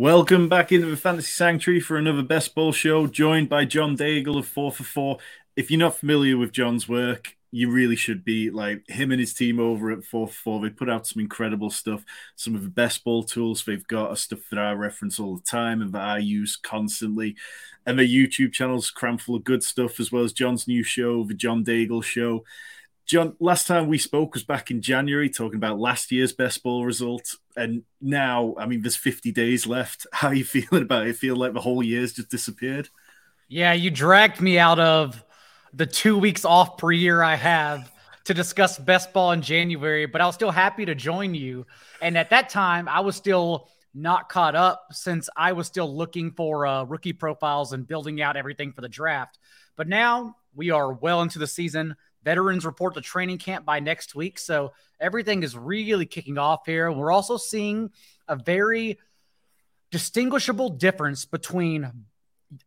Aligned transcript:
Welcome 0.00 0.48
back 0.48 0.70
into 0.70 0.86
the 0.86 0.96
Fantasy 0.96 1.26
Sanctuary 1.26 1.80
for 1.80 1.96
another 1.96 2.22
Best 2.22 2.54
Ball 2.54 2.70
show, 2.70 3.08
joined 3.08 3.48
by 3.48 3.64
John 3.64 3.96
Daigle 3.96 4.38
of 4.38 4.46
4 4.46 4.70
for 4.70 4.84
4. 4.84 5.18
If 5.56 5.72
you're 5.72 5.80
not 5.80 5.96
familiar 5.96 6.36
with 6.36 6.52
John's 6.52 6.88
work, 6.88 7.36
you 7.50 7.68
really 7.68 7.96
should 7.96 8.24
be 8.24 8.48
like 8.48 8.88
him 8.88 9.10
and 9.10 9.18
his 9.18 9.34
team 9.34 9.58
over 9.58 9.90
at 9.90 10.04
4 10.04 10.28
for 10.28 10.32
4. 10.32 10.60
They 10.60 10.70
put 10.70 10.88
out 10.88 11.08
some 11.08 11.20
incredible 11.20 11.68
stuff. 11.70 12.04
Some 12.36 12.54
of 12.54 12.62
the 12.62 12.68
best 12.68 13.02
ball 13.02 13.24
tools 13.24 13.64
they've 13.64 13.88
got 13.88 14.10
are 14.10 14.16
stuff 14.16 14.38
that 14.52 14.60
I 14.60 14.70
reference 14.70 15.18
all 15.18 15.34
the 15.34 15.42
time 15.42 15.82
and 15.82 15.92
that 15.94 16.02
I 16.02 16.18
use 16.18 16.54
constantly. 16.54 17.34
And 17.84 17.98
their 17.98 18.06
YouTube 18.06 18.52
channel's 18.52 18.92
crammed 18.92 19.20
full 19.20 19.34
of 19.34 19.42
good 19.42 19.64
stuff, 19.64 19.98
as 19.98 20.12
well 20.12 20.22
as 20.22 20.32
John's 20.32 20.68
new 20.68 20.84
show, 20.84 21.24
The 21.24 21.34
John 21.34 21.64
Daigle 21.64 22.04
Show. 22.04 22.44
John, 23.08 23.34
last 23.40 23.66
time 23.66 23.86
we 23.86 23.96
spoke 23.96 24.34
was 24.34 24.44
back 24.44 24.70
in 24.70 24.82
January, 24.82 25.30
talking 25.30 25.56
about 25.56 25.78
last 25.78 26.12
year's 26.12 26.34
best 26.34 26.62
ball 26.62 26.84
result, 26.84 27.36
and 27.56 27.82
now, 28.02 28.54
I 28.58 28.66
mean, 28.66 28.82
there's 28.82 28.96
50 28.96 29.32
days 29.32 29.66
left. 29.66 30.06
How 30.12 30.28
are 30.28 30.34
you 30.34 30.44
feeling 30.44 30.82
about 30.82 31.06
it? 31.06 31.16
Feel 31.16 31.34
like 31.34 31.54
the 31.54 31.60
whole 31.60 31.82
year's 31.82 32.12
just 32.12 32.28
disappeared? 32.28 32.90
Yeah, 33.48 33.72
you 33.72 33.90
dragged 33.90 34.42
me 34.42 34.58
out 34.58 34.78
of 34.78 35.24
the 35.72 35.86
two 35.86 36.18
weeks 36.18 36.44
off 36.44 36.76
per 36.76 36.90
year 36.92 37.22
I 37.22 37.34
have 37.34 37.90
to 38.24 38.34
discuss 38.34 38.78
best 38.78 39.14
ball 39.14 39.32
in 39.32 39.40
January, 39.40 40.04
but 40.04 40.20
I 40.20 40.26
was 40.26 40.34
still 40.34 40.50
happy 40.50 40.84
to 40.84 40.94
join 40.94 41.34
you. 41.34 41.64
And 42.02 42.18
at 42.18 42.28
that 42.28 42.50
time, 42.50 42.90
I 42.90 43.00
was 43.00 43.16
still 43.16 43.70
not 43.94 44.28
caught 44.28 44.54
up 44.54 44.88
since 44.92 45.30
I 45.34 45.52
was 45.52 45.66
still 45.66 45.96
looking 45.96 46.32
for 46.32 46.66
uh, 46.66 46.84
rookie 46.84 47.14
profiles 47.14 47.72
and 47.72 47.88
building 47.88 48.20
out 48.20 48.36
everything 48.36 48.72
for 48.72 48.82
the 48.82 48.88
draft. 48.88 49.38
But 49.76 49.88
now 49.88 50.36
we 50.54 50.70
are 50.70 50.92
well 50.92 51.22
into 51.22 51.38
the 51.38 51.46
season. 51.46 51.96
Veterans 52.24 52.64
report 52.64 52.94
to 52.94 53.00
training 53.00 53.38
camp 53.38 53.64
by 53.64 53.80
next 53.80 54.14
week. 54.14 54.38
So 54.38 54.72
everything 55.00 55.42
is 55.42 55.56
really 55.56 56.06
kicking 56.06 56.38
off 56.38 56.66
here. 56.66 56.90
We're 56.90 57.12
also 57.12 57.36
seeing 57.36 57.90
a 58.26 58.36
very 58.36 58.98
distinguishable 59.90 60.70
difference 60.70 61.24
between 61.24 61.90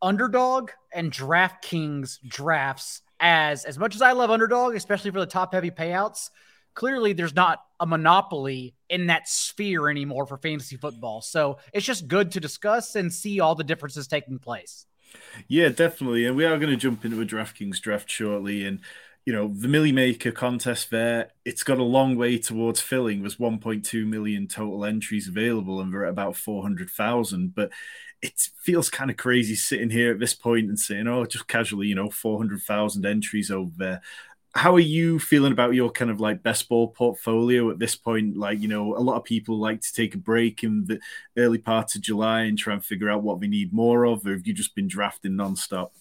underdog 0.01 0.71
and 0.93 1.11
DraftKings 1.11 2.19
drafts. 2.27 3.01
As 3.23 3.65
as 3.65 3.77
much 3.77 3.93
as 3.93 4.01
I 4.01 4.13
love 4.13 4.31
underdog, 4.31 4.75
especially 4.75 5.11
for 5.11 5.19
the 5.19 5.27
top 5.27 5.53
heavy 5.53 5.69
payouts, 5.69 6.31
clearly 6.73 7.13
there's 7.13 7.35
not 7.35 7.59
a 7.79 7.85
monopoly 7.85 8.73
in 8.89 9.07
that 9.07 9.27
sphere 9.27 9.89
anymore 9.89 10.25
for 10.25 10.37
fantasy 10.37 10.75
football. 10.75 11.21
So 11.21 11.59
it's 11.71 11.85
just 11.85 12.07
good 12.07 12.31
to 12.31 12.39
discuss 12.39 12.95
and 12.95 13.13
see 13.13 13.39
all 13.39 13.53
the 13.53 13.63
differences 13.63 14.07
taking 14.07 14.39
place. 14.39 14.87
Yeah, 15.47 15.69
definitely. 15.69 16.25
And 16.25 16.35
we 16.35 16.45
are 16.45 16.57
going 16.57 16.71
to 16.71 16.77
jump 16.77 17.05
into 17.05 17.21
a 17.21 17.25
DraftKings 17.25 17.79
draft 17.79 18.09
shortly. 18.09 18.65
And 18.65 18.79
you 19.25 19.33
know, 19.33 19.53
the 19.55 19.67
Millie 19.67 19.91
Maker 19.91 20.31
contest 20.31 20.89
there, 20.89 21.31
it's 21.45 21.63
got 21.63 21.77
a 21.77 21.83
long 21.83 22.15
way 22.15 22.37
towards 22.37 22.81
filling. 22.81 23.21
There's 23.21 23.37
1.2 23.37 24.07
million 24.07 24.47
total 24.47 24.83
entries 24.83 25.27
available, 25.27 25.79
and 25.79 25.93
we're 25.93 26.05
at 26.05 26.09
about 26.09 26.35
400,000. 26.35 27.53
But 27.53 27.71
it 28.21 28.33
feels 28.63 28.89
kind 28.89 29.11
of 29.11 29.17
crazy 29.17 29.55
sitting 29.55 29.89
here 29.89 30.11
at 30.11 30.19
this 30.19 30.33
point 30.33 30.69
and 30.69 30.79
saying, 30.79 31.07
oh, 31.07 31.25
just 31.25 31.47
casually, 31.47 31.87
you 31.87 31.95
know, 31.95 32.09
400,000 32.09 33.05
entries 33.05 33.51
over 33.51 33.71
there. 33.77 34.01
How 34.53 34.75
are 34.75 34.79
you 34.79 35.17
feeling 35.17 35.53
about 35.53 35.75
your 35.75 35.89
kind 35.91 36.11
of 36.11 36.19
like 36.19 36.43
best 36.43 36.67
ball 36.67 36.89
portfolio 36.89 37.69
at 37.71 37.79
this 37.79 37.95
point? 37.95 38.35
Like, 38.35 38.59
you 38.59 38.67
know, 38.67 38.97
a 38.97 38.99
lot 38.99 39.17
of 39.17 39.23
people 39.23 39.57
like 39.59 39.81
to 39.81 39.93
take 39.93 40.13
a 40.13 40.17
break 40.17 40.63
in 40.63 40.85
the 40.85 40.99
early 41.37 41.57
parts 41.57 41.95
of 41.95 42.01
July 42.01 42.41
and 42.41 42.57
try 42.57 42.73
and 42.73 42.83
figure 42.83 43.09
out 43.09 43.23
what 43.23 43.39
they 43.39 43.47
need 43.47 43.71
more 43.71 44.05
of, 44.05 44.25
or 44.25 44.31
have 44.31 44.45
you 44.45 44.53
just 44.53 44.75
been 44.75 44.87
drafting 44.87 45.33
nonstop? 45.33 45.91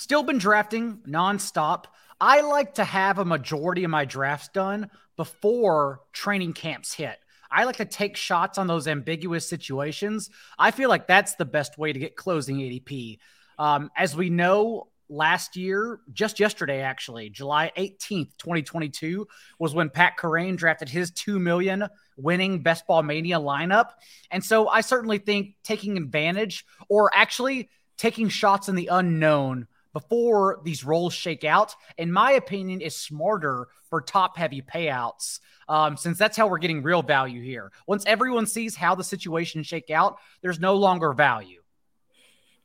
Still 0.00 0.22
been 0.22 0.38
drafting 0.38 0.96
nonstop. 1.06 1.84
I 2.18 2.40
like 2.40 2.76
to 2.76 2.84
have 2.84 3.18
a 3.18 3.24
majority 3.26 3.84
of 3.84 3.90
my 3.90 4.06
drafts 4.06 4.48
done 4.48 4.88
before 5.18 6.00
training 6.14 6.54
camps 6.54 6.94
hit. 6.94 7.18
I 7.50 7.64
like 7.64 7.76
to 7.76 7.84
take 7.84 8.16
shots 8.16 8.56
on 8.56 8.66
those 8.66 8.88
ambiguous 8.88 9.46
situations. 9.46 10.30
I 10.58 10.70
feel 10.70 10.88
like 10.88 11.06
that's 11.06 11.34
the 11.34 11.44
best 11.44 11.76
way 11.76 11.92
to 11.92 11.98
get 11.98 12.16
closing 12.16 12.56
ADP. 12.56 13.18
Um, 13.58 13.90
as 13.94 14.16
we 14.16 14.30
know, 14.30 14.88
last 15.10 15.54
year, 15.54 16.00
just 16.14 16.40
yesterday, 16.40 16.80
actually, 16.80 17.28
July 17.28 17.70
18th, 17.76 18.30
2022, 18.38 19.28
was 19.58 19.74
when 19.74 19.90
Pat 19.90 20.14
Kerrane 20.18 20.56
drafted 20.56 20.88
his 20.88 21.10
2 21.10 21.38
million 21.38 21.86
winning 22.16 22.62
Best 22.62 22.86
Ball 22.86 23.02
Mania 23.02 23.38
lineup. 23.38 23.90
And 24.30 24.42
so 24.42 24.66
I 24.66 24.80
certainly 24.80 25.18
think 25.18 25.56
taking 25.62 25.98
advantage 25.98 26.64
or 26.88 27.10
actually 27.14 27.68
taking 27.98 28.30
shots 28.30 28.70
in 28.70 28.76
the 28.76 28.88
unknown 28.90 29.66
before 29.92 30.60
these 30.64 30.84
roles 30.84 31.12
shake 31.12 31.44
out, 31.44 31.74
in 31.98 32.12
my 32.12 32.32
opinion, 32.32 32.80
is 32.80 32.96
smarter 32.96 33.68
for 33.88 34.00
top 34.00 34.36
heavy 34.36 34.62
payouts. 34.62 35.40
Um, 35.68 35.96
since 35.96 36.18
that's 36.18 36.36
how 36.36 36.48
we're 36.48 36.58
getting 36.58 36.82
real 36.82 37.02
value 37.02 37.42
here. 37.42 37.72
Once 37.86 38.04
everyone 38.06 38.46
sees 38.46 38.74
how 38.74 38.94
the 38.94 39.04
situation 39.04 39.62
shake 39.62 39.90
out, 39.90 40.18
there's 40.42 40.60
no 40.60 40.74
longer 40.74 41.12
value. 41.12 41.60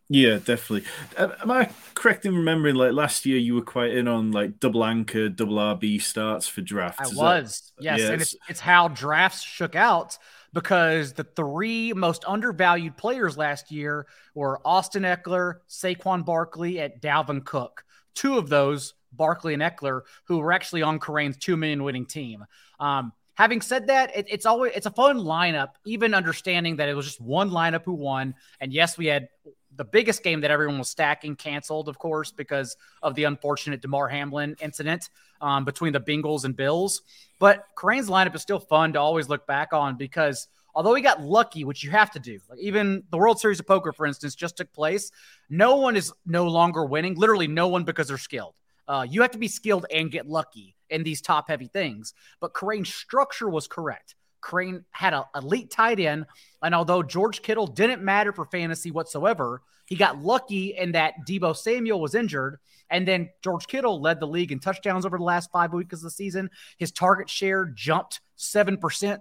Yeah, 0.08 0.36
definitely. 0.36 0.84
Am 1.18 1.50
I 1.50 1.70
correct 1.96 2.26
in 2.26 2.36
remembering 2.36 2.76
like 2.76 2.94
last 2.94 3.26
year 3.26 3.38
you 3.38 3.56
were 3.56 3.64
quite 3.64 3.92
in 3.96 4.08
on 4.08 4.32
like 4.32 4.60
double 4.60 4.86
anchor, 4.86 5.30
double 5.30 5.56
RB 5.56 6.00
starts 6.00 6.48
for 6.48 6.62
drafts? 6.62 7.00
I 7.00 7.04
Is 7.06 7.16
was, 7.16 7.74
that... 7.78 7.84
yes, 7.84 8.00
yeah, 8.00 8.12
and 8.12 8.22
it's, 8.22 8.36
it's 8.48 8.60
how 8.60 8.88
drafts 8.90 9.42
shook 9.42 9.76
out 9.76 10.18
because 10.56 11.12
the 11.12 11.26
three 11.26 11.92
most 11.92 12.24
undervalued 12.26 12.96
players 12.96 13.38
last 13.38 13.72
year 13.72 14.08
were 14.34 14.66
Austin 14.66 15.04
Ekeler, 15.04 15.56
Saquon 15.70 16.26
Barkley, 16.26 16.80
at 16.80 17.02
Dalvin 17.02 17.44
Cook. 17.44 17.84
Two 18.16 18.38
of 18.38 18.48
those, 18.48 18.94
Barkley 19.12 19.54
and 19.54 19.62
Eckler, 19.62 20.02
who 20.24 20.38
were 20.38 20.54
actually 20.54 20.82
on 20.82 20.98
Kerrane's 20.98 21.36
two 21.36 21.58
million 21.58 21.84
winning 21.84 22.06
team. 22.06 22.46
Um, 22.80 23.12
having 23.34 23.60
said 23.60 23.88
that, 23.88 24.16
it, 24.16 24.28
it's 24.30 24.46
always 24.46 24.72
it's 24.74 24.86
a 24.86 24.92
fun 24.92 25.18
lineup, 25.18 25.72
even 25.86 26.14
understanding 26.14 26.78
that 26.78 26.88
it 26.88 26.96
was 26.96 27.06
just 27.06 27.20
one 27.20 27.50
lineup 27.50 27.84
who 27.84 27.94
won. 27.94 28.34
And 28.62 28.72
yes, 28.72 28.98
we 28.98 29.08
had 29.08 29.28
the 29.76 29.86
biggest 29.86 30.24
game 30.24 30.42
that 30.42 30.52
everyone 30.52 30.80
was 30.80 30.90
stacking 30.90 31.36
canceled, 31.36 31.88
of 31.88 31.98
course, 31.98 32.32
because 32.32 32.78
of 33.02 33.16
the 33.16 33.26
unfortunate 33.26 33.82
Damar 33.82 34.08
Hamlin 34.08 34.56
incident 34.62 35.10
um, 35.42 35.66
between 35.66 35.94
the 35.94 36.00
Bengals 36.00 36.46
and 36.46 36.56
Bills. 36.56 37.02
But 37.40 37.66
Kerrane's 37.76 38.10
lineup 38.10 38.36
is 38.36 38.42
still 38.42 38.60
fun 38.60 38.94
to 38.94 39.00
always 39.00 39.30
look 39.30 39.46
back 39.48 39.74
on 39.74 39.98
because 39.98 40.48
although 40.74 40.94
he 40.94 41.02
got 41.02 41.22
lucky, 41.22 41.64
which 41.64 41.84
you 41.84 41.92
have 41.92 42.12
to 42.12 42.20
do, 42.20 42.40
like 42.50 42.60
even 42.60 43.04
the 43.12 43.18
World 43.18 43.40
Series 43.40 43.60
of 43.60 43.68
Poker, 43.68 43.92
for 43.92 44.06
instance, 44.06 44.36
just 44.36 44.58
took 44.58 44.72
place. 44.74 45.12
No 45.50 45.78
one 45.78 45.96
is 45.96 46.14
no 46.26 46.48
longer 46.48 46.86
winning. 46.86 47.16
Literally, 47.16 47.48
no 47.48 47.68
one 47.68 47.84
because 47.84 48.08
they're 48.08 48.18
skilled. 48.18 48.56
Uh, 48.88 49.06
you 49.10 49.22
have 49.22 49.32
to 49.32 49.38
be 49.38 49.48
skilled 49.48 49.86
and 49.92 50.12
get 50.12 50.28
lucky 50.28 50.76
in 50.90 51.04
these 51.04 51.22
top 51.22 51.48
heavy 51.48 51.68
things. 51.68 52.14
But 52.40 52.54
Kerrane's 52.54 52.94
structure 52.94 53.50
was 53.50 53.68
correct. 53.68 54.16
Kerrane 54.46 54.84
had 54.92 55.14
an 55.14 55.24
elite 55.36 55.72
tight 55.72 56.00
end. 56.00 56.26
And 56.62 56.76
although 56.76 57.02
George 57.02 57.42
Kittle 57.42 57.68
didn't 57.68 58.04
matter 58.04 58.32
for 58.32 58.46
fantasy 58.46 58.92
whatsoever, 58.92 59.62
he 59.86 59.96
got 59.96 60.22
lucky 60.22 60.76
in 60.78 60.92
that 60.94 61.14
Deebo 61.28 61.56
Samuel 61.56 62.00
was 62.00 62.16
injured. 62.16 62.60
And 62.90 63.08
then 63.08 63.30
George 63.44 63.66
Kittle 63.66 64.00
led 64.00 64.20
the 64.20 64.28
league 64.28 64.52
in 64.52 64.60
touchdowns 64.60 65.06
over 65.06 65.18
the 65.18 65.24
last 65.24 65.50
five 65.52 65.74
weeks 65.74 65.96
of 65.96 66.02
the 66.02 66.12
season. 66.12 66.50
His 66.78 66.92
target 66.92 67.30
share 67.30 67.66
jumped 67.66 68.22
7% 68.38 68.80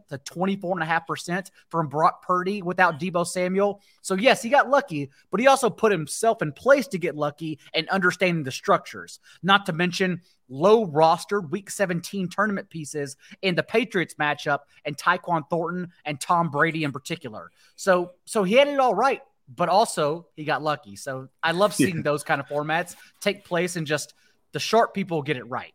to 0.08 0.18
24.5% 0.18 1.50
from 1.68 1.88
Brock 1.88 2.22
Purdy 2.22 2.62
without 2.62 3.00
Deebo 3.00 3.26
Samuel. 3.26 3.80
So, 4.02 4.14
yes, 4.14 4.42
he 4.42 4.48
got 4.48 4.70
lucky, 4.70 5.10
but 5.30 5.40
he 5.40 5.46
also 5.46 5.70
put 5.70 5.92
himself 5.92 6.42
in 6.42 6.52
place 6.52 6.88
to 6.88 6.98
get 6.98 7.16
lucky 7.16 7.58
and 7.74 7.88
understanding 7.88 8.44
the 8.44 8.52
structures. 8.52 9.20
Not 9.42 9.66
to 9.66 9.72
mention 9.72 10.22
low 10.48 10.84
roster 10.84 11.40
week 11.40 11.70
17 11.70 12.28
tournament 12.28 12.68
pieces 12.68 13.16
in 13.42 13.54
the 13.54 13.62
Patriots 13.62 14.14
matchup 14.14 14.60
and 14.84 14.96
Tyquan 14.96 15.48
Thornton 15.48 15.90
and 16.04 16.20
Tom 16.20 16.50
Brady 16.50 16.84
in 16.84 16.92
particular. 16.92 17.50
So, 17.76 18.12
so 18.24 18.42
he 18.42 18.54
had 18.54 18.68
it 18.68 18.78
all 18.78 18.94
right 18.94 19.22
but 19.48 19.68
also 19.68 20.26
he 20.36 20.44
got 20.44 20.62
lucky. 20.62 20.96
So 20.96 21.28
I 21.42 21.52
love 21.52 21.74
seeing 21.74 21.96
yeah. 21.96 22.02
those 22.04 22.24
kind 22.24 22.40
of 22.40 22.48
formats 22.48 22.96
take 23.20 23.44
place 23.44 23.76
and 23.76 23.86
just 23.86 24.14
the 24.52 24.60
sharp 24.60 24.94
people 24.94 25.22
get 25.22 25.36
it 25.36 25.44
right. 25.44 25.74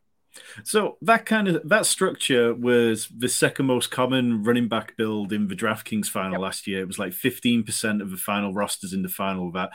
So 0.64 0.98
that 1.02 1.26
kind 1.26 1.48
of 1.48 1.68
that 1.70 1.86
structure 1.86 2.54
was 2.54 3.08
the 3.08 3.30
second 3.30 3.66
most 3.66 3.92
common 3.92 4.44
running 4.44 4.68
back 4.68 4.96
build 4.98 5.34
in 5.34 5.48
the 5.48 5.56
DraftKings 5.56 6.08
final 6.08 6.34
yep. 6.34 6.42
last 6.42 6.68
year. 6.68 6.82
It 6.82 6.88
was 6.88 7.00
like 7.00 7.14
15% 7.14 8.02
of 8.02 8.12
the 8.12 8.18
final 8.18 8.54
rosters 8.54 8.94
in 8.94 9.02
the 9.02 9.10
final. 9.10 9.52
That 9.52 9.72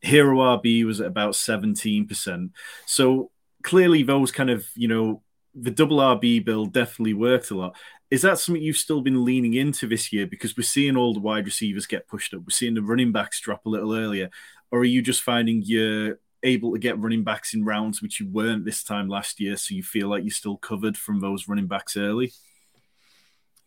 Hero 0.00 0.38
RB 0.38 0.84
was 0.84 1.00
at 1.00 1.06
about 1.06 1.34
17%. 1.34 2.50
So 2.86 3.30
clearly 3.62 4.02
those 4.02 4.32
kind 4.32 4.50
of, 4.50 4.66
you 4.74 4.88
know, 4.88 5.22
the 5.54 5.70
double 5.70 5.98
RB 5.98 6.44
build 6.44 6.72
definitely 6.72 7.14
worked 7.14 7.50
a 7.50 7.54
lot. 7.54 7.76
Is 8.10 8.22
that 8.22 8.38
something 8.38 8.62
you've 8.62 8.76
still 8.76 9.00
been 9.00 9.24
leaning 9.24 9.54
into 9.54 9.86
this 9.86 10.12
year? 10.12 10.26
Because 10.26 10.56
we're 10.56 10.64
seeing 10.64 10.96
all 10.96 11.14
the 11.14 11.20
wide 11.20 11.46
receivers 11.46 11.86
get 11.86 12.08
pushed 12.08 12.34
up. 12.34 12.40
We're 12.40 12.50
seeing 12.50 12.74
the 12.74 12.82
running 12.82 13.12
backs 13.12 13.40
drop 13.40 13.64
a 13.64 13.70
little 13.70 13.94
earlier. 13.94 14.30
Or 14.70 14.80
are 14.80 14.84
you 14.84 15.02
just 15.02 15.22
finding 15.22 15.62
you're 15.64 16.18
able 16.42 16.72
to 16.72 16.78
get 16.78 16.98
running 16.98 17.24
backs 17.24 17.54
in 17.54 17.64
rounds 17.64 18.02
which 18.02 18.20
you 18.20 18.28
weren't 18.28 18.64
this 18.64 18.82
time 18.82 19.08
last 19.08 19.40
year? 19.40 19.56
So 19.56 19.74
you 19.74 19.82
feel 19.82 20.08
like 20.08 20.24
you're 20.24 20.30
still 20.30 20.56
covered 20.56 20.96
from 20.96 21.20
those 21.20 21.48
running 21.48 21.66
backs 21.66 21.96
early? 21.96 22.32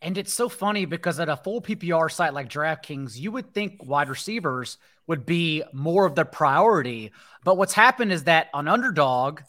And 0.02 0.18
it's 0.18 0.34
so 0.34 0.50
funny 0.50 0.86
because 0.86 1.20
at 1.20 1.30
a 1.30 1.38
full 1.38 1.62
PPR 1.62 2.12
site 2.12 2.34
like 2.34 2.50
DraftKings, 2.50 3.18
you 3.18 3.32
would 3.32 3.54
think 3.54 3.84
wide 3.84 4.10
receivers 4.10 4.78
would 5.08 5.26
be 5.26 5.64
more 5.74 6.06
of 6.06 6.16
the 6.16 6.26
priority. 6.26 7.12
But 7.44 7.58
what's 7.58 7.74
happened 7.74 8.12
is 8.12 8.26
that 8.26 8.50
on 8.54 8.68
underdog, 8.68 9.42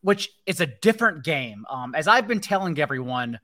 which 0.00 0.30
is 0.46 0.60
a 0.60 0.66
different 0.66 1.24
game, 1.24 1.64
um, 1.68 1.94
as 1.94 2.08
I've 2.08 2.28
been 2.28 2.40
telling 2.40 2.78
everyone, 2.78 3.38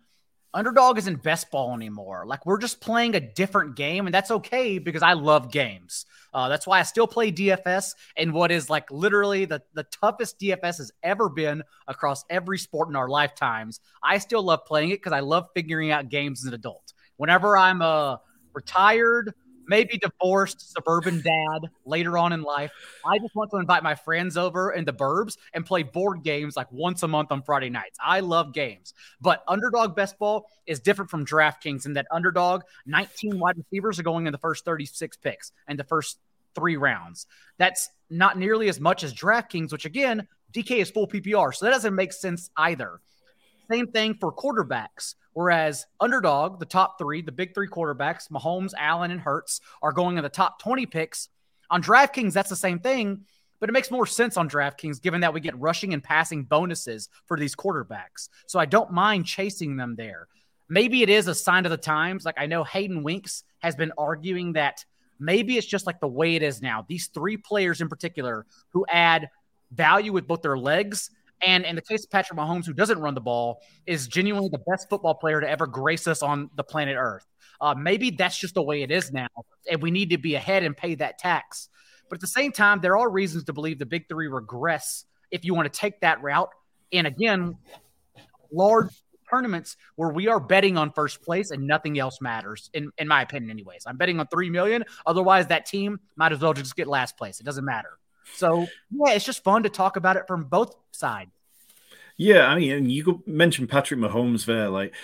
underdog 0.54 0.98
isn't 0.98 1.22
best 1.22 1.50
ball 1.50 1.74
anymore. 1.74 2.24
Like 2.26 2.46
we're 2.46 2.58
just 2.58 2.80
playing 2.80 3.14
a 3.14 3.20
different 3.20 3.76
game, 3.76 4.06
and 4.06 4.14
that's 4.14 4.30
okay 4.30 4.78
because 4.78 5.02
I 5.02 5.12
love 5.12 5.52
games. 5.52 6.06
Uh, 6.32 6.48
that's 6.48 6.66
why 6.66 6.78
I 6.78 6.82
still 6.82 7.06
play 7.06 7.32
DFS 7.32 7.92
and 8.16 8.32
what 8.32 8.50
is 8.50 8.68
like 8.68 8.90
literally 8.90 9.44
the, 9.44 9.62
the 9.74 9.84
toughest 9.84 10.38
DFS 10.38 10.78
has 10.78 10.92
ever 11.02 11.28
been 11.28 11.62
across 11.86 12.24
every 12.28 12.58
sport 12.58 12.88
in 12.88 12.96
our 12.96 13.08
lifetimes. 13.08 13.80
I 14.02 14.18
still 14.18 14.42
love 14.42 14.64
playing 14.66 14.90
it 14.90 14.96
because 14.96 15.12
I 15.12 15.20
love 15.20 15.48
figuring 15.54 15.90
out 15.90 16.10
games 16.10 16.42
as 16.42 16.48
an 16.48 16.54
adult. 16.54 16.92
Whenever 17.16 17.56
I'm 17.56 17.82
uh, 17.82 18.16
retired 18.52 19.34
maybe 19.68 19.98
divorced 19.98 20.72
suburban 20.72 21.20
dad 21.22 21.70
later 21.84 22.18
on 22.18 22.32
in 22.32 22.42
life. 22.42 22.72
I 23.04 23.18
just 23.18 23.34
want 23.34 23.50
to 23.52 23.58
invite 23.58 23.82
my 23.82 23.94
friends 23.94 24.36
over 24.36 24.72
in 24.72 24.84
the 24.84 24.92
burbs 24.92 25.36
and 25.54 25.64
play 25.64 25.82
board 25.82 26.22
games 26.22 26.56
like 26.56 26.70
once 26.72 27.02
a 27.02 27.08
month 27.08 27.30
on 27.30 27.42
Friday 27.42 27.70
nights. 27.70 27.98
I 28.04 28.20
love 28.20 28.52
games, 28.52 28.94
but 29.20 29.44
underdog 29.46 29.94
best 29.94 30.18
ball 30.18 30.48
is 30.66 30.80
different 30.80 31.10
from 31.10 31.24
DraftKings 31.24 31.86
in 31.86 31.92
that 31.92 32.06
underdog 32.10 32.62
19 32.86 33.38
wide 33.38 33.56
receivers 33.56 33.98
are 33.98 34.04
going 34.04 34.26
in 34.26 34.32
the 34.32 34.38
first 34.38 34.64
36 34.64 35.16
picks 35.18 35.52
and 35.66 35.78
the 35.78 35.84
first 35.84 36.18
three 36.54 36.76
rounds. 36.76 37.26
That's 37.58 37.90
not 38.10 38.38
nearly 38.38 38.68
as 38.68 38.80
much 38.80 39.04
as 39.04 39.14
DraftKings, 39.14 39.72
which 39.72 39.84
again, 39.84 40.26
DK 40.52 40.78
is 40.78 40.90
full 40.90 41.06
PPR. 41.06 41.54
So 41.54 41.66
that 41.66 41.72
doesn't 41.72 41.94
make 41.94 42.12
sense 42.12 42.50
either. 42.56 43.00
Same 43.70 43.86
thing 43.88 44.14
for 44.14 44.32
quarterbacks. 44.32 45.14
Whereas 45.38 45.86
underdog, 46.00 46.58
the 46.58 46.66
top 46.66 46.98
three, 46.98 47.22
the 47.22 47.30
big 47.30 47.54
three 47.54 47.68
quarterbacks, 47.68 48.28
Mahomes, 48.28 48.72
Allen, 48.76 49.12
and 49.12 49.20
Hurts, 49.20 49.60
are 49.80 49.92
going 49.92 50.16
in 50.16 50.24
the 50.24 50.28
top 50.28 50.60
20 50.60 50.84
picks. 50.86 51.28
On 51.70 51.80
DraftKings, 51.80 52.32
that's 52.32 52.50
the 52.50 52.56
same 52.56 52.80
thing, 52.80 53.20
but 53.60 53.68
it 53.68 53.72
makes 53.72 53.92
more 53.92 54.04
sense 54.04 54.36
on 54.36 54.50
DraftKings 54.50 55.00
given 55.00 55.20
that 55.20 55.32
we 55.32 55.38
get 55.38 55.56
rushing 55.56 55.94
and 55.94 56.02
passing 56.02 56.42
bonuses 56.42 57.08
for 57.26 57.38
these 57.38 57.54
quarterbacks. 57.54 58.30
So 58.48 58.58
I 58.58 58.64
don't 58.64 58.90
mind 58.90 59.26
chasing 59.26 59.76
them 59.76 59.94
there. 59.94 60.26
Maybe 60.68 61.04
it 61.04 61.08
is 61.08 61.28
a 61.28 61.36
sign 61.36 61.66
of 61.66 61.70
the 61.70 61.76
times. 61.76 62.24
Like 62.24 62.34
I 62.36 62.46
know 62.46 62.64
Hayden 62.64 63.04
Winks 63.04 63.44
has 63.60 63.76
been 63.76 63.92
arguing 63.96 64.54
that 64.54 64.84
maybe 65.20 65.56
it's 65.56 65.68
just 65.68 65.86
like 65.86 66.00
the 66.00 66.08
way 66.08 66.34
it 66.34 66.42
is 66.42 66.60
now. 66.60 66.84
These 66.88 67.10
three 67.14 67.36
players 67.36 67.80
in 67.80 67.88
particular 67.88 68.44
who 68.70 68.84
add 68.90 69.30
value 69.70 70.12
with 70.12 70.26
both 70.26 70.42
their 70.42 70.58
legs 70.58 71.10
and 71.42 71.64
in 71.64 71.76
the 71.76 71.82
case 71.82 72.04
of 72.04 72.10
Patrick 72.10 72.38
Mahomes, 72.38 72.66
who 72.66 72.72
doesn't 72.72 72.98
run 72.98 73.14
the 73.14 73.20
ball, 73.20 73.60
is 73.86 74.06
genuinely 74.08 74.48
the 74.48 74.62
best 74.70 74.88
football 74.88 75.14
player 75.14 75.40
to 75.40 75.48
ever 75.48 75.66
grace 75.66 76.06
us 76.06 76.22
on 76.22 76.50
the 76.56 76.64
planet 76.64 76.96
Earth. 76.98 77.26
Uh, 77.60 77.74
maybe 77.74 78.10
that's 78.10 78.38
just 78.38 78.54
the 78.54 78.62
way 78.62 78.82
it 78.82 78.90
is 78.90 79.12
now, 79.12 79.28
and 79.70 79.82
we 79.82 79.90
need 79.90 80.10
to 80.10 80.18
be 80.18 80.34
ahead 80.34 80.62
and 80.62 80.76
pay 80.76 80.94
that 80.94 81.18
tax. 81.18 81.68
But 82.08 82.16
at 82.16 82.20
the 82.20 82.26
same 82.26 82.52
time, 82.52 82.80
there 82.80 82.96
are 82.96 83.10
reasons 83.10 83.44
to 83.44 83.52
believe 83.52 83.78
the 83.78 83.86
big 83.86 84.08
three 84.08 84.28
regress 84.28 85.04
if 85.30 85.44
you 85.44 85.54
want 85.54 85.72
to 85.72 85.78
take 85.78 86.00
that 86.00 86.22
route. 86.22 86.50
And 86.92 87.06
again, 87.06 87.56
large 88.52 88.88
tournaments 89.28 89.76
where 89.96 90.10
we 90.10 90.28
are 90.28 90.40
betting 90.40 90.78
on 90.78 90.92
first 90.92 91.22
place 91.22 91.50
and 91.50 91.66
nothing 91.66 91.98
else 91.98 92.20
matters, 92.20 92.70
in, 92.72 92.90
in 92.96 93.08
my 93.08 93.22
opinion, 93.22 93.50
anyways. 93.50 93.84
I'm 93.86 93.96
betting 93.96 94.20
on 94.20 94.26
three 94.28 94.50
million. 94.50 94.84
Otherwise, 95.06 95.48
that 95.48 95.66
team 95.66 96.00
might 96.16 96.32
as 96.32 96.40
well 96.40 96.54
just 96.54 96.76
get 96.76 96.86
last 96.86 97.16
place. 97.16 97.40
It 97.40 97.44
doesn't 97.44 97.64
matter. 97.64 97.98
So 98.34 98.66
yeah, 98.90 99.12
it's 99.12 99.24
just 99.24 99.42
fun 99.44 99.62
to 99.64 99.68
talk 99.68 99.96
about 99.96 100.16
it 100.16 100.26
from 100.26 100.44
both 100.44 100.74
sides. 100.92 101.30
Yeah, 102.16 102.46
I 102.46 102.58
mean, 102.58 102.90
you 102.90 103.22
mentioned 103.26 103.68
Patrick 103.68 104.00
Mahomes 104.00 104.44
there. 104.44 104.68
Like 104.68 104.94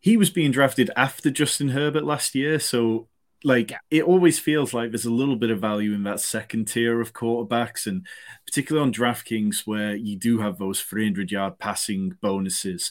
he 0.00 0.16
was 0.16 0.30
being 0.30 0.50
drafted 0.50 0.90
after 0.96 1.30
Justin 1.30 1.70
Herbert 1.70 2.04
last 2.04 2.34
year, 2.34 2.58
so 2.58 3.08
like 3.42 3.70
yeah. 3.70 3.78
it 3.90 4.04
always 4.04 4.38
feels 4.38 4.74
like 4.74 4.90
there's 4.90 5.04
a 5.04 5.10
little 5.10 5.36
bit 5.36 5.50
of 5.50 5.60
value 5.60 5.92
in 5.92 6.02
that 6.04 6.20
second 6.20 6.66
tier 6.66 7.00
of 7.00 7.12
quarterbacks, 7.12 7.86
and 7.86 8.06
particularly 8.46 8.86
on 8.86 8.92
DraftKings 8.92 9.66
where 9.66 9.94
you 9.94 10.16
do 10.16 10.38
have 10.38 10.58
those 10.58 10.82
300 10.82 11.30
yard 11.30 11.58
passing 11.58 12.16
bonuses. 12.20 12.90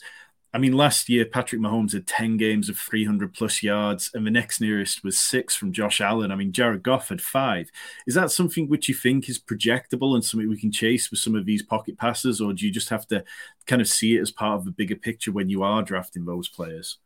I 0.56 0.60
mean, 0.60 0.74
last 0.74 1.10
year, 1.10 1.26
Patrick 1.26 1.60
Mahomes 1.60 1.94
had 1.94 2.06
10 2.06 2.38
games 2.38 2.70
of 2.70 2.78
300 2.78 3.34
plus 3.34 3.64
yards, 3.64 4.12
and 4.14 4.26
the 4.26 4.30
next 4.30 4.62
nearest 4.62 5.04
was 5.04 5.18
six 5.18 5.56
from 5.56 5.72
Josh 5.72 6.00
Allen. 6.00 6.32
I 6.32 6.36
mean, 6.36 6.52
Jared 6.52 6.84
Goff 6.84 7.10
had 7.10 7.22
five. 7.22 7.72
Is 8.06 8.14
that 8.14 8.30
something 8.30 8.70
which 8.70 8.88
you 8.88 8.94
think 8.94 9.28
is 9.28 9.40
projectable 9.40 10.14
and 10.14 10.24
something 10.24 10.48
we 10.48 10.60
can 10.60 10.72
chase 10.72 11.10
with 11.10 11.20
some 11.20 11.34
of 11.34 11.46
these 11.46 11.64
pocket 11.64 11.98
passes, 11.98 12.40
or 12.40 12.54
do 12.54 12.68
you 12.68 12.72
just 12.72 12.90
have 12.90 13.08
to 13.08 13.24
kind 13.66 13.82
of 13.82 13.88
see 13.88 14.16
it 14.16 14.22
as 14.22 14.30
part 14.30 14.60
of 14.60 14.66
the 14.66 14.72
bigger 14.72 14.96
picture 14.96 15.32
when 15.32 15.50
you 15.50 15.64
are 15.64 15.82
drafting 15.82 16.26
those 16.26 16.48
players? 16.48 17.00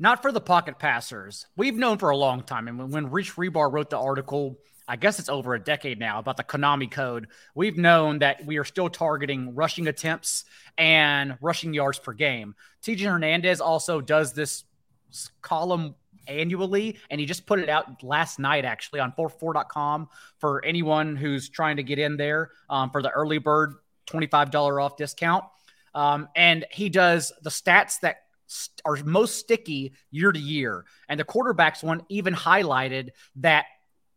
Not 0.00 0.20
for 0.20 0.32
the 0.32 0.40
pocket 0.40 0.80
passers. 0.80 1.46
We've 1.56 1.76
known 1.76 1.98
for 1.98 2.10
a 2.10 2.16
long 2.16 2.42
time. 2.42 2.66
And 2.66 2.92
when 2.92 3.10
Rich 3.10 3.36
Hribar 3.36 3.72
wrote 3.72 3.90
the 3.90 3.98
article, 3.98 4.58
I 4.88 4.96
guess 4.96 5.18
it's 5.18 5.28
over 5.28 5.54
a 5.54 5.60
decade 5.60 5.98
now 5.98 6.18
about 6.18 6.38
the 6.38 6.44
Konami 6.44 6.90
code. 6.90 7.28
We've 7.54 7.76
known 7.76 8.20
that 8.20 8.44
we 8.46 8.56
are 8.56 8.64
still 8.64 8.88
targeting 8.88 9.54
rushing 9.54 9.86
attempts 9.86 10.46
and 10.78 11.36
rushing 11.42 11.74
yards 11.74 11.98
per 11.98 12.14
game. 12.14 12.54
TJ 12.82 13.00
Hernandez 13.00 13.60
also 13.60 14.00
does 14.00 14.32
this 14.32 14.64
column 15.42 15.94
annually, 16.26 16.98
and 17.10 17.20
he 17.20 17.26
just 17.26 17.46
put 17.46 17.58
it 17.58 17.68
out 17.68 18.02
last 18.02 18.38
night 18.38 18.64
actually 18.64 19.00
on 19.00 19.12
4for4.com 19.12 20.08
for 20.38 20.64
anyone 20.64 21.16
who's 21.16 21.50
trying 21.50 21.76
to 21.76 21.82
get 21.82 21.98
in 21.98 22.16
there 22.16 22.50
um, 22.70 22.90
for 22.90 23.02
the 23.02 23.10
early 23.10 23.38
bird 23.38 23.74
$25 24.08 24.82
off 24.82 24.96
discount. 24.96 25.44
Um, 25.94 26.28
and 26.34 26.64
he 26.70 26.88
does 26.88 27.32
the 27.42 27.50
stats 27.50 28.00
that 28.00 28.22
are 28.86 28.96
most 29.04 29.36
sticky 29.36 29.92
year 30.10 30.32
to 30.32 30.38
year. 30.38 30.86
And 31.08 31.20
the 31.20 31.24
quarterbacks 31.24 31.82
one 31.82 32.02
even 32.08 32.34
highlighted 32.34 33.10
that 33.36 33.66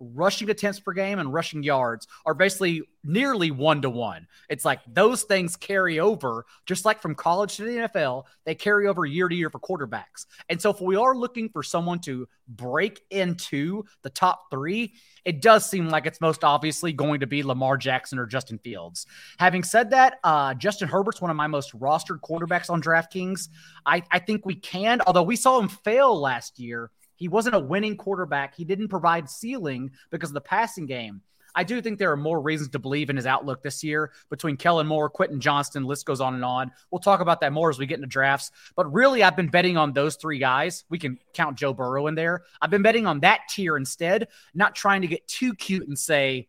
rushing 0.02 0.50
attempts 0.50 0.80
per 0.80 0.94
game 0.94 1.20
and 1.20 1.32
rushing 1.32 1.64
yards 1.64 2.08
are 2.26 2.34
basically 2.34 2.82
nearly 3.04 3.52
one 3.52 3.82
to 3.82 3.90
one. 3.90 4.28
It's 4.50 4.66
like 4.66 4.80
those 4.88 5.24
things 5.24 5.56
carry 5.56 6.00
over, 6.00 6.46
just 6.66 6.86
like 6.86 7.02
from 7.02 7.16
college 7.16 7.58
to 7.58 7.64
the 7.64 7.88
NFL, 7.88 8.24
they 8.46 8.56
carry 8.56 8.88
over 8.88 9.06
year 9.06 9.30
to 9.30 9.36
year 9.36 9.50
for 9.50 9.60
quarterbacks. 9.60 10.26
And 10.50 10.62
so, 10.62 10.72
if 10.72 10.82
we 10.82 10.96
are 10.96 11.16
looking 11.16 11.50
for 11.50 11.64
someone 11.64 12.00
to 12.02 12.28
break 12.48 13.02
into 13.10 13.84
the 14.02 14.10
top 14.10 14.50
three, 14.50 14.94
it 15.24 15.42
does 15.42 15.70
seem 15.70 15.90
like 15.90 16.06
it's 16.06 16.22
most 16.22 16.44
obviously 16.44 16.94
going 16.94 17.20
to 17.20 17.28
be 17.28 17.44
Lamar 17.44 17.78
Jackson 17.78 18.18
or 18.18 18.26
Justin 18.26 18.58
Fields. 18.60 19.06
Having 19.38 19.64
said 19.64 19.92
that, 19.92 20.20
uh, 20.24 20.54
Justin 20.56 20.88
Herbert's 20.88 21.22
one 21.22 21.32
of 21.32 21.38
my 21.38 21.48
most 21.48 21.78
rostered 21.80 22.20
quarterbacks 22.22 22.70
on 22.70 22.82
DraftKings. 22.82 23.50
I, 23.86 24.04
I 24.12 24.20
think 24.20 24.46
we 24.46 24.56
can, 24.56 25.02
although 25.06 25.24
we 25.24 25.36
saw 25.36 25.60
him 25.60 25.70
fail 25.70 26.20
last 26.20 26.60
year 26.60 26.92
he 27.22 27.28
wasn't 27.28 27.54
a 27.54 27.60
winning 27.60 27.96
quarterback. 27.96 28.56
He 28.56 28.66
didn't 28.66 28.88
provide 28.88 29.30
ceiling 29.30 29.92
because 30.10 30.32
of 30.32 30.34
the 30.34 30.42
passing 30.42 30.88
game. 30.88 31.22
I 31.54 31.64
do 31.64 31.80
think 31.80 32.00
there 32.00 32.12
are 32.12 32.18
more 32.18 32.42
reasons 32.42 32.70
to 32.70 32.80
believe 32.80 33.12
in 33.12 33.16
his 33.16 33.28
outlook 33.28 33.62
this 33.62 33.84
year 33.84 34.12
between 34.32 34.58
Kellen 34.58 34.88
Moore, 34.88 35.08
Quentin 35.08 35.40
Johnston, 35.40 35.86
list 35.86 36.08
goes 36.08 36.20
on 36.20 36.34
and 36.34 36.44
on. 36.44 36.72
We'll 36.90 36.98
talk 36.98 37.20
about 37.20 37.40
that 37.42 37.54
more 37.54 37.70
as 37.70 37.78
we 37.78 37.86
get 37.86 37.98
into 37.98 38.08
drafts. 38.08 38.50
But 38.76 38.92
really, 38.92 39.22
I've 39.22 39.36
been 39.36 39.50
betting 39.50 39.78
on 39.78 39.94
those 39.94 40.16
three 40.16 40.40
guys. 40.40 40.84
We 40.90 40.98
can 40.98 41.20
count 41.34 41.60
Joe 41.60 41.76
Burrow 41.76 42.08
in 42.08 42.16
there. 42.16 42.42
I've 42.60 42.72
been 42.72 42.82
betting 42.82 43.06
on 43.06 43.20
that 43.20 43.42
tier 43.48 43.78
instead, 43.78 44.28
not 44.56 44.74
trying 44.74 45.02
to 45.02 45.08
get 45.08 45.28
too 45.28 45.54
cute 45.54 45.88
and 45.88 46.00
say, 46.00 46.48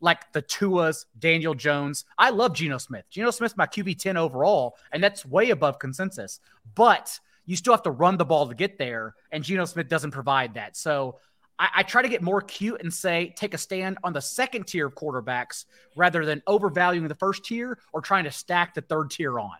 like 0.00 0.32
the 0.32 0.40
Tuas, 0.40 1.04
Daniel 1.18 1.52
Jones. 1.52 2.06
I 2.16 2.30
love 2.30 2.54
Geno 2.54 2.78
Smith. 2.78 3.04
Geno 3.10 3.32
Smith's 3.32 3.58
my 3.58 3.66
QB 3.66 3.98
10 3.98 4.16
overall, 4.16 4.76
and 4.92 5.04
that's 5.04 5.26
way 5.26 5.50
above 5.50 5.78
consensus. 5.78 6.40
But 6.74 7.20
you 7.46 7.56
still 7.56 7.72
have 7.72 7.82
to 7.82 7.90
run 7.90 8.16
the 8.16 8.24
ball 8.24 8.48
to 8.48 8.54
get 8.54 8.78
there, 8.78 9.14
and 9.32 9.42
Geno 9.42 9.64
Smith 9.64 9.88
doesn't 9.88 10.10
provide 10.12 10.54
that. 10.54 10.76
So 10.76 11.18
I, 11.58 11.68
I, 11.76 11.82
try 11.82 12.02
to 12.02 12.08
get 12.08 12.22
more 12.22 12.40
cute 12.40 12.80
and 12.80 12.92
say 12.92 13.34
take 13.36 13.54
a 13.54 13.58
stand 13.58 13.98
on 14.02 14.12
the 14.12 14.22
second 14.22 14.66
tier 14.66 14.86
of 14.86 14.94
quarterbacks 14.94 15.66
rather 15.94 16.24
than 16.24 16.42
overvaluing 16.46 17.08
the 17.08 17.14
first 17.14 17.44
tier 17.44 17.78
or 17.92 18.00
trying 18.00 18.24
to 18.24 18.30
stack 18.30 18.74
the 18.74 18.80
third 18.80 19.10
tier 19.10 19.38
on. 19.38 19.56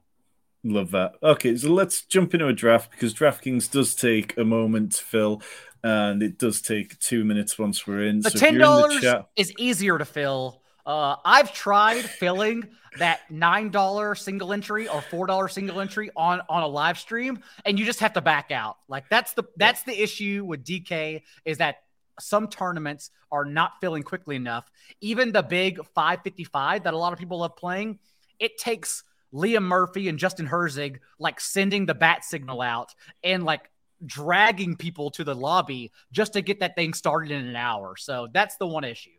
Love 0.62 0.90
that. 0.90 1.12
Okay, 1.22 1.56
so 1.56 1.70
let's 1.70 2.02
jump 2.02 2.34
into 2.34 2.46
a 2.46 2.52
draft 2.52 2.90
because 2.90 3.14
DraftKings 3.14 3.70
does 3.70 3.94
take 3.94 4.37
a 4.37 4.44
moment 4.44 4.92
to 4.92 5.04
fill, 5.04 5.42
and 5.82 6.22
it 6.22 6.38
does 6.38 6.60
take 6.60 6.99
two 6.99 7.25
minutes 7.25 7.58
once 7.58 7.87
we're 7.87 8.06
in. 8.06 8.20
The 8.20 8.30
so 8.30 8.38
ten 8.38 8.58
dollars 8.58 9.04
is 9.37 9.52
easier 9.58 9.96
to 9.96 10.04
fill. 10.04 10.62
Uh, 10.90 11.14
I've 11.25 11.54
tried 11.54 12.04
filling 12.04 12.66
that 12.99 13.20
nine 13.30 13.70
dollar 13.70 14.16
single 14.16 14.52
entry 14.52 14.88
or 14.88 15.00
four 15.00 15.28
dollar 15.28 15.47
single 15.47 15.80
entry 15.80 16.11
on 16.16 16.40
on 16.49 16.64
a 16.64 16.66
live 16.66 16.99
stream, 16.99 17.44
and 17.64 17.78
you 17.78 17.85
just 17.85 18.00
have 18.00 18.14
to 18.14 18.20
back 18.20 18.50
out. 18.50 18.76
Like 18.88 19.09
that's 19.09 19.32
the 19.35 19.44
that's 19.56 19.85
the 19.85 20.02
issue 20.02 20.44
with 20.44 20.64
DK 20.64 21.23
is 21.44 21.59
that 21.59 21.76
some 22.18 22.49
tournaments 22.49 23.12
are 23.30 23.44
not 23.44 23.75
filling 23.80 24.02
quickly 24.02 24.35
enough. 24.35 24.68
Even 25.00 25.30
the 25.30 25.44
big 25.44 25.76
555 25.94 26.82
that 26.82 26.92
a 26.92 26.99
lot 26.99 27.12
of 27.12 27.20
people 27.20 27.38
love 27.38 27.54
playing, 27.54 28.00
it 28.40 28.59
takes 28.59 29.04
Liam 29.32 29.62
Murphy 29.62 30.09
and 30.09 30.18
Justin 30.18 30.49
Herzig 30.49 30.99
like 31.20 31.38
sending 31.40 31.87
the 31.87 31.94
bat 31.94 32.25
signal 32.25 32.61
out 32.61 32.97
and 33.23 33.44
like 33.44 33.70
dragging 34.04 34.75
people 34.75 35.12
to 35.12 35.23
the 35.23 35.37
lobby 35.37 35.92
just 36.11 36.32
to 36.32 36.42
get 36.42 36.59
that 36.59 36.75
thing 36.75 36.94
started 36.94 37.30
in 37.30 37.47
an 37.47 37.54
hour. 37.54 37.94
So 37.97 38.26
that's 38.32 38.56
the 38.56 38.66
one 38.66 38.82
issue. 38.82 39.11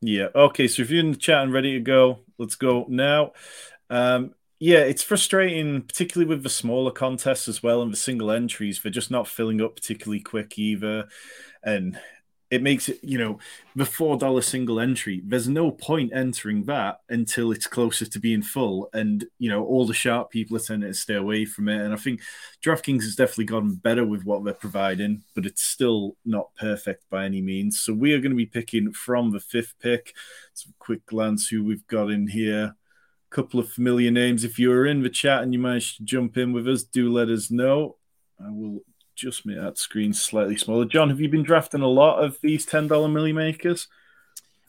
Yeah. 0.00 0.28
Okay. 0.34 0.68
So 0.68 0.82
if 0.82 0.90
you're 0.90 1.00
in 1.00 1.12
the 1.12 1.18
chat 1.18 1.42
and 1.42 1.52
ready 1.52 1.72
to 1.74 1.80
go, 1.80 2.20
let's 2.38 2.54
go 2.54 2.86
now. 2.88 3.32
Um, 3.90 4.34
yeah, 4.58 4.78
it's 4.78 5.02
frustrating, 5.02 5.82
particularly 5.82 6.28
with 6.28 6.42
the 6.42 6.48
smaller 6.48 6.90
contests 6.90 7.48
as 7.48 7.62
well 7.62 7.82
and 7.82 7.92
the 7.92 7.96
single 7.96 8.30
entries. 8.30 8.80
They're 8.80 8.92
just 8.92 9.10
not 9.10 9.28
filling 9.28 9.60
up 9.60 9.76
particularly 9.76 10.20
quick 10.20 10.58
either. 10.58 11.08
And 11.62 11.98
it 12.50 12.62
makes 12.62 12.88
it, 12.88 13.00
you 13.02 13.18
know, 13.18 13.38
the 13.74 13.84
four 13.84 14.16
dollar 14.16 14.40
single 14.40 14.78
entry. 14.78 15.20
There's 15.24 15.48
no 15.48 15.70
point 15.70 16.12
entering 16.14 16.64
that 16.64 17.00
until 17.08 17.50
it's 17.50 17.66
closer 17.66 18.06
to 18.06 18.20
being 18.20 18.42
full, 18.42 18.88
and 18.92 19.24
you 19.38 19.50
know, 19.50 19.64
all 19.64 19.84
the 19.84 19.94
sharp 19.94 20.30
people 20.30 20.56
are 20.56 20.60
tending 20.60 20.88
to 20.88 20.94
stay 20.94 21.14
away 21.14 21.44
from 21.44 21.68
it. 21.68 21.80
And 21.84 21.92
I 21.92 21.96
think 21.96 22.20
DraftKings 22.64 23.02
has 23.02 23.16
definitely 23.16 23.46
gotten 23.46 23.74
better 23.74 24.06
with 24.06 24.24
what 24.24 24.44
they're 24.44 24.54
providing, 24.54 25.24
but 25.34 25.44
it's 25.44 25.62
still 25.62 26.16
not 26.24 26.54
perfect 26.54 27.04
by 27.10 27.24
any 27.24 27.42
means. 27.42 27.80
So 27.80 27.92
we 27.92 28.12
are 28.14 28.20
going 28.20 28.30
to 28.30 28.36
be 28.36 28.46
picking 28.46 28.92
from 28.92 29.32
the 29.32 29.40
fifth 29.40 29.74
pick. 29.80 30.14
Some 30.54 30.74
quick 30.78 31.04
glance 31.06 31.48
who 31.48 31.64
we've 31.64 31.86
got 31.88 32.10
in 32.10 32.28
here. 32.28 32.76
A 33.30 33.34
couple 33.34 33.58
of 33.58 33.68
familiar 33.68 34.12
names. 34.12 34.44
If 34.44 34.58
you 34.58 34.70
are 34.72 34.86
in 34.86 35.02
the 35.02 35.10
chat 35.10 35.42
and 35.42 35.52
you 35.52 35.58
managed 35.58 35.96
to 35.96 36.04
jump 36.04 36.36
in 36.36 36.52
with 36.52 36.68
us, 36.68 36.84
do 36.84 37.12
let 37.12 37.28
us 37.28 37.50
know. 37.50 37.96
I 38.40 38.50
will 38.50 38.82
just 39.16 39.46
make 39.46 39.56
that 39.56 39.78
screen 39.78 40.12
slightly 40.12 40.56
smaller. 40.56 40.84
John, 40.84 41.08
have 41.08 41.20
you 41.20 41.28
been 41.28 41.42
drafting 41.42 41.80
a 41.80 41.88
lot 41.88 42.22
of 42.22 42.38
these 42.42 42.66
$10 42.66 42.88
milli 42.88 43.34
makers? 43.34 43.88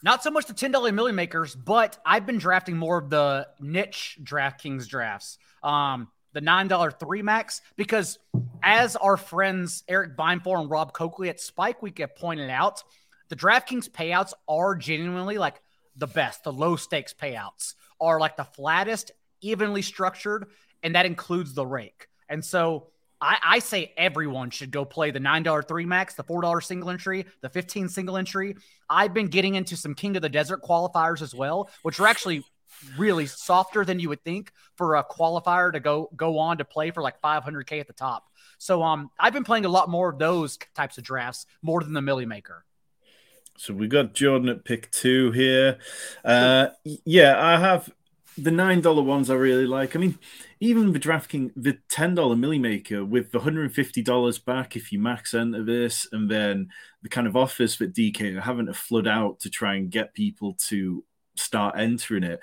Not 0.04 0.24
so 0.24 0.32
much 0.32 0.46
the 0.46 0.54
$10 0.54 0.72
milli 0.72 1.14
makers, 1.14 1.54
but 1.56 1.98
I've 2.06 2.26
been 2.26 2.38
drafting 2.38 2.78
more 2.78 2.98
of 2.98 3.10
the 3.10 3.48
niche 3.60 4.18
DraftKings 4.24 4.88
drafts. 4.88 5.38
Um, 5.64 6.08
the 6.34 6.42
$9 6.42 7.00
three 7.00 7.22
max, 7.22 7.62
because 7.76 8.20
as 8.62 8.96
our 8.96 9.18
friends 9.18 9.84
Eric 9.88 10.16
Beinfor 10.16 10.62
and 10.62 10.70
Rob 10.70 10.94
Coakley 10.94 11.30
at 11.30 11.40
Spike 11.40 11.82
Week 11.82 11.98
have 12.00 12.16
pointed 12.16 12.50
out, 12.50 12.84
the 13.30 13.36
DraftKings 13.36 13.90
payouts 13.90 14.34
are 14.48 14.76
genuinely 14.76 15.38
like 15.38 15.62
the 15.96 16.08
best. 16.08 16.44
The 16.44 16.54
low 16.54 16.76
stakes 16.76 17.14
payouts 17.14 17.74
are 18.00 18.20
like 18.20 18.38
the 18.38 18.44
flattest, 18.44 19.12
evenly 19.42 19.82
structured, 19.82 20.48
and 20.84 20.96
that 20.96 21.06
includes 21.06 21.54
the 21.54 21.66
rake. 21.66 22.08
And 22.30 22.46
so 22.46 22.88
I, 23.20 23.38
I, 23.44 23.60
say 23.60 23.94
everyone 23.98 24.52
should 24.52 24.72
go 24.72 24.86
play 24.86 25.12
the 25.12 25.20
$9 25.20 25.68
three 25.68 25.86
max, 25.86 26.14
the 26.14 26.24
$4 26.24 26.64
single 26.64 26.90
entry, 26.90 27.26
the 27.42 27.50
15 27.50 27.90
single 27.90 28.18
entry. 28.18 28.56
I've 28.90 29.14
been 29.14 29.28
getting 29.28 29.56
into 29.56 29.76
some 29.76 29.96
King 29.96 30.16
of 30.16 30.22
the 30.22 30.30
Desert 30.30 30.62
qualifiers 30.62 31.22
as 31.22 31.34
well, 31.34 31.70
which 31.82 32.00
are 32.00 32.08
actually 32.08 32.44
really 32.98 33.26
softer 33.26 33.84
than 33.84 34.00
you 34.00 34.10
would 34.10 34.24
think 34.24 34.52
for 34.76 34.96
a 34.96 35.04
qualifier 35.04 35.72
to 35.72 35.80
go 35.80 36.10
go 36.16 36.38
on 36.38 36.60
to 36.60 36.66
play 36.66 36.92
for 36.92 37.02
like 37.02 37.20
500k 37.22 37.80
at 37.80 37.88
the 37.88 37.94
top. 37.94 38.28
So 38.60 38.84
um 38.84 39.10
I've 39.20 39.34
been 39.34 39.44
playing 39.44 39.66
a 39.66 39.70
lot 39.70 39.90
more 39.90 40.10
of 40.10 40.20
those 40.20 40.60
types 40.76 40.98
of 40.98 41.04
drafts 41.04 41.46
more 41.62 41.82
than 41.82 41.94
the 41.94 42.02
Millie 42.02 42.26
Maker. 42.26 42.66
So 43.58 43.74
we 43.74 43.88
got 43.88 44.14
Jordan 44.14 44.50
at 44.50 44.64
pick 44.64 44.92
two 44.92 45.32
here. 45.32 45.80
Uh, 46.24 46.68
yeah, 46.84 47.44
I 47.44 47.60
have 47.60 47.90
the 48.38 48.52
nine 48.52 48.82
dollar 48.82 49.02
ones 49.02 49.30
I 49.30 49.36
really 49.36 49.66
like. 49.66 49.96
I 49.96 50.00
mean, 50.00 50.18
even 50.60 50.94
the 50.94 51.00
DraftKings, 51.00 51.52
the 51.56 51.78
ten 51.90 52.16
dollar 52.16 52.36
milli 52.36 52.60
maker 52.60 53.04
with 53.04 53.32
the 53.32 53.40
hundred 53.40 53.66
and 53.66 53.74
fifty 53.74 54.02
dollars 54.02 54.40
back 54.40 54.76
if 54.76 54.92
you 54.92 55.00
max 55.00 55.34
enter 55.34 55.64
this, 55.64 56.08
and 56.12 56.30
then 56.30 56.70
the 57.02 57.10
kind 57.10 57.28
of 57.28 57.36
offers 57.36 57.78
that 57.78 57.94
DK 57.94 58.38
are 58.38 58.42
having 58.42 58.68
to 58.68 58.74
flood 58.74 59.08
out 59.08 59.40
to 59.42 59.50
try 59.50 59.76
and 59.76 59.90
get 59.92 60.14
people 60.14 60.56
to 60.68 61.04
start 61.36 61.76
entering 61.78 62.24
it. 62.24 62.40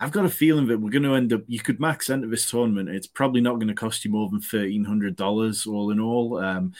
I've 0.00 0.12
got 0.12 0.24
a 0.24 0.30
feeling 0.30 0.66
that 0.68 0.80
we're 0.80 0.90
going 0.90 1.04
to 1.04 1.14
end 1.14 1.32
up. 1.32 1.42
You 1.46 1.60
could 1.60 1.80
max 1.80 2.10
enter 2.10 2.28
this 2.28 2.50
tournament. 2.50 2.88
It's 2.88 3.06
probably 3.06 3.40
not 3.40 3.54
going 3.54 3.68
to 3.68 3.74
cost 3.74 4.04
you 4.04 4.10
more 4.10 4.28
than 4.28 4.40
thirteen 4.40 4.84
hundred 4.84 5.16
dollars 5.16 5.66
all 5.66 5.90
in 5.90 6.00
all. 6.00 6.38
Um, 6.38 6.72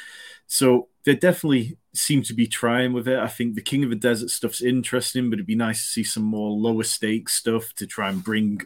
so 0.47 0.89
they're 1.05 1.15
definitely 1.15 1.79
seem 1.95 2.23
to 2.23 2.35
be 2.35 2.47
trying 2.47 2.93
with 2.93 3.09
it. 3.09 3.19
I 3.19 3.29
think 3.29 3.55
the 3.55 3.63
King 3.63 3.85
of 3.85 3.91
the 3.91 3.97
Desert 3.97 4.31
stuff's 4.31 4.63
interesting, 4.63 5.31
but 5.31 5.35
it'd 5.35 5.47
be 5.47 5.55
nice 5.55 5.83
to 5.83 5.89
see 5.89 6.05
some 6.05 6.25
more 6.25 6.51
lower 6.51 6.83
stakes 6.83 7.35
stuff 7.35 7.73
to 7.75 7.87
try 7.87 8.11
and 8.11 8.23
bring 8.23 8.61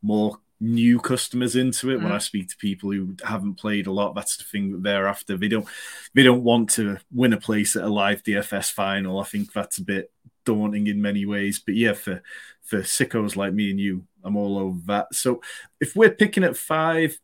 more 0.00 0.38
new 0.60 0.98
customers 0.98 1.56
into 1.56 1.90
it. 1.90 1.98
Mm. 1.98 2.04
When 2.04 2.12
I 2.12 2.18
speak 2.18 2.48
to 2.48 2.56
people 2.56 2.90
who 2.90 3.16
haven't 3.24 3.54
played 3.54 3.86
a 3.86 3.92
lot, 3.92 4.14
that's 4.14 4.36
the 4.36 4.44
thing 4.44 4.72
that 4.72 4.82
they're 4.82 5.08
after. 5.08 5.36
They 5.36 5.48
don't 5.48 5.66
they 6.14 6.22
don't 6.22 6.44
want 6.44 6.70
to 6.70 6.98
win 7.12 7.32
a 7.32 7.40
place 7.40 7.76
at 7.76 7.84
a 7.84 7.88
live 7.88 8.22
DFS 8.22 8.72
final. 8.72 9.20
I 9.20 9.24
think 9.24 9.52
that's 9.52 9.78
a 9.78 9.84
bit 9.84 10.10
daunting 10.44 10.86
in 10.86 11.02
many 11.02 11.26
ways. 11.26 11.60
But 11.64 11.74
yeah, 11.74 11.92
for 11.92 12.22
for 12.62 12.80
sickos 12.82 13.36
like 13.36 13.52
me 13.52 13.70
and 13.70 13.80
you, 13.80 14.04
I'm 14.24 14.36
all 14.36 14.58
over 14.58 14.80
that. 14.86 15.14
So 15.14 15.40
if 15.80 15.96
we're 15.96 16.10
picking 16.10 16.44
at 16.44 16.56
five, 16.56 17.18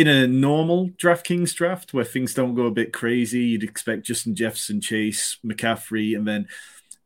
in 0.00 0.08
a 0.08 0.26
normal 0.26 0.88
DraftKings 0.90 1.54
draft 1.54 1.92
where 1.92 2.06
things 2.06 2.32
don't 2.32 2.54
go 2.54 2.64
a 2.64 2.70
bit 2.70 2.90
crazy, 2.90 3.40
you'd 3.40 3.62
expect 3.62 4.06
Justin 4.06 4.34
Jefferson, 4.34 4.80
Chase, 4.80 5.36
McCaffrey, 5.44 6.16
and 6.16 6.26
then 6.26 6.48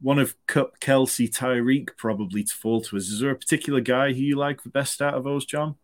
one 0.01 0.21
of 0.21 0.37
Kupp, 0.47 0.79
Kelce, 0.79 1.29
Tyreek 1.29 1.97
probably 1.97 2.45
to 2.45 2.55
fall 2.55 2.81
to 2.83 2.97
us. 2.97 3.09
Is 3.09 3.19
there 3.19 3.33
a 3.33 3.37
particular 3.37 3.81
guy 3.81 4.13
who 4.13 4.21
you 4.21 4.37
like 4.37 4.63
the 4.63 4.69
best 4.69 5.03
out 5.03 5.15
of 5.15 5.25
those, 5.25 5.45
John? 5.45 5.75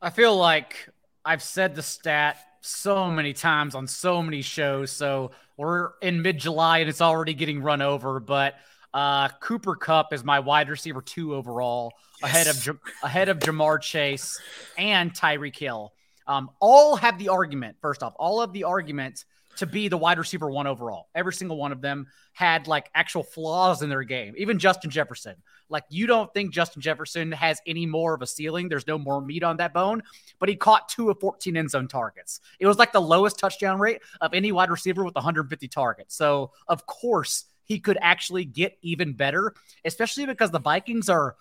I 0.00 0.10
feel 0.10 0.36
like 0.36 0.88
I've 1.24 1.42
said 1.42 1.74
the 1.74 1.82
stat 1.82 2.36
so 2.60 3.10
many 3.10 3.32
times 3.32 3.74
on 3.74 3.88
so 3.88 4.22
many 4.22 4.40
shows. 4.40 4.92
So 4.92 5.32
we're 5.56 5.90
in 6.00 6.22
mid 6.22 6.38
July 6.38 6.78
and 6.78 6.88
it's 6.88 7.00
already 7.00 7.34
getting 7.34 7.60
run 7.60 7.82
over. 7.82 8.20
But 8.20 8.54
uh, 8.94 9.28
Cooper 9.40 9.76
Kupp 9.76 10.12
is 10.12 10.24
my 10.24 10.40
wide 10.40 10.68
receiver 10.68 11.02
two 11.02 11.34
overall, 11.34 11.92
yes. 12.22 12.30
ahead 12.30 12.46
of 12.46 12.78
ahead 13.02 13.28
of 13.28 13.38
Ja'Marr 13.38 13.80
Chase 13.80 14.40
and 14.76 15.12
Tyreek 15.12 15.56
Hill. 15.56 15.92
Um, 16.26 16.50
all 16.60 16.96
have 16.96 17.18
the 17.18 17.28
argument. 17.28 17.76
First 17.80 18.02
off, 18.02 18.14
all 18.18 18.40
of 18.40 18.52
the 18.52 18.64
argument 18.64 19.24
to 19.58 19.66
be 19.66 19.88
the 19.88 19.96
wide 19.96 20.18
receiver 20.18 20.48
one 20.50 20.66
overall. 20.66 21.08
Every 21.14 21.32
single 21.32 21.56
one 21.56 21.72
of 21.72 21.80
them 21.80 22.06
had 22.32 22.68
like 22.68 22.90
actual 22.94 23.24
flaws 23.24 23.82
in 23.82 23.88
their 23.88 24.04
game. 24.04 24.34
Even 24.36 24.58
Justin 24.58 24.90
Jefferson. 24.90 25.34
Like 25.68 25.84
you 25.90 26.06
don't 26.06 26.32
think 26.32 26.52
Justin 26.52 26.80
Jefferson 26.80 27.32
has 27.32 27.60
any 27.66 27.84
more 27.84 28.14
of 28.14 28.22
a 28.22 28.26
ceiling. 28.26 28.68
There's 28.68 28.86
no 28.86 28.98
more 28.98 29.20
meat 29.20 29.42
on 29.42 29.56
that 29.56 29.74
bone, 29.74 30.02
but 30.38 30.48
he 30.48 30.54
caught 30.54 30.88
two 30.88 31.10
of 31.10 31.18
14 31.20 31.56
end 31.56 31.70
zone 31.70 31.88
targets. 31.88 32.40
It 32.60 32.66
was 32.66 32.78
like 32.78 32.92
the 32.92 33.00
lowest 33.00 33.38
touchdown 33.38 33.80
rate 33.80 34.00
of 34.20 34.32
any 34.32 34.52
wide 34.52 34.70
receiver 34.70 35.04
with 35.04 35.16
150 35.16 35.66
targets. 35.68 36.14
So 36.14 36.52
of 36.68 36.86
course 36.86 37.46
he 37.68 37.78
could 37.78 37.98
actually 38.00 38.44
get 38.44 38.78
even 38.82 39.12
better, 39.12 39.54
especially 39.84 40.26
because 40.26 40.50
the 40.50 40.60
Vikings 40.60 41.08
are. 41.08 41.36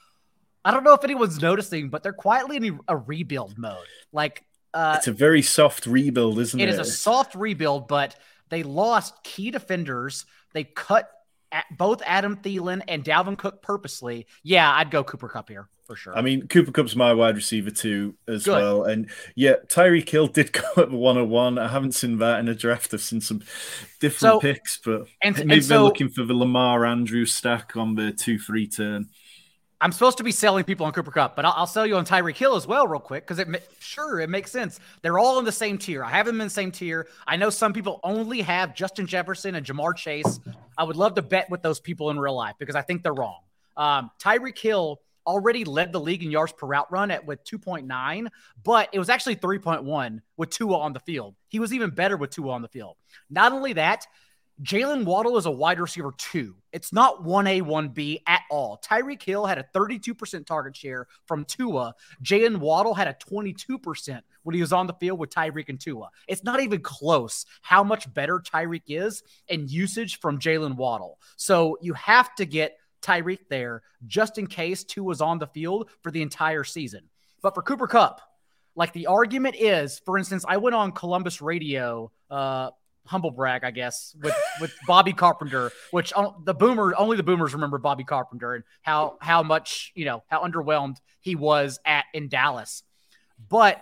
I 0.65 0.72
don't 0.72 0.84
know 0.84 0.93
if 0.93 1.03
anyone's 1.03 1.41
noticing, 1.41 1.89
but 1.89 2.03
they're 2.03 2.12
quietly 2.12 2.57
in 2.57 2.79
a 2.89 2.98
rebuild 2.98 3.57
mode. 3.57 3.77
Like 4.12 4.43
uh, 4.74 4.96
it's 4.98 5.07
a 5.07 5.13
very 5.13 5.41
soft 5.41 5.86
rebuild, 5.86 6.39
isn't 6.39 6.60
it? 6.60 6.63
It 6.63 6.69
is 6.69 6.79
a 6.79 6.86
soft 6.86 7.36
rebuild, 7.36 7.88
but 7.88 8.15
they 8.50 8.63
lost 8.63 9.24
key 9.24 9.50
defenders. 9.50 10.25
They 10.53 10.65
cut 10.65 11.10
both 11.72 12.01
Adam 12.05 12.36
Thielen 12.36 12.81
and 12.88 13.03
Dalvin 13.03 13.38
Cook 13.38 13.62
purposely. 13.62 14.27
Yeah, 14.43 14.69
I'd 14.72 14.91
go 14.91 15.05
Cooper 15.05 15.29
Kupp 15.29 15.48
here 15.48 15.69
for 15.88 15.96
sure. 15.96 16.15
I 16.15 16.22
mean, 16.22 16.48
Cooper 16.48 16.72
Kupp's 16.72 16.96
my 16.96 17.13
wide 17.13 17.36
receiver 17.36 17.72
too, 17.72 18.15
as 18.27 18.44
Good. 18.44 18.51
well. 18.51 18.84
And 18.84 19.10
yeah, 19.36 19.56
Tyreek 19.67 20.08
Hill 20.08 20.27
did 20.38 20.51
go 20.51 20.62
at 20.77 20.91
the 20.91 20.98
101. 20.98 21.58
I 21.58 21.67
haven't 21.67 21.94
seen 21.94 22.20
that 22.20 22.39
in 22.39 22.50
a 22.50 22.53
draft. 22.53 22.94
I've 22.94 23.01
seen 23.01 23.22
some 23.22 23.41
different 24.00 24.34
so, 24.34 24.39
picks, 24.39 24.77
but 24.77 25.08
and, 25.24 25.36
maybe 25.38 25.53
and 25.53 25.63
so, 25.63 25.70
they're 25.70 25.82
looking 25.82 26.10
for 26.10 26.24
the 26.24 26.34
Lamar 26.34 26.86
Andrews 26.86 27.34
stack 27.34 27.75
on 27.77 27.96
the 27.96 28.12
2 28.12 28.38
3 28.38 28.67
turn. 28.67 29.10
I'm 29.79 29.91
supposed 29.91 30.17
to 30.17 30.24
be 30.24 30.32
selling 30.32 30.63
people 30.63 30.88
on 30.88 30.91
Cooper 30.91 31.12
Kupp, 31.12 31.36
but 31.36 31.46
I'll, 31.46 31.53
I'll 31.56 31.67
sell 31.67 31.86
you 31.86 31.98
on 31.98 32.06
Tyreek 32.06 32.36
Hill 32.36 32.56
as 32.56 32.65
well, 32.65 32.88
real 32.88 33.00
quick, 33.00 33.27
because 33.27 33.38
it 33.38 33.48
sure 33.79 34.20
it 34.20 34.29
makes 34.29 34.51
sense. 34.51 34.79
They're 35.03 35.20
all 35.20 35.38
in 35.38 35.46
the 35.46 35.51
same 35.51 35.77
tier. 35.77 36.03
I 36.03 36.10
have 36.10 36.25
them 36.25 36.41
in 36.41 36.48
the 36.48 36.53
same 36.53 36.72
tier. 36.72 37.08
I 37.27 37.38
know 37.38 37.51
some 37.51 37.74
people 37.74 38.00
only 38.03 38.41
have 38.41 38.74
Justin 38.74 39.06
Jefferson 39.06 39.53
and 39.53 39.63
Ja'Marr 39.63 39.96
Chase. 39.96 40.39
I 40.79 40.84
would 40.84 40.96
love 40.96 41.13
to 41.15 41.22
bet 41.22 41.48
with 41.51 41.62
those 41.62 41.79
people 41.79 42.10
in 42.10 42.20
real 42.20 42.36
life 42.36 42.56
because 42.58 42.75
I 42.75 42.82
think 42.82 43.03
they're 43.03 43.13
wrong. 43.13 43.41
Um, 43.77 44.10
Tyreek 44.20 44.58
Hill 44.58 45.00
already 45.27 45.65
led 45.65 45.91
the 45.91 46.00
league 46.00 46.24
in 46.24 46.31
yards 46.31 46.53
per 46.53 46.65
route 46.65 46.91
run 46.91 47.12
at 47.12 47.25
with 47.25 47.43
2.9, 47.43 48.27
but 48.63 48.89
it 48.93 49.00
was 49.00 49.10
actually 49.10 49.36
3.1 49.36 50.22
with 50.38 50.50
Tua 50.50 50.79
on 50.79 50.93
the 50.93 51.00
field. 51.01 51.36
He 51.50 51.60
was 51.60 51.74
even 51.74 51.91
better 51.91 52.17
with 52.17 52.31
Tua 52.31 52.53
on 52.53 52.62
the 52.62 52.67
field. 52.69 52.96
Not 53.29 53.51
only 53.51 53.74
that, 53.74 54.07
Jalen 54.63 55.05
Waddle 55.05 55.38
is 55.38 55.46
a 55.46 55.51
wide 55.51 55.79
receiver 55.79 56.13
two. 56.17 56.55
It's 56.72 56.91
not 56.91 57.24
1A, 57.24 57.62
1B 57.62 58.24
at 58.25 58.41
all. 58.50 58.81
Tyreek 58.84 59.22
Hill 59.22 59.46
had 59.46 59.60
a 59.60 59.65
32% 59.75 60.48
target 60.48 60.75
share 60.75 61.07
from 61.25 61.46
Tua. 61.46 61.93
Jalen 62.24 62.57
Waddle 62.57 62.96
had 62.96 63.07
a 63.07 63.13
22% 63.13 64.22
when 64.41 64.55
he 64.55 64.62
was 64.62 64.74
on 64.74 64.88
the 64.88 64.93
field 64.93 65.19
with 65.19 65.29
Tyreek 65.29 65.69
and 65.69 65.79
Tua. 65.79 66.10
It's 66.27 66.43
not 66.43 66.60
even 66.60 66.81
close 66.81 67.46
how 67.62 67.84
much 67.84 68.12
better 68.13 68.39
Tyreek 68.39 68.84
is 68.88 69.22
in 69.48 69.67
usage 69.67 70.19
from 70.19 70.39
Jalen 70.39 70.75
Waddle. 70.75 71.19
So 71.36 71.77
you 71.81 71.93
have 71.93 72.34
to 72.36 72.46
get 72.46 72.77
Tyreek 73.07 73.47
there 73.49 73.81
just 74.05 74.37
in 74.37 74.47
case 74.47 74.83
Tua 74.83 75.05
was 75.05 75.21
on 75.21 75.39
the 75.39 75.47
field 75.47 75.89
for 76.01 76.11
the 76.11 76.21
entire 76.21 76.63
season. 76.63 77.09
But 77.41 77.55
for 77.55 77.61
Cooper 77.61 77.87
Kupp, 77.87 78.21
like 78.75 78.93
the 78.93 79.07
argument 79.07 79.55
is, 79.57 79.99
for 79.99 80.17
instance, 80.17 80.43
I 80.47 80.57
went 80.57 80.75
on 80.75 80.91
Columbus 80.91 81.41
Radio 81.41 82.11
uh, 82.29 82.71
humble 83.05 83.31
brag, 83.31 83.63
I 83.63 83.71
guess, 83.71 84.15
with 84.21 84.35
with 84.61 84.73
Bobby 84.85 85.13
Carpenter, 85.13 85.71
which 85.91 86.13
the 86.43 86.53
boomer 86.53 86.93
only 86.97 87.17
the 87.17 87.23
boomers 87.23 87.53
remember 87.53 87.77
Bobby 87.77 88.03
Carpenter 88.03 88.53
and 88.55 88.63
how 88.81 89.17
how 89.21 89.43
much 89.43 89.91
you 89.95 90.05
know 90.05 90.23
how 90.27 90.43
underwhelmed 90.43 90.97
he 91.21 91.35
was 91.35 91.79
at 91.85 92.05
in 92.13 92.27
Dallas. 92.27 92.83
But 93.49 93.81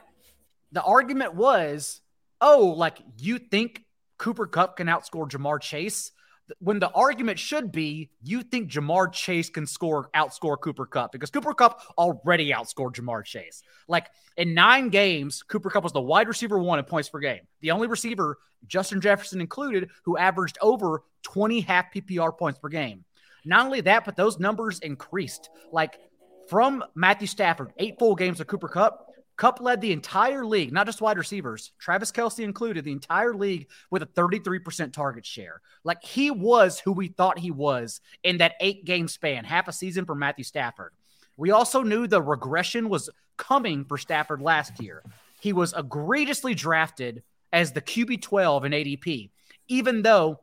the 0.71 0.83
argument 0.83 1.35
was, 1.35 2.01
oh, 2.41 2.73
like 2.77 2.99
you 3.17 3.39
think 3.39 3.83
Cooper 4.17 4.45
Kupp 4.45 4.77
can 4.77 4.87
outscore 4.87 5.29
Ja'Marr 5.29 5.61
Chase, 5.61 6.11
when 6.59 6.79
the 6.79 6.91
argument 6.91 7.39
should 7.39 7.71
be 7.71 8.09
you 8.21 8.41
think 8.41 8.71
Ja'Marr 8.71 9.11
Chase 9.11 9.49
can 9.49 9.65
score 9.65 10.09
outscore 10.15 10.59
Cooper 10.59 10.85
Kupp 10.85 11.11
because 11.11 11.29
Cooper 11.31 11.53
Kupp 11.53 11.81
already 11.97 12.51
outscored 12.51 12.93
Ja'Marr 12.93 13.23
Chase. 13.23 13.63
Like 13.87 14.09
in 14.37 14.53
nine 14.53 14.89
games, 14.89 15.43
Cooper 15.43 15.69
Kupp 15.69 15.83
was 15.83 15.93
the 15.93 16.01
wide 16.01 16.27
receiver 16.27 16.59
one 16.59 16.79
in 16.79 16.85
points 16.85 17.09
per 17.09 17.19
game. 17.19 17.41
The 17.61 17.71
only 17.71 17.87
receiver, 17.87 18.37
Justin 18.67 19.01
Jefferson 19.01 19.41
included, 19.41 19.89
who 20.03 20.17
averaged 20.17 20.57
over 20.61 21.03
20 21.23 21.61
half 21.61 21.93
PPR 21.93 22.37
points 22.37 22.59
per 22.59 22.69
game. 22.69 23.03
Not 23.43 23.65
only 23.65 23.81
that, 23.81 24.05
but 24.05 24.15
those 24.15 24.39
numbers 24.39 24.79
increased. 24.79 25.49
Like 25.71 25.99
from 26.47 26.83
Matthew 26.95 27.27
Stafford, 27.27 27.73
eight 27.77 27.97
full 27.99 28.15
games 28.15 28.39
of 28.39 28.47
Cooper 28.47 28.67
Kupp, 28.67 29.04
Kupp 29.37 29.59
led 29.59 29.81
the 29.81 29.91
entire 29.91 30.45
league, 30.45 30.71
not 30.71 30.85
just 30.85 31.01
wide 31.01 31.17
receivers, 31.17 31.73
Travis 31.77 32.11
Kelce 32.11 32.43
included, 32.43 32.85
the 32.85 32.91
entire 32.91 33.33
league 33.33 33.67
with 33.91 34.01
a 34.01 34.07
33% 34.07 34.93
target 34.93 35.25
share. 35.25 35.61
Like 35.83 36.03
he 36.03 36.31
was 36.31 36.79
who 36.79 36.93
we 36.93 37.09
thought 37.09 37.37
he 37.39 37.51
was 37.51 37.99
in 38.23 38.37
that 38.37 38.55
eight 38.61 38.85
game 38.85 39.07
span, 39.07 39.43
half 39.43 39.67
a 39.67 39.73
season 39.73 40.05
for 40.05 40.15
Matthew 40.15 40.45
Stafford. 40.45 40.93
We 41.37 41.51
also 41.51 41.83
knew 41.83 42.07
the 42.07 42.21
regression 42.21 42.87
was 42.87 43.09
coming 43.37 43.83
for 43.83 43.97
Stafford 43.97 44.41
last 44.41 44.81
year. 44.81 45.03
He 45.41 45.51
was 45.51 45.73
egregiously 45.73 46.53
drafted 46.53 47.23
as 47.51 47.73
the 47.73 47.81
QB 47.81 48.21
12 48.21 48.65
in 48.65 48.71
ADP, 48.71 49.29
even 49.67 50.01
though 50.01 50.39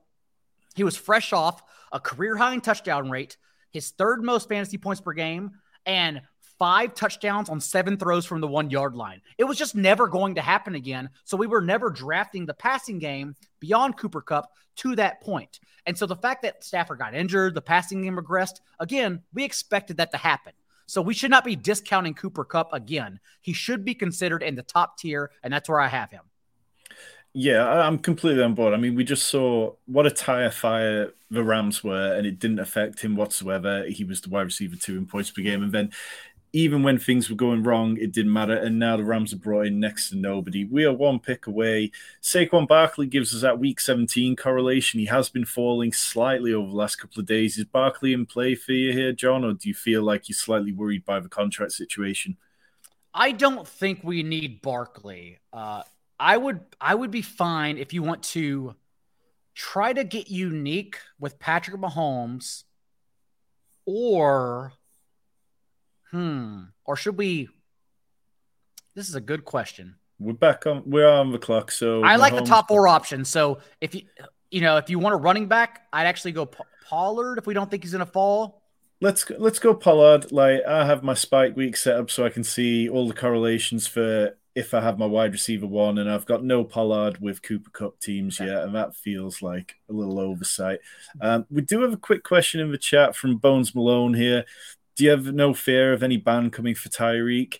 he 0.74 0.84
was 0.84 0.96
fresh 0.96 1.32
off 1.32 1.62
a 1.92 2.00
career 2.00 2.36
high 2.36 2.54
in 2.54 2.60
touchdown 2.60 3.10
rate, 3.10 3.36
his 3.70 3.90
third 3.90 4.22
most 4.22 4.48
fantasy 4.48 4.78
points 4.78 5.00
per 5.00 5.12
game, 5.12 5.52
and 5.86 6.22
five 6.62 6.94
touchdowns 6.94 7.48
on 7.48 7.60
seven 7.60 7.96
throws 7.96 8.24
from 8.24 8.40
the 8.40 8.46
one 8.46 8.70
yard 8.70 8.94
line. 8.94 9.20
It 9.36 9.42
was 9.42 9.58
just 9.58 9.74
never 9.74 10.06
going 10.06 10.36
to 10.36 10.40
happen 10.40 10.76
again. 10.76 11.10
So 11.24 11.36
we 11.36 11.48
were 11.48 11.60
never 11.60 11.90
drafting 11.90 12.46
the 12.46 12.54
passing 12.54 13.00
game 13.00 13.34
beyond 13.58 13.96
Cooper 13.96 14.20
Kupp 14.22 14.48
to 14.76 14.94
that 14.94 15.20
point. 15.22 15.58
And 15.86 15.98
so 15.98 16.06
the 16.06 16.14
fact 16.14 16.42
that 16.42 16.62
Stafford 16.62 17.00
got 17.00 17.16
injured, 17.16 17.56
the 17.56 17.60
passing 17.60 18.02
game 18.02 18.16
regressed, 18.16 18.60
again, 18.78 19.22
we 19.34 19.42
expected 19.42 19.96
that 19.96 20.12
to 20.12 20.18
happen. 20.18 20.52
So 20.86 21.02
we 21.02 21.14
should 21.14 21.32
not 21.32 21.44
be 21.44 21.56
discounting 21.56 22.14
Cooper 22.14 22.44
Kupp 22.44 22.72
again. 22.72 23.18
He 23.40 23.52
should 23.52 23.84
be 23.84 23.96
considered 23.96 24.44
in 24.44 24.54
the 24.54 24.62
top 24.62 24.98
tier, 24.98 25.32
and 25.42 25.52
that's 25.52 25.68
where 25.68 25.80
I 25.80 25.88
have 25.88 26.12
him. 26.12 26.22
Yeah, 27.34 27.66
I'm 27.66 27.98
completely 27.98 28.42
on 28.42 28.54
board. 28.54 28.74
I 28.74 28.76
mean, 28.76 28.94
we 28.94 29.04
just 29.04 29.28
saw 29.28 29.72
what 29.86 30.06
a 30.06 30.10
tire 30.10 30.50
fire 30.50 31.14
the 31.30 31.42
Rams 31.42 31.82
were, 31.82 32.14
and 32.14 32.26
it 32.26 32.38
didn't 32.38 32.58
affect 32.58 33.00
him 33.00 33.16
whatsoever. 33.16 33.86
He 33.86 34.04
was 34.04 34.20
the 34.20 34.28
wide 34.28 34.42
receiver 34.42 34.76
two 34.76 34.98
in 34.98 35.06
points 35.06 35.30
per 35.30 35.40
game, 35.40 35.62
and 35.62 35.72
then 35.72 35.92
even 36.52 36.82
when 36.82 36.98
things 36.98 37.30
were 37.30 37.36
going 37.36 37.62
wrong, 37.62 37.96
it 37.96 38.12
didn't 38.12 38.32
matter. 38.32 38.54
And 38.54 38.78
now 38.78 38.96
the 38.98 39.04
Rams 39.04 39.30
have 39.30 39.40
brought 39.40 39.66
in 39.66 39.80
next 39.80 40.10
to 40.10 40.16
nobody. 40.16 40.64
We 40.64 40.84
are 40.84 40.92
one 40.92 41.18
pick 41.18 41.46
away. 41.46 41.90
Saquon 42.20 42.68
Barkley 42.68 43.06
gives 43.06 43.34
us 43.34 43.40
that 43.40 43.58
week 43.58 43.80
17 43.80 44.36
correlation. 44.36 45.00
He 45.00 45.06
has 45.06 45.30
been 45.30 45.46
falling 45.46 45.92
slightly 45.92 46.52
over 46.52 46.68
the 46.68 46.76
last 46.76 46.96
couple 46.96 47.20
of 47.20 47.26
days. 47.26 47.56
Is 47.56 47.64
Barkley 47.64 48.12
in 48.12 48.26
play 48.26 48.54
for 48.54 48.72
you 48.72 48.92
here, 48.92 49.12
John, 49.12 49.44
or 49.44 49.54
do 49.54 49.66
you 49.66 49.74
feel 49.74 50.02
like 50.02 50.28
you're 50.28 50.36
slightly 50.36 50.72
worried 50.72 51.06
by 51.06 51.20
the 51.20 51.28
contract 51.28 51.72
situation? 51.72 52.36
I 53.14 53.32
don't 53.32 53.66
think 53.66 54.00
we 54.02 54.22
need 54.22 54.60
Barkley. 54.60 55.38
Uh, 55.52 55.82
I 56.20 56.36
would 56.36 56.60
I 56.80 56.94
would 56.94 57.10
be 57.10 57.22
fine 57.22 57.78
if 57.78 57.92
you 57.92 58.02
want 58.02 58.22
to 58.24 58.74
try 59.54 59.92
to 59.92 60.04
get 60.04 60.30
unique 60.30 60.98
with 61.18 61.38
Patrick 61.38 61.80
Mahomes 61.80 62.64
or 63.84 64.72
Hmm. 66.12 66.64
Or 66.84 66.94
should 66.94 67.16
we? 67.16 67.48
This 68.94 69.08
is 69.08 69.14
a 69.14 69.20
good 69.20 69.44
question. 69.44 69.96
We're 70.18 70.34
back 70.34 70.66
on. 70.66 70.82
We're 70.86 71.08
on 71.08 71.32
the 71.32 71.38
clock. 71.38 71.72
So 71.72 72.04
I 72.04 72.16
like 72.16 72.34
the 72.34 72.42
top 72.42 72.68
four 72.68 72.86
options. 72.86 73.28
So 73.28 73.58
if 73.80 73.94
you, 73.94 74.02
you 74.50 74.60
know, 74.60 74.76
if 74.76 74.88
you 74.88 74.98
want 74.98 75.14
a 75.14 75.18
running 75.18 75.48
back, 75.48 75.86
I'd 75.92 76.06
actually 76.06 76.32
go 76.32 76.48
Pollard 76.88 77.38
if 77.38 77.46
we 77.46 77.54
don't 77.54 77.70
think 77.70 77.82
he's 77.82 77.92
going 77.92 78.04
to 78.04 78.12
fall. 78.12 78.62
Let's 79.00 79.28
let's 79.30 79.58
go 79.58 79.74
Pollard. 79.74 80.30
Like 80.30 80.60
I 80.68 80.84
have 80.84 81.02
my 81.02 81.14
spike 81.14 81.56
week 81.56 81.76
set 81.76 81.98
up 81.98 82.10
so 82.10 82.24
I 82.24 82.28
can 82.28 82.44
see 82.44 82.88
all 82.88 83.08
the 83.08 83.14
correlations 83.14 83.86
for 83.86 84.36
if 84.54 84.74
I 84.74 84.82
have 84.82 84.98
my 84.98 85.06
wide 85.06 85.32
receiver 85.32 85.66
one, 85.66 85.96
and 85.96 86.10
I've 86.10 86.26
got 86.26 86.44
no 86.44 86.62
Pollard 86.62 87.18
with 87.20 87.42
Cooper 87.42 87.70
Kupp 87.70 87.98
teams 88.00 88.38
yet, 88.38 88.62
and 88.64 88.74
that 88.74 88.94
feels 88.94 89.40
like 89.40 89.76
a 89.88 89.94
little 89.94 90.20
oversight. 90.20 90.80
Um, 91.22 91.46
we 91.50 91.62
do 91.62 91.80
have 91.80 91.94
a 91.94 91.96
quick 91.96 92.22
question 92.22 92.60
in 92.60 92.70
the 92.70 92.76
chat 92.76 93.16
from 93.16 93.38
Bones 93.38 93.74
Malone 93.74 94.12
here 94.12 94.44
do 94.96 95.04
you 95.04 95.10
have 95.10 95.32
no 95.32 95.54
fear 95.54 95.92
of 95.92 96.02
any 96.02 96.16
ban 96.16 96.50
coming 96.50 96.74
for 96.74 96.88
Tyreek? 96.88 97.58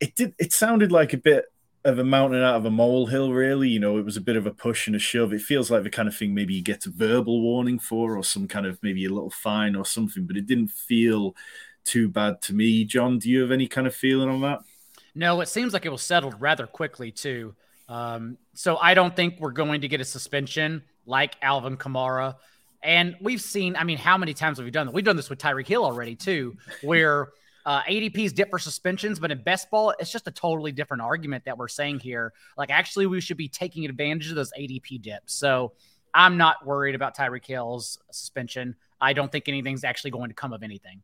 It 0.00 0.14
did. 0.14 0.34
It 0.38 0.52
sounded 0.52 0.92
like 0.92 1.12
a 1.12 1.18
bit 1.18 1.44
of 1.84 1.98
a 1.98 2.04
mountain 2.04 2.42
out 2.42 2.56
of 2.56 2.64
a 2.64 2.70
molehill, 2.70 3.32
really. 3.32 3.68
You 3.68 3.80
know, 3.80 3.98
it 3.98 4.04
was 4.04 4.16
a 4.16 4.22
bit 4.22 4.36
of 4.36 4.46
a 4.46 4.50
push 4.50 4.86
and 4.86 4.96
a 4.96 4.98
shove. 4.98 5.32
It 5.32 5.42
feels 5.42 5.70
like 5.70 5.82
the 5.82 5.90
kind 5.90 6.08
of 6.08 6.16
thing 6.16 6.34
maybe 6.34 6.54
you 6.54 6.62
get 6.62 6.86
a 6.86 6.90
verbal 6.90 7.42
warning 7.42 7.78
for, 7.78 8.16
or 8.16 8.24
some 8.24 8.48
kind 8.48 8.66
of 8.66 8.78
maybe 8.82 9.04
a 9.04 9.10
little 9.10 9.30
fine 9.30 9.76
or 9.76 9.84
something. 9.84 10.26
But 10.26 10.36
it 10.36 10.46
didn't 10.46 10.68
feel 10.68 11.34
too 11.84 12.08
bad 12.08 12.40
to 12.42 12.54
me. 12.54 12.84
John, 12.84 13.18
do 13.18 13.30
you 13.30 13.40
have 13.42 13.50
any 13.50 13.66
kind 13.66 13.86
of 13.86 13.94
feeling 13.94 14.28
on 14.28 14.40
that? 14.42 14.60
No, 15.14 15.40
it 15.40 15.48
seems 15.48 15.72
like 15.72 15.86
it 15.86 15.92
was 15.92 16.02
settled 16.02 16.40
rather 16.40 16.66
quickly 16.66 17.10
too. 17.10 17.54
Um, 17.88 18.38
so 18.54 18.76
I 18.76 18.94
don't 18.94 19.14
think 19.14 19.40
we're 19.40 19.50
going 19.50 19.80
to 19.80 19.88
get 19.88 20.00
a 20.00 20.04
suspension 20.04 20.82
like 21.06 21.34
Alvin 21.42 21.76
Kamara. 21.76 22.36
And 22.82 23.16
we've 23.20 23.40
seen, 23.40 23.76
I 23.76 23.84
mean, 23.84 23.98
how 23.98 24.16
many 24.16 24.34
times 24.34 24.58
have 24.58 24.64
we 24.64 24.70
done 24.70 24.86
that? 24.86 24.94
We've 24.94 25.04
done 25.04 25.16
this 25.16 25.28
with 25.28 25.38
Tyreek 25.38 25.66
Hill 25.66 25.84
already, 25.84 26.16
too, 26.16 26.56
where 26.82 27.28
uh, 27.66 27.82
ADPs 27.82 28.34
dip 28.34 28.50
for 28.50 28.58
suspensions, 28.58 29.18
but 29.18 29.30
in 29.30 29.42
best 29.42 29.70
ball, 29.70 29.94
it's 29.98 30.10
just 30.10 30.26
a 30.26 30.30
totally 30.30 30.72
different 30.72 31.02
argument 31.02 31.44
that 31.44 31.58
we're 31.58 31.68
saying 31.68 32.00
here. 32.00 32.32
Like, 32.56 32.70
actually, 32.70 33.06
we 33.06 33.20
should 33.20 33.36
be 33.36 33.48
taking 33.48 33.84
advantage 33.84 34.30
of 34.30 34.34
those 34.34 34.52
ADP 34.58 35.02
dips. 35.02 35.34
So 35.34 35.72
I'm 36.14 36.36
not 36.36 36.64
worried 36.64 36.94
about 36.94 37.16
Tyreek 37.16 37.44
Hill's 37.44 37.98
suspension. 38.10 38.76
I 39.00 39.12
don't 39.12 39.30
think 39.30 39.48
anything's 39.48 39.84
actually 39.84 40.10
going 40.12 40.30
to 40.30 40.34
come 40.34 40.52
of 40.52 40.62
anything. 40.62 41.02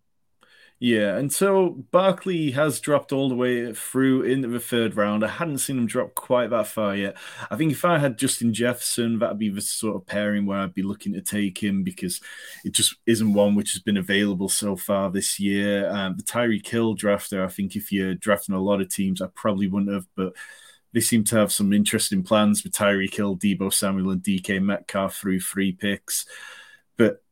Yeah, 0.78 1.16
and 1.16 1.32
so 1.32 1.70
Barkley 1.90 2.50
has 2.50 2.80
dropped 2.80 3.10
all 3.10 3.30
the 3.30 3.34
way 3.34 3.72
through 3.72 4.22
into 4.24 4.48
the 4.48 4.60
third 4.60 4.94
round. 4.94 5.24
I 5.24 5.28
hadn't 5.28 5.58
seen 5.58 5.78
him 5.78 5.86
drop 5.86 6.14
quite 6.14 6.50
that 6.50 6.66
far 6.66 6.94
yet. 6.94 7.16
I 7.50 7.56
think 7.56 7.72
if 7.72 7.86
I 7.86 7.96
had 7.96 8.18
Justin 8.18 8.52
Jefferson, 8.52 9.18
that'd 9.18 9.38
be 9.38 9.48
the 9.48 9.62
sort 9.62 9.96
of 9.96 10.04
pairing 10.06 10.44
where 10.44 10.58
I'd 10.58 10.74
be 10.74 10.82
looking 10.82 11.14
to 11.14 11.22
take 11.22 11.62
him 11.62 11.82
because 11.82 12.20
it 12.62 12.72
just 12.72 12.94
isn't 13.06 13.32
one 13.32 13.54
which 13.54 13.72
has 13.72 13.80
been 13.80 13.96
available 13.96 14.50
so 14.50 14.76
far 14.76 15.10
this 15.10 15.40
year. 15.40 15.88
Um, 15.88 16.18
the 16.18 16.22
Tyreek 16.22 16.66
Hill 16.66 16.94
drafter, 16.94 17.42
I 17.42 17.48
think 17.48 17.74
if 17.74 17.90
you're 17.90 18.14
drafting 18.14 18.54
a 18.54 18.60
lot 18.60 18.82
of 18.82 18.90
teams, 18.90 19.22
I 19.22 19.28
probably 19.34 19.68
wouldn't 19.68 19.94
have, 19.94 20.06
but 20.14 20.34
they 20.92 21.00
seem 21.00 21.24
to 21.24 21.36
have 21.36 21.52
some 21.52 21.72
interesting 21.72 22.22
plans 22.22 22.64
with 22.64 22.74
Tyreek 22.74 23.14
Hill, 23.14 23.36
Deebo 23.38 23.72
Samuel, 23.72 24.10
and 24.10 24.22
DK 24.22 24.62
Metcalf 24.62 25.16
through 25.16 25.40
three 25.40 25.72
picks. 25.72 26.26
But 26.98 27.22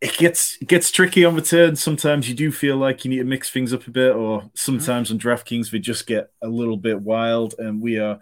it 0.00 0.16
gets 0.18 0.58
it 0.60 0.68
gets 0.68 0.90
tricky 0.90 1.24
on 1.24 1.36
the 1.36 1.42
turn. 1.42 1.76
Sometimes 1.76 2.28
you 2.28 2.34
do 2.34 2.52
feel 2.52 2.76
like 2.76 3.04
you 3.04 3.10
need 3.10 3.18
to 3.18 3.24
mix 3.24 3.50
things 3.50 3.72
up 3.72 3.86
a 3.86 3.90
bit, 3.90 4.14
or 4.14 4.50
sometimes 4.54 5.10
mm-hmm. 5.10 5.28
on 5.28 5.36
DraftKings 5.36 5.70
they 5.70 5.78
just 5.78 6.06
get 6.06 6.30
a 6.42 6.48
little 6.48 6.76
bit 6.76 7.00
wild. 7.00 7.54
And 7.58 7.80
we 7.80 7.98
are 7.98 8.18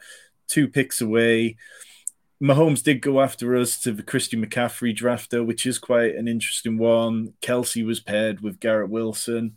two 0.49 0.69
picks 0.69 1.01
away. 1.01 1.57
Mahomes 2.43 2.83
did 2.83 3.01
go 3.01 3.21
after 3.21 3.57
us 3.57 3.81
to 3.81 3.93
the 3.93 4.03
Christian 4.03 4.45
McCaffrey 4.45 4.95
drafter, 4.95 5.45
which 5.45 5.67
is 5.67 5.79
quite 5.79 6.15
an 6.15 6.29
interesting 6.29 6.79
one. 6.79 7.33
Kelce 7.41 7.85
was 7.85 8.01
paired 8.01 8.41
with 8.41 8.61
Garrett 8.61 8.91
Wilson. 8.91 9.57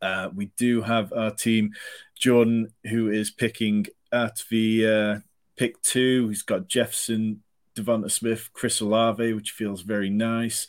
Uh, 0.00 0.30
we 0.34 0.46
do 0.56 0.82
have 0.82 1.12
our 1.12 1.30
team, 1.30 1.72
Jordan, 2.18 2.72
who 2.88 3.10
is 3.10 3.30
picking 3.30 3.86
at 4.12 4.42
the 4.50 4.86
uh, 4.86 5.18
pick 5.56 5.80
two. 5.82 6.28
He's 6.28 6.42
got 6.42 6.68
Jefferson, 6.68 7.42
Devonta 7.74 8.10
Smith, 8.10 8.50
Chris 8.52 8.80
Olave, 8.80 9.32
which 9.32 9.50
feels 9.50 9.82
very 9.82 10.10
nice. 10.10 10.66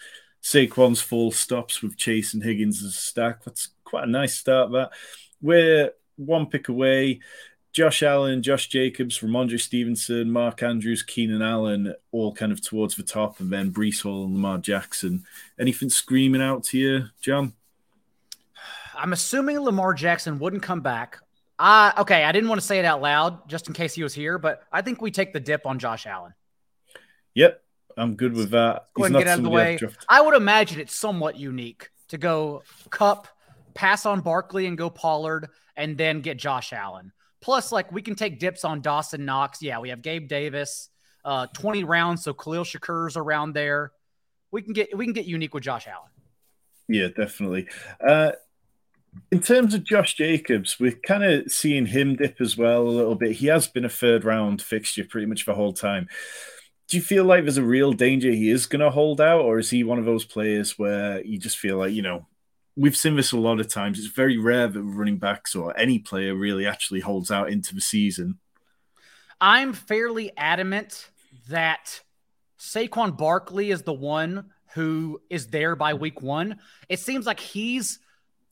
Saquon's 0.48 1.02
full 1.02 1.30
stops 1.30 1.82
with 1.82 1.98
Chase 1.98 2.34
and 2.34 2.42
Higgins 2.42 2.82
as 2.82 2.92
a 2.92 2.98
stack. 2.98 3.44
That's 3.44 3.72
quite 3.84 4.06
a 4.06 4.10
nice 4.10 4.34
start. 4.34 4.72
That 4.72 4.92
we're 5.42 5.92
one 6.16 6.46
pick 6.46 6.70
away. 6.70 7.20
Josh 7.74 8.02
Allen, 8.02 8.42
Josh 8.42 8.70
Jacobs, 8.70 9.20
Rhamondre 9.20 9.60
Stevenson, 9.60 10.32
Mark 10.32 10.64
Andrews, 10.64 11.04
Keenan 11.04 11.42
Allen, 11.42 11.94
all 12.14 12.34
kind 12.34 12.54
of 12.54 12.62
towards 12.62 12.96
the 12.96 13.04
top, 13.04 13.42
and 13.42 13.52
then 13.52 13.74
Breece 13.74 14.04
Hall 14.04 14.24
and 14.24 14.36
Lamar 14.36 14.58
Jackson. 14.58 15.26
Anything 15.60 15.90
screaming 15.90 16.42
out 16.42 16.64
to 16.66 16.78
you, 16.78 17.04
John? 17.20 17.52
I'm 18.96 19.12
assuming 19.12 19.60
Lamar 19.60 19.94
Jackson 19.94 20.40
wouldn't 20.40 20.64
come 20.64 20.80
back. 20.80 21.20
Uh, 21.60 21.92
okay, 21.98 22.24
I 22.24 22.32
didn't 22.32 22.48
want 22.48 22.62
to 22.62 22.66
say 22.66 22.80
it 22.80 22.86
out 22.86 23.02
loud 23.02 23.50
just 23.50 23.68
in 23.68 23.74
case 23.74 23.94
he 23.94 24.02
was 24.02 24.14
here, 24.14 24.38
but 24.38 24.64
I 24.72 24.82
think 24.82 25.02
we 25.02 25.12
take 25.12 25.34
the 25.34 25.42
dip 25.42 25.66
on 25.66 25.78
Josh 25.78 26.08
Allen. 26.08 26.34
Yep, 27.34 27.62
I'm 27.98 28.16
good 28.16 28.34
with 28.34 28.52
that. 28.52 28.90
Go 28.94 29.04
ahead 29.04 29.16
and 29.16 29.26
get 29.26 29.28
out 29.28 29.38
of 29.40 29.44
the 29.44 29.50
way. 29.50 29.80
I 30.08 30.22
would 30.22 30.36
imagine 30.36 30.80
it's 30.80 30.96
somewhat 30.96 31.38
unique 31.38 31.90
to 32.10 32.18
go 32.18 32.64
Kupp, 32.92 33.28
pass 33.74 34.06
on 34.06 34.22
Barkley 34.22 34.68
and 34.68 34.78
go 34.78 34.90
Pollard, 34.90 35.50
and 35.76 35.98
then 35.98 36.22
get 36.22 36.38
Josh 36.38 36.74
Allen. 36.74 37.12
Plus, 37.42 37.72
like 37.72 37.92
we 37.92 38.02
can 38.02 38.16
take 38.16 38.40
dips 38.40 38.64
on 38.64 38.82
Dawson 38.82 39.26
Knox. 39.26 39.62
Yeah, 39.62 39.80
we 39.80 39.90
have 39.90 40.02
Gabe 40.02 40.28
Davis, 40.28 40.90
uh, 41.26 41.48
20 41.48 41.84
rounds, 41.84 42.24
so 42.24 42.34
Khalil 42.34 42.64
Shakir's 42.64 43.18
around 43.18 43.54
there. 43.54 43.92
We 44.52 44.62
can 44.62 44.74
get 44.74 44.96
we 44.96 45.06
can 45.06 45.14
get 45.14 45.26
unique 45.26 45.54
with 45.54 45.64
Josh 45.64 45.88
Allen. 45.88 46.10
Yeah, 46.88 47.08
definitely. 47.08 47.68
Uh, 48.00 48.32
in 49.32 49.42
terms 49.42 49.74
of 49.74 49.84
Josh 49.84 50.14
Jacobs, 50.14 50.80
we're 50.80 50.92
kind 50.92 51.24
of 51.24 51.52
seeing 51.52 51.88
him 51.88 52.16
dip 52.16 52.40
as 52.40 52.56
well 52.56 52.84
a 52.84 52.90
little 52.90 53.16
bit. 53.16 53.32
He 53.34 53.48
has 53.48 53.68
been 53.68 53.86
a 53.86 53.90
third 53.90 54.24
round 54.24 54.62
fixture 54.62 55.04
pretty 55.04 55.26
much 55.26 55.46
the 55.46 55.56
whole 55.56 55.74
time 55.74 56.08
do 56.88 56.98
you 56.98 57.04
feel 57.04 57.26
like 57.26 57.44
there's 57.44 57.58
a 57.58 57.64
real 57.64 57.92
danger 57.94 58.32
he 58.32 58.50
is 58.50 58.66
going 58.66 58.80
to 58.82 58.90
hold 58.90 59.20
out, 59.20 59.42
or 59.42 59.60
is 59.60 59.70
he 59.70 59.84
one 59.84 60.00
of 60.00 60.06
those 60.06 60.26
players 60.26 60.80
where 60.80 61.24
you 61.26 61.38
just 61.38 61.58
feel 61.58 61.78
like 61.78 61.94
you 61.94 62.02
know? 62.02 62.26
We've 62.80 62.96
seen 62.96 63.16
this 63.16 63.32
a 63.32 63.38
lot 63.38 63.60
of 63.60 63.68
times. 63.68 63.98
It's 63.98 64.08
very 64.08 64.38
rare 64.38 64.68
that 64.68 64.84
running 64.84 65.18
backs 65.18 65.56
or 65.56 65.76
any 65.76 65.98
player 65.98 66.36
really 66.36 66.68
actually 66.68 67.00
holds 67.00 67.32
out 67.32 67.50
into 67.50 67.74
the 67.74 67.82
season. 67.82 68.38
I'm 69.42 69.74
fairly 69.74 70.32
adamant 70.38 71.10
that 71.50 72.02
Saquon 72.60 73.18
Barkley 73.18 73.72
is 73.72 73.82
the 73.82 73.94
one 73.94 74.52
who 74.76 75.20
is 75.30 75.48
there 75.48 75.76
by 75.76 75.96
week 75.96 76.22
one. 76.22 76.60
It 76.88 77.00
seems 77.00 77.26
like 77.26 77.40
he's 77.40 77.98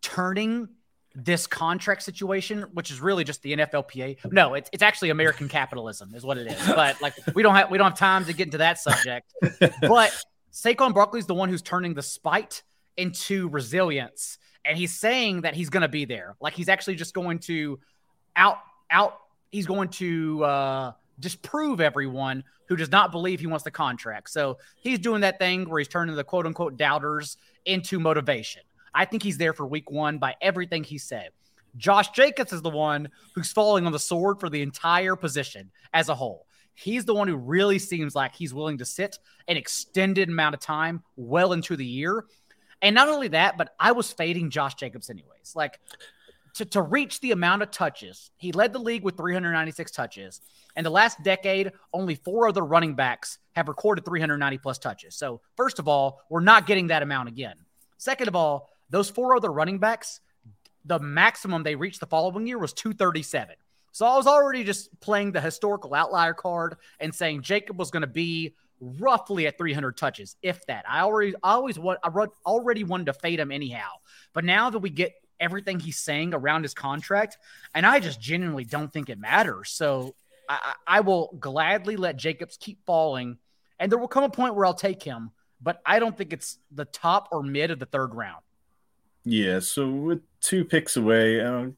turning 0.02 0.70
this 1.16 1.48
contract 1.48 2.04
situation, 2.04 2.64
which 2.74 2.92
is 2.92 3.00
really 3.00 3.24
just 3.24 3.42
the 3.42 3.56
NFLPA. 3.56 4.32
No, 4.32 4.54
it's 4.54 4.70
it's 4.74 4.84
actually 4.84 5.10
American 5.10 5.48
capitalism, 5.48 6.14
is 6.14 6.26
what 6.26 6.38
it 6.38 6.52
is. 6.52 6.68
But 6.68 7.02
like 7.02 7.14
we 7.34 7.42
don't 7.42 7.56
have 7.56 7.72
we 7.72 7.78
don't 7.78 7.92
have 7.92 7.98
time 7.98 8.26
to 8.26 8.34
get 8.34 8.48
into 8.48 8.58
that 8.58 8.80
subject. 8.80 9.34
But 9.82 10.12
Saquon 10.52 10.94
Barkley's 10.94 11.26
the 11.26 11.34
one 11.34 11.50
who's 11.50 11.62
turning 11.62 11.94
the 11.94 12.02
spite 12.02 12.64
into 12.98 13.50
resilience, 13.50 14.38
and 14.66 14.78
he's 14.78 14.94
saying 14.94 15.42
that 15.42 15.56
he's 15.56 15.70
going 15.70 15.82
to 15.82 15.88
be 15.88 16.06
there. 16.06 16.36
Like 16.42 16.54
he's 16.54 16.70
actually 16.70 16.96
just 16.96 17.14
going 17.14 17.40
to 17.40 17.80
out 18.36 18.58
out. 18.92 19.20
He's 19.52 19.68
going 19.68 19.90
to 19.90 20.44
uh, 20.44 20.92
disprove 21.20 21.80
everyone 21.80 22.44
who 22.68 22.76
does 22.76 22.92
not 22.92 23.12
believe 23.12 23.40
he 23.40 23.48
wants 23.48 23.64
the 23.64 23.72
contract. 23.72 24.30
So 24.30 24.58
he's 24.82 25.00
doing 25.00 25.22
that 25.22 25.40
thing 25.40 25.70
where 25.70 25.80
he's 25.80 25.88
turning 25.88 26.16
the 26.16 26.24
quote 26.24 26.46
unquote 26.46 26.78
doubters 26.78 27.38
into 27.66 28.00
motivation. 28.00 28.64
I 28.96 29.06
think 29.06 29.22
he's 29.22 29.38
there 29.38 29.54
for 29.54 29.68
week 29.68 29.92
one 29.92 30.18
by 30.18 30.36
everything 30.42 30.84
he 30.84 30.98
said. 30.98 31.30
Josh 31.78 32.10
Jacobs 32.12 32.54
is 32.54 32.62
the 32.62 32.70
one 32.70 33.10
who's 33.34 33.52
falling 33.52 33.86
on 33.86 33.92
the 33.92 34.00
sword 34.00 34.40
for 34.40 34.50
the 34.50 34.62
entire 34.62 35.16
position 35.18 35.70
as 35.94 36.08
a 36.08 36.16
whole. 36.16 36.48
He's 36.74 37.06
the 37.06 37.14
one 37.14 37.28
who 37.28 37.36
really 37.36 37.80
seems 37.80 38.16
like 38.16 38.34
he's 38.34 38.54
willing 38.54 38.78
to 38.78 38.86
sit 38.86 39.20
an 39.48 39.58
extended 39.58 40.30
amount 40.30 40.56
of 40.56 40.62
time 40.62 41.04
well 41.18 41.54
into 41.54 41.76
the 41.76 41.86
year. 41.86 42.26
And 42.82 42.96
not 42.96 43.10
only 43.10 43.30
that, 43.30 43.58
but 43.58 43.76
I 43.80 43.92
was 43.92 44.12
fading 44.12 44.50
Josh 44.50 44.76
Jacobs 44.76 45.10
anyways. 45.10 45.54
Like 45.56 45.80
to, 46.56 46.66
to 46.66 46.82
reach 46.82 47.20
the 47.20 47.32
amount 47.32 47.62
of 47.62 47.72
touches, 47.72 48.32
he 48.38 48.52
led 48.52 48.72
the 48.74 48.80
league 48.80 49.04
with 49.04 49.18
396 49.18 49.92
touches. 49.92 50.42
And 50.78 50.86
the 50.86 50.90
last 50.90 51.22
decade, 51.24 51.72
only 51.94 52.16
four 52.16 52.48
other 52.48 52.64
running 52.64 52.96
backs 52.96 53.40
have 53.54 53.68
recorded 53.68 54.06
390 54.06 54.58
plus 54.58 54.78
touches. 54.78 55.16
So, 55.16 55.42
first 55.56 55.80
of 55.80 55.88
all, 55.88 56.22
we're 56.30 56.42
not 56.42 56.66
getting 56.66 56.88
that 56.88 57.04
amount 57.04 57.30
again. 57.30 57.56
Second 57.98 58.28
of 58.28 58.36
all, 58.36 58.70
those 58.96 59.10
four 59.10 59.36
other 59.36 59.52
running 59.52 59.78
backs, 59.78 60.22
the 60.86 61.00
maximum 61.00 61.64
they 61.64 61.76
reached 61.76 62.00
the 62.00 62.06
following 62.06 62.48
year 62.48 62.58
was 62.58 62.72
237. 62.72 63.54
So 63.92 64.06
I 64.06 64.16
was 64.16 64.26
already 64.26 64.64
just 64.64 64.98
playing 65.02 65.34
the 65.34 65.42
historical 65.42 65.94
outlier 65.94 66.34
card 66.34 66.78
and 67.02 67.14
saying 67.14 67.42
Jacob 67.42 67.78
was 67.78 67.92
going 67.92 68.02
to 68.02 68.08
be 68.08 68.56
roughly 68.80 69.48
at 69.48 69.58
300 69.58 69.98
touches, 69.98 70.38
if 70.42 70.66
that. 70.68 70.86
I 70.88 71.02
already, 71.02 71.34
I 71.44 71.56
always 71.56 71.78
want, 71.78 72.00
I 72.04 72.10
already 72.46 72.86
wanted 72.86 73.08
to 73.08 73.14
fade 73.14 73.38
him 73.38 73.52
anyhow. 73.52 73.90
But 74.32 74.46
now 74.46 74.70
that 74.70 74.80
we 74.80 74.90
get 74.90 75.12
everything 75.42 75.82
he's 75.82 75.98
saying 75.98 76.34
around 76.34 76.64
his 76.64 76.74
contract, 76.74 77.38
and 77.74 77.86
I 77.86 78.00
just 78.00 78.22
genuinely 78.22 78.64
don't 78.64 78.94
think 78.94 79.10
it 79.10 79.20
matters. 79.20 79.72
So 79.72 80.16
I, 80.48 80.74
I 80.88 81.00
will 81.02 81.36
gladly 81.38 81.98
let 81.98 82.16
Jacobs 82.16 82.56
keep 82.58 82.86
falling, 82.86 83.40
and 83.78 83.92
there 83.92 84.00
will 84.00 84.08
come 84.08 84.24
a 84.24 84.30
point 84.30 84.56
where 84.56 84.66
I'll 84.66 84.74
take 84.74 85.04
him. 85.04 85.32
But 85.62 85.82
I 85.86 86.00
don't 86.00 86.18
think 86.18 86.32
it's 86.32 86.60
the 86.72 86.86
top 86.86 87.28
or 87.34 87.44
mid 87.44 87.72
of 87.72 87.80
the 87.80 87.86
third 87.86 88.16
round. 88.16 88.45
Yeah, 89.26 89.60
so 89.60 89.90
we're 89.90 90.22
two 90.40 90.64
picks 90.64 90.96
away. 90.96 91.44
I'll 91.44 91.74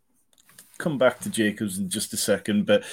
come 0.77 0.97
back 0.97 1.19
to 1.19 1.29
Jacobs 1.29 1.77
in 1.77 1.89
just 1.89 2.13
a 2.13 2.17
second, 2.17 2.65
but 2.65 2.83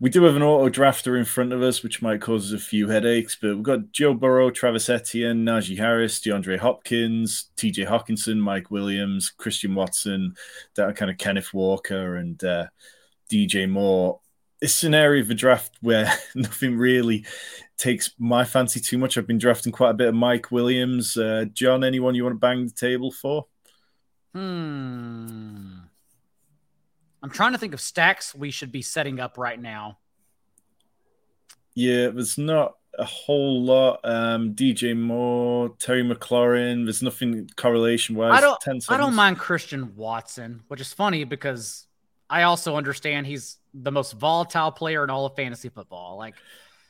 we 0.00 0.10
do 0.10 0.24
have 0.24 0.34
an 0.34 0.42
auto 0.42 0.68
drafter 0.68 1.16
in 1.16 1.24
front 1.24 1.52
of 1.52 1.62
us, 1.62 1.84
which 1.84 2.02
might 2.02 2.20
cause 2.20 2.52
us 2.52 2.60
a 2.60 2.62
few 2.62 2.88
headaches. 2.88 3.36
But 3.40 3.54
we've 3.54 3.62
got 3.62 3.92
Joe 3.92 4.14
Burrow, 4.14 4.50
Travis 4.50 4.88
Etienne, 4.88 5.44
Najee 5.44 5.78
Harris, 5.78 6.18
DeAndre 6.20 6.58
Hopkins, 6.58 7.50
TJ 7.56 7.86
Hockenson, 7.86 8.38
Mike 8.38 8.70
Williams, 8.70 9.30
Christian 9.30 9.76
Watson, 9.76 10.34
that 10.74 10.96
kind 10.96 11.10
of 11.10 11.16
Kenneth 11.16 11.54
Walker, 11.54 12.16
and 12.16 12.42
uh, 12.42 12.66
DJ 13.30 13.70
Moore. 13.70 14.20
It's 14.60 14.82
an 14.82 14.92
area 14.92 15.22
of 15.22 15.28
the 15.28 15.34
draft 15.34 15.78
where 15.80 16.12
nothing 16.34 16.76
really 16.76 17.24
takes 17.78 18.10
my 18.18 18.44
fancy 18.44 18.80
too 18.80 18.98
much. 18.98 19.16
I've 19.16 19.28
been 19.28 19.38
drafting 19.38 19.72
quite 19.72 19.90
a 19.90 19.94
bit 19.94 20.08
of 20.08 20.14
Mike 20.14 20.50
Williams. 20.50 21.16
Uh, 21.16 21.44
John, 21.52 21.84
anyone 21.84 22.16
you 22.16 22.24
want 22.24 22.34
to 22.34 22.40
bang 22.40 22.66
the 22.66 22.72
table 22.72 23.12
for? 23.12 23.46
Hmm. 24.34 25.78
I'm 27.22 27.30
trying 27.30 27.52
to 27.52 27.58
think 27.58 27.74
of 27.74 27.80
stacks 27.80 28.34
we 28.34 28.50
should 28.50 28.72
be 28.72 28.82
setting 28.82 29.20
up 29.20 29.36
right 29.36 29.60
now. 29.60 29.98
Yeah, 31.74 32.08
there's 32.08 32.38
not 32.38 32.76
a 32.98 33.04
whole 33.04 33.62
lot. 33.62 34.00
Um, 34.04 34.54
DJ 34.54 34.96
Moore, 34.96 35.70
Terry 35.78 36.02
McLaurin. 36.02 36.84
There's 36.84 37.02
nothing 37.02 37.48
correlation 37.56 38.16
wise. 38.16 38.38
I 38.38 38.40
don't. 38.40 38.84
I 38.88 38.96
don't 38.96 39.14
mind 39.14 39.38
Christian 39.38 39.94
Watson, 39.96 40.62
which 40.68 40.80
is 40.80 40.92
funny 40.92 41.24
because 41.24 41.86
I 42.28 42.44
also 42.44 42.76
understand 42.76 43.26
he's 43.26 43.58
the 43.74 43.92
most 43.92 44.12
volatile 44.12 44.70
player 44.72 45.04
in 45.04 45.10
all 45.10 45.26
of 45.26 45.36
fantasy 45.36 45.68
football. 45.68 46.16
Like, 46.16 46.34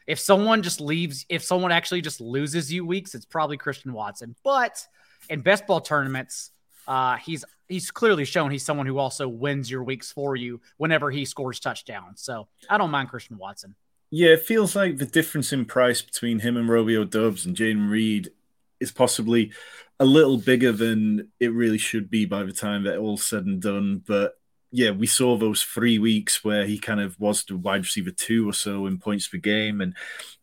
if 0.07 0.19
someone 0.19 0.63
just 0.63 0.81
leaves, 0.81 1.27
if 1.29 1.43
someone 1.43 1.73
actually 1.73 2.01
just 2.03 2.21
loses 2.21 2.73
you 2.73 2.85
weeks, 2.85 3.15
it's 3.15 3.27
probably 3.27 3.57
Christian 3.57 3.93
Watson. 3.93 4.35
But 4.43 4.87
in 5.29 5.41
best 5.41 5.67
ball 5.67 5.81
tournaments, 5.81 6.51
uh, 6.91 7.17
he's 7.19 7.45
he's 7.69 7.93
clearly 7.93 8.25
shown 8.25 8.51
he's 8.51 8.65
someone 8.65 8.85
who 8.85 8.99
also 8.99 9.29
wins 9.29 9.71
your 9.71 9.85
weeks 9.85 10.11
for 10.11 10.35
you 10.35 10.61
whenever 10.77 11.09
he 11.09 11.25
scores 11.25 11.61
touchdowns. 11.61 12.21
So 12.21 12.49
I 12.69 12.79
don't 12.79 12.91
mind 12.91 13.09
Christian 13.09 13.39
Watson. 13.39 13.77
Yeah, 14.11 14.31
it 14.31 14.43
feels 14.43 14.75
like 14.75 14.97
the 14.97 15.07
difference 15.07 15.53
in 15.53 15.67
price 15.67 16.03
between 16.03 16.41
him 16.41 16.57
and 16.57 16.69
Romeo 16.69 17.05
Doubs 17.05 17.47
and 17.47 17.57
Jayden 17.57 17.89
Reed 17.89 18.33
is 18.81 18.91
possibly 18.91 19.53
a 20.01 20.05
little 20.05 20.37
bigger 20.37 20.73
than 20.73 21.29
it 21.39 21.53
really 21.53 21.79
should 21.79 22.11
be 22.11 22.25
by 22.25 22.43
the 22.43 22.53
time 22.53 22.83
that 22.83 22.99
all's 22.99 23.25
said 23.25 23.47
and 23.47 23.63
done. 23.63 24.03
But 24.05 24.37
yeah, 24.73 24.91
we 24.91 25.07
saw 25.07 25.37
those 25.37 25.63
three 25.63 26.01
weeks 26.01 26.43
where 26.43 26.67
he 26.67 26.77
kind 26.77 26.99
of 26.99 27.21
was 27.21 27.45
the 27.45 27.57
wide 27.57 27.83
receiver 27.83 28.11
two 28.11 28.49
or 28.49 28.53
so 28.53 28.87
in 28.87 28.99
points 28.99 29.29
per 29.29 29.39
game 29.39 29.81
and 29.81 29.95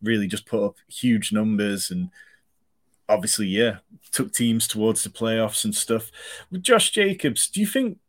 really 0.01 0.27
just 0.27 0.45
put 0.45 0.63
up 0.63 0.75
huge 0.87 1.33
numbers 1.33 1.91
and 1.91 2.09
obviously, 3.09 3.47
yeah, 3.47 3.77
took 4.11 4.33
teams 4.33 4.67
towards 4.67 5.03
the 5.03 5.09
playoffs 5.09 5.63
and 5.63 5.75
stuff. 5.75 6.11
With 6.51 6.63
Josh 6.63 6.91
Jacobs, 6.91 7.49
do 7.49 7.59
you 7.59 7.67
think 7.67 7.99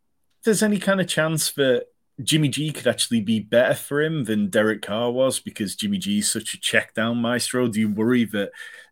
there's 0.44 0.62
any 0.62 0.78
kind 0.78 1.00
of 1.00 1.08
chance 1.08 1.52
that 1.52 1.86
Jimmy 2.22 2.48
G 2.48 2.72
could 2.72 2.86
actually 2.86 3.20
be 3.20 3.40
better 3.40 3.74
for 3.74 4.02
him 4.02 4.24
than 4.24 4.50
Derek 4.50 4.82
Carr 4.82 5.10
was 5.10 5.38
because 5.38 5.76
Jimmy 5.76 5.98
G 5.98 6.18
is 6.18 6.30
such 6.30 6.54
a 6.54 6.60
check 6.60 6.94
down 6.94 7.18
maestro? 7.18 7.68
Do 7.68 7.80
you 7.80 7.88
worry 7.88 8.24
that 8.26 8.50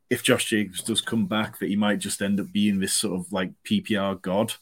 if 0.08 0.22
Josh 0.22 0.44
Jacobs 0.44 0.82
does 0.82 1.00
come 1.00 1.26
back, 1.26 1.58
that 1.58 1.68
he 1.68 1.76
might 1.76 1.98
just 1.98 2.22
end 2.22 2.38
up 2.38 2.46
being 2.52 2.78
this 2.78 2.94
sort 2.94 3.18
of 3.18 3.32
like 3.32 3.50
PPR 3.68 4.20
god? 4.20 4.54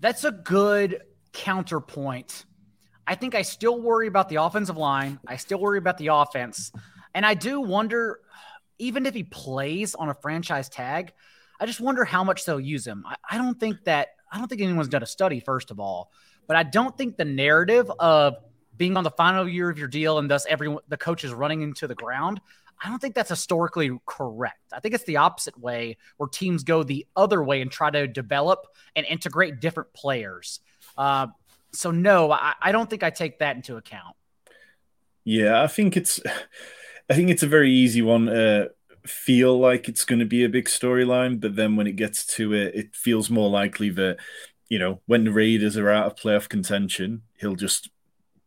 That's 0.00 0.24
a 0.24 0.30
good 0.30 1.02
counterpoint. 1.32 2.44
I 3.06 3.14
think 3.14 3.34
I 3.34 3.42
still 3.42 3.80
worry 3.80 4.06
about 4.06 4.28
the 4.28 4.36
offensive 4.36 4.76
line. 4.76 5.18
I 5.26 5.36
still 5.36 5.58
worry 5.58 5.78
about 5.78 5.96
the 5.96 6.08
offense. 6.08 6.70
And 7.14 7.24
I 7.24 7.32
do 7.32 7.60
wonder 7.60 8.20
even 8.78 9.06
if 9.06 9.14
he 9.14 9.24
plays 9.24 9.94
on 9.94 10.08
a 10.08 10.14
franchise 10.14 10.68
tag, 10.68 11.12
I 11.60 11.66
just 11.66 11.80
wonder 11.80 12.04
how 12.04 12.24
much 12.24 12.44
they'll 12.44 12.60
use 12.60 12.86
him. 12.86 13.04
I, 13.06 13.16
I 13.30 13.38
don't 13.38 13.58
think 13.58 13.84
that 13.84 14.08
I 14.30 14.38
don't 14.38 14.48
think 14.48 14.60
anyone's 14.60 14.88
done 14.88 15.02
a 15.02 15.06
study, 15.06 15.40
first 15.40 15.70
of 15.70 15.80
all, 15.80 16.10
but 16.46 16.56
I 16.56 16.62
don't 16.62 16.96
think 16.96 17.16
the 17.16 17.24
narrative 17.24 17.90
of 17.98 18.36
being 18.76 18.96
on 18.96 19.04
the 19.04 19.10
final 19.10 19.48
year 19.48 19.68
of 19.70 19.78
your 19.78 19.88
deal 19.88 20.18
and 20.18 20.30
thus 20.30 20.46
everyone 20.46 20.82
the 20.88 20.96
coach 20.96 21.24
is 21.24 21.32
running 21.32 21.62
into 21.62 21.86
the 21.86 21.94
ground. 21.94 22.40
I 22.82 22.88
don't 22.88 23.00
think 23.00 23.14
that's 23.16 23.30
historically 23.30 23.90
correct. 24.06 24.60
I 24.72 24.78
think 24.78 24.94
it's 24.94 25.04
the 25.04 25.16
opposite 25.16 25.58
way 25.58 25.96
where 26.16 26.28
teams 26.28 26.62
go 26.62 26.84
the 26.84 27.06
other 27.16 27.42
way 27.42 27.60
and 27.60 27.70
try 27.70 27.90
to 27.90 28.06
develop 28.06 28.66
and 28.94 29.04
integrate 29.04 29.60
different 29.60 29.92
players. 29.94 30.60
Uh, 30.96 31.26
so 31.72 31.90
no, 31.90 32.30
I, 32.30 32.54
I 32.62 32.70
don't 32.70 32.88
think 32.88 33.02
I 33.02 33.10
take 33.10 33.40
that 33.40 33.56
into 33.56 33.76
account. 33.76 34.14
Yeah, 35.24 35.60
I 35.60 35.66
think 35.66 35.96
it's 35.96 36.20
I 37.10 37.14
think 37.14 37.30
it's 37.30 37.42
a 37.42 37.48
very 37.48 37.70
easy 37.70 38.02
one 38.02 38.28
feel 39.08 39.58
like 39.58 39.88
it's 39.88 40.04
going 40.04 40.18
to 40.18 40.26
be 40.26 40.44
a 40.44 40.48
big 40.48 40.66
storyline, 40.66 41.40
but 41.40 41.56
then 41.56 41.76
when 41.76 41.86
it 41.86 41.96
gets 41.96 42.26
to 42.26 42.52
it, 42.52 42.74
it 42.74 42.94
feels 42.94 43.30
more 43.30 43.48
likely 43.48 43.90
that, 43.90 44.18
you 44.68 44.78
know, 44.78 45.00
when 45.06 45.24
the 45.24 45.32
Raiders 45.32 45.76
are 45.76 45.90
out 45.90 46.06
of 46.06 46.16
playoff 46.16 46.48
contention, 46.48 47.22
he'll 47.38 47.56
just 47.56 47.90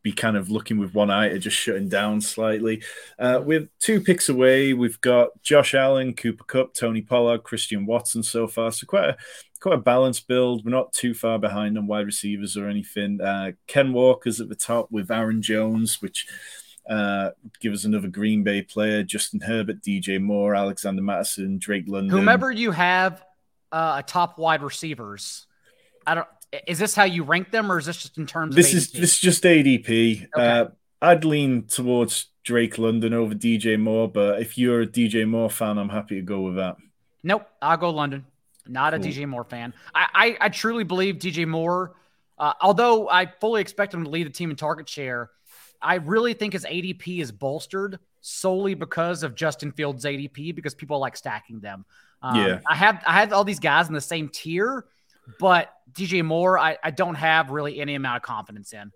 be 0.03 0.11
kind 0.11 0.35
of 0.35 0.49
looking 0.49 0.79
with 0.79 0.93
one 0.93 1.11
eye 1.11 1.29
to 1.29 1.39
just 1.39 1.57
shutting 1.57 1.89
down 1.89 2.21
slightly. 2.21 2.83
Uh, 3.19 3.41
with 3.43 3.69
two 3.79 4.01
picks 4.01 4.29
away, 4.29 4.73
we've 4.73 4.99
got 5.01 5.29
Josh 5.43 5.73
Allen, 5.73 6.13
Cooper 6.13 6.43
Kupp, 6.43 6.73
Tony 6.73 7.01
Pollard, 7.01 7.43
Christian 7.43 7.85
Watson 7.85 8.23
so 8.23 8.47
far. 8.47 8.71
So 8.71 8.85
quite 8.87 9.09
a 9.09 9.17
quite 9.59 9.75
a 9.75 9.81
balanced 9.81 10.27
build. 10.27 10.65
We're 10.65 10.71
not 10.71 10.91
too 10.91 11.13
far 11.13 11.37
behind 11.37 11.77
on 11.77 11.85
wide 11.85 12.07
receivers 12.07 12.57
or 12.57 12.67
anything. 12.67 13.21
Uh, 13.21 13.51
Ken 13.67 13.93
Walker's 13.93 14.41
at 14.41 14.49
the 14.49 14.55
top 14.55 14.91
with 14.91 15.11
Aaron 15.11 15.41
Jones, 15.41 16.01
which 16.01 16.25
uh, 16.89 17.31
give 17.59 17.73
us 17.73 17.85
another 17.85 18.07
Green 18.07 18.43
Bay 18.43 18.61
player: 18.61 19.03
Justin 19.03 19.41
Herbert, 19.41 19.81
DJ 19.81 20.21
Moore, 20.21 20.55
Alexander 20.55 21.01
Mattison, 21.01 21.57
Drake 21.57 21.85
London. 21.87 22.09
Whomever 22.09 22.51
you 22.51 22.71
have 22.71 23.23
uh, 23.71 23.95
a 23.99 24.03
top 24.03 24.37
wide 24.37 24.61
receivers, 24.61 25.47
I 26.05 26.15
don't. 26.15 26.27
Is 26.67 26.79
this 26.79 26.95
how 26.95 27.05
you 27.05 27.23
rank 27.23 27.51
them, 27.51 27.71
or 27.71 27.79
is 27.79 27.85
this 27.85 27.97
just 27.97 28.17
in 28.17 28.25
terms? 28.25 28.53
Of 28.53 28.57
this 28.57 28.73
is 28.73 28.91
this 28.91 29.15
is 29.15 29.19
just 29.19 29.43
ADP. 29.43 30.27
Okay. 30.27 30.27
Uh, 30.35 30.67
I'd 31.01 31.25
lean 31.25 31.63
towards 31.63 32.27
Drake 32.43 32.77
London 32.77 33.13
over 33.13 33.33
DJ 33.33 33.79
Moore, 33.79 34.07
but 34.07 34.41
if 34.41 34.57
you're 34.57 34.81
a 34.81 34.87
DJ 34.87 35.27
Moore 35.27 35.49
fan, 35.49 35.77
I'm 35.77 35.89
happy 35.89 36.15
to 36.15 36.21
go 36.21 36.41
with 36.41 36.55
that. 36.55 36.77
Nope, 37.23 37.47
I'll 37.61 37.77
go 37.77 37.89
London. 37.89 38.25
Not 38.67 38.93
a 38.93 38.99
cool. 38.99 39.07
DJ 39.07 39.27
Moore 39.27 39.43
fan. 39.43 39.73
I, 39.93 40.07
I, 40.13 40.45
I 40.45 40.49
truly 40.49 40.83
believe 40.83 41.15
DJ 41.15 41.47
Moore, 41.47 41.95
uh, 42.37 42.53
although 42.61 43.09
I 43.09 43.31
fully 43.39 43.61
expect 43.61 43.93
him 43.93 44.03
to 44.03 44.09
lead 44.09 44.27
the 44.27 44.31
team 44.31 44.51
in 44.51 44.55
target 44.55 44.87
share, 44.87 45.31
I 45.81 45.95
really 45.95 46.33
think 46.33 46.53
his 46.53 46.65
ADP 46.65 47.21
is 47.21 47.31
bolstered 47.31 47.99
solely 48.21 48.73
because 48.73 49.23
of 49.23 49.35
Justin 49.35 49.71
Fields' 49.71 50.05
ADP 50.05 50.55
because 50.55 50.75
people 50.75 50.99
like 50.99 51.17
stacking 51.17 51.59
them. 51.59 51.85
Um, 52.21 52.35
yeah, 52.35 52.59
I 52.67 52.75
have 52.75 53.03
I 53.05 53.19
have 53.19 53.33
all 53.33 53.43
these 53.43 53.59
guys 53.59 53.87
in 53.87 53.93
the 53.93 54.01
same 54.01 54.29
tier, 54.29 54.85
but 55.39 55.73
DJ 55.91 56.23
Moore, 56.23 56.59
I, 56.59 56.77
I 56.83 56.91
don't 56.91 57.15
have 57.15 57.49
really 57.49 57.79
any 57.79 57.95
amount 57.95 58.17
of 58.17 58.23
confidence 58.23 58.73
in. 58.73 58.91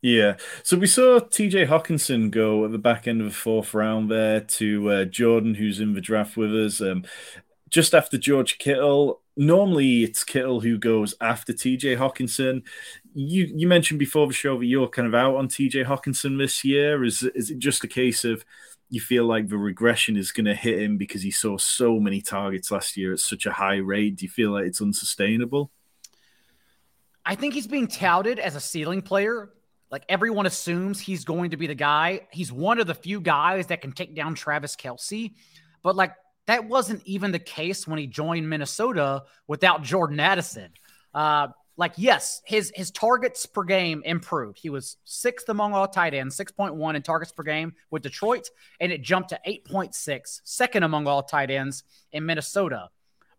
Yeah. 0.00 0.36
So 0.62 0.76
we 0.76 0.86
saw 0.86 1.18
TJ 1.18 1.66
Hockenson 1.66 2.30
go 2.30 2.64
at 2.66 2.72
the 2.72 2.78
back 2.78 3.08
end 3.08 3.22
of 3.22 3.28
the 3.28 3.34
fourth 3.34 3.72
round 3.72 4.10
there 4.10 4.40
to 4.40 4.90
uh, 4.90 5.04
Jordan, 5.06 5.54
who's 5.54 5.80
in 5.80 5.94
the 5.94 6.00
draft 6.00 6.36
with 6.36 6.54
us. 6.54 6.80
Um, 6.82 7.04
just 7.70 7.94
after 7.94 8.16
George 8.16 8.58
Kittle. 8.58 9.20
Normally, 9.36 10.04
it's 10.04 10.22
Kittle 10.22 10.60
who 10.60 10.78
goes 10.78 11.14
after 11.20 11.52
TJ 11.52 11.96
Hockenson. 11.98 12.62
You 13.14 13.50
you 13.52 13.66
mentioned 13.66 13.98
before 13.98 14.26
the 14.26 14.32
show 14.32 14.58
that 14.58 14.66
you're 14.66 14.88
kind 14.88 15.08
of 15.08 15.14
out 15.14 15.36
on 15.36 15.48
TJ 15.48 15.86
Hockenson 15.86 16.38
this 16.38 16.64
year. 16.64 17.04
Is 17.04 17.22
is 17.34 17.50
it 17.50 17.58
just 17.58 17.82
a 17.82 17.88
case 17.88 18.24
of 18.24 18.44
you 18.90 19.00
feel 19.00 19.24
like 19.24 19.48
the 19.48 19.58
regression 19.58 20.16
is 20.16 20.30
going 20.30 20.44
to 20.44 20.54
hit 20.54 20.78
him 20.78 20.96
because 20.96 21.22
he 21.22 21.30
saw 21.30 21.58
so 21.58 21.98
many 21.98 22.20
targets 22.20 22.70
last 22.70 22.96
year 22.96 23.12
at 23.12 23.18
such 23.18 23.44
a 23.44 23.52
high 23.52 23.76
rate? 23.76 24.16
Do 24.16 24.24
you 24.24 24.30
feel 24.30 24.52
like 24.52 24.66
it's 24.66 24.80
unsustainable? 24.80 25.72
I 27.26 27.34
think 27.34 27.54
he's 27.54 27.66
being 27.66 27.88
touted 27.88 28.38
as 28.38 28.54
a 28.54 28.60
ceiling 28.60 29.02
player. 29.02 29.50
Like 29.90 30.04
everyone 30.08 30.46
assumes 30.46 31.00
he's 31.00 31.24
going 31.24 31.50
to 31.50 31.56
be 31.56 31.66
the 31.66 31.74
guy. 31.74 32.28
He's 32.30 32.52
one 32.52 32.78
of 32.78 32.86
the 32.86 32.94
few 32.94 33.20
guys 33.20 33.66
that 33.68 33.80
can 33.80 33.92
take 33.92 34.14
down 34.14 34.34
Travis 34.34 34.76
Kelce. 34.76 35.32
But 35.82 35.96
like 35.96 36.12
that 36.46 36.66
wasn't 36.66 37.02
even 37.04 37.32
the 37.32 37.38
case 37.38 37.86
when 37.86 37.98
he 37.98 38.06
joined 38.06 38.48
Minnesota 38.48 39.24
without 39.46 39.82
Jordan 39.82 40.20
Addison. 40.20 40.70
Uh, 41.14 41.48
like 41.76 41.94
yes, 41.96 42.40
his 42.44 42.72
his 42.74 42.90
targets 42.90 43.46
per 43.46 43.64
game 43.64 44.02
improved. 44.04 44.58
He 44.58 44.70
was 44.70 44.96
sixth 45.04 45.48
among 45.48 45.72
all 45.72 45.88
tight 45.88 46.14
ends, 46.14 46.36
6.1 46.36 46.94
in 46.94 47.02
targets 47.02 47.32
per 47.32 47.42
game 47.42 47.72
with 47.90 48.02
Detroit, 48.02 48.48
and 48.80 48.92
it 48.92 49.02
jumped 49.02 49.30
to 49.30 49.40
8.6, 49.46 50.40
second 50.44 50.82
among 50.84 51.06
all 51.06 51.22
tight 51.22 51.50
ends 51.50 51.82
in 52.12 52.26
Minnesota. 52.26 52.90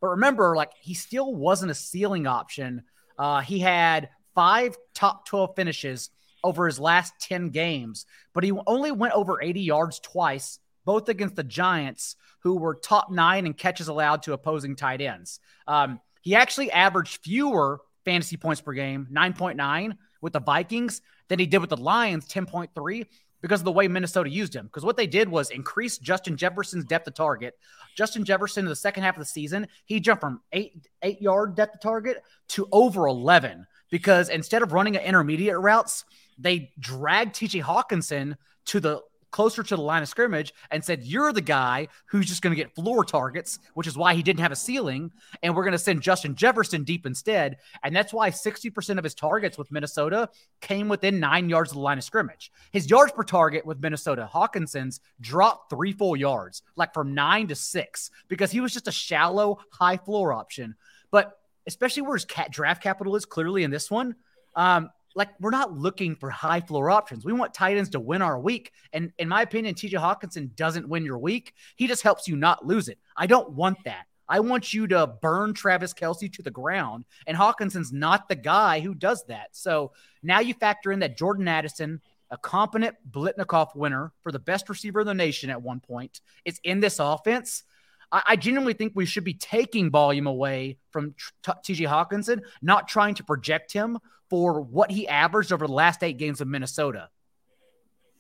But 0.02 0.08
remember, 0.08 0.56
like 0.56 0.72
he 0.80 0.94
still 0.94 1.34
wasn't 1.34 1.72
a 1.72 1.76
ceiling 1.76 2.28
option. 2.28 2.84
Uh, 3.18 3.40
he 3.42 3.60
had 3.60 4.10
five 4.34 4.76
top 4.94 5.26
12 5.26 5.56
finishes 5.56 6.10
over 6.44 6.68
his 6.68 6.80
last 6.80 7.14
10 7.22 7.50
games, 7.50 8.06
but 8.34 8.44
he 8.44 8.52
only 8.68 8.92
went 8.92 9.14
over 9.14 9.42
80 9.42 9.62
yards 9.62 10.00
twice, 10.00 10.60
both 10.86 11.10
against 11.10 11.36
the 11.36 11.44
Giants, 11.44 12.16
who 12.40 12.56
were 12.56 12.76
top 12.76 13.12
nine 13.12 13.46
in 13.46 13.54
catches 13.54 13.88
allowed 13.88 14.24
to 14.24 14.34
opposing 14.34 14.76
tight 14.76 15.02
ends. 15.02 15.40
Um, 15.68 16.00
he 16.22 16.36
actually 16.36 16.72
averaged 16.72 17.22
fewer 17.24 17.82
fantasy 18.06 18.38
points 18.38 18.62
per 18.62 18.74
game, 18.74 19.08
9.9 19.12 19.98
with 20.22 20.34
the 20.34 20.40
Vikings, 20.40 21.02
than 21.28 21.40
he 21.40 21.46
did 21.46 21.58
with 21.58 21.70
the 21.70 21.78
Lions, 21.78 22.28
10.3 22.28 23.06
because 23.42 23.62
of 23.62 23.66
the 23.66 23.72
way 23.72 23.88
Minnesota 23.88 24.28
used 24.28 24.56
him. 24.56 24.66
Because 24.66 24.84
what 24.84 24.98
they 24.98 25.06
did 25.06 25.30
was 25.30 25.52
increase 25.52 26.00
Justin 26.00 26.36
Jefferson's 26.36 26.86
depth 26.86 27.08
of 27.08 27.14
target. 27.14 27.54
Justin 27.96 28.26
Jefferson 28.26 28.66
in 28.66 28.70
the 28.70 28.76
second 28.76 29.04
half 29.04 29.16
of 29.16 29.20
the 29.20 29.26
season, 29.26 29.68
he 29.86 30.00
jumped 30.00 30.22
from 30.22 30.42
eight 30.52 30.88
eight 31.04 31.22
yard 31.22 31.56
depth 31.56 31.76
of 31.76 31.82
target 31.82 32.24
to 32.50 32.68
over 32.72 33.06
11 33.06 33.68
because 33.92 34.30
instead 34.30 34.64
of 34.64 34.74
running 34.74 34.96
intermediate 34.96 35.60
routes, 35.60 36.06
they 36.40 36.72
dragged 36.80 37.36
TJ 37.36 37.62
Hockenson 37.62 38.36
to 38.66 38.80
the 38.80 39.02
closer 39.36 39.62
to 39.62 39.76
the 39.76 39.82
line 39.82 40.02
of 40.02 40.08
scrimmage 40.08 40.54
and 40.72 40.82
said, 40.82 41.04
You're 41.04 41.34
the 41.34 41.42
guy 41.42 41.90
who's 42.06 42.26
just 42.26 42.42
going 42.42 42.56
to 42.56 42.62
get 42.62 42.74
floor 42.74 43.04
targets, 43.04 43.60
which 43.74 43.86
is 43.86 43.98
why 43.98 44.14
he 44.14 44.24
didn't 44.24 44.40
have 44.40 44.54
a 44.54 44.56
ceiling. 44.56 45.12
And 45.44 45.54
we're 45.54 45.64
going 45.64 45.74
to 45.74 45.78
send 45.78 46.02
Justin 46.02 46.36
Jefferson 46.36 46.86
deep 46.86 47.06
instead. 47.06 47.58
And 47.84 47.94
that's 47.94 48.14
why 48.14 48.30
60% 48.30 48.98
of 48.98 49.04
his 49.04 49.14
targets 49.14 49.58
with 49.58 49.74
Minnesota 49.74 50.30
came 50.62 50.88
within 50.88 51.20
nine 51.20 51.50
yards 51.50 51.72
of 51.72 51.76
the 51.76 51.82
line 51.82 51.98
of 51.98 52.06
scrimmage. 52.06 52.50
His 52.72 52.90
yards 52.90 53.12
per 53.12 53.24
target 53.24 53.66
with 53.66 53.82
Minnesota, 53.82 54.30
Hockenson's 54.34 55.02
dropped 55.20 55.70
three 55.70 55.92
full 55.92 56.16
yards, 56.16 56.62
like 56.78 56.94
from 56.94 57.14
nine 57.14 57.48
to 57.48 57.56
six, 57.56 58.12
because 58.30 58.52
he 58.52 58.62
was 58.62 58.72
just 58.72 58.88
a 58.88 58.92
shallow, 58.94 59.60
high 59.70 59.98
floor 59.98 60.32
option. 60.32 60.76
But 61.12 61.38
especially 61.68 62.04
where 62.04 62.16
his 62.16 62.24
cat 62.24 62.52
draft 62.52 62.82
capital 62.82 63.18
is 63.18 63.26
clearly 63.26 63.64
in 63.64 63.72
this 63.72 63.92
one. 63.92 64.16
Um, 64.56 64.92
like 65.16 65.30
we're 65.40 65.50
not 65.50 65.74
looking 65.74 66.16
for 66.16 66.30
high 66.30 66.60
floor 66.60 66.92
options. 66.92 67.26
We 67.26 67.34
want 67.34 67.54
tight 67.54 67.78
ends 67.78 67.90
to 67.92 68.00
win 68.00 68.22
our 68.22 68.40
week. 68.40 68.72
And 68.94 69.12
in 69.18 69.30
my 69.30 69.42
opinion, 69.42 69.74
TJ 69.74 69.94
Hockenson 69.94 70.54
doesn't 70.56 70.88
win 70.88 71.06
your 71.06 71.18
week. 71.18 71.54
He 71.78 71.88
just 71.88 72.04
helps 72.04 72.28
you 72.28 72.36
not 72.36 72.66
lose 72.66 72.90
it. 72.90 73.00
I 73.16 73.26
don't 73.26 73.52
want 73.54 73.78
that. 73.86 74.06
I 74.28 74.40
want 74.42 74.74
you 74.74 74.88
to 74.88 75.08
burn 75.08 75.54
Travis 75.54 75.94
Kelce 75.94 76.32
to 76.34 76.42
the 76.42 76.52
ground. 76.52 77.06
And 77.28 77.38
Hockenson's 77.38 77.94
not 77.94 78.28
the 78.28 78.36
guy 78.36 78.82
who 78.82 78.94
does 78.94 79.24
that. 79.28 79.50
So 79.54 79.94
now 80.22 80.40
you 80.40 80.54
factor 80.54 80.92
in 80.92 81.00
that 81.00 81.18
Jordan 81.18 81.48
Addison, 81.48 82.02
a 82.32 82.38
competent 82.38 82.96
Biletnikoff 83.10 83.76
winner 83.76 84.12
for 84.22 84.32
the 84.32 84.40
best 84.40 84.68
receiver 84.68 85.02
in 85.02 85.08
the 85.08 85.14
nation 85.14 85.50
at 85.50 85.62
one 85.62 85.80
point, 85.80 86.22
is 86.44 86.60
in 86.64 86.80
this 86.80 87.00
offense. 87.00 87.64
I, 88.12 88.24
I 88.30 88.36
genuinely 88.36 88.74
think 88.74 88.94
we 88.96 89.06
should 89.06 89.24
be 89.24 89.36
taking 89.36 89.92
volume 89.92 90.28
away 90.28 90.78
from 90.90 91.14
TJ 91.44 91.88
Hockenson, 91.88 92.42
not 92.62 92.88
trying 92.88 93.14
to 93.16 93.24
project 93.24 93.72
him 93.72 94.00
for 94.30 94.62
what 94.62 94.92
he 94.92 95.08
averaged 95.08 95.52
over 95.52 95.68
the 95.68 95.74
last 95.74 96.04
eight 96.04 96.18
games 96.18 96.42
of 96.42 96.48
Minnesota. 96.48 97.10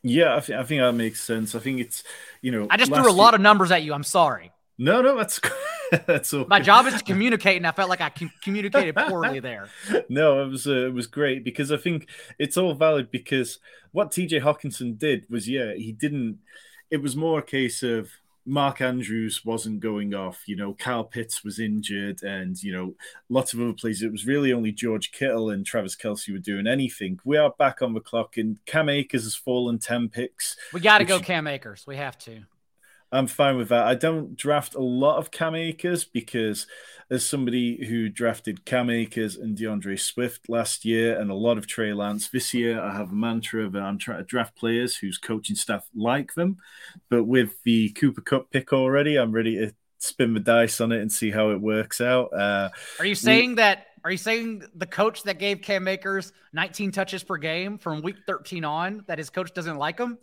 Yeah, 0.04 0.36
I, 0.36 0.40
th- 0.40 0.58
I 0.60 0.64
think 0.64 0.82
that 0.82 0.94
makes 0.94 1.22
sense. 1.22 1.56
I 1.56 1.60
think 1.60 1.80
it's, 1.80 2.04
you 2.42 2.52
know, 2.52 2.68
I 2.70 2.78
just 2.78 2.94
threw 2.94 3.10
a 3.10 3.12
lot 3.12 3.34
of 3.34 3.42
numbers 3.42 3.72
at 3.72 3.82
you. 3.84 3.94
I'm 3.94 4.04
sorry. 4.04 4.52
No, 4.78 5.02
no, 5.02 5.18
that's 5.18 5.40
that's 6.06 6.34
okay. 6.34 6.48
My 6.48 6.60
job 6.60 6.86
is 6.86 6.96
to 6.96 7.04
communicate, 7.04 7.58
and 7.58 7.66
I 7.66 7.72
felt 7.72 7.90
like 7.90 8.02
I 8.02 8.10
com- 8.10 8.32
communicated 8.44 8.96
poorly 8.96 9.40
there. 9.40 9.70
No, 10.10 10.44
it 10.44 10.50
was 10.50 10.68
uh, 10.68 10.88
it 10.88 10.94
was 10.94 11.08
great 11.08 11.44
because 11.44 11.72
I 11.72 11.78
think 11.78 12.10
it's 12.38 12.58
all 12.58 12.74
valid 12.74 13.10
because 13.10 13.60
what 13.92 14.12
TJ 14.12 14.42
Hockenson 14.42 14.98
did 14.98 15.26
was 15.30 15.48
yeah 15.50 15.74
he 15.74 15.92
didn't. 15.92 16.40
It 16.92 17.02
was 17.02 17.16
more 17.16 17.40
a 17.40 17.44
case 17.44 17.82
of 17.82 18.12
Mark 18.46 18.80
Andrews 18.82 19.44
wasn't 19.44 19.80
going 19.80 20.14
off. 20.14 20.44
You 20.46 20.56
know, 20.56 20.74
Kyle 20.74 21.04
Pitts 21.04 21.44
was 21.44 21.60
injured, 21.60 22.22
and 22.24 22.62
you 22.62 22.72
know, 22.72 22.94
lots 23.30 23.54
of 23.54 23.60
other 23.60 23.74
players. 23.74 24.02
It 24.02 24.12
was 24.12 24.26
really 24.26 24.54
only 24.54 24.72
George 24.72 25.12
Kittle 25.12 25.50
and 25.50 25.66
Travis 25.66 25.96
Kelce 25.96 26.32
were 26.32 26.38
doing 26.38 26.68
anything. 26.68 27.20
We 27.26 27.38
are 27.38 27.52
back 27.58 27.82
on 27.82 27.94
the 27.94 28.00
clock, 28.00 28.38
and 28.38 28.64
Cam 28.66 28.90
Akers 28.90 29.24
has 29.24 29.36
fallen 29.36 29.80
ten 29.80 30.10
picks. 30.10 30.56
We 30.74 30.80
got 30.80 31.00
to 31.00 31.06
go 31.06 31.20
Cam 31.20 31.48
Akers. 31.48 31.86
We 31.88 31.96
have 31.98 32.18
to. 32.20 32.44
I'm 33.12 33.28
fine 33.28 33.58
with 33.58 33.70
that. 33.70 33.86
I 33.86 33.96
don't 33.96 34.36
draft 34.36 34.76
a 34.76 34.82
lot 34.82 35.18
of 35.18 35.32
Cam 35.32 35.56
Akers 35.56 36.04
because 36.04 36.68
as 37.10 37.26
somebody 37.26 37.86
who 37.86 38.10
drafted 38.10 38.66
Cam 38.66 38.90
Akers 38.90 39.36
and 39.36 39.56
D'Andre 39.56 39.96
Swift 39.96 40.50
last 40.50 40.86
year 40.86 41.20
and 41.20 41.30
a 41.30 41.36
lot 41.36 41.58
of 41.58 41.68
Trey 41.68 41.94
Lance 41.94 42.30
this 42.30 42.54
year, 42.54 42.82
I 42.82 42.94
have 42.94 43.12
a 43.12 43.16
mantra 43.16 43.70
that 43.70 43.82
I'm 43.82 44.00
trying 44.00 44.18
to 44.18 44.24
draft 44.24 44.56
players 44.56 44.98
whose 44.98 45.18
coaching 45.18 45.56
staff 45.56 45.88
like 45.96 46.34
them. 46.34 46.58
But 47.10 47.26
with 47.26 47.62
the 47.64 47.90
Cooper 47.90 48.22
Kupp 48.22 48.50
pick 48.50 48.74
already, 48.74 49.18
I'm 49.18 49.32
ready 49.32 49.58
to 49.58 49.74
spin 50.00 50.34
the 50.34 50.40
dice 50.40 50.82
on 50.82 50.92
it 50.92 51.02
and 51.02 51.12
see 51.12 51.32
how 51.32 51.52
it 51.52 51.62
works 51.62 52.02
out. 52.02 52.34
Uh, 52.34 52.70
are 53.00 53.06
you 53.06 53.16
saying 53.16 53.52
we, 53.52 53.56
that? 53.56 53.88
Are 54.04 54.12
you 54.12 54.18
saying 54.18 54.64
the 54.76 54.86
coach 54.86 55.24
that 55.24 55.40
gave 55.40 55.62
Cam 55.62 55.88
Akers 55.88 56.32
19 56.54 56.92
touches 56.92 57.24
per 57.24 57.38
game 57.38 57.78
from 57.78 58.02
week 58.02 58.18
13 58.28 58.64
on 58.64 59.04
that 59.08 59.18
his 59.18 59.30
coach 59.30 59.54
doesn't 59.54 59.78
like 59.78 60.00
him? 60.00 60.18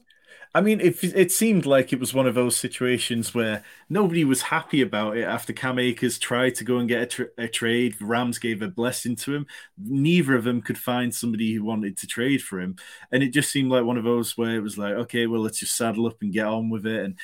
I 0.55 0.61
mean, 0.61 0.81
it, 0.81 1.03
it 1.03 1.33
seemed 1.33 1.65
like 1.65 1.93
it 1.93 2.01
was 2.01 2.13
one 2.13 2.27
of 2.27 2.35
those 2.35 2.57
situations 2.57 3.35
where 3.35 3.65
nobody 3.89 4.23
was 4.23 4.43
happy 4.43 4.83
about 4.83 5.17
it 5.17 5.23
after 5.23 5.55
Cam 5.55 5.79
Akers 5.79 6.19
tried 6.19 6.57
to 6.57 6.65
go 6.65 6.77
and 6.77 6.87
get 6.87 7.03
a, 7.03 7.07
tra- 7.07 7.27
a, 7.39 7.49
trade. 7.49 7.97
Rams 8.03 8.39
gave 8.39 8.61
a 8.61 8.69
blessing 8.69 9.17
to 9.17 9.35
him. 9.35 9.47
Neither 9.79 10.35
of 10.35 10.45
them 10.45 10.61
could 10.61 10.77
find 10.77 11.15
somebody 11.15 11.55
who 11.55 11.65
wanted 11.65 11.97
to 11.99 12.07
trade 12.07 12.43
for 12.43 12.61
him. 12.61 12.77
And 13.11 13.23
it 13.23 13.31
just 13.31 13.51
seemed 13.51 13.71
like 13.71 13.85
one 13.85 13.97
of 13.97 14.05
those 14.05 14.37
where 14.37 14.55
it 14.55 14.63
was 14.63 14.77
like, 14.77 14.93
okay, 14.93 15.27
well, 15.27 15.41
let's 15.41 15.59
just 15.59 15.75
saddle 15.75 16.07
up 16.07 16.21
and 16.21 16.35
get 16.35 16.47
on 16.47 16.69
with 16.69 16.85
it. 16.85 17.03
And 17.03 17.19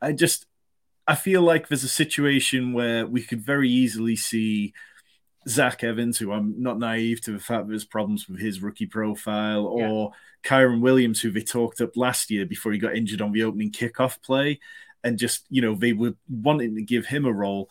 I 0.00 0.10
just, 0.10 0.46
I 1.06 1.14
feel 1.14 1.42
like 1.42 1.68
there's 1.68 1.84
a 1.84 1.88
situation 1.88 2.72
where 2.72 3.06
we 3.06 3.22
could 3.22 3.42
very 3.42 3.70
easily 3.70 4.16
see 4.16 4.74
Zach 5.48 5.82
Evans, 5.82 6.18
who 6.18 6.32
I'm 6.32 6.60
not 6.62 6.78
naive 6.78 7.20
to 7.22 7.32
the 7.32 7.38
fact 7.38 7.64
that 7.64 7.70
there's 7.70 7.84
problems 7.84 8.28
with 8.28 8.40
his 8.40 8.62
rookie 8.62 8.86
profile, 8.86 9.66
or 9.66 10.12
yeah. 10.44 10.48
Kyren 10.50 10.80
Williams, 10.80 11.20
who 11.20 11.30
they 11.30 11.40
talked 11.40 11.80
up 11.80 11.96
last 11.96 12.30
year 12.30 12.46
before 12.46 12.72
he 12.72 12.78
got 12.78 12.96
injured 12.96 13.20
on 13.20 13.32
the 13.32 13.42
opening 13.42 13.70
kickoff 13.70 14.22
play, 14.22 14.60
and 15.04 15.18
just 15.18 15.46
you 15.50 15.62
know 15.62 15.74
they 15.74 15.92
were 15.92 16.14
wanting 16.28 16.76
to 16.76 16.82
give 16.82 17.06
him 17.06 17.24
a 17.24 17.32
role. 17.32 17.68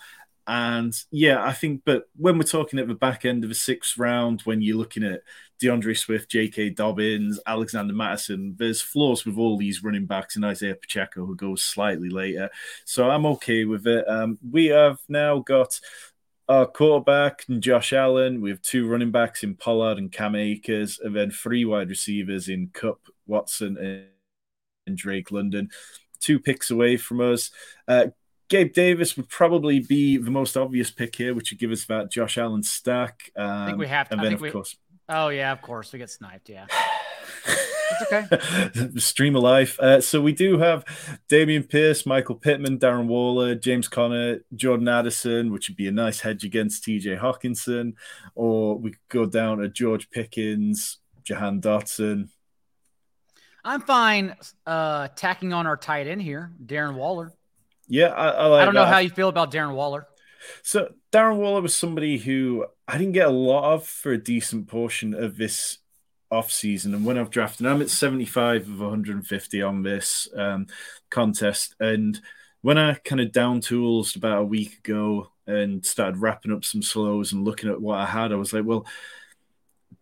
And 0.47 0.93
yeah, 1.11 1.43
I 1.43 1.53
think, 1.53 1.83
but 1.85 2.09
when 2.17 2.37
we're 2.37 2.43
talking 2.43 2.79
at 2.79 2.87
the 2.87 2.95
back 2.95 3.25
end 3.25 3.43
of 3.43 3.49
the 3.49 3.55
sixth 3.55 3.97
round, 3.97 4.41
when 4.41 4.61
you're 4.61 4.75
looking 4.75 5.03
at 5.03 5.21
D'Andre 5.61 5.93
Swift, 5.93 6.31
J.K. 6.31 6.71
Dobbins, 6.71 7.39
Alexander 7.45 7.93
Mattison, 7.93 8.55
there's 8.57 8.81
flaws 8.81 9.23
with 9.23 9.37
all 9.37 9.57
these 9.57 9.83
running 9.83 10.07
backs 10.07 10.35
and 10.35 10.43
Isaiah 10.43 10.75
Pacheco, 10.75 11.25
who 11.25 11.35
goes 11.35 11.63
slightly 11.63 12.09
later. 12.09 12.49
So 12.85 13.09
I'm 13.09 13.25
okay 13.27 13.65
with 13.65 13.85
it. 13.85 14.03
Um, 14.09 14.39
we 14.49 14.65
have 14.67 14.97
now 15.07 15.39
got 15.39 15.79
our 16.47 16.65
quarterback 16.65 17.45
and 17.47 17.61
Josh 17.61 17.93
Allen. 17.93 18.41
We 18.41 18.49
have 18.49 18.61
two 18.61 18.87
running 18.87 19.11
backs 19.11 19.43
in 19.43 19.55
Pollard 19.55 19.97
and 19.97 20.11
Cam 20.11 20.35
Akers, 20.35 20.99
and 21.01 21.15
then 21.15 21.31
three 21.31 21.65
wide 21.65 21.89
receivers 21.89 22.49
in 22.49 22.69
Kupp, 22.73 22.99
Watson, 23.25 23.77
and 24.85 24.97
Drake 24.97 25.31
London, 25.31 25.69
two 26.19 26.39
picks 26.39 26.71
away 26.71 26.97
from 26.97 27.21
us. 27.21 27.51
Uh, 27.87 28.07
Gabe 28.49 28.73
Davis 28.73 29.15
would 29.15 29.29
probably 29.29 29.79
be 29.79 30.17
the 30.17 30.29
most 30.29 30.57
obvious 30.57 30.91
pick 30.91 31.15
here, 31.15 31.33
which 31.33 31.51
would 31.51 31.59
give 31.59 31.71
us 31.71 31.85
that 31.85 32.11
Josh 32.11 32.37
Allen 32.37 32.63
stack. 32.63 33.31
Um, 33.37 33.47
I 33.47 33.65
think 33.67 33.77
we 33.77 33.87
have 33.87 34.09
to. 34.09 34.15
And 34.15 34.23
then, 34.23 34.33
of 34.33 34.41
we, 34.41 34.51
course. 34.51 34.75
Oh, 35.07 35.29
yeah, 35.29 35.53
of 35.53 35.61
course. 35.61 35.93
We 35.93 35.99
get 35.99 36.09
sniped. 36.09 36.49
Yeah. 36.49 36.65
It's 37.91 38.11
okay. 38.11 38.89
Stream 38.99 39.35
of 39.35 39.43
life. 39.43 39.79
Uh, 39.79 40.01
so 40.01 40.21
we 40.21 40.33
do 40.33 40.57
have 40.57 40.85
Dameon 41.29 41.67
Pierce, 41.67 42.05
Michael 42.05 42.35
Pittman, 42.35 42.79
Darren 42.79 43.07
Waller, 43.07 43.55
James 43.55 43.87
Conner, 43.87 44.39
Jordan 44.55 44.87
Addison, 44.87 45.51
which 45.51 45.69
would 45.69 45.77
be 45.77 45.87
a 45.87 45.91
nice 45.91 46.21
hedge 46.21 46.43
against 46.43 46.83
TJ 46.85 47.19
Hockenson. 47.19 47.93
Or 48.35 48.77
we 48.77 48.91
could 48.91 48.99
go 49.09 49.25
down 49.25 49.59
to 49.59 49.69
George 49.69 50.09
Pickens, 50.09 50.97
Jahan 51.23 51.61
Dotson. 51.61 52.29
I'm 53.63 53.81
fine 53.81 54.35
uh, 54.65 55.09
tacking 55.15 55.53
on 55.53 55.67
our 55.67 55.77
tight 55.77 56.07
end 56.07 56.21
here, 56.21 56.51
Darren 56.65 56.95
Waller. 56.95 57.33
Yeah, 57.87 58.07
I, 58.07 58.29
I 58.29 58.45
like 58.47 58.61
I 58.61 58.65
don't 58.65 58.73
that. 58.73 58.81
know 58.81 58.87
how 58.87 58.99
you 58.99 59.09
feel 59.09 59.29
about 59.29 59.51
Darren 59.51 59.75
Waller. 59.75 60.07
So 60.63 60.89
Darren 61.11 61.37
Waller 61.37 61.61
was 61.61 61.75
somebody 61.75 62.17
who 62.17 62.65
I 62.87 62.97
didn't 62.97 63.13
get 63.13 63.27
a 63.27 63.31
lot 63.31 63.73
of 63.73 63.85
for 63.85 64.11
a 64.11 64.17
decent 64.17 64.67
portion 64.67 65.13
of 65.13 65.37
this 65.37 65.77
off 66.31 66.51
season. 66.51 66.93
And 66.93 67.05
when 67.05 67.17
I've 67.17 67.29
drafted, 67.29 67.67
I'm 67.67 67.81
at 67.81 67.89
75 67.89 68.67
of 68.67 68.79
150 68.79 69.61
on 69.61 69.83
this 69.83 70.27
um, 70.35 70.67
contest. 71.09 71.75
And 71.79 72.19
when 72.61 72.77
I 72.77 72.93
kind 72.93 73.21
of 73.21 73.31
down 73.31 73.59
tools 73.59 74.15
about 74.15 74.41
a 74.41 74.45
week 74.45 74.77
ago 74.79 75.31
and 75.45 75.85
started 75.85 76.17
wrapping 76.17 76.53
up 76.53 76.63
some 76.63 76.81
slows 76.81 77.33
and 77.33 77.43
looking 77.43 77.69
at 77.69 77.81
what 77.81 77.99
I 77.99 78.05
had, 78.05 78.31
I 78.31 78.35
was 78.35 78.53
like, 78.53 78.65
well, 78.65 78.85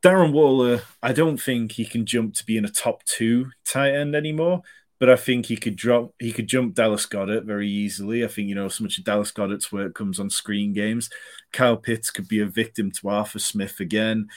Darren 0.01 0.31
Waller, 0.31 0.81
I 1.03 1.11
don't 1.11 1.41
think 1.41 1.73
he 1.73 1.85
can 1.85 2.05
jump 2.05 2.35
to 2.35 2.45
being 2.45 2.63
a 2.63 2.69
top 2.69 3.03
two 3.03 3.51
tight 3.65 3.95
end 3.95 4.15
anymore. 4.15 4.61
But 4.99 5.09
I 5.09 5.15
think 5.15 5.45
he 5.45 5.55
could 5.55 5.77
drop, 5.77 6.13
he 6.19 6.33
could 6.33 6.47
jump 6.47 6.75
Dallas 6.75 7.05
Goedert 7.05 7.45
very 7.45 7.69
easily. 7.69 8.25
I 8.25 8.27
think 8.27 8.49
you 8.49 8.55
know 8.55 8.67
so 8.67 8.83
much 8.83 8.97
of 8.97 9.05
Dallas 9.05 9.31
Goedert's 9.31 9.71
work 9.71 9.95
comes 9.95 10.19
on 10.19 10.29
screen 10.29 10.73
games. 10.73 11.09
Kyle 11.53 11.77
Pitts 11.77 12.11
could 12.11 12.27
be 12.27 12.41
a 12.41 12.45
victim 12.45 12.91
to 12.91 13.09
Arthur 13.09 13.39
Smith 13.39 13.79
again. 13.79 14.27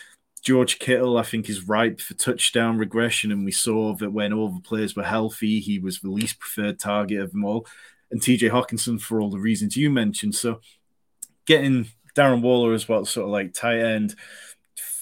George 0.42 0.78
Kittle, 0.81 1.16
I 1.16 1.22
think, 1.22 1.48
is 1.48 1.68
ripe 1.68 2.00
for 2.00 2.14
touchdown 2.14 2.76
regression, 2.76 3.31
and 3.31 3.44
we 3.44 3.52
saw 3.52 3.94
that 3.96 4.12
when 4.12 4.33
all 4.33 4.48
the 4.48 4.61
players 4.61 4.96
were 4.96 5.05
healthy, 5.05 5.61
he 5.61 5.78
was 5.78 6.00
the 6.00 6.11
least 6.11 6.40
preferred 6.40 6.81
target 6.81 7.20
of 7.20 7.31
them 7.31 7.44
all. 7.44 7.66
And 8.11 8.20
TJ 8.20 8.50
Hockenson, 8.50 9.00
for 9.00 9.20
all 9.20 9.31
the 9.31 9.38
reasons 9.38 9.76
you 9.76 9.88
mentioned, 9.88 10.35
so 10.35 10.61
getting 11.46 11.87
Darren 12.16 12.42
Waller 12.42 12.72
as 12.72 12.88
well, 12.88 13.05
sort 13.05 13.26
of 13.26 13.31
like 13.31 13.55
tight 13.55 13.78
end 13.78 14.16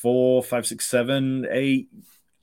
four, 0.00 0.42
five, 0.42 0.66
six, 0.66 0.87
seven, 0.87 1.46
eight. 1.50 1.88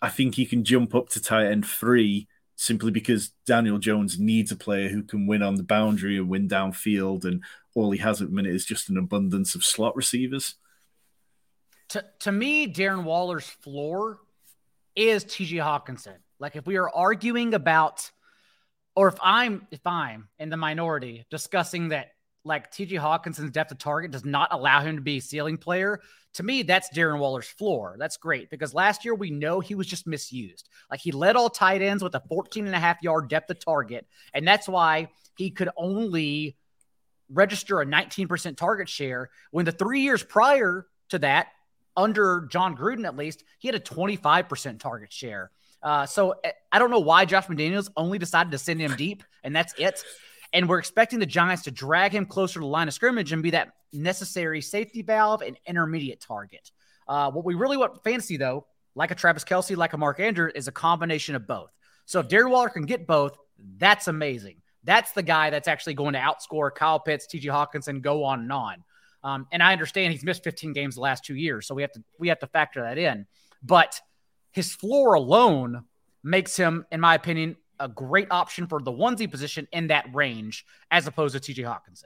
I 0.01 0.10
think 0.10 0.36
he 0.36 0.45
can 0.45 0.63
jump 0.63 0.93
up 0.93 1.10
to 1.10 1.21
tight 1.21 1.47
end 1.47 1.65
three 1.65 2.27
simply 2.55 2.91
because 2.91 3.31
Daniel 3.45 3.77
Jones 3.77 4.19
needs 4.19 4.51
a 4.51 4.55
player 4.55 4.89
who 4.89 5.03
can 5.03 5.27
win 5.27 5.43
on 5.43 5.55
the 5.55 5.63
boundary 5.63 6.17
and 6.17 6.29
win 6.29 6.47
downfield, 6.47 7.25
and 7.25 7.43
all 7.75 7.91
he 7.91 7.99
has 7.99 8.21
at 8.21 8.29
the 8.29 8.36
minute 8.36 8.53
is 8.53 8.65
just 8.65 8.89
an 8.89 8.97
abundance 8.97 9.55
of 9.55 9.63
slot 9.63 9.95
receivers. 9.95 10.55
To 11.89 12.04
to 12.19 12.32
me, 12.32 12.71
Darren 12.71 13.04
Waller's 13.04 13.47
floor 13.47 14.19
is 14.95 15.23
TJ 15.26 15.63
Hockenson. 15.63 16.17
Like 16.39 16.56
if 16.56 16.65
we 16.65 16.78
are 16.78 16.89
arguing 16.89 17.54
about, 17.54 18.12
or 18.95 19.08
if 19.08 19.17
I'm 19.21 19.67
if 19.71 19.86
I'm 19.86 20.28
in 20.39 20.50
the 20.50 20.58
minority 20.58 21.26
discussing 21.30 21.89
that 21.89 22.10
like 22.43 22.71
TJ 22.71 23.00
Hockenson's 23.00 23.52
depth 23.52 23.71
of 23.71 23.78
target 23.78 24.12
does 24.12 24.26
not 24.26 24.50
allow 24.52 24.82
him 24.82 24.95
to 24.95 25.02
be 25.02 25.17
a 25.17 25.21
ceiling 25.21 25.58
player, 25.58 26.02
to 26.38 26.43
me, 26.43 26.62
that's 26.62 26.89
Darren 26.89 27.19
Waller's 27.19 27.47
floor. 27.47 27.95
That's 27.97 28.17
great 28.17 28.50
because 28.50 28.73
last 28.73 29.04
year 29.04 29.15
we 29.15 29.32
know 29.32 29.60
he 29.60 29.76
was 29.76 29.88
just 29.88 30.06
misused. 30.06 30.69
Like 30.89 31.00
he 31.00 31.12
led 31.12 31.36
all 31.36 31.50
tight 31.50 31.82
ends 31.82 32.04
with 32.04 32.13
a 32.13 32.23
14 32.30 32.67
and 32.67 32.76
a 32.76 32.80
half 32.80 33.02
yard 33.02 33.28
depth 33.28 33.50
of 33.50 33.60
target. 33.60 34.06
And 34.34 34.47
that's 34.47 34.67
why 34.67 35.10
he 35.36 35.50
could 35.50 35.69
only 35.76 36.56
register 37.30 37.82
a 37.82 37.86
19% 37.86 38.56
target 38.56 38.88
share 38.88 39.30
when 39.52 39.65
the 39.65 39.71
three 39.71 40.02
years 40.02 40.23
prior 40.23 40.86
to 41.10 41.19
that, 41.19 41.47
under 41.97 42.47
Jon 42.49 42.77
Gruden 42.77 43.05
at 43.05 43.17
least, 43.17 43.43
he 43.57 43.67
had 43.67 43.75
a 43.75 43.79
25% 43.79 44.79
target 44.79 45.12
share. 45.12 45.51
Uh, 45.83 46.05
so 46.05 46.36
eh, 46.43 46.51
I 46.71 46.79
don't 46.79 46.91
know 46.91 46.99
why 46.99 47.25
Josh 47.25 47.47
McDaniels 47.47 47.89
only 47.97 48.19
decided 48.19 48.51
to 48.51 48.57
send 48.57 48.79
him 48.79 48.95
deep, 48.95 49.23
and 49.43 49.55
that's 49.55 49.73
it. 49.77 50.01
And 50.53 50.69
we're 50.69 50.79
expecting 50.79 51.19
the 51.19 51.25
Giants 51.25 51.63
to 51.63 51.71
drag 51.71 52.13
him 52.13 52.25
closer 52.25 52.55
to 52.55 52.60
the 52.60 52.65
line 52.65 52.88
of 52.88 52.93
scrimmage 52.93 53.33
and 53.33 53.43
be 53.43 53.51
that 53.51 53.73
necessary 53.91 54.62
safety 54.62 55.01
valve 55.01 55.41
and 55.41 55.57
intermediate 55.65 56.21
target. 56.21 56.71
Uh, 57.07 57.31
what 57.31 57.43
we 57.43 57.55
really 57.55 57.77
want 57.77 58.03
fantasy, 58.03 58.38
though, 58.38 58.65
like 58.95 59.12
a 59.12 59.15
Travis 59.15 59.43
Kelce, 59.43 59.75
like 59.75 59.93
a 59.93 59.97
Mark 59.97 60.19
Andrews, 60.19 60.53
is 60.55 60.67
a 60.67 60.71
combination 60.71 61.36
of 61.36 61.47
both. 61.47 61.71
So 62.05 62.19
if 62.19 62.29
Darren 62.29 62.49
Waller 62.49 62.69
can 62.69 62.86
get 62.86 63.07
both, 63.07 63.38
that's 63.77 64.07
amazing. 64.07 64.62
That's 64.83 65.12
the 65.12 65.23
guy 65.23 65.49
that's 65.49 65.67
actually 65.67 65.95
going 65.95 66.13
to 66.13 66.19
outscore 66.19 66.73
Kyle 66.73 66.99
Pitts, 66.99 67.27
TJ 67.27 67.45
Hockenson, 67.45 68.01
go 68.01 68.23
on 68.23 68.41
and 68.41 68.51
on. 68.51 68.83
Um, 69.27 69.45
and 69.51 69.61
I 69.61 69.73
understand 69.73 70.13
he's 70.13 70.23
missed 70.23 70.45
15 70.45 70.71
games 70.71 70.95
the 70.95 71.01
last 71.01 71.25
two 71.25 71.35
years, 71.35 71.67
so 71.67 71.75
we 71.75 71.81
have 71.81 71.91
to 71.91 72.03
we 72.17 72.29
have 72.29 72.39
to 72.39 72.47
factor 72.47 72.81
that 72.83 72.97
in. 72.97 73.25
But 73.61 73.99
his 74.51 74.73
floor 74.73 75.15
alone 75.15 75.83
makes 76.23 76.55
him, 76.55 76.85
in 76.93 77.01
my 77.01 77.15
opinion, 77.15 77.57
a 77.77 77.89
great 77.89 78.29
option 78.31 78.67
for 78.67 78.81
the 78.81 78.91
onesie 78.91 79.29
position 79.29 79.67
in 79.73 79.87
that 79.87 80.05
range, 80.13 80.65
as 80.91 81.07
opposed 81.07 81.35
to 81.35 81.41
TJ 81.41 81.65
Hockenson. 81.65 82.05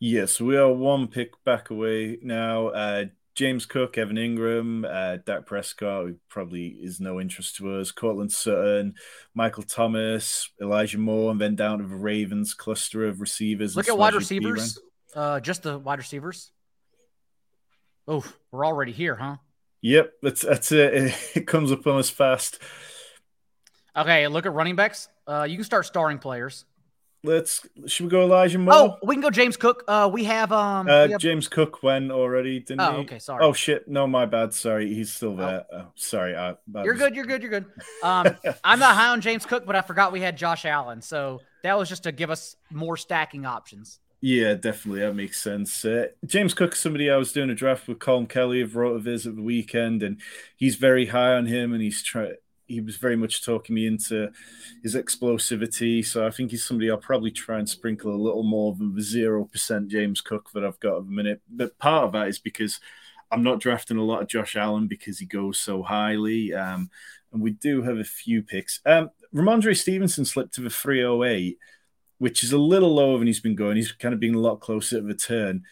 Yes, 0.00 0.40
we 0.40 0.56
are 0.56 0.72
one 0.72 1.06
pick 1.06 1.32
back 1.44 1.70
away 1.70 2.18
now. 2.22 2.68
Uh, 2.68 3.04
James 3.36 3.64
Cook, 3.64 3.96
Evan 3.96 4.16
Engram, 4.16 4.84
uh, 4.84 5.18
Dak 5.24 5.46
Prescott, 5.46 6.06
who 6.06 6.16
probably 6.28 6.66
is 6.66 7.00
no 7.00 7.20
interest 7.20 7.54
to 7.56 7.76
us, 7.76 7.92
Courtland 7.92 8.32
Sutton, 8.32 8.94
Michael 9.32 9.62
Thomas, 9.62 10.50
Elijah 10.60 10.98
Moore, 10.98 11.30
and 11.30 11.40
then 11.40 11.54
down 11.54 11.78
to 11.78 11.86
the 11.86 11.94
Ravens 11.94 12.52
cluster 12.52 13.06
of 13.06 13.20
receivers. 13.20 13.76
Look 13.76 13.88
at 13.88 13.96
wide 13.96 14.14
receivers. 14.14 14.76
Uh, 15.14 15.40
just 15.40 15.62
the 15.62 15.78
wide 15.78 15.98
receivers. 15.98 16.52
Oh, 18.08 18.24
we're 18.50 18.66
already 18.66 18.92
here, 18.92 19.14
huh? 19.16 19.36
Yep, 19.82 20.12
that's 20.22 20.42
that's 20.42 20.72
it. 20.72 21.14
It 21.34 21.46
comes 21.46 21.72
up 21.72 21.86
on 21.86 21.98
us 21.98 22.10
fast. 22.10 22.58
Okay, 23.96 24.26
look 24.28 24.46
at 24.46 24.54
running 24.54 24.76
backs. 24.76 25.08
Uh, 25.26 25.46
you 25.48 25.56
can 25.56 25.64
start 25.64 25.86
starring 25.86 26.18
players. 26.18 26.64
Let's 27.24 27.64
should 27.86 28.04
we 28.04 28.10
go 28.10 28.22
Elijah 28.22 28.58
Moore? 28.58 28.74
Oh, 28.74 28.96
we 29.04 29.14
can 29.14 29.22
go 29.22 29.30
James 29.30 29.56
Cook. 29.56 29.84
Uh, 29.86 30.10
we 30.12 30.24
have 30.24 30.50
um 30.50 30.88
uh, 30.88 31.06
we 31.06 31.12
have... 31.12 31.20
James 31.20 31.46
Cook 31.46 31.80
went 31.82 32.10
already, 32.10 32.58
didn't 32.58 32.80
oh, 32.80 32.92
he? 32.94 32.98
okay, 33.02 33.18
sorry. 33.20 33.44
Oh 33.44 33.52
shit, 33.52 33.86
no, 33.86 34.08
my 34.08 34.26
bad. 34.26 34.52
Sorry, 34.52 34.92
he's 34.92 35.12
still 35.12 35.36
there. 35.36 35.64
Oh. 35.72 35.76
Oh, 35.78 35.86
sorry, 35.94 36.34
I, 36.34 36.56
you're 36.82 36.94
was... 36.94 37.00
good. 37.00 37.14
You're 37.14 37.26
good. 37.26 37.42
You're 37.42 37.50
good. 37.50 37.66
Um, 38.02 38.36
I'm 38.64 38.80
not 38.80 38.96
high 38.96 39.10
on 39.10 39.20
James 39.20 39.46
Cook, 39.46 39.64
but 39.64 39.76
I 39.76 39.82
forgot 39.82 40.10
we 40.10 40.20
had 40.20 40.36
Josh 40.36 40.64
Allen, 40.64 41.00
so 41.02 41.40
that 41.62 41.78
was 41.78 41.88
just 41.88 42.02
to 42.02 42.10
give 42.10 42.30
us 42.30 42.56
more 42.68 42.96
stacking 42.96 43.46
options. 43.46 44.00
Yeah, 44.24 44.54
definitely. 44.54 45.00
That 45.00 45.14
makes 45.14 45.42
sense. 45.42 45.84
Uh, 45.84 46.06
James 46.24 46.54
Cook, 46.54 46.76
somebody 46.76 47.10
I 47.10 47.16
was 47.16 47.32
doing 47.32 47.50
a 47.50 47.56
draft 47.56 47.88
with 47.88 47.98
Colin 47.98 48.26
Kelly 48.28 48.60
of 48.60 48.70
Rotoviz 48.72 49.26
at 49.26 49.34
the 49.34 49.42
weekend, 49.42 50.02
and 50.04 50.20
he's 50.56 50.76
very 50.76 51.06
high 51.06 51.34
on 51.34 51.46
him, 51.46 51.72
and 51.72 51.82
he's 51.82 52.02
trying 52.02 52.34
he 52.68 52.80
was 52.80 52.96
very 52.96 53.16
much 53.16 53.44
talking 53.44 53.74
me 53.74 53.86
into 53.86 54.30
his 54.82 54.94
explosivity. 54.94 56.06
So 56.06 56.24
I 56.24 56.30
think 56.30 56.52
he's 56.52 56.64
somebody 56.64 56.88
I'll 56.90 56.96
probably 56.98 57.32
try 57.32 57.58
and 57.58 57.68
sprinkle 57.68 58.14
a 58.14 58.16
little 58.16 58.44
more 58.44 58.74
than 58.74 58.94
the 58.94 59.02
zero 59.02 59.44
percent 59.44 59.88
James 59.88 60.20
Cook 60.20 60.50
that 60.54 60.64
I've 60.64 60.78
got 60.80 60.98
at 60.98 61.04
the 61.06 61.10
minute. 61.10 61.42
But 61.50 61.76
part 61.78 62.04
of 62.04 62.12
that 62.12 62.28
is 62.28 62.38
because 62.38 62.78
I'm 63.32 63.42
not 63.42 63.60
drafting 63.60 63.96
a 63.96 64.04
lot 64.04 64.22
of 64.22 64.28
Josh 64.28 64.56
Allen 64.56 64.86
because 64.86 65.18
he 65.18 65.26
goes 65.26 65.58
so 65.58 65.82
highly. 65.82 66.54
Um, 66.54 66.90
and 67.32 67.42
we 67.42 67.50
do 67.52 67.82
have 67.82 67.98
a 67.98 68.04
few 68.04 68.42
picks. 68.42 68.80
Um, 68.86 69.10
Rhamondre 69.34 69.76
Stevenson 69.76 70.24
slipped 70.24 70.54
to 70.54 70.60
the 70.60 70.70
308, 70.70 71.58
which 72.22 72.44
is 72.44 72.52
a 72.52 72.56
little 72.56 72.94
lower 72.94 73.18
than 73.18 73.26
he's 73.26 73.40
been 73.40 73.56
going. 73.56 73.74
He's 73.74 73.90
kind 73.90 74.14
of 74.14 74.20
been 74.20 74.36
a 74.36 74.38
lot 74.38 74.60
closer 74.60 75.00
to 75.00 75.02
the 75.02 75.12
turn. 75.12 75.64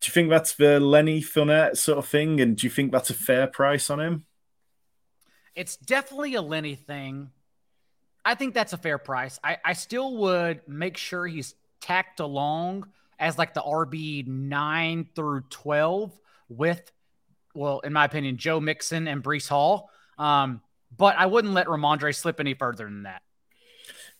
Do 0.00 0.06
you 0.06 0.12
think 0.12 0.30
that's 0.30 0.54
the 0.54 0.80
Lenny 0.80 1.20
Fournette 1.20 1.76
sort 1.76 1.98
of 1.98 2.06
thing? 2.06 2.40
And 2.40 2.56
do 2.56 2.66
you 2.66 2.70
think 2.70 2.90
that's 2.90 3.10
a 3.10 3.14
fair 3.14 3.46
price 3.46 3.90
on 3.90 4.00
him? 4.00 4.24
It's 5.54 5.76
definitely 5.76 6.36
a 6.36 6.40
Lenny 6.40 6.74
thing. 6.74 7.32
I 8.24 8.34
think 8.34 8.54
that's 8.54 8.72
a 8.72 8.78
fair 8.78 8.96
price. 8.96 9.38
I, 9.44 9.58
I 9.62 9.74
still 9.74 10.16
would 10.16 10.66
make 10.66 10.96
sure 10.96 11.26
he's 11.26 11.54
tacked 11.82 12.18
along 12.18 12.88
as 13.18 13.36
like 13.36 13.52
the 13.52 13.60
RB 13.60 14.26
nine 14.26 15.06
through 15.14 15.42
twelve 15.50 16.18
with, 16.48 16.90
well, 17.54 17.80
in 17.80 17.92
my 17.92 18.06
opinion, 18.06 18.38
Joe 18.38 18.58
Mixon 18.58 19.06
and 19.06 19.22
Breece 19.22 19.50
Hall. 19.50 19.90
Um, 20.16 20.62
but 20.96 21.16
I 21.18 21.26
wouldn't 21.26 21.52
let 21.52 21.66
Rhamondre 21.66 22.14
slip 22.14 22.40
any 22.40 22.54
further 22.54 22.84
than 22.84 23.02
that. 23.02 23.20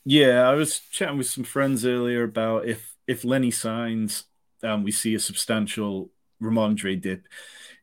Yeah, 0.05 0.49
I 0.49 0.55
was 0.55 0.79
chatting 0.79 1.19
with 1.19 1.29
some 1.29 1.45
friends 1.45 1.85
earlier 1.85 2.25
about 2.25 2.67
if 2.67 2.95
if 3.07 3.25
Lenny 3.25 3.51
signs, 3.51 4.25
um, 4.63 4.83
we 4.83 4.91
see 4.91 5.15
a 5.15 5.21
substantial 5.21 6.11
Rhamondre 6.43 7.01
dip 7.01 7.27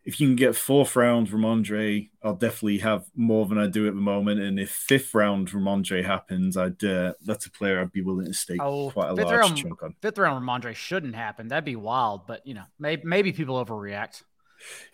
if 0.04 0.20
you 0.20 0.28
can 0.28 0.36
get 0.36 0.56
fourth 0.56 0.96
round 0.96 1.30
Rhamondre, 1.30 2.10
I'll 2.24 2.34
definitely 2.34 2.80
have 2.80 3.06
more 3.16 3.46
than 3.46 3.60
I 3.60 3.68
do 3.68 3.88
at 3.88 3.94
the 3.94 4.02
moment. 4.02 4.42
And 4.42 4.60
if 4.60 4.72
fifth 4.72 5.14
round 5.14 5.50
Rhamondre 5.50 6.04
happens, 6.04 6.58
I'd 6.58 6.84
uh, 6.84 7.14
that's 7.24 7.46
a 7.46 7.52
player 7.52 7.80
I'd 7.80 7.92
be 7.92 8.02
willing 8.02 8.26
to 8.26 8.34
stake 8.34 8.62
oh, 8.62 8.90
quite 8.90 9.10
a 9.10 9.14
large 9.14 9.30
round, 9.30 9.58
chunk 9.58 9.84
on. 9.84 9.96
Fifth 10.02 10.18
round 10.18 10.44
Rhamondre 10.44 10.76
shouldn't 10.76 11.16
happen. 11.16 11.50
That'd 11.50 11.66
be 11.66 11.76
wild, 11.76 12.26
but 12.26 12.46
you 12.48 12.56
know, 12.56 12.64
maybe 12.80 13.04
maybe 13.06 13.32
people 13.32 13.64
overreact. 13.64 14.24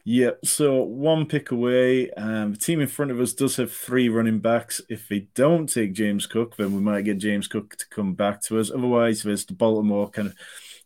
Yeah, 0.03 0.31
so 0.43 0.83
one 0.83 1.25
pick 1.25 1.51
away. 1.51 2.11
Um, 2.11 2.53
the 2.53 2.57
team 2.57 2.79
in 2.79 2.87
front 2.87 3.11
of 3.11 3.19
us 3.19 3.33
does 3.33 3.57
have 3.57 3.71
three 3.71 4.07
running 4.07 4.39
backs. 4.39 4.81
If 4.89 5.07
they 5.09 5.27
don't 5.35 5.67
take 5.67 5.93
James 5.93 6.25
Cook, 6.25 6.55
then 6.55 6.73
we 6.73 6.79
might 6.79 7.01
get 7.01 7.17
James 7.17 7.47
Cook 7.47 7.75
to 7.75 7.87
come 7.89 8.13
back 8.13 8.41
to 8.43 8.59
us. 8.59 8.71
Otherwise, 8.71 9.23
there's 9.23 9.45
the 9.45 9.53
Baltimore 9.53 10.09
kind 10.09 10.29
of 10.29 10.35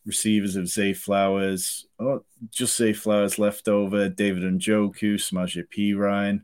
receivers 0.05 0.55
of 0.55 0.67
Zay 0.67 0.93
Flowers, 0.93 1.85
oh, 1.99 2.23
just 2.49 2.75
Zay 2.75 2.93
Flowers 2.93 3.37
left 3.37 3.67
over, 3.67 4.09
David 4.09 4.43
and 4.43 4.59
Njoku, 4.59 5.15
Samaje 5.15 5.97
Ryan. 5.97 6.43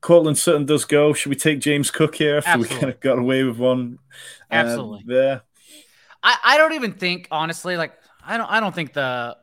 Courtland 0.00 0.36
Sutton 0.36 0.66
does 0.66 0.84
go. 0.84 1.12
Should 1.12 1.30
we 1.30 1.36
take 1.36 1.60
James 1.60 1.90
Cook 1.90 2.16
here 2.16 2.38
after 2.38 2.50
Absolutely. 2.50 2.76
we 2.76 2.80
kind 2.80 2.92
of 2.92 3.00
got 3.00 3.18
away 3.18 3.44
with 3.44 3.56
one? 3.56 3.98
Uh, 4.50 4.54
Absolutely. 4.54 5.04
there. 5.06 5.42
I, 6.22 6.36
I 6.44 6.56
don't 6.58 6.72
even 6.72 6.92
think 6.92 7.28
honestly, 7.30 7.76
like 7.76 7.92
I 8.24 8.36
don't 8.36 8.50
I 8.50 8.60
don't 8.60 8.74
think 8.74 8.92
the 8.92 9.36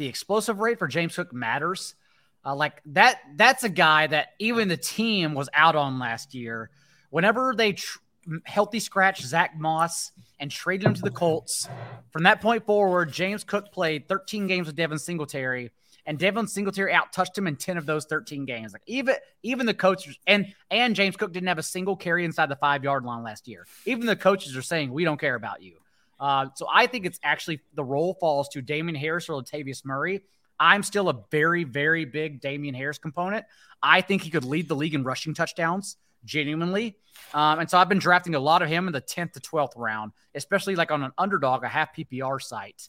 the 0.00 0.08
explosive 0.08 0.58
rate 0.60 0.78
for 0.78 0.88
James 0.88 1.14
Cook 1.14 1.32
matters. 1.32 1.94
Uh, 2.42 2.56
like 2.56 2.80
that 2.86 3.18
that's 3.36 3.64
a 3.64 3.68
guy 3.68 4.06
that 4.06 4.28
even 4.38 4.68
the 4.68 4.76
team 4.76 5.34
was 5.34 5.50
out 5.52 5.76
on 5.76 5.98
last 5.98 6.34
year. 6.34 6.70
Whenever 7.10 7.52
they 7.54 7.74
tr- 7.74 7.98
healthy 8.44 8.80
scratch 8.80 9.20
Zach 9.20 9.58
Moss 9.58 10.12
and 10.38 10.50
traded 10.50 10.86
him 10.86 10.94
to 10.94 11.02
the 11.02 11.10
Colts, 11.10 11.68
from 12.12 12.22
that 12.22 12.40
point 12.40 12.64
forward, 12.64 13.12
James 13.12 13.44
Cook 13.44 13.72
played 13.72 14.08
13 14.08 14.46
games 14.46 14.66
with 14.66 14.74
Devin 14.74 14.98
Singletary 14.98 15.70
and 16.06 16.18
Devin 16.18 16.46
Singletary 16.46 16.94
out 16.94 17.12
touched 17.12 17.36
him 17.36 17.46
in 17.46 17.56
10 17.56 17.76
of 17.76 17.84
those 17.84 18.06
13 18.06 18.46
games. 18.46 18.72
Like 18.72 18.82
even 18.86 19.16
even 19.42 19.66
the 19.66 19.74
coaches 19.74 20.18
and 20.26 20.54
and 20.70 20.96
James 20.96 21.16
Cook 21.16 21.32
didn't 21.32 21.48
have 21.48 21.58
a 21.58 21.62
single 21.62 21.94
carry 21.94 22.24
inside 22.24 22.48
the 22.48 22.56
five 22.56 22.84
yard 22.84 23.04
line 23.04 23.22
last 23.22 23.46
year. 23.46 23.66
Even 23.84 24.06
the 24.06 24.16
coaches 24.16 24.56
are 24.56 24.62
saying 24.62 24.92
we 24.92 25.04
don't 25.04 25.20
care 25.20 25.34
about 25.34 25.62
you. 25.62 25.79
Uh, 26.20 26.46
so 26.54 26.66
I 26.72 26.86
think 26.86 27.06
it's 27.06 27.18
actually 27.22 27.60
the 27.74 27.82
role 27.82 28.14
falls 28.14 28.48
to 28.50 28.60
Damien 28.60 28.94
Harris 28.94 29.28
or 29.28 29.42
Latavius 29.42 29.84
Murray. 29.84 30.20
I'm 30.60 30.82
still 30.82 31.08
a 31.08 31.24
very, 31.30 31.64
very 31.64 32.04
big 32.04 32.42
Damien 32.42 32.74
Harris 32.74 32.98
component. 32.98 33.46
I 33.82 34.02
think 34.02 34.22
he 34.22 34.30
could 34.30 34.44
lead 34.44 34.68
the 34.68 34.76
league 34.76 34.94
in 34.94 35.02
rushing 35.02 35.32
touchdowns, 35.32 35.96
genuinely. 36.26 36.98
Um, 37.32 37.60
and 37.60 37.70
so 37.70 37.78
I've 37.78 37.88
been 37.88 37.98
drafting 37.98 38.34
a 38.34 38.38
lot 38.38 38.60
of 38.60 38.68
him 38.68 38.86
in 38.86 38.92
the 38.92 39.00
10th 39.00 39.32
to 39.32 39.40
12th 39.40 39.72
round, 39.76 40.12
especially 40.34 40.76
like 40.76 40.90
on 40.90 41.02
an 41.02 41.12
underdog, 41.16 41.64
a 41.64 41.68
half 41.68 41.96
PPR 41.96 42.40
site. 42.42 42.88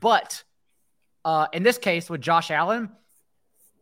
But 0.00 0.42
uh, 1.24 1.46
in 1.52 1.62
this 1.62 1.78
case, 1.78 2.10
with 2.10 2.20
Josh 2.20 2.50
Allen, 2.50 2.90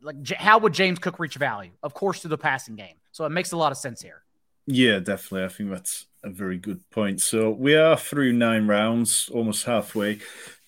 like 0.03 0.31
how 0.33 0.59
would 0.59 0.75
James 0.75 0.99
Cook 0.99 1.19
reach 1.19 1.37
value? 1.37 1.71
Of 1.83 1.95
course, 1.95 2.21
through 2.21 2.31
the 2.31 2.39
passing 2.39 2.77
game. 2.77 2.97
So 3.13 3.25
it 3.25 3.31
makes 3.31 3.53
a 3.53 3.57
lot 3.57 3.73
of 3.73 3.79
sense 3.79 4.03
here. 4.03 4.23
Yeah, 4.67 4.99
definitely. 4.99 5.45
I 5.45 5.49
think 5.49 5.71
that's 5.71 6.07
a 6.23 6.31
very 6.31 6.59
good 6.59 6.89
point. 6.91 7.21
So 7.21 7.51
we 7.51 7.75
are 7.75 7.97
through 7.97 8.33
nine 8.33 8.67
rounds, 8.67 9.31
almost 9.33 9.65
halfway. 9.65 10.19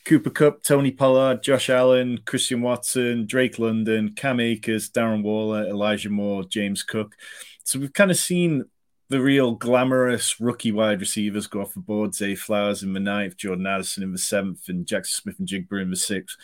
Cooper 0.05 0.31
Kupp, 0.31 0.63
Tony 0.63 0.91
Pollard, 0.91 1.43
Josh 1.43 1.71
Allen, 1.71 2.19
Christian 2.25 2.61
Watson, 2.61 3.27
Drake 3.27 3.59
London, 3.59 4.15
Cam 4.17 4.41
Akers, 4.41 4.91
Darren 4.91 5.23
Waller, 5.23 5.69
Elijah 5.69 6.11
Moore, 6.11 6.43
James 6.43 6.83
Cook. 6.83 7.15
So 7.63 7.79
we've 7.79 7.93
kind 7.93 8.11
of 8.11 8.17
seen 8.17 8.65
the 9.11 9.21
real 9.21 9.53
glamorous 9.53 10.41
rookie 10.41 10.73
wide 10.73 10.99
receivers 10.99 11.47
go 11.47 11.61
off 11.61 11.75
the 11.75 11.81
board. 11.81 12.15
Zay 12.15 12.35
Flowers 12.35 12.83
in 12.83 12.95
the 12.95 13.01
ninth, 13.01 13.37
Jordan 13.37 13.67
Addison 13.67 14.03
in 14.03 14.13
the 14.13 14.19
seventh, 14.19 14.69
and 14.69 14.87
Jaxon 14.87 15.07
Smith-Njigba 15.07 15.83
in 15.83 15.91
the 15.91 15.97
sixth. 15.97 16.37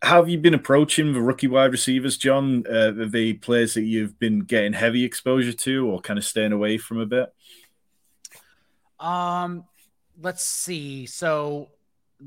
How 0.00 0.16
have 0.16 0.28
you 0.28 0.38
been 0.38 0.54
approaching 0.54 1.12
the 1.12 1.20
rookie 1.20 1.48
wide 1.48 1.72
receivers, 1.72 2.16
John? 2.16 2.64
Uh, 2.70 2.92
they 3.08 3.32
players 3.32 3.74
that 3.74 3.82
you've 3.82 4.18
been 4.18 4.40
getting 4.40 4.72
heavy 4.72 5.02
exposure 5.02 5.52
to 5.52 5.88
or 5.88 6.00
kind 6.00 6.18
of 6.18 6.24
staying 6.24 6.52
away 6.52 6.78
from 6.78 7.00
a 7.00 7.06
bit? 7.06 7.32
Um, 9.04 9.64
let's 10.22 10.46
see. 10.46 11.04
So 11.04 11.68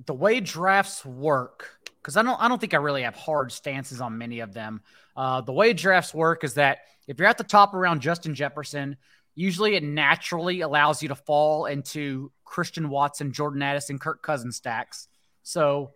the 0.06 0.14
way 0.14 0.40
drafts 0.40 1.04
work, 1.04 1.80
because 1.98 2.16
I 2.18 2.22
don't 2.22 2.40
I 2.40 2.48
don't 2.48 2.62
think 2.62 2.76
I 2.76 2.78
really 2.78 3.02
have 3.02 3.16
hard 3.16 3.52
stances 3.52 4.00
on 4.00 4.18
many 4.18 4.42
of 4.42 4.54
them. 4.54 4.82
Uh, 5.16 5.42
the 5.42 5.54
way 5.54 5.74
drafts 5.74 6.14
work 6.14 6.44
is 6.44 6.54
that 6.54 6.80
if 7.08 7.18
you're 7.18 7.28
at 7.28 7.40
the 7.40 7.44
top 7.44 7.74
around 7.74 8.02
Justin 8.02 8.36
Jefferson, 8.36 8.96
usually 9.34 9.76
it 9.76 9.84
naturally 9.84 10.62
allows 10.62 11.02
you 11.02 11.10
to 11.10 11.16
fall 11.16 11.66
into 11.66 12.32
Christian 12.46 12.90
Watson, 12.90 13.34
Jordan 13.34 13.64
Addison, 13.64 13.98
Kirk 13.98 14.22
Cousins 14.22 14.56
stacks. 14.56 15.08
So 15.42 15.94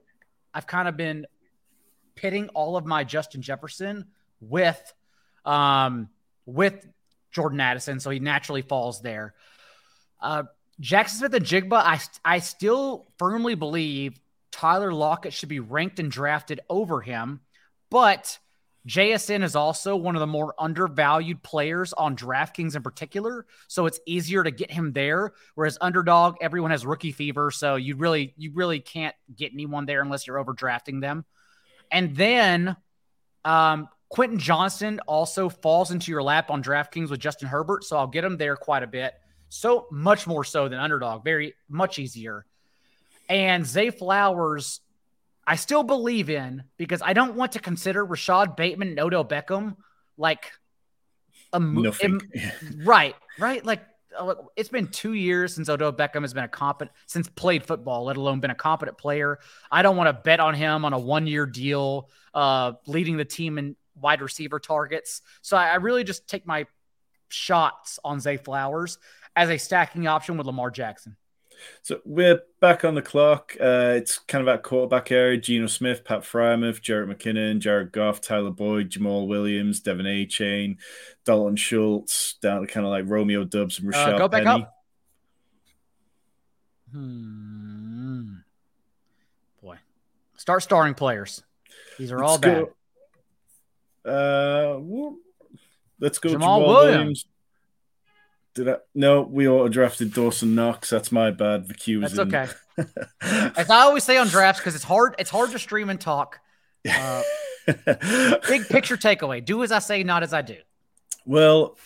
I've 0.52 0.66
kind 0.66 0.88
of 0.88 0.98
been 0.98 1.28
pitting 2.16 2.50
all 2.50 2.76
of 2.76 2.86
my 2.86 3.04
Justin 3.04 3.44
Jefferson 3.44 4.06
with 4.40 4.82
um 5.46 6.10
with 6.48 6.88
Jordan 7.30 7.60
Addison, 7.60 8.00
so 8.00 8.10
he 8.10 8.20
naturally 8.20 8.64
falls 8.64 9.02
there. 9.02 9.36
Uh, 10.20 10.44
Jaxon 10.82 11.10
Smith-Njigba, 11.10 11.74
I 11.74 12.00
I 12.26 12.40
still 12.40 13.08
firmly 13.20 13.56
believe 13.56 14.20
Tyler 14.52 14.94
Lockett 14.94 15.34
should 15.34 15.50
be 15.50 15.60
ranked 15.60 16.00
and 16.00 16.12
drafted 16.12 16.60
over 16.70 17.02
him, 17.02 17.42
but 17.90 18.40
JSN 18.88 19.44
is 19.44 19.56
also 19.56 19.96
one 19.96 20.16
of 20.16 20.22
the 20.22 20.28
more 20.28 20.56
undervalued 20.58 21.44
players 21.44 21.94
on 21.94 22.16
DraftKings 22.16 22.76
in 22.76 22.82
particular, 22.82 23.46
so 23.68 23.86
it's 23.86 24.00
easier 24.08 24.44
to 24.44 24.50
get 24.50 24.72
him 24.72 24.92
there. 24.92 25.34
Whereas 25.54 25.78
underdog, 25.80 26.38
everyone 26.42 26.72
has 26.72 26.84
rookie 26.86 27.12
fever, 27.12 27.52
so 27.52 27.76
you 27.76 27.96
really 27.96 28.34
you 28.38 28.52
really 28.54 28.80
can't 28.80 29.16
get 29.36 29.54
anyone 29.54 29.86
there 29.86 30.02
unless 30.02 30.26
you're 30.26 30.44
overdrafting 30.44 31.00
them. 31.00 31.26
And 31.92 32.16
then 32.16 32.76
um, 33.46 33.88
Quentin 34.10 34.40
Johnston 34.40 35.00
also 35.08 35.48
falls 35.48 35.92
into 35.92 36.12
your 36.12 36.24
lap 36.24 36.50
on 36.50 36.64
DraftKings 36.64 37.10
with 37.12 37.20
Justin 37.20 37.50
Herbert, 37.50 37.84
so 37.84 37.98
I'll 37.98 38.08
get 38.08 38.24
him 38.24 38.38
there 38.38 38.56
quite 38.56 38.82
a 38.82 38.88
bit. 38.88 39.14
So 39.54 39.88
much 39.91 40.28
more 40.28 40.43
so 40.43 40.68
than 40.68 40.80
underdog, 40.80 41.24
very 41.24 41.56
much 41.70 41.99
easier. 41.99 42.45
And 43.30 43.66
Zay 43.66 43.89
Flowers 43.89 44.82
I 45.45 45.56
still 45.56 45.84
believe 45.84 46.30
in 46.30 46.64
because 46.78 47.02
I 47.02 47.14
don't 47.14 47.36
want 47.36 47.54
to 47.54 47.60
consider 47.60 48.06
Rashod 48.06 48.56
Bateman 48.56 48.89
and 48.89 48.99
Odell 48.99 49.26
Beckham 49.26 49.76
like 50.18 50.52
a 51.52 51.60
Nothing. 51.60 52.22
right, 52.84 53.16
right. 53.39 53.66
Like 53.66 53.82
uh, 54.18 54.36
it's 54.56 54.70
been 54.70 54.88
two 54.88 55.14
years 55.14 55.56
since 55.56 55.68
Odell 55.68 55.91
Beckham 55.93 56.22
has 56.22 56.34
been 56.34 56.43
a 56.43 56.49
competent 56.49 56.95
since 57.08 57.28
played 57.28 57.66
football, 57.66 58.06
let 58.06 58.18
alone 58.18 58.39
been 58.39 58.52
a 58.52 58.56
competent 58.56 58.97
player. 58.97 59.39
I 59.72 59.82
don't 59.82 59.97
want 59.97 60.08
to 60.08 60.14
bet 60.14 60.39
on 60.39 60.54
him 60.54 60.86
on 60.86 60.93
a 60.93 60.99
one 60.99 61.28
year 61.28 61.45
deal, 61.45 62.10
uh, 62.34 62.74
leading 62.86 63.18
the 63.18 63.26
team 63.26 63.58
in 63.58 63.76
wide 63.99 64.22
receiver 64.22 64.60
targets. 64.60 65.22
So 65.41 65.58
I, 65.58 65.70
I 65.70 65.76
really 65.76 66.04
just 66.04 66.28
take 66.28 66.45
my 66.45 66.68
shots 67.30 67.99
on 68.04 68.20
Zay 68.20 68.38
Flowers 68.38 68.99
as 69.36 69.50
a 69.50 69.58
stacking 69.58 70.08
option 70.08 70.38
with 70.38 70.48
Lamar 70.48 70.72
Jackson. 70.72 71.16
So 71.84 72.02
we're 72.06 72.42
back 72.60 72.84
on 72.84 72.96
the 72.96 73.04
clock. 73.04 73.56
Uh, 73.62 73.94
it's 73.96 74.18
kind 74.18 74.42
of 74.42 74.48
at 74.48 74.64
quarterback 74.64 75.12
area. 75.12 75.38
Geno 75.38 75.68
Smith, 75.68 76.04
Pat 76.04 76.22
Freiermuth, 76.22 76.82
Jerick 76.82 77.16
McKinnon, 77.16 77.60
Jared 77.60 77.92
Goff, 77.92 78.20
Tyler 78.20 78.50
Boyd, 78.50 78.90
Jamaal 78.90 79.28
Williams, 79.28 79.82
De'Von 79.82 80.06
Achane, 80.26 80.78
Dalton 81.24 81.56
Schultz, 81.56 82.34
down 82.42 82.62
to 82.62 82.68
kind 82.68 82.86
of 82.86 82.90
like 82.92 83.06
Romeo 83.08 83.44
Doubs 83.44 83.78
and 83.80 83.94
Rashad 83.94 84.14
uh, 84.14 84.18
Go 84.18 84.28
back 84.28 84.44
Penny. 84.44 84.64
up. 84.64 84.74
Hmm. 86.92 88.34
Boy. 89.62 89.78
Start 90.38 90.64
starring 90.64 90.96
players. 90.96 91.44
These 92.00 92.12
are 92.12 92.18
let's 92.20 92.32
all 92.32 92.38
bad. 92.40 92.66
uh, 94.04 94.80
let's 96.00 96.18
go 96.18 96.30
Jamaal, 96.30 96.40
Jamaal 96.40 96.68
Williams. 96.68 96.96
Williams. 96.96 97.26
Did 98.54 98.70
I? 98.70 98.78
No, 98.93 99.22
we 99.22 99.47
auto 99.47 99.70
drafted 99.70 100.14
Dawson 100.14 100.56
Knox. 100.56 100.89
That's 100.89 101.12
my 101.12 101.32
bad. 101.32 101.68
The 101.68 101.74
queue 101.74 102.02
That's 102.02 102.20
okay. 102.20 102.47
as 103.22 103.70
I 103.70 103.82
always 103.82 104.04
say 104.04 104.18
on 104.18 104.28
drafts, 104.28 104.60
because 104.60 104.76
it's 104.76 104.84
hard. 104.84 105.16
It's 105.20 105.30
hard 105.30 105.52
to 105.52 105.60
stream 105.60 105.89
and 105.89 105.99
talk. 105.99 106.39
Uh, 106.89 107.24
big 107.66 108.68
picture 108.68 108.97
takeaway: 108.97 109.43
Do 109.43 109.64
as 109.64 109.72
I 109.72 109.80
say, 109.80 110.04
not 110.04 110.24
as 110.24 110.34
I 110.34 110.41
do. 110.41 110.58
Well, 111.26 111.78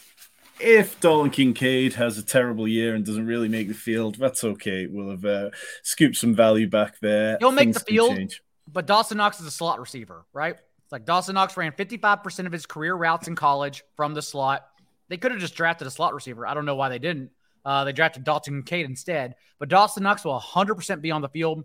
if 0.59 0.99
Dalton 0.99 1.31
Kincaid 1.31 1.93
has 1.95 2.17
a 2.17 2.23
terrible 2.23 2.67
year 2.67 2.95
and 2.95 3.05
doesn't 3.05 3.27
really 3.27 3.49
make 3.49 3.67
the 3.67 3.73
field, 3.73 4.15
that's 4.15 4.43
okay. 4.43 4.87
We'll 4.87 5.11
have 5.11 5.25
uh, 5.25 5.49
scooped 5.83 6.15
some 6.15 6.33
value 6.33 6.67
back 6.67 6.99
there. 6.99 7.37
He'll 7.39 7.51
make 7.51 7.73
the 7.73 7.79
field, 7.79 8.33
but 8.71 8.87
Dawson 8.87 9.17
Knox 9.17 9.39
is 9.39 9.45
a 9.45 9.51
slot 9.51 9.79
receiver, 9.79 10.25
right? 10.33 10.55
It's 10.55 10.91
like 10.91 11.05
Dawson 11.05 11.33
Knox 11.33 11.57
ran 11.57 11.71
55% 11.71 12.45
of 12.45 12.51
his 12.51 12.65
career 12.65 12.93
routes 12.93 13.27
in 13.27 13.35
college 13.35 13.83
from 13.95 14.13
the 14.13 14.21
slot. 14.21 14.67
They 15.09 15.17
could 15.17 15.31
have 15.31 15.39
just 15.39 15.55
drafted 15.55 15.87
a 15.87 15.91
slot 15.91 16.13
receiver. 16.13 16.47
I 16.47 16.53
don't 16.53 16.65
know 16.65 16.75
why 16.75 16.89
they 16.89 16.99
didn't. 16.99 17.31
Uh, 17.63 17.83
they 17.83 17.93
drafted 17.93 18.23
Dalton 18.23 18.63
Kincaid 18.63 18.85
instead. 18.85 19.35
But 19.59 19.69
Dawson 19.69 20.03
Knox 20.03 20.23
will 20.23 20.39
100% 20.39 21.01
be 21.01 21.11
on 21.11 21.21
the 21.21 21.29
field. 21.29 21.63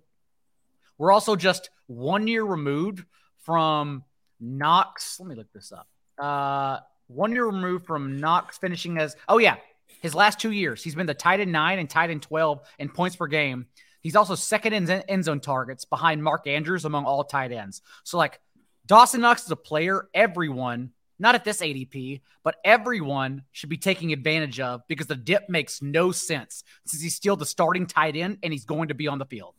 We're 0.98 1.12
also 1.12 1.36
just 1.36 1.70
one 1.86 2.26
year 2.26 2.44
removed 2.44 3.04
from 3.44 4.04
Knox. 4.38 5.18
Let 5.18 5.28
me 5.28 5.34
look 5.34 5.52
this 5.52 5.72
up. 5.72 5.88
Uh, 6.18 6.80
one 7.06 7.32
year 7.32 7.46
removed 7.46 7.86
from 7.86 8.18
Knox 8.18 8.58
finishing 8.58 8.98
as, 8.98 9.16
oh, 9.28 9.38
yeah, 9.38 9.56
his 10.00 10.14
last 10.14 10.38
two 10.38 10.52
years. 10.52 10.82
He's 10.82 10.94
been 10.94 11.06
the 11.06 11.14
tight 11.14 11.40
end 11.40 11.52
nine 11.52 11.78
and 11.78 11.88
tight 11.88 12.10
end 12.10 12.22
12 12.22 12.60
in 12.78 12.88
points 12.88 13.16
per 13.16 13.26
game. 13.26 13.66
He's 14.00 14.16
also 14.16 14.34
second 14.34 14.72
in 14.72 14.88
end 14.90 15.24
zone 15.24 15.40
targets 15.40 15.84
behind 15.84 16.22
Mark 16.22 16.46
Andrews 16.46 16.84
among 16.84 17.04
all 17.04 17.24
tight 17.24 17.52
ends. 17.52 17.82
So, 18.04 18.16
like, 18.16 18.40
Dawson 18.86 19.20
Knox 19.20 19.44
is 19.44 19.50
a 19.50 19.56
player 19.56 20.08
everyone 20.14 20.92
not 21.20 21.34
at 21.34 21.44
this 21.44 21.60
ADP, 21.60 22.22
but 22.42 22.56
everyone 22.64 23.42
should 23.52 23.68
be 23.68 23.76
taking 23.76 24.12
advantage 24.12 24.58
of 24.58 24.80
because 24.88 25.06
the 25.06 25.14
dip 25.14 25.48
makes 25.48 25.82
no 25.82 26.10
sense 26.10 26.64
since 26.86 27.02
he's 27.02 27.14
still 27.14 27.36
the 27.36 27.46
starting 27.46 27.86
tight 27.86 28.16
end 28.16 28.38
and 28.42 28.52
he's 28.52 28.64
going 28.64 28.88
to 28.88 28.94
be 28.94 29.06
on 29.06 29.18
the 29.18 29.26
field. 29.26 29.54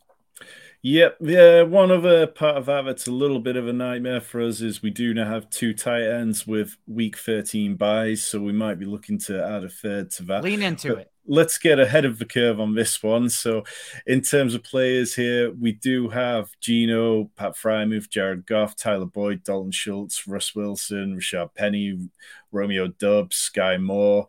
Yep. 0.82 1.18
Yeah. 1.20 1.62
One 1.62 1.92
other 1.92 2.26
part 2.26 2.56
of 2.56 2.66
that 2.66 2.84
that's 2.84 3.06
a 3.06 3.12
little 3.12 3.38
bit 3.38 3.54
of 3.54 3.68
a 3.68 3.72
nightmare 3.72 4.20
for 4.20 4.40
us 4.40 4.60
is 4.60 4.82
we 4.82 4.90
do 4.90 5.14
now 5.14 5.28
have 5.28 5.48
two 5.48 5.72
tight 5.72 6.02
ends 6.02 6.44
with 6.44 6.76
week 6.88 7.16
13 7.16 7.76
byes. 7.76 8.24
So 8.24 8.40
we 8.40 8.52
might 8.52 8.80
be 8.80 8.86
looking 8.86 9.18
to 9.20 9.42
add 9.42 9.62
a 9.62 9.68
third 9.68 10.10
to 10.12 10.24
that. 10.24 10.42
Lean 10.42 10.62
into 10.62 10.88
but 10.88 10.98
it. 10.98 11.11
Let's 11.26 11.58
get 11.58 11.78
ahead 11.78 12.04
of 12.04 12.18
the 12.18 12.24
curve 12.24 12.58
on 12.58 12.74
this 12.74 13.02
one. 13.02 13.30
So, 13.30 13.62
in 14.06 14.22
terms 14.22 14.54
of 14.54 14.64
players 14.64 15.14
here, 15.14 15.52
we 15.52 15.72
do 15.72 16.08
have 16.08 16.50
Geno, 16.60 17.30
Pat 17.36 17.54
Freiermuth, 17.54 18.08
Jared 18.08 18.44
Goff, 18.44 18.74
Tyler 18.74 19.06
Boyd, 19.06 19.44
Dalton 19.44 19.70
Schultz, 19.70 20.26
Russ 20.26 20.54
Wilson, 20.54 21.16
Rashaad 21.16 21.54
Penny, 21.54 22.08
Romeo 22.50 22.88
Doubs, 22.88 23.50
Skyy 23.54 23.80
Moore. 23.80 24.28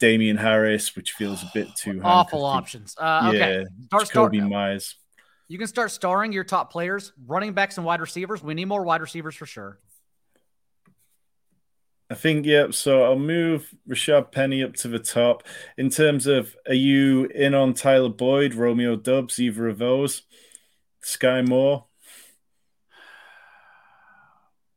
Damien 0.00 0.36
Harris, 0.36 0.96
which 0.96 1.12
feels 1.12 1.42
a 1.42 1.50
bit 1.54 1.68
too 1.76 2.00
awful 2.02 2.44
options. 2.44 2.96
Uh, 2.98 3.30
yeah, 3.32 3.44
okay. 3.44 3.64
start, 3.86 4.10
Kobe 4.10 4.40
Myers. 4.40 4.96
You 5.48 5.56
can 5.56 5.66
start 5.66 5.92
starring 5.92 6.32
your 6.32 6.44
top 6.44 6.72
players, 6.72 7.12
running 7.26 7.52
backs 7.52 7.76
and 7.76 7.86
wide 7.86 8.00
receivers. 8.00 8.42
We 8.42 8.54
need 8.54 8.64
more 8.64 8.82
wide 8.82 9.00
receivers 9.00 9.34
for 9.34 9.46
sure. 9.46 9.78
I 12.10 12.14
think, 12.14 12.44
yeah. 12.46 12.66
So 12.70 13.04
I'll 13.04 13.18
move 13.18 13.74
Rashaad 13.88 14.30
Penny 14.30 14.62
up 14.62 14.74
to 14.76 14.88
the 14.88 14.98
top. 14.98 15.42
In 15.76 15.88
terms 15.90 16.26
of, 16.26 16.54
are 16.68 16.74
you 16.74 17.24
in 17.26 17.54
on 17.54 17.74
Tyler 17.74 18.10
Boyd, 18.10 18.54
Romeo 18.54 18.96
Doubs, 18.96 19.38
either 19.38 19.68
of 19.68 19.78
those? 19.78 20.22
Skyy 21.02 21.46
Moore? 21.46 21.86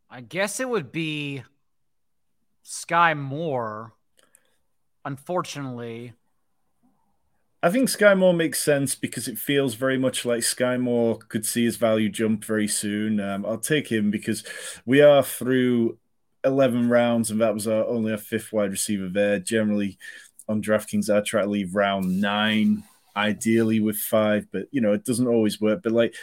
I 0.09 0.21
guess 0.21 0.59
it 0.59 0.69
would 0.69 0.91
be 0.91 1.43
Skyy 2.65 3.17
Moore, 3.17 3.93
unfortunately. 5.05 6.13
I 7.61 7.69
think 7.69 7.89
Skyy 7.89 8.17
Moore 8.17 8.33
makes 8.33 8.61
sense 8.61 8.95
because 8.95 9.27
it 9.27 9.37
feels 9.37 9.75
very 9.75 9.97
much 9.97 10.25
like 10.25 10.41
Skyy 10.41 10.79
Moore 10.79 11.17
could 11.17 11.45
see 11.45 11.65
his 11.65 11.75
value 11.75 12.09
jump 12.09 12.45
very 12.45 12.67
soon. 12.67 13.19
Um, 13.19 13.45
I'll 13.45 13.57
take 13.57 13.91
him 13.91 14.11
because 14.11 14.43
we 14.85 15.01
are 15.01 15.23
through 15.23 15.97
11 16.47 16.89
rounds 16.89 17.31
and 17.31 17.41
that 17.41 17.53
was 17.53 17.67
our, 17.67 17.85
only 17.85 18.13
a 18.13 18.17
fifth 18.17 18.51
wide 18.51 18.71
receiver 18.71 19.07
there. 19.07 19.39
Generally, 19.39 19.97
on 20.49 20.61
DraftKings, 20.61 21.13
I 21.13 21.21
try 21.21 21.41
to 21.41 21.49
leave 21.49 21.75
round 21.75 22.21
nine, 22.21 22.83
ideally 23.15 23.79
with 23.79 23.97
five, 23.97 24.47
but 24.51 24.67
you 24.71 24.81
know, 24.81 24.93
it 24.93 25.05
doesn't 25.05 25.27
always 25.27 25.61
work. 25.61 25.81
But 25.83 25.91
like, 25.91 26.15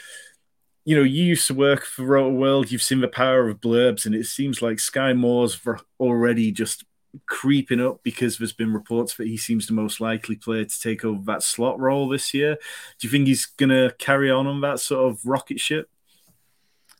you 0.84 0.96
know, 0.96 1.02
you 1.02 1.24
used 1.24 1.46
to 1.46 1.54
work 1.54 1.84
for 1.84 2.02
Rotoworld, 2.02 2.70
you've 2.70 2.82
seen 2.82 3.00
the 3.00 3.08
power 3.08 3.48
of 3.48 3.60
blurbs, 3.60 4.06
and 4.06 4.14
it 4.14 4.26
seems 4.26 4.60
like 4.60 4.78
Skyy 4.78 5.16
Moore's 5.16 5.60
already 5.98 6.52
just 6.52 6.84
creeping 7.26 7.80
up 7.80 8.02
because 8.02 8.38
there's 8.38 8.52
been 8.52 8.72
reports 8.72 9.14
that 9.14 9.26
he 9.26 9.36
seems 9.36 9.66
the 9.66 9.72
most 9.72 10.00
likely 10.00 10.36
player 10.36 10.64
to 10.64 10.80
take 10.80 11.04
over 11.04 11.22
that 11.24 11.42
slot 11.42 11.78
role 11.78 12.08
this 12.08 12.34
year. 12.34 12.56
Do 12.98 13.06
you 13.06 13.10
think 13.10 13.26
he's 13.26 13.46
to 13.58 13.94
carry 13.98 14.30
on 14.30 14.46
on 14.46 14.60
that 14.62 14.80
sort 14.80 15.10
of 15.10 15.24
rocket 15.24 15.60
ship? 15.60 15.88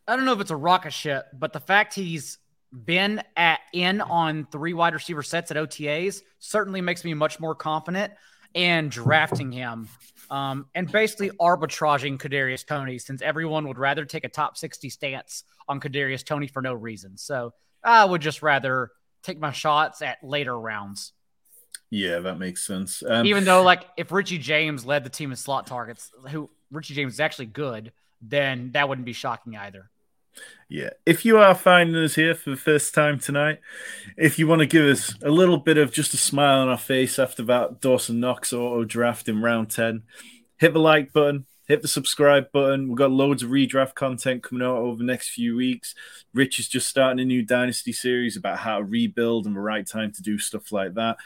I 0.07 0.17
don't 0.17 0.25
know 0.25 0.33
if 0.33 0.41
it's 0.41 0.51
a 0.51 0.57
rocket 0.57 0.93
ship, 0.93 1.27
but 1.33 1.53
the 1.53 1.61
fact 1.61 1.95
he's 1.95 2.39
been 2.75 3.23
at 3.37 3.61
in 3.73 4.01
on 4.01 4.47
three 4.51 4.75
wide 4.75 4.95
receiver 4.95 5.23
sets 5.23 5.51
at 5.51 5.57
OTAs 5.57 6.23
certainly 6.39 6.81
makes 6.81 7.05
me 7.05 7.15
much 7.15 7.39
more 7.39 7.55
confident 7.55 8.13
in 8.53 8.89
drafting 8.89 9.53
him. 9.53 9.89
Um, 10.31 10.67
and 10.75 10.91
basically 10.91 11.31
arbitraging 11.41 12.19
Kadarius 12.19 12.67
Toney 12.67 12.99
since 12.99 13.23
everyone 13.23 13.69
would 13.69 13.79
rather 13.79 14.05
take 14.05 14.25
a 14.25 14.29
top 14.29 14.57
60 14.57 14.89
stance 14.89 15.45
on 15.69 15.81
Kadarius 15.81 16.25
Toney 16.25 16.47
for 16.47 16.63
no 16.63 16.73
reason. 16.73 17.17
So 17.17 17.53
I 17.85 18.05
would 18.05 18.23
just 18.23 18.43
rather 18.43 18.91
take 19.23 19.39
my 19.39 19.53
shots 19.53 20.03
at 20.03 20.19
later 20.23 20.59
rounds. 20.59 21.13
Yeah, 21.91 22.21
that 22.21 22.39
makes 22.39 22.67
sense. 22.67 23.03
Um, 23.07 23.27
Even 23.27 23.45
though, 23.45 23.63
like, 23.63 23.85
if 23.97 24.11
Richie 24.11 24.39
James 24.39 24.85
led 24.85 25.05
the 25.05 25.11
team 25.11 25.31
in 25.31 25.37
slot 25.37 25.67
targets, 25.67 26.11
who 26.31 26.51
Richie 26.73 26.95
James 26.95 27.15
is 27.15 27.21
actually 27.21 27.47
good, 27.47 27.93
then 28.21 28.73
that 28.73 28.89
wouldn't 28.89 29.05
be 29.05 29.13
shocking 29.13 29.57
either. 29.57 29.91
Yeah. 30.69 30.91
If 31.07 31.25
you 31.25 31.39
are 31.39 31.55
finding 31.55 32.03
us 32.03 32.15
here 32.15 32.35
for 32.35 32.51
the 32.51 32.57
first 32.57 32.95
time 32.95 33.19
tonight, 33.19 33.61
if 34.17 34.39
you 34.39 34.47
want 34.47 34.61
to 34.61 34.67
give 34.67 34.85
us 34.85 35.15
a 35.23 35.31
little 35.31 35.59
bit 35.59 35.79
of 35.79 35.93
just 35.93 36.15
a 36.15 36.17
smile 36.17 36.61
on 36.61 36.69
our 36.69 36.79
face 36.79 37.19
after 37.19 37.43
that 37.45 37.81
Dawson 37.81 38.21
Knox 38.21 38.53
auto 38.53 38.85
draft 38.85 39.29
in 39.29 39.43
round 39.43 39.71
10, 39.71 40.03
hit 40.57 40.73
the 40.73 40.81
like 40.81 41.13
button, 41.13 41.47
hit 41.67 41.83
the 41.83 41.89
subscribe 41.89 42.51
button. 42.53 42.89
We've 42.89 42.97
got 42.97 43.11
loads 43.11 43.43
of 43.43 43.51
redraft 43.51 43.95
content 43.95 44.43
coming 44.43 44.67
out 44.67 44.77
over 44.77 44.99
the 44.99 45.05
next 45.05 45.31
few 45.31 45.57
weeks. 45.57 45.95
Rich 46.33 46.59
is 46.59 46.69
just 46.69 46.89
starting 46.89 47.21
a 47.21 47.25
new 47.25 47.43
Dynasty 47.43 47.93
series 47.93 48.37
about 48.37 48.59
how 48.59 48.79
to 48.79 48.85
rebuild 48.85 49.47
and 49.47 49.57
the 49.57 49.61
right 49.61 49.87
time 49.87 50.13
to 50.13 50.23
do 50.23 50.39
stuff 50.39 50.73
like 50.73 50.95
that. 50.95 51.19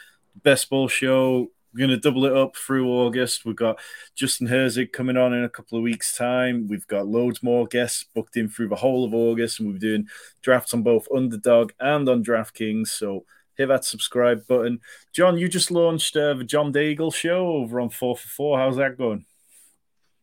Best 0.43 0.69
Ball 0.69 0.87
Show, 0.87 1.51
we're 1.73 1.79
going 1.79 1.89
to 1.89 1.97
double 1.97 2.25
it 2.25 2.35
up 2.35 2.55
through 2.55 2.89
August. 2.89 3.45
We've 3.45 3.55
got 3.55 3.79
Justin 4.15 4.47
Herzig 4.47 4.91
coming 4.91 5.17
on 5.17 5.33
in 5.33 5.43
a 5.43 5.49
couple 5.49 5.77
of 5.77 5.83
weeks' 5.83 6.17
time. 6.17 6.67
We've 6.67 6.87
got 6.87 7.07
loads 7.07 7.43
more 7.43 7.67
guests 7.67 8.05
booked 8.15 8.37
in 8.37 8.49
through 8.49 8.69
the 8.69 8.75
whole 8.75 9.05
of 9.05 9.13
August, 9.13 9.59
and 9.59 9.71
we're 9.71 9.79
doing 9.79 10.07
drafts 10.41 10.73
on 10.73 10.83
both 10.83 11.07
Underdog 11.13 11.71
and 11.79 12.07
on 12.09 12.23
DraftKings. 12.23 12.87
So 12.87 13.25
hit 13.55 13.67
that 13.67 13.85
subscribe 13.85 14.47
button. 14.47 14.79
John, 15.13 15.37
you 15.37 15.47
just 15.47 15.69
launched 15.69 16.15
uh, 16.15 16.33
the 16.33 16.43
John 16.43 16.73
Daigle 16.73 17.13
show 17.13 17.47
over 17.47 17.79
on 17.79 17.89
4 17.89 18.17
for 18.17 18.27
4. 18.27 18.59
How's 18.59 18.77
that 18.77 18.97
going? 18.97 19.25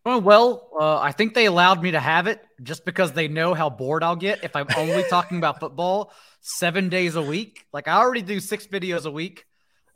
Oh, 0.09 0.18
well, 0.18 0.70
uh, 0.78 1.01
I 1.01 1.11
think 1.11 1.34
they 1.34 1.47
allowed 1.47 1.82
me 1.82 1.90
to 1.90 2.01
have 2.01 2.28
it 2.28 2.40
just 2.62 2.84
because 2.84 3.11
they 3.11 3.26
know 3.26 3.55
how 3.55 3.68
bored 3.68 4.05
I'll 4.05 4.14
get 4.14 4.44
if 4.44 4.55
I'm 4.55 4.68
only 4.76 5.03
talking 5.11 5.38
about 5.38 5.59
football 5.59 6.12
seven 6.40 6.88
days 6.88 7.16
a 7.16 7.22
week. 7.22 7.66
Like, 7.72 7.88
I 7.88 7.97
already 7.97 8.22
do 8.22 8.38
six 8.38 8.68
videos 8.68 9.05
a 9.05 9.11
week 9.11 9.47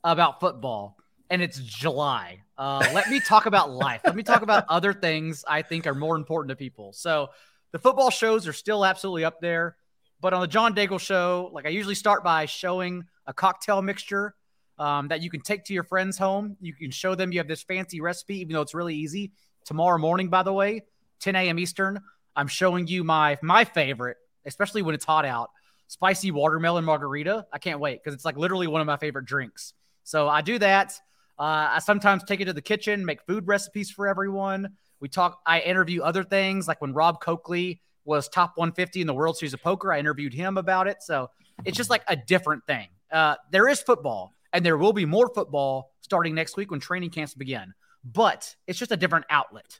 about 0.02 0.40
football, 0.40 0.96
and 1.30 1.40
it's 1.40 1.58
July. 1.60 2.42
Uh, 2.58 2.86
let 2.92 3.08
me 3.08 3.20
talk 3.20 3.46
about 3.46 3.70
life. 3.70 4.02
Let 4.04 4.16
me 4.16 4.22
talk 4.22 4.42
about 4.42 4.64
other 4.68 4.92
things 4.92 5.44
I 5.48 5.62
think 5.62 5.86
are 5.86 5.94
more 5.94 6.16
important 6.16 6.50
to 6.50 6.56
people. 6.56 6.92
So, 6.92 7.30
the 7.72 7.78
football 7.78 8.10
shows 8.10 8.48
are 8.48 8.52
still 8.52 8.84
absolutely 8.84 9.24
up 9.24 9.40
there. 9.40 9.76
But 10.20 10.34
on 10.34 10.40
the 10.40 10.48
John 10.48 10.74
Daigle 10.74 11.00
show, 11.00 11.50
like 11.52 11.66
I 11.66 11.70
usually 11.70 11.94
start 11.94 12.22
by 12.24 12.44
showing 12.46 13.04
a 13.26 13.32
cocktail 13.32 13.80
mixture 13.80 14.34
um, 14.78 15.08
that 15.08 15.22
you 15.22 15.30
can 15.30 15.40
take 15.40 15.64
to 15.66 15.72
your 15.72 15.84
friend's 15.84 16.18
home. 16.18 16.56
You 16.60 16.74
can 16.74 16.90
show 16.90 17.14
them 17.14 17.32
you 17.32 17.38
have 17.38 17.48
this 17.48 17.62
fancy 17.62 18.00
recipe, 18.00 18.40
even 18.40 18.54
though 18.54 18.60
it's 18.60 18.74
really 18.74 18.96
easy 18.96 19.32
tomorrow 19.64 19.98
morning, 19.98 20.28
by 20.28 20.42
the 20.42 20.52
way, 20.52 20.82
10 21.20 21.36
a.m. 21.36 21.58
Eastern. 21.58 22.00
I'm 22.34 22.48
showing 22.48 22.86
you 22.86 23.04
my 23.04 23.38
my 23.42 23.64
favorite, 23.64 24.16
especially 24.44 24.82
when 24.82 24.94
it's 24.94 25.04
hot 25.04 25.24
out, 25.24 25.50
spicy 25.86 26.30
watermelon 26.30 26.84
margarita. 26.84 27.46
I 27.52 27.58
can't 27.58 27.80
wait 27.80 28.02
because 28.02 28.14
it's 28.14 28.24
like 28.24 28.36
literally 28.36 28.66
one 28.66 28.80
of 28.80 28.86
my 28.86 28.96
favorite 28.96 29.26
drinks. 29.26 29.74
So 30.04 30.28
I 30.28 30.40
do 30.40 30.58
that. 30.58 30.98
Uh, 31.40 31.72
I 31.72 31.78
sometimes 31.78 32.22
take 32.24 32.40
it 32.40 32.44
to 32.44 32.52
the 32.52 32.62
kitchen, 32.62 33.04
make 33.04 33.22
food 33.22 33.48
recipes 33.48 33.90
for 33.90 34.06
everyone. 34.06 34.68
We 35.00 35.08
talk. 35.08 35.40
I 35.46 35.60
interview 35.60 36.02
other 36.02 36.22
things, 36.22 36.68
like 36.68 36.80
when 36.80 36.92
Rob 36.92 37.20
Coakley 37.20 37.80
was 38.04 38.28
top 38.28 38.52
150 38.56 39.00
in 39.00 39.06
the 39.06 39.14
World 39.14 39.38
Series 39.38 39.54
of 39.54 39.62
Poker. 39.62 39.92
I 39.92 39.98
interviewed 39.98 40.34
him 40.34 40.58
about 40.58 40.86
it. 40.86 41.02
So 41.02 41.30
it's 41.64 41.76
just 41.76 41.90
like 41.90 42.02
a 42.08 42.16
different 42.16 42.66
thing. 42.66 42.88
Uh, 43.10 43.36
there 43.50 43.68
is 43.68 43.80
football, 43.80 44.34
and 44.52 44.64
there 44.64 44.76
will 44.76 44.92
be 44.92 45.06
more 45.06 45.28
football 45.34 45.92
starting 46.02 46.34
next 46.34 46.56
week 46.56 46.70
when 46.70 46.78
training 46.78 47.10
camps 47.10 47.34
begin 47.34 47.72
but 48.04 48.54
it's 48.66 48.78
just 48.78 48.92
a 48.92 48.96
different 48.96 49.26
outlet. 49.30 49.78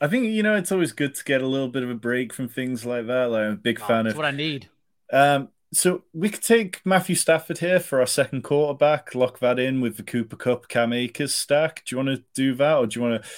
I 0.00 0.06
think 0.06 0.26
you 0.26 0.42
know 0.42 0.54
it's 0.54 0.70
always 0.70 0.92
good 0.92 1.14
to 1.16 1.24
get 1.24 1.42
a 1.42 1.46
little 1.46 1.68
bit 1.68 1.82
of 1.82 1.90
a 1.90 1.94
break 1.94 2.32
from 2.32 2.48
things 2.48 2.84
like 2.84 3.06
that. 3.06 3.30
Like 3.30 3.42
I'm 3.42 3.52
a 3.52 3.56
big 3.56 3.80
oh, 3.82 3.86
fan 3.86 4.06
of 4.06 4.16
what 4.16 4.26
I 4.26 4.30
need. 4.30 4.68
Um, 5.12 5.48
so 5.72 6.04
we 6.12 6.30
could 6.30 6.42
take 6.42 6.80
Matthew 6.84 7.14
Stafford 7.14 7.58
here 7.58 7.80
for 7.80 8.00
our 8.00 8.06
second 8.06 8.42
quarterback, 8.42 9.14
lock 9.14 9.38
that 9.40 9.58
in 9.58 9.80
with 9.80 9.96
the 9.96 10.02
Cooper 10.02 10.36
Kupp 10.36 10.68
Cam 10.68 10.92
Akers 10.92 11.34
stack. 11.34 11.84
Do 11.84 11.94
you 11.94 12.04
want 12.04 12.08
to 12.18 12.24
do 12.34 12.54
that, 12.54 12.76
or 12.76 12.86
do 12.86 12.98
you 12.98 13.06
want 13.06 13.22
to 13.22 13.28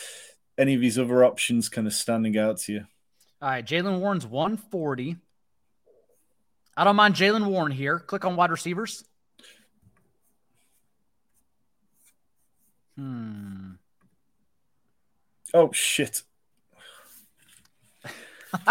any 0.59 0.75
of 0.75 0.81
these 0.81 0.99
other 0.99 1.25
options 1.25 1.69
kind 1.69 1.87
of 1.87 1.93
standing 1.95 2.37
out 2.37 2.59
to 2.59 2.73
you? 2.73 2.87
All 3.41 3.49
right, 3.49 3.65
Jaylen 3.65 4.01
Warren's 4.01 4.27
140. 4.27 5.17
I 6.77 6.85
don't 6.85 6.97
mind 6.97 7.15
Jaylen 7.15 7.47
Warren 7.47 7.73
here. 7.73 7.99
Click 7.99 8.25
on 8.25 8.37
wide 8.37 8.51
receivers. 8.51 9.05
Hmm. 12.97 13.73
Oh 15.55 15.73
shit. 15.73 16.23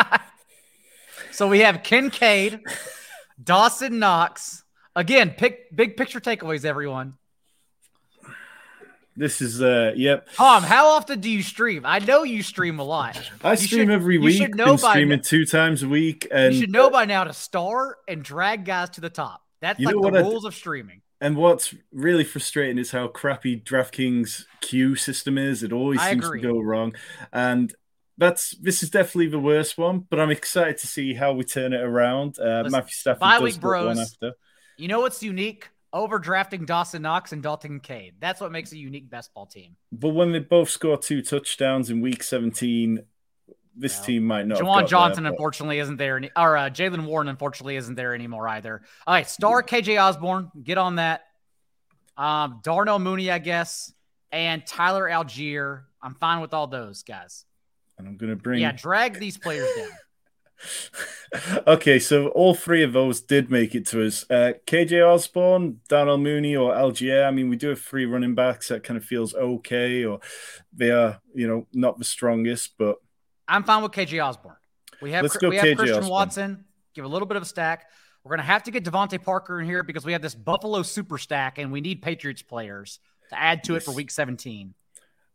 so 1.31 1.47
we 1.47 1.59
have 1.59 1.83
Kincaid, 1.83 2.61
Dawson 3.41 3.99
Knox. 3.99 4.63
Again, 4.95 5.31
pick 5.31 5.73
big 5.75 5.97
picture 5.97 6.19
takeaways, 6.19 6.65
everyone. 6.65 7.15
This 9.15 9.41
is 9.41 9.61
uh 9.61 9.91
yep. 9.95 10.29
Tom, 10.35 10.63
how 10.63 10.87
often 10.87 11.19
do 11.19 11.29
you 11.29 11.43
stream? 11.43 11.85
I 11.85 11.99
know 11.99 12.23
you 12.23 12.41
stream 12.41 12.79
a 12.79 12.83
lot. 12.83 13.21
I 13.43 13.51
you 13.51 13.57
stream 13.57 13.87
should, 13.87 13.89
every 13.89 14.17
week. 14.17 14.33
You 14.33 14.45
should 14.45 14.55
know 14.55 14.77
by 14.77 14.91
streaming 14.91 15.21
two 15.21 15.45
times 15.45 15.83
a 15.83 15.89
week, 15.89 16.27
and 16.31 16.53
you 16.53 16.61
should 16.61 16.71
know 16.71 16.89
by 16.89 17.05
now 17.05 17.25
to 17.25 17.33
star 17.33 17.97
and 18.07 18.23
drag 18.23 18.63
guys 18.63 18.91
to 18.91 19.01
the 19.01 19.09
top. 19.09 19.43
That's 19.61 19.79
like 19.79 19.93
the 19.93 20.23
rules 20.23 20.45
of 20.45 20.55
streaming. 20.55 21.01
And 21.21 21.35
what's 21.35 21.75
really 21.91 22.23
frustrating 22.23 22.77
is 22.77 22.91
how 22.91 23.09
crappy 23.09 23.59
DraftKings 23.59 24.45
queue 24.61 24.95
system 24.95 25.37
is. 25.37 25.63
It 25.63 25.73
always 25.73 25.99
I 25.99 26.11
seems 26.11 26.25
agree. 26.25 26.41
to 26.41 26.47
go 26.47 26.59
wrong. 26.59 26.93
And 27.33 27.73
that's 28.19 28.51
this 28.57 28.83
is 28.83 28.89
definitely 28.89 29.27
the 29.27 29.39
worst 29.39 29.77
one, 29.77 30.05
but 30.09 30.19
I'm 30.19 30.29
excited 30.29 30.77
to 30.79 30.87
see 30.87 31.13
how 31.13 31.33
we 31.33 31.45
turn 31.45 31.73
it 31.73 31.81
around. 31.81 32.37
Uh, 32.37 32.65
Matthew 32.69 32.91
Stafford 32.91 33.21
does 33.21 33.41
week 33.41 33.59
bros, 33.59 33.95
one 33.95 33.99
after. 33.99 34.33
You 34.77 34.89
know 34.89 34.99
what's 34.99 35.23
unique? 35.23 35.69
Overdrafting 35.93 36.65
Dawson 36.67 37.01
Knox 37.01 37.31
and 37.31 37.41
Dalton 37.41 37.79
Cade. 37.79 38.15
That's 38.19 38.41
what 38.41 38.51
makes 38.51 38.73
a 38.73 38.77
unique 38.77 39.09
best 39.09 39.33
ball 39.33 39.47
team. 39.47 39.75
But 39.91 40.09
when 40.09 40.33
they 40.33 40.39
both 40.39 40.69
score 40.69 40.97
two 40.97 41.23
touchdowns 41.23 41.89
in 41.89 42.01
week 42.01 42.21
17, 42.21 43.03
this 43.75 43.97
yeah. 43.97 44.05
team 44.05 44.25
might 44.25 44.45
not. 44.45 44.59
Juwan 44.59 44.87
Johnson, 44.87 45.23
there, 45.23 45.31
but... 45.31 45.37
unfortunately, 45.37 45.79
isn't 45.79 45.97
there, 45.97 46.17
any, 46.17 46.29
or 46.35 46.57
uh, 46.57 46.69
Jaylen 46.69 47.05
Warren, 47.05 47.27
unfortunately, 47.27 47.77
isn't 47.77 47.95
there 47.95 48.13
anymore 48.13 48.47
either. 48.49 48.81
All 49.07 49.13
right, 49.13 49.27
star 49.27 49.63
KJ 49.63 49.99
Osborn, 49.99 50.51
get 50.61 50.77
on 50.77 50.95
that. 50.95 51.21
Um, 52.17 52.59
Darnell 52.63 52.99
Mooney, 52.99 53.31
I 53.31 53.39
guess, 53.39 53.93
and 54.31 54.65
Tyler 54.65 55.09
Allgeier. 55.09 55.83
I'm 56.03 56.15
fine 56.15 56.41
with 56.41 56.53
all 56.53 56.67
those 56.67 57.03
guys. 57.03 57.45
And 57.99 58.07
I'm 58.07 58.17
gonna 58.17 58.35
bring 58.35 58.61
yeah, 58.61 58.71
drag 58.71 59.19
these 59.19 59.37
players 59.37 59.69
down. 59.77 59.89
okay, 61.67 61.99
so 61.99 62.27
all 62.29 62.53
three 62.53 62.83
of 62.83 62.93
those 62.93 63.21
did 63.21 63.51
make 63.51 63.75
it 63.75 63.85
to 63.87 64.05
us. 64.05 64.25
Uh, 64.29 64.53
KJ 64.65 65.05
Osborn, 65.05 65.81
Darnell 65.87 66.17
Mooney, 66.17 66.55
or 66.55 66.73
Allgeier. 66.73 67.27
I 67.27 67.31
mean, 67.31 67.49
we 67.49 67.55
do 67.55 67.69
have 67.69 67.81
three 67.81 68.05
running 68.05 68.35
backs 68.35 68.69
that 68.69 68.83
kind 68.83 68.97
of 68.97 69.03
feels 69.03 69.33
okay, 69.33 70.05
or 70.05 70.19
they 70.73 70.91
are, 70.91 71.21
you 71.33 71.47
know, 71.47 71.67
not 71.73 71.99
the 71.99 72.05
strongest, 72.05 72.77
but 72.77 72.97
I'm 73.47 73.63
fine 73.63 73.83
with 73.83 73.91
KJ 73.91 74.25
Osborn. 74.25 74.55
We 75.01 75.11
have, 75.11 75.23
we 75.41 75.55
have 75.57 75.77
Christian 75.77 75.97
Osborn. 75.97 76.09
Watson, 76.09 76.65
give 76.93 77.05
a 77.05 77.07
little 77.07 77.27
bit 77.27 77.37
of 77.37 77.43
a 77.43 77.45
stack. 77.45 77.87
We're 78.23 78.29
going 78.29 78.39
to 78.39 78.51
have 78.51 78.63
to 78.63 78.71
get 78.71 78.83
DeVante 78.83 79.23
Parker 79.23 79.61
in 79.61 79.65
here 79.65 79.81
because 79.81 80.05
we 80.05 80.11
have 80.11 80.21
this 80.21 80.35
Buffalo 80.35 80.83
super 80.83 81.17
stack 81.17 81.57
and 81.57 81.71
we 81.71 81.79
need 81.79 82.01
Patriots 82.01 82.41
players 82.41 82.99
to 83.29 83.39
add 83.39 83.63
to 83.65 83.73
yes. 83.73 83.81
it 83.81 83.85
for 83.85 83.93
week 83.93 84.11
17 84.11 84.73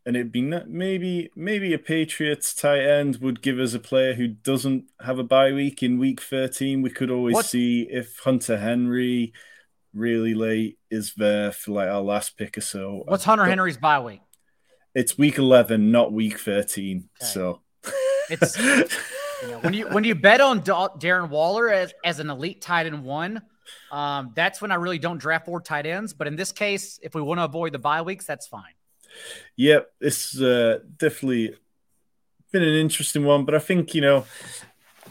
and 0.06 0.16
it'd 0.16 0.32
be 0.32 0.42
maybe 0.42 1.30
maybe 1.34 1.72
a 1.72 1.78
Patriots 1.78 2.54
tight 2.54 2.82
end 2.82 3.16
would 3.16 3.40
give 3.40 3.58
us 3.58 3.74
a 3.74 3.78
player 3.78 4.14
who 4.14 4.28
doesn't 4.28 4.84
have 5.00 5.18
a 5.18 5.24
bye 5.24 5.52
week 5.52 5.82
in 5.82 5.98
week 5.98 6.20
13. 6.20 6.82
We 6.82 6.90
could 6.90 7.10
always 7.10 7.34
what? 7.34 7.46
see 7.46 7.82
if 7.90 8.18
Hunter 8.20 8.58
Henry 8.58 9.32
really 9.94 10.34
late 10.34 10.78
is 10.90 11.14
there 11.14 11.52
for 11.52 11.72
like 11.72 11.88
our 11.88 12.02
last 12.02 12.36
pick 12.36 12.58
or 12.58 12.60
so. 12.60 13.02
What's 13.06 13.24
Hunter 13.24 13.46
Henry's 13.46 13.78
bye 13.78 14.00
week? 14.00 14.20
It's 14.94 15.16
week 15.16 15.38
11, 15.38 15.90
not 15.90 16.12
week 16.12 16.38
13. 16.38 17.08
Okay. 17.22 17.26
So 17.26 17.62
it's 18.28 18.58
you 19.42 19.50
know, 19.50 19.58
when 19.60 19.72
you 19.72 19.88
when 19.88 20.04
you 20.04 20.14
bet 20.14 20.40
on 20.40 20.60
Darren 20.62 21.30
Waller 21.30 21.70
as, 21.70 21.94
as 22.04 22.20
an 22.20 22.28
elite 22.28 22.60
tight 22.60 22.86
end 22.86 23.02
one, 23.02 23.40
um, 23.90 24.32
that's 24.34 24.60
when 24.60 24.70
I 24.70 24.74
really 24.74 24.98
don't 24.98 25.18
draft 25.18 25.46
four 25.46 25.62
tight 25.62 25.86
ends. 25.86 26.12
But 26.12 26.26
in 26.26 26.36
this 26.36 26.52
case, 26.52 27.00
if 27.02 27.14
we 27.14 27.22
want 27.22 27.40
to 27.40 27.44
avoid 27.44 27.72
the 27.72 27.78
bye 27.78 28.02
weeks, 28.02 28.26
that's 28.26 28.46
fine. 28.46 28.73
Yep, 29.56 29.92
yeah, 30.00 30.06
it's 30.06 30.40
uh, 30.40 30.80
definitely 30.96 31.54
been 32.52 32.62
an 32.62 32.74
interesting 32.74 33.24
one, 33.24 33.44
but 33.44 33.54
I 33.54 33.58
think 33.58 33.94
you 33.94 34.00
know 34.00 34.26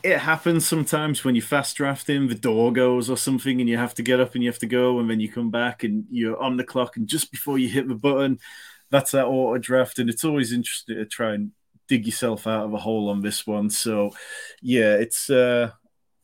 it 0.04 0.20
happens 0.20 0.68
sometimes 0.68 1.24
when 1.24 1.36
you 1.36 1.42
fast 1.42 1.78
drafting, 1.78 2.28
the 2.28 2.36
door 2.36 2.74
goes 2.74 3.10
or 3.10 3.18
something, 3.18 3.60
and 3.62 3.70
you 3.70 3.78
have 3.78 3.94
to 3.96 4.04
get 4.04 4.20
up 4.20 4.36
and 4.36 4.44
you 4.44 4.50
have 4.50 4.60
to 4.60 4.66
go, 4.66 5.00
and 5.00 5.10
then 5.10 5.20
you 5.20 5.32
come 5.32 5.50
back 5.50 5.84
and 5.84 6.06
you're 6.10 6.42
on 6.42 6.58
the 6.58 6.64
clock, 6.64 6.98
and 6.98 7.08
just 7.08 7.32
before 7.32 7.58
you 7.58 7.70
hit 7.70 7.88
the 7.88 7.96
button, 7.96 8.40
that's 8.90 9.12
that 9.12 9.26
auto 9.26 9.58
draft, 9.58 10.00
and 10.00 10.10
it's 10.10 10.24
always 10.24 10.52
interesting 10.52 10.98
to 10.98 11.06
try 11.06 11.34
and 11.34 11.52
dig 11.88 12.06
yourself 12.06 12.48
out 12.48 12.66
of 12.66 12.74
a 12.74 12.78
hole 12.78 13.10
on 13.10 13.22
this 13.22 13.46
one. 13.48 13.70
So, 13.70 14.12
yeah, 14.62 14.96
it's 14.96 15.30
uh, 15.30 15.72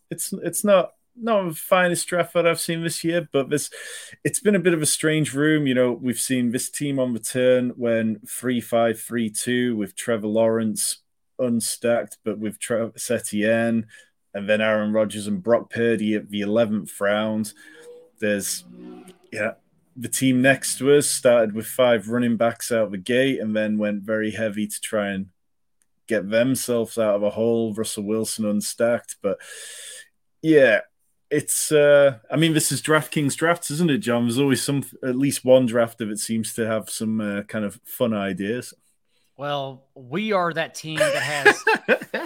it's 0.09 0.33
it's 0.33 0.63
not 0.63 0.91
not 1.21 1.47
the 1.47 1.53
finest 1.53 2.07
draft 2.07 2.33
that 2.33 2.47
I've 2.47 2.59
seen 2.59 2.81
this 2.81 3.03
year, 3.03 3.27
but 3.31 3.49
this 3.49 3.69
it's 4.23 4.39
been 4.39 4.55
a 4.55 4.59
bit 4.59 4.73
of 4.73 4.81
a 4.81 4.87
strange 4.87 5.33
room. 5.33 5.67
You 5.67 5.73
know, 5.73 5.91
we've 5.91 6.19
seen 6.19 6.51
this 6.51 6.69
team 6.69 6.99
on 6.99 7.13
return 7.13 7.71
when 7.75 8.19
three 8.27 8.61
five 8.61 8.99
three 8.99 9.29
two 9.29 9.75
with 9.75 9.95
Trevor 9.95 10.27
Lawrence 10.27 11.03
unstacked, 11.39 12.17
but 12.23 12.39
with 12.39 12.59
Trevor 12.59 12.93
Etienne 13.09 13.87
and 14.33 14.47
then 14.47 14.61
Aaron 14.61 14.93
Rodgers 14.93 15.27
and 15.27 15.43
Brock 15.43 15.69
Purdy 15.69 16.15
at 16.15 16.29
the 16.29 16.41
eleventh 16.41 16.99
round. 16.99 17.53
There's 18.19 18.63
yeah. 19.31 19.53
The 19.97 20.07
team 20.07 20.41
next 20.41 20.77
to 20.77 20.95
us 20.95 21.07
started 21.07 21.53
with 21.53 21.65
five 21.65 22.07
running 22.07 22.37
backs 22.37 22.71
out 22.71 22.91
the 22.91 22.97
gate 22.97 23.41
and 23.41 23.53
then 23.53 23.77
went 23.77 24.03
very 24.03 24.31
heavy 24.31 24.65
to 24.65 24.79
try 24.79 25.09
and 25.09 25.25
get 26.07 26.29
themselves 26.29 26.97
out 26.97 27.15
of 27.15 27.23
a 27.23 27.29
hole. 27.29 27.73
Russell 27.73 28.03
Wilson 28.03 28.45
unstacked, 28.45 29.17
but 29.21 29.39
yeah, 30.41 30.81
it's 31.31 31.71
uh 31.71 32.17
i 32.31 32.35
mean 32.35 32.53
this 32.53 32.71
is 32.71 32.81
draftkings 32.81 33.35
drafts 33.35 33.69
isn't 33.71 33.91
it 33.91 33.99
john? 33.99 34.25
There's 34.25 34.39
always 34.39 34.63
some 34.63 34.83
at 35.03 35.15
least 35.15 35.45
one 35.45 35.65
draft 35.65 36.01
of 36.01 36.09
it 36.09 36.19
seems 36.19 36.53
to 36.53 36.65
have 36.65 36.89
some 36.89 37.21
uh, 37.21 37.43
kind 37.43 37.65
of 37.65 37.79
fun 37.83 38.13
ideas. 38.13 38.73
Well 39.37 39.85
we 39.95 40.31
are 40.31 40.51
that 40.53 40.75
team 40.75 40.97
that 40.97 41.15
has 41.15 41.63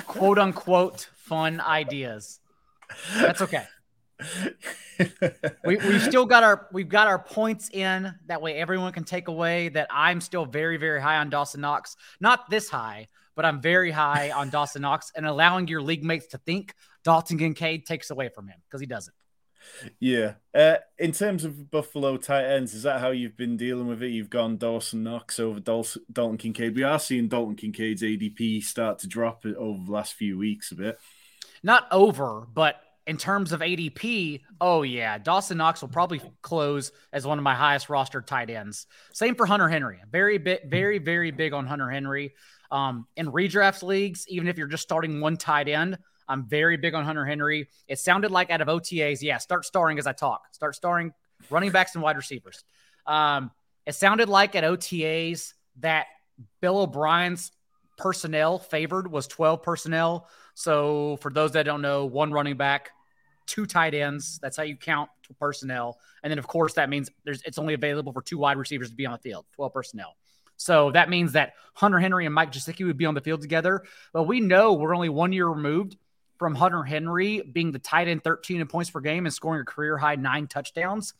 quote 0.07 0.39
unquote 0.39 1.09
fun 1.15 1.59
ideas. 1.61 2.39
That's 3.15 3.41
okay. 3.41 3.65
We, 5.65 5.77
we've 5.77 6.03
still 6.03 6.25
got 6.25 6.43
our 6.43 6.67
we've 6.71 6.87
got 6.87 7.07
our 7.07 7.19
points 7.19 7.69
in. 7.73 8.13
That 8.27 8.41
way 8.41 8.55
everyone 8.55 8.93
can 8.93 9.03
take 9.03 9.27
away 9.27 9.69
that 9.69 9.87
i'm 9.91 10.21
still 10.21 10.45
very 10.45 10.77
very 10.77 11.01
high 11.01 11.17
on 11.17 11.29
dawson 11.29 11.61
knox. 11.61 11.97
Not 12.19 12.49
this 12.49 12.69
high 12.69 13.07
but 13.35 13.45
i'm 13.45 13.61
very 13.61 13.91
high 13.91 14.31
on 14.31 14.49
dawson 14.49 14.83
knox 14.83 15.11
and 15.15 15.25
allowing 15.25 15.67
your 15.67 15.81
league 15.81 16.03
mates 16.03 16.27
to 16.27 16.37
think 16.37 16.75
Dalton 17.03 17.37
Kincaid 17.37 17.85
takes 17.85 18.09
away 18.09 18.29
from 18.29 18.47
him 18.47 18.57
because 18.67 18.81
he 18.81 18.87
doesn't. 18.87 19.15
Yeah. 19.99 20.33
Uh, 20.53 20.75
in 20.97 21.11
terms 21.11 21.43
of 21.43 21.71
Buffalo 21.71 22.17
tight 22.17 22.45
ends, 22.45 22.73
is 22.73 22.83
that 22.83 22.99
how 22.99 23.09
you've 23.09 23.37
been 23.37 23.57
dealing 23.57 23.87
with 23.87 24.03
it? 24.03 24.09
You've 24.09 24.29
gone 24.29 24.57
Dawson 24.57 25.03
Knox 25.03 25.39
over 25.39 25.59
Dalton 25.59 26.37
Kincaid. 26.37 26.75
We 26.75 26.83
are 26.83 26.99
seeing 26.99 27.27
Dalton 27.27 27.55
Kincaid's 27.55 28.01
ADP 28.01 28.63
start 28.63 28.99
to 28.99 29.07
drop 29.07 29.45
over 29.45 29.85
the 29.85 29.91
last 29.91 30.13
few 30.13 30.37
weeks 30.37 30.71
a 30.71 30.75
bit. 30.75 30.99
Not 31.63 31.87
over, 31.91 32.45
but 32.53 32.75
in 33.07 33.17
terms 33.17 33.51
of 33.51 33.61
ADP, 33.61 34.41
oh 34.61 34.83
yeah, 34.83 35.17
Dawson 35.17 35.57
Knox 35.57 35.81
will 35.81 35.89
probably 35.89 36.21
close 36.41 36.91
as 37.11 37.25
one 37.25 37.37
of 37.37 37.43
my 37.43 37.55
highest 37.55 37.89
roster 37.89 38.21
tight 38.21 38.49
ends. 38.49 38.87
Same 39.13 39.35
for 39.35 39.45
Hunter 39.45 39.67
Henry. 39.67 39.99
Very 40.11 40.37
bit, 40.37 40.63
very 40.67 40.99
very 40.99 41.31
big 41.31 41.53
on 41.53 41.65
Hunter 41.65 41.89
Henry. 41.89 42.33
Um, 42.71 43.07
in 43.15 43.31
redraft 43.31 43.83
leagues, 43.83 44.25
even 44.27 44.47
if 44.47 44.57
you're 44.57 44.67
just 44.67 44.83
starting 44.83 45.21
one 45.21 45.37
tight 45.37 45.67
end, 45.67 45.97
I'm 46.27 46.47
very 46.47 46.77
big 46.77 46.93
on 46.93 47.05
Hunter 47.05 47.25
Henry. 47.25 47.69
It 47.87 47.99
sounded 47.99 48.31
like 48.31 48.49
out 48.49 48.61
of 48.61 48.67
OTAs, 48.67 49.21
yeah, 49.21 49.37
start 49.37 49.65
starring 49.65 49.99
as 49.99 50.07
I 50.07 50.13
talk. 50.13 50.53
Start 50.53 50.75
starring 50.75 51.13
running 51.49 51.71
backs 51.71 51.95
and 51.95 52.03
wide 52.03 52.17
receivers. 52.17 52.63
Um, 53.05 53.51
it 53.85 53.95
sounded 53.95 54.29
like 54.29 54.55
at 54.55 54.63
OTAs 54.63 55.53
that 55.79 56.07
Bill 56.61 56.79
O'Brien's 56.79 57.51
personnel 57.97 58.59
favored 58.59 59.11
was 59.11 59.27
12 59.27 59.61
personnel. 59.61 60.27
So 60.55 61.17
for 61.21 61.31
those 61.31 61.51
that 61.53 61.63
don't 61.63 61.81
know, 61.81 62.05
one 62.05 62.31
running 62.31 62.57
back, 62.57 62.91
two 63.45 63.65
tight 63.65 63.93
ends. 63.93 64.39
That's 64.41 64.57
how 64.57 64.63
you 64.63 64.77
count 64.77 65.09
personnel. 65.39 65.97
And 66.23 66.31
then 66.31 66.39
of 66.39 66.47
course 66.47 66.73
that 66.73 66.89
means 66.89 67.09
there's 67.25 67.41
it's 67.43 67.57
only 67.57 67.73
available 67.73 68.13
for 68.13 68.21
two 68.21 68.37
wide 68.37 68.57
receivers 68.57 68.89
to 68.89 68.95
be 68.95 69.05
on 69.05 69.13
the 69.13 69.17
field, 69.17 69.45
12 69.55 69.73
personnel. 69.73 70.15
So 70.57 70.91
that 70.91 71.09
means 71.09 71.33
that 71.33 71.53
Hunter 71.73 71.99
Henry 71.99 72.25
and 72.25 72.33
Mike 72.33 72.51
Gesicki 72.51 72.85
would 72.85 72.97
be 72.97 73.05
on 73.05 73.15
the 73.15 73.21
field 73.21 73.41
together. 73.41 73.83
But 74.13 74.23
we 74.23 74.39
know 74.39 74.73
we're 74.73 74.95
only 74.95 75.09
one 75.09 75.33
year 75.33 75.47
removed 75.47 75.97
from 76.43 76.55
Hunter 76.55 76.83
Henry 76.83 77.39
being 77.39 77.71
the 77.71 77.79
tight 77.79 78.09
end 78.09 78.21
13 78.21 78.59
in 78.59 78.67
points 78.67 78.89
per 78.89 78.99
game 78.99 79.25
and 79.25 79.33
scoring 79.33 79.61
a 79.61 79.63
career 79.63 79.97
high 79.97 80.17
nine 80.17 80.45
touchdowns. 80.45 81.13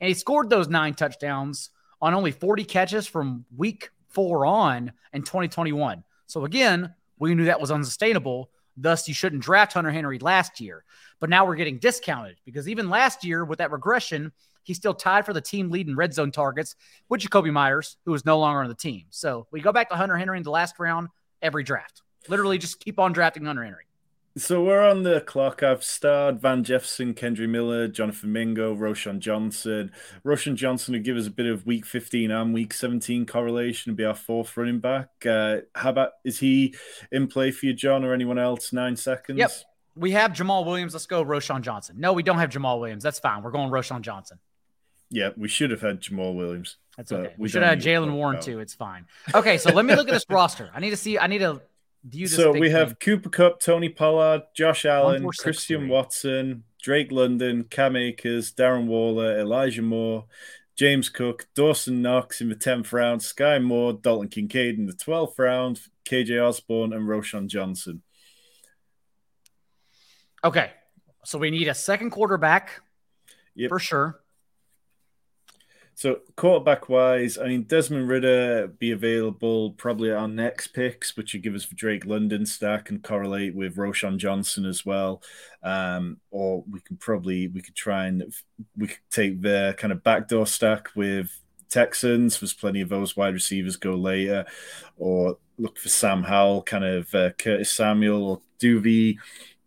And 0.00 0.08
he 0.08 0.14
scored 0.14 0.50
those 0.50 0.66
nine 0.66 0.94
touchdowns 0.94 1.70
on 2.02 2.12
only 2.12 2.32
40 2.32 2.64
catches 2.64 3.06
from 3.06 3.44
week 3.56 3.90
four 4.08 4.44
on 4.44 4.90
in 5.12 5.22
2021. 5.22 6.02
So 6.26 6.44
again, 6.44 6.92
we 7.20 7.36
knew 7.36 7.44
that 7.44 7.60
was 7.60 7.70
unsustainable. 7.70 8.50
Thus, 8.76 9.06
you 9.06 9.14
shouldn't 9.14 9.44
draft 9.44 9.74
Hunter 9.74 9.92
Henry 9.92 10.18
last 10.18 10.60
year. 10.60 10.82
But 11.20 11.30
now 11.30 11.46
we're 11.46 11.54
getting 11.54 11.78
discounted 11.78 12.34
because 12.44 12.68
even 12.68 12.90
last 12.90 13.22
year 13.22 13.44
with 13.44 13.60
that 13.60 13.70
regression, 13.70 14.32
he's 14.64 14.76
still 14.76 14.92
tied 14.92 15.24
for 15.24 15.32
the 15.32 15.40
team 15.40 15.70
lead 15.70 15.86
in 15.86 15.94
red 15.94 16.12
zone 16.12 16.32
targets 16.32 16.74
with 17.08 17.20
Jakobi 17.20 17.52
Meyers, 17.52 17.96
who 18.06 18.12
is 18.12 18.26
no 18.26 18.40
longer 18.40 18.62
on 18.62 18.68
the 18.68 18.74
team. 18.74 19.04
So 19.10 19.46
we 19.52 19.60
go 19.60 19.70
back 19.70 19.88
to 19.90 19.94
Hunter 19.94 20.16
Henry 20.16 20.36
in 20.36 20.42
the 20.42 20.50
last 20.50 20.80
round 20.80 21.10
every 21.40 21.62
draft. 21.62 22.02
Literally 22.26 22.58
just 22.58 22.80
keep 22.80 22.98
on 22.98 23.12
drafting 23.12 23.44
Hunter 23.44 23.62
Henry. 23.62 23.84
So 24.36 24.64
we're 24.64 24.82
on 24.82 25.04
the 25.04 25.20
clock. 25.20 25.62
I've 25.62 25.84
starred 25.84 26.40
Van 26.40 26.64
Jefferson, 26.64 27.14
Kendre 27.14 27.48
Miller, 27.48 27.86
Jonathan 27.86 28.32
Mingo, 28.32 28.74
Roschon 28.74 29.20
Johnson. 29.20 29.92
Roschon 30.24 30.56
Johnson 30.56 30.92
would 30.92 31.04
give 31.04 31.16
us 31.16 31.28
a 31.28 31.30
bit 31.30 31.46
of 31.46 31.64
week 31.66 31.86
15 31.86 32.32
and 32.32 32.52
week 32.52 32.72
17 32.72 33.26
correlation 33.26 33.90
and 33.90 33.96
be 33.96 34.04
our 34.04 34.14
fourth 34.14 34.56
running 34.56 34.80
back. 34.80 35.10
Uh, 35.24 35.58
how 35.76 35.90
about, 35.90 36.12
is 36.24 36.40
he 36.40 36.74
in 37.12 37.28
play 37.28 37.52
for 37.52 37.66
you, 37.66 37.74
John, 37.74 38.04
or 38.04 38.12
anyone 38.12 38.38
else? 38.38 38.72
Nine 38.72 38.96
seconds? 38.96 39.38
Yep. 39.38 39.52
We 39.94 40.10
have 40.10 40.32
Jamaal 40.32 40.66
Williams. 40.66 40.94
Let's 40.94 41.06
go 41.06 41.24
Roschon 41.24 41.60
Johnson. 41.60 41.94
No, 42.00 42.12
we 42.12 42.24
don't 42.24 42.38
have 42.38 42.50
Jamaal 42.50 42.80
Williams. 42.80 43.04
That's 43.04 43.20
fine. 43.20 43.44
We're 43.44 43.52
going 43.52 43.70
Roschon 43.70 44.00
Johnson. 44.00 44.40
Yeah, 45.10 45.30
we 45.36 45.46
should 45.46 45.70
have 45.70 45.80
had 45.80 46.00
Jamaal 46.00 46.34
Williams. 46.34 46.78
That's 46.96 47.12
okay. 47.12 47.34
We, 47.38 47.44
we 47.44 47.48
should 47.48 47.62
have 47.62 47.78
had 47.78 47.80
Jaylen 47.80 48.12
Warren 48.12 48.40
too. 48.40 48.58
It's 48.58 48.74
fine. 48.74 49.06
Okay, 49.32 49.58
so 49.58 49.72
let 49.72 49.84
me 49.84 49.94
look 49.94 50.08
at 50.08 50.12
this 50.14 50.26
roster. 50.28 50.70
I 50.74 50.80
need 50.80 50.90
to 50.90 50.96
see. 50.96 51.20
I 51.20 51.28
need 51.28 51.38
to 51.38 51.62
so 52.26 52.52
we 52.52 52.70
have 52.70 52.98
Cooper 52.98 53.30
Kupp, 53.30 53.60
Tony 53.60 53.88
Pollard, 53.88 54.42
Josh 54.54 54.84
Allen, 54.84 55.28
Christian 55.38 55.88
Watson, 55.88 56.64
Drake 56.82 57.10
London, 57.10 57.64
Cam 57.64 57.96
Akers, 57.96 58.52
Darren 58.52 58.86
Waller, 58.86 59.38
Elijah 59.38 59.82
Moore, 59.82 60.26
James 60.76 61.08
Cook, 61.08 61.46
Dawson 61.54 62.02
Knox 62.02 62.40
in 62.40 62.48
the 62.48 62.56
10th 62.56 62.92
round, 62.92 63.20
Skyy 63.20 63.62
Moore, 63.62 63.94
Dalton 63.94 64.28
Kincaid 64.28 64.78
in 64.78 64.86
the 64.86 64.92
12th 64.92 65.38
round, 65.38 65.80
KJ 66.04 66.46
Osborn, 66.46 66.92
and 66.92 67.08
Roschon 67.08 67.46
Johnson. 67.46 68.02
Okay. 70.42 70.72
So 71.24 71.38
we 71.38 71.50
need 71.50 71.68
a 71.68 71.74
second 71.74 72.10
quarterback 72.10 72.82
yep. 73.54 73.70
for 73.70 73.78
sure. 73.78 74.20
So 75.96 76.20
quarterback 76.36 76.88
wise, 76.88 77.38
I 77.38 77.46
mean 77.46 77.62
Desmond 77.62 78.08
Ridder 78.08 78.66
be 78.66 78.90
available 78.90 79.72
probably 79.72 80.10
our 80.10 80.26
next 80.26 80.68
picks, 80.68 81.16
which 81.16 81.32
would 81.32 81.42
give 81.42 81.54
us 81.54 81.66
Drake 81.66 82.04
London 82.04 82.44
stack 82.44 82.90
and 82.90 83.02
correlate 83.02 83.54
with 83.54 83.76
Roschon 83.76 84.16
Johnson 84.16 84.64
as 84.64 84.84
well. 84.84 85.22
Um, 85.62 86.18
or 86.30 86.64
we 86.68 86.80
can 86.80 86.96
probably 86.96 87.46
we 87.48 87.62
could 87.62 87.76
try 87.76 88.06
and 88.06 88.34
we 88.76 88.88
could 88.88 88.98
take 89.10 89.40
their 89.40 89.72
kind 89.74 89.92
of 89.92 90.02
backdoor 90.02 90.46
stack 90.46 90.88
with 90.96 91.30
Texans. 91.68 92.40
There's 92.40 92.52
plenty 92.52 92.80
of 92.80 92.88
those 92.88 93.16
wide 93.16 93.34
receivers 93.34 93.76
go 93.76 93.94
later, 93.94 94.46
or 94.96 95.38
look 95.58 95.78
for 95.78 95.88
Sam 95.88 96.24
Howell, 96.24 96.62
kind 96.62 96.84
of 96.84 97.14
uh, 97.14 97.30
Curtis 97.38 97.70
Samuel, 97.70 98.24
or 98.24 98.40
do 98.58 98.80
the 98.80 99.16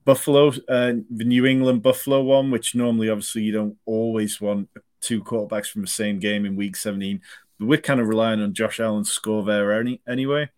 Buffalo, 0.03 0.49
uh, 0.69 0.93
the 1.09 1.25
New 1.25 1.45
England 1.45 1.84
Buffalo 1.84 2.21
one, 2.21 2.51
which 2.51 2.75
normally 2.75 3.09
obviously 3.09 3.43
you 3.43 3.51
don't 3.51 3.78
always 3.86 4.39
want 4.39 4.69
two 5.07 5.23
quarterbacks 5.23 5.67
from 5.67 5.81
the 5.81 5.87
same 5.87 6.19
game 6.19 6.45
in 6.45 6.55
week 6.55 6.75
17. 6.75 7.21
But 7.59 7.65
we're 7.67 7.81
kind 7.81 7.99
of 7.99 8.07
relying 8.07 8.41
on 8.41 8.53
Josh 8.53 8.79
Allen's 8.79 9.11
score 9.11 9.43
there 9.43 9.79
any, 9.79 10.01
anyway. 10.07 10.49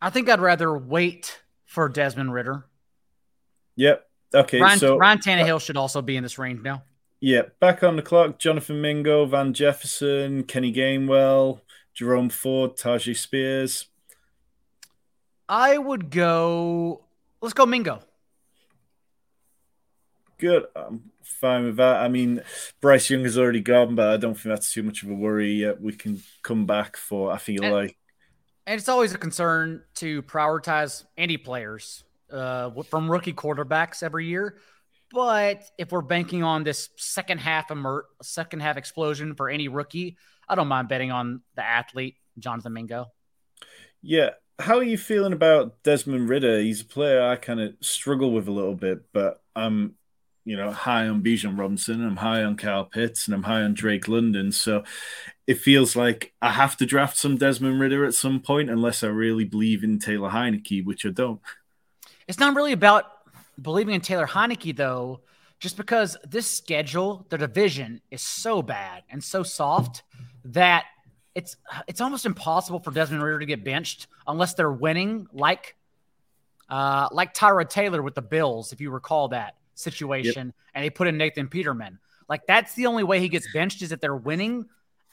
I 0.00 0.10
think 0.10 0.28
I'd 0.28 0.40
rather 0.40 0.76
wait 0.76 1.42
for 1.64 1.88
Desmond 1.88 2.32
Ridder. 2.32 2.64
Yep. 3.76 4.06
Okay. 4.34 4.60
Ryan, 4.60 4.78
so 4.78 4.96
Ryan 4.96 5.18
Tannehill 5.18 5.56
uh, 5.56 5.58
should 5.58 5.76
also 5.76 6.02
be 6.02 6.16
in 6.16 6.22
this 6.22 6.38
range 6.38 6.62
now. 6.62 6.82
Yeah. 7.20 7.42
Back 7.60 7.82
on 7.82 7.96
the 7.96 8.02
clock, 8.02 8.38
Jonathan 8.38 8.80
Mingo, 8.80 9.24
Van 9.26 9.52
Jefferson, 9.52 10.44
Kenny 10.44 10.72
Gainwell, 10.72 11.60
Jerome 11.94 12.28
Ford, 12.28 12.76
Tyjae 12.76 13.16
Spears. 13.16 13.86
I 15.48 15.78
would 15.78 16.10
go. 16.10 17.04
Let's 17.40 17.54
go 17.54 17.66
Mingo. 17.66 18.00
Good. 20.40 20.64
I'm 20.74 21.10
fine 21.22 21.64
with 21.66 21.76
that. 21.76 21.96
I 21.96 22.08
mean, 22.08 22.42
Bryce 22.80 23.10
Young 23.10 23.24
has 23.24 23.36
already 23.36 23.60
gone, 23.60 23.94
but 23.94 24.08
I 24.08 24.16
don't 24.16 24.34
think 24.34 24.54
that's 24.54 24.72
too 24.72 24.82
much 24.82 25.02
of 25.02 25.10
a 25.10 25.14
worry 25.14 25.52
yet. 25.52 25.80
We 25.80 25.92
can 25.92 26.22
come 26.42 26.64
back 26.64 26.96
for, 26.96 27.30
I 27.30 27.36
feel 27.36 27.62
and, 27.62 27.74
like. 27.74 27.96
And 28.66 28.78
it's 28.78 28.88
always 28.88 29.12
a 29.12 29.18
concern 29.18 29.82
to 29.96 30.22
prioritize 30.22 31.04
any 31.18 31.36
players 31.36 32.04
uh, 32.32 32.70
from 32.84 33.10
rookie 33.10 33.34
quarterbacks 33.34 34.02
every 34.02 34.26
year. 34.26 34.56
But 35.12 35.64
if 35.76 35.92
we're 35.92 36.00
banking 36.00 36.42
on 36.42 36.64
this 36.64 36.88
second 36.96 37.38
half 37.38 37.70
emer- 37.70 38.06
second 38.22 38.60
half 38.60 38.78
explosion 38.78 39.34
for 39.34 39.50
any 39.50 39.68
rookie, 39.68 40.16
I 40.48 40.54
don't 40.54 40.68
mind 40.68 40.88
betting 40.88 41.10
on 41.10 41.42
the 41.54 41.64
athlete, 41.64 42.16
Jonathan 42.38 42.72
Mingo. 42.72 43.06
Yeah. 44.00 44.30
How 44.58 44.76
are 44.76 44.84
you 44.84 44.96
feeling 44.96 45.32
about 45.32 45.82
Desmond 45.82 46.28
Ridder? 46.28 46.60
He's 46.60 46.80
a 46.80 46.84
player 46.86 47.22
I 47.22 47.36
kind 47.36 47.60
of 47.60 47.74
struggle 47.80 48.30
with 48.32 48.46
a 48.46 48.52
little 48.52 48.74
bit, 48.74 49.04
but 49.12 49.42
I'm 49.56 49.96
you 50.44 50.56
know, 50.56 50.70
high 50.70 51.06
on 51.06 51.22
Bijan 51.22 51.58
Robinson, 51.58 52.04
I'm 52.04 52.16
high 52.16 52.42
on 52.42 52.56
Kyle 52.56 52.84
Pitts, 52.84 53.26
and 53.26 53.34
I'm 53.34 53.42
high 53.42 53.62
on 53.62 53.74
Drake 53.74 54.08
London. 54.08 54.52
So 54.52 54.84
it 55.46 55.58
feels 55.58 55.94
like 55.94 56.32
I 56.40 56.50
have 56.50 56.76
to 56.78 56.86
draft 56.86 57.16
some 57.16 57.36
Desmond 57.36 57.80
Ridder 57.80 58.04
at 58.04 58.14
some 58.14 58.40
point, 58.40 58.70
unless 58.70 59.02
I 59.02 59.08
really 59.08 59.44
believe 59.44 59.84
in 59.84 59.98
Taylor 59.98 60.30
Heinicke, 60.30 60.84
which 60.84 61.04
I 61.04 61.10
don't. 61.10 61.40
It's 62.26 62.38
not 62.38 62.54
really 62.54 62.72
about 62.72 63.04
believing 63.60 63.94
in 63.94 64.00
Taylor 64.00 64.26
Heinicke, 64.26 64.74
though, 64.74 65.20
just 65.58 65.76
because 65.76 66.16
this 66.26 66.46
schedule, 66.46 67.26
the 67.28 67.36
division, 67.36 68.00
is 68.10 68.22
so 68.22 68.62
bad 68.62 69.02
and 69.10 69.22
so 69.22 69.42
soft 69.42 70.02
that 70.46 70.86
it's 71.34 71.56
it's 71.86 72.00
almost 72.00 72.26
impossible 72.26 72.80
for 72.80 72.90
Desmond 72.90 73.22
Ridder 73.22 73.40
to 73.40 73.46
get 73.46 73.62
benched 73.62 74.06
unless 74.26 74.54
they're 74.54 74.72
winning, 74.72 75.26
like 75.32 75.76
uh, 76.70 77.08
like 77.12 77.34
Tyrod 77.34 77.68
Taylor 77.68 78.02
with 78.02 78.14
the 78.14 78.22
Bills, 78.22 78.72
if 78.72 78.80
you 78.80 78.90
recall 78.90 79.28
that 79.28 79.56
situation 79.80 80.46
yep. 80.48 80.54
and 80.74 80.84
they 80.84 80.90
put 80.90 81.08
in 81.08 81.16
Nathan 81.16 81.48
Peterman. 81.48 81.98
Like 82.28 82.46
that's 82.46 82.74
the 82.74 82.86
only 82.86 83.02
way 83.02 83.20
he 83.20 83.28
gets 83.28 83.52
benched 83.52 83.82
is 83.82 83.92
if 83.92 84.00
they're 84.00 84.14
winning 84.14 84.66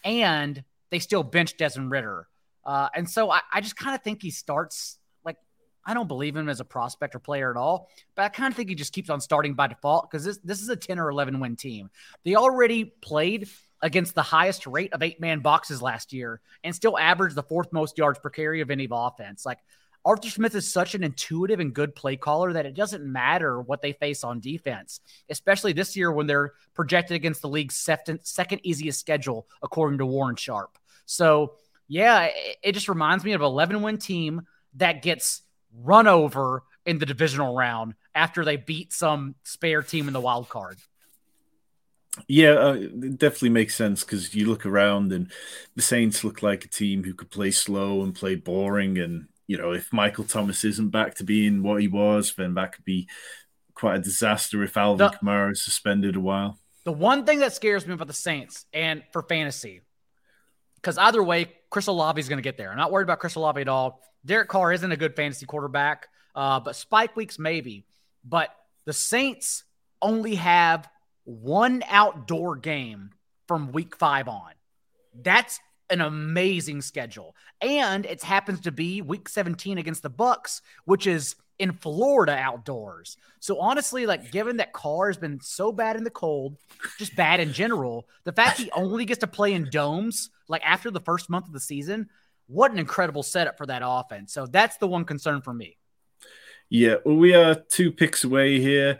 and 0.03 0.63
they 0.89 0.99
still 0.99 1.23
bench 1.23 1.57
Desmond 1.57 1.91
Ridder. 1.91 2.27
Uh, 2.65 2.89
and 2.93 3.09
so 3.09 3.31
I, 3.31 3.41
I 3.51 3.61
just 3.61 3.75
kind 3.75 3.95
of 3.95 4.03
think 4.03 4.21
he 4.21 4.29
starts 4.29 4.99
like 5.23 5.37
I 5.85 5.93
don't 5.93 6.07
believe 6.07 6.35
him 6.35 6.49
as 6.49 6.59
a 6.59 6.65
prospect 6.65 7.15
or 7.15 7.19
player 7.19 7.49
at 7.49 7.57
all, 7.57 7.89
but 8.15 8.23
I 8.23 8.29
kind 8.29 8.51
of 8.51 8.55
think 8.55 8.69
he 8.69 8.75
just 8.75 8.93
keeps 8.93 9.09
on 9.09 9.21
starting 9.21 9.53
by 9.53 9.67
default 9.67 10.09
because 10.09 10.25
this 10.25 10.37
this 10.43 10.61
is 10.61 10.69
a 10.69 10.75
10 10.75 10.99
or 10.99 11.09
11 11.09 11.39
win 11.39 11.55
team. 11.55 11.89
They 12.23 12.35
already 12.35 12.85
played 12.85 13.49
against 13.81 14.15
the 14.15 14.23
highest 14.23 14.67
rate 14.67 14.93
of 14.93 15.03
eight 15.03 15.19
man 15.19 15.39
boxes 15.39 15.81
last 15.81 16.11
year 16.11 16.41
and 16.63 16.75
still 16.75 16.97
averaged 16.97 17.35
the 17.35 17.43
fourth 17.43 17.71
most 17.71 17.97
yards 17.97 18.19
per 18.19 18.29
carry 18.29 18.61
of 18.61 18.71
any 18.71 18.87
offense. 18.89 19.45
Like 19.45 19.59
Arthur 20.07 20.29
Smith 20.29 20.55
is 20.55 20.71
such 20.71 20.95
an 20.95 21.03
intuitive 21.03 21.59
and 21.59 21.73
good 21.73 21.93
play 21.93 22.15
caller 22.15 22.53
that 22.53 22.65
it 22.65 22.75
doesn't 22.75 23.03
matter 23.03 23.59
what 23.59 23.81
they 23.81 23.91
face 23.91 24.23
on 24.23 24.39
defense, 24.39 25.01
especially 25.29 25.73
this 25.73 25.97
year 25.97 26.13
when 26.13 26.27
they're 26.27 26.53
projected 26.73 27.15
against 27.15 27.41
the 27.41 27.49
league's 27.49 27.75
second, 27.75 28.61
easiest 28.63 29.01
schedule, 29.01 29.47
according 29.61 29.97
to 29.97 30.05
Warren 30.05 30.37
Sharp. 30.37 30.77
So, 31.05 31.55
yeah, 31.89 32.29
it, 32.33 32.57
it 32.63 32.71
just 32.71 32.87
reminds 32.87 33.25
me 33.25 33.33
of 33.33 33.41
an 33.41 33.47
11 33.47 33.81
win 33.81 33.97
team 33.97 34.43
that 34.75 35.01
gets 35.01 35.41
run 35.77 36.07
over 36.07 36.63
in 36.85 36.99
the 36.99 37.05
divisional 37.05 37.53
round 37.53 37.93
after 38.15 38.45
they 38.45 38.55
beat 38.55 38.93
some 38.93 39.35
spare 39.43 39.83
team 39.83 40.07
in 40.07 40.13
the 40.13 40.21
wild 40.21 40.47
card. 40.47 40.77
Yeah, 42.29 42.51
uh, 42.51 42.73
it 42.75 43.17
definitely 43.17 43.49
makes 43.49 43.75
sense 43.75 44.05
because 44.05 44.33
you 44.33 44.47
look 44.47 44.65
around 44.65 45.11
and 45.11 45.29
the 45.75 45.81
Saints 45.81 46.23
look 46.23 46.41
like 46.41 46.63
a 46.63 46.69
team 46.69 47.03
who 47.03 47.13
could 47.13 47.29
play 47.29 47.51
slow 47.51 48.01
and 48.03 48.15
play 48.15 48.35
boring, 48.35 48.97
and 48.97 49.27
you 49.47 49.57
know, 49.57 49.71
if 49.71 49.91
Michael 49.91 50.25
Thomas 50.25 50.63
isn't 50.63 50.89
back 50.89 51.15
to 51.15 51.23
being 51.23 51.63
what 51.63 51.81
he 51.81 51.87
was, 51.87 52.33
then 52.35 52.53
that 52.55 52.73
could 52.73 52.85
be 52.85 53.07
quite 53.73 53.95
a 53.95 54.01
disaster 54.01 54.61
if 54.63 54.75
Alvin 54.75 55.09
the, 55.11 55.17
Kamara 55.17 55.53
is 55.53 55.63
suspended 55.63 56.15
a 56.15 56.19
while. 56.19 56.59
The 56.83 56.91
one 56.91 57.25
thing 57.25 57.39
that 57.39 57.53
scares 57.53 57.87
me 57.87 57.93
about 57.93 58.07
the 58.07 58.13
Saints 58.13 58.65
and 58.73 59.03
for 59.11 59.21
fantasy, 59.21 59.81
because 60.75 60.97
either 60.97 61.23
way, 61.23 61.51
Chris 61.69 61.87
Olave 61.87 62.19
is 62.19 62.29
going 62.29 62.37
to 62.37 62.43
get 62.43 62.57
there. 62.57 62.71
I'm 62.71 62.77
not 62.77 62.91
worried 62.91 63.03
about 63.03 63.19
Chris 63.19 63.35
Olave 63.35 63.59
at 63.59 63.67
all. 63.67 64.01
Derek 64.25 64.49
Carr 64.49 64.73
isn't 64.73 64.91
a 64.91 64.97
good 64.97 65.15
fantasy 65.15 65.45
quarterback, 65.45 66.07
uh, 66.35 66.59
but 66.59 66.75
spike 66.75 67.15
weeks 67.15 67.39
maybe. 67.39 67.85
But 68.23 68.49
the 68.85 68.93
Saints 68.93 69.63
only 70.01 70.35
have 70.35 70.89
one 71.23 71.83
outdoor 71.89 72.55
game 72.55 73.11
from 73.47 73.71
week 73.71 73.95
five 73.97 74.27
on. 74.27 74.51
That's 75.13 75.59
an 75.89 76.01
amazing 76.01 76.81
schedule. 76.81 77.35
And 77.61 78.05
it 78.05 78.23
happens 78.23 78.61
to 78.61 78.71
be 78.71 79.01
week 79.01 79.29
17 79.29 79.77
against 79.77 80.03
the 80.03 80.09
Bucs, 80.09 80.61
which 80.85 81.07
is 81.07 81.35
in 81.59 81.73
Florida 81.73 82.35
outdoors. 82.37 83.17
So 83.39 83.59
honestly, 83.59 84.05
like 84.05 84.31
given 84.31 84.57
that 84.57 84.73
Carr 84.73 85.07
has 85.07 85.17
been 85.17 85.39
so 85.41 85.71
bad 85.71 85.95
in 85.95 86.03
the 86.03 86.09
cold, 86.09 86.57
just 86.97 87.15
bad 87.15 87.39
in 87.39 87.53
general, 87.53 88.07
the 88.25 88.31
fact 88.31 88.59
he 88.59 88.69
only 88.71 89.05
gets 89.05 89.21
to 89.21 89.27
play 89.27 89.53
in 89.53 89.69
domes 89.69 90.29
like 90.47 90.61
after 90.63 90.91
the 90.91 90.99
first 90.99 91.29
month 91.29 91.47
of 91.47 91.53
the 91.53 91.59
season, 91.59 92.09
what 92.47 92.71
an 92.71 92.79
incredible 92.79 93.23
setup 93.23 93.57
for 93.57 93.65
that 93.65 93.81
offense. 93.83 94.33
So 94.33 94.45
that's 94.45 94.77
the 94.77 94.87
one 94.87 95.03
concern 95.05 95.41
for 95.41 95.53
me. 95.53 95.77
Yeah, 96.69 96.95
well, 97.05 97.15
we 97.15 97.33
are 97.33 97.55
two 97.55 97.91
picks 97.91 98.23
away 98.23 98.59
here. 98.59 98.99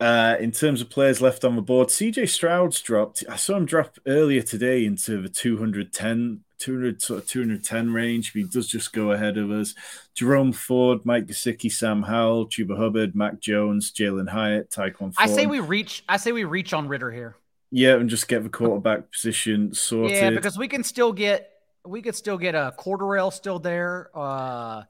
Uh, 0.00 0.36
in 0.40 0.50
terms 0.50 0.80
of 0.80 0.90
players 0.90 1.20
left 1.20 1.44
on 1.44 1.56
the 1.56 1.62
board, 1.62 1.88
CJ 1.88 2.28
Stroud's 2.28 2.80
dropped. 2.80 3.24
I 3.28 3.36
saw 3.36 3.56
him 3.56 3.64
drop 3.64 3.98
earlier 4.06 4.42
today 4.42 4.84
into 4.84 5.22
the 5.22 5.28
210, 5.28 6.40
200, 6.58 7.02
sort 7.02 7.22
of 7.22 7.28
210 7.28 7.92
range. 7.92 8.32
He 8.32 8.42
does 8.42 8.66
just 8.66 8.92
go 8.92 9.12
ahead 9.12 9.38
of 9.38 9.50
us. 9.50 9.74
Jerome 10.14 10.52
Ford, 10.52 11.00
Mike 11.04 11.26
Gesicki, 11.26 11.70
Sam 11.70 12.02
Howell, 12.02 12.48
Chuba 12.48 12.76
Hubbard, 12.76 13.14
Mac 13.14 13.40
Jones, 13.40 13.92
Jalin 13.92 14.28
Hyatt, 14.28 14.70
Tyquan 14.70 15.14
I 15.16 15.26
say 15.26 15.46
we 15.46 15.60
reach. 15.60 16.04
I 16.08 16.16
say 16.16 16.32
we 16.32 16.44
reach 16.44 16.72
on 16.72 16.88
Ridder 16.88 17.10
here. 17.12 17.36
Yeah, 17.70 17.94
and 17.94 18.08
just 18.08 18.28
get 18.28 18.42
the 18.42 18.48
quarterback 18.48 19.10
position 19.10 19.74
sorted. 19.74 20.16
Yeah, 20.16 20.30
because 20.30 20.58
we 20.58 20.68
can 20.68 20.84
still 20.84 21.12
get 21.12 21.50
we 21.86 22.02
could 22.02 22.14
still 22.14 22.38
get 22.38 22.54
a 22.54 22.74
Cordarrelle 22.78 23.32
still 23.32 23.58
there. 23.58 24.10
Uh, 24.14 24.82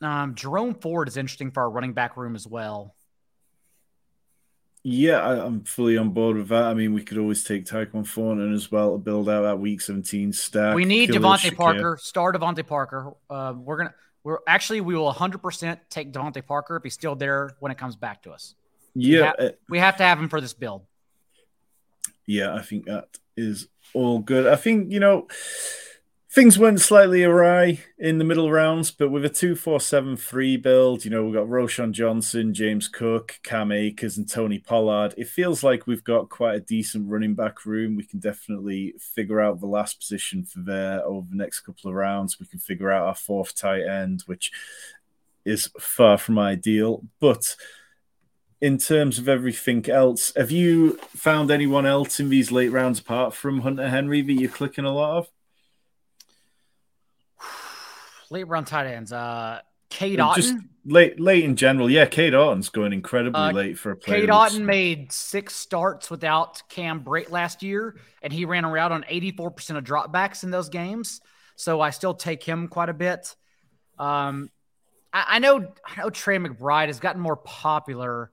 um, 0.00 0.34
Jerome 0.34 0.74
Ford 0.74 1.08
is 1.08 1.16
interesting 1.16 1.50
for 1.50 1.62
our 1.62 1.70
running 1.70 1.92
back 1.92 2.16
room 2.16 2.34
as 2.34 2.46
well. 2.46 2.94
Yeah, 4.90 5.18
I, 5.18 5.44
am 5.44 5.64
fully 5.64 5.98
on 5.98 6.10
board 6.10 6.38
with 6.38 6.48
that. 6.48 6.64
I 6.64 6.72
mean, 6.72 6.94
we 6.94 7.02
could 7.02 7.18
always 7.18 7.44
take 7.44 7.66
Tyquan 7.66 8.06
Thornton 8.08 8.54
as 8.54 8.72
well 8.72 8.92
to 8.92 8.98
build 8.98 9.28
out 9.28 9.42
that 9.42 9.58
Week 9.58 9.82
17 9.82 10.32
stack. 10.32 10.74
We 10.74 10.86
need 10.86 11.10
DeVante 11.10 11.54
Parker. 11.54 11.98
Star 12.00 12.32
DeVante 12.32 12.66
Parker. 12.66 13.12
Uh, 13.28 13.52
we're 13.54 13.76
gonna. 13.76 13.94
We're 14.24 14.38
actually 14.46 14.80
we 14.80 14.96
will 14.96 15.12
100% 15.12 15.78
take 15.90 16.10
DeVante 16.10 16.44
Parker 16.44 16.76
if 16.76 16.84
he's 16.84 16.94
still 16.94 17.14
there 17.14 17.50
when 17.60 17.70
it 17.70 17.76
comes 17.76 17.96
back 17.96 18.22
to 18.22 18.30
us. 18.30 18.54
Yeah, 18.94 19.32
we, 19.38 19.46
uh, 19.46 19.50
we 19.68 19.78
have 19.78 19.98
to 19.98 20.04
have 20.04 20.18
him 20.18 20.30
for 20.30 20.40
this 20.40 20.54
build. 20.54 20.86
Yeah, 22.24 22.54
I 22.54 22.62
think 22.62 22.86
that 22.86 23.08
is 23.36 23.68
all 23.92 24.20
good. 24.20 24.46
I 24.46 24.56
think 24.56 24.90
you 24.90 25.00
know 25.00 25.28
things 26.30 26.58
went 26.58 26.80
slightly 26.80 27.24
awry 27.24 27.80
in 27.98 28.18
the 28.18 28.24
middle 28.24 28.50
rounds, 28.50 28.90
but 28.90 29.10
with 29.10 29.24
a 29.24 29.30
2-4-7-3 29.30 30.60
build, 30.62 31.04
you 31.04 31.10
know, 31.10 31.24
we've 31.24 31.34
got 31.34 31.46
Roschon 31.46 31.92
Johnson, 31.92 32.52
James 32.52 32.86
Cook, 32.86 33.40
Cam 33.42 33.72
Akers, 33.72 34.18
and 34.18 34.28
Tony 34.28 34.58
Pollard. 34.58 35.14
It 35.16 35.28
feels 35.28 35.62
like 35.62 35.86
we've 35.86 36.04
got 36.04 36.28
quite 36.28 36.56
a 36.56 36.60
decent 36.60 37.08
running 37.08 37.34
back 37.34 37.64
room. 37.64 37.96
We 37.96 38.04
can 38.04 38.18
definitely 38.18 38.94
figure 39.00 39.40
out 39.40 39.60
the 39.60 39.66
last 39.66 40.00
position 40.00 40.44
for 40.44 40.60
there 40.60 41.02
over 41.04 41.26
the 41.30 41.36
next 41.36 41.60
couple 41.60 41.88
of 41.88 41.96
rounds. 41.96 42.38
We 42.38 42.46
can 42.46 42.58
figure 42.58 42.90
out 42.90 43.06
our 43.06 43.14
fourth 43.14 43.54
tight 43.54 43.86
end, 43.86 44.22
which 44.26 44.52
is 45.46 45.70
far 45.80 46.18
from 46.18 46.38
ideal. 46.38 47.04
But 47.20 47.56
in 48.60 48.76
terms 48.76 49.18
of 49.18 49.30
everything 49.30 49.88
else, 49.88 50.32
have 50.36 50.50
you 50.50 50.98
found 51.08 51.50
anyone 51.50 51.86
else 51.86 52.20
in 52.20 52.28
these 52.28 52.52
late 52.52 52.70
rounds 52.70 53.00
apart 53.00 53.32
from 53.32 53.62
Hunter 53.62 53.88
Henry 53.88 54.20
that 54.20 54.32
you're 54.34 54.50
clicking 54.50 54.84
a 54.84 54.92
lot 54.92 55.18
of? 55.18 55.28
Late 58.30 58.46
round 58.46 58.66
tight 58.66 58.86
ends. 58.86 59.12
Uh, 59.12 59.60
Cade 59.90 60.18
Otton. 60.18 60.34
Just 60.36 60.54
late, 60.84 61.18
late 61.18 61.44
in 61.44 61.56
general. 61.56 61.90
Yeah, 61.90 62.06
Cade 62.06 62.34
Otton's 62.34 62.68
going 62.68 62.92
incredibly 62.92 63.40
uh, 63.40 63.52
late 63.52 63.78
for 63.78 63.92
a 63.92 63.96
player. 63.96 64.20
Cade 64.20 64.28
Otton 64.28 64.64
made 64.64 65.12
six 65.12 65.54
starts 65.54 66.10
without 66.10 66.62
Cam 66.68 67.02
Brate 67.02 67.30
last 67.30 67.62
year, 67.62 67.96
and 68.22 68.32
he 68.32 68.44
ran 68.44 68.64
around 68.64 68.92
on 68.92 69.04
84% 69.04 69.76
of 69.76 69.84
dropbacks 69.84 70.44
in 70.44 70.50
those 70.50 70.68
games. 70.68 71.20
So 71.56 71.80
I 71.80 71.90
still 71.90 72.14
take 72.14 72.42
him 72.42 72.68
quite 72.68 72.88
a 72.88 72.94
bit. 72.94 73.34
Um, 73.98 74.50
I, 75.12 75.24
I 75.28 75.38
know, 75.38 75.72
I 75.84 76.02
know 76.02 76.10
Trey 76.10 76.38
McBride 76.38 76.86
has 76.88 77.00
gotten 77.00 77.20
more 77.20 77.36
popular 77.36 78.30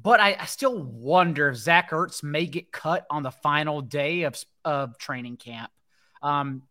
but 0.00 0.20
I, 0.20 0.36
I, 0.38 0.44
still 0.44 0.82
wonder 0.82 1.48
if 1.48 1.56
Zach 1.56 1.90
Ertz 1.90 2.22
may 2.22 2.46
get 2.46 2.70
cut 2.70 3.06
on 3.10 3.22
the 3.22 3.30
final 3.30 3.80
day 3.80 4.24
of, 4.24 4.36
of 4.64 4.98
training 4.98 5.38
camp. 5.38 5.70
Um, 6.22 6.62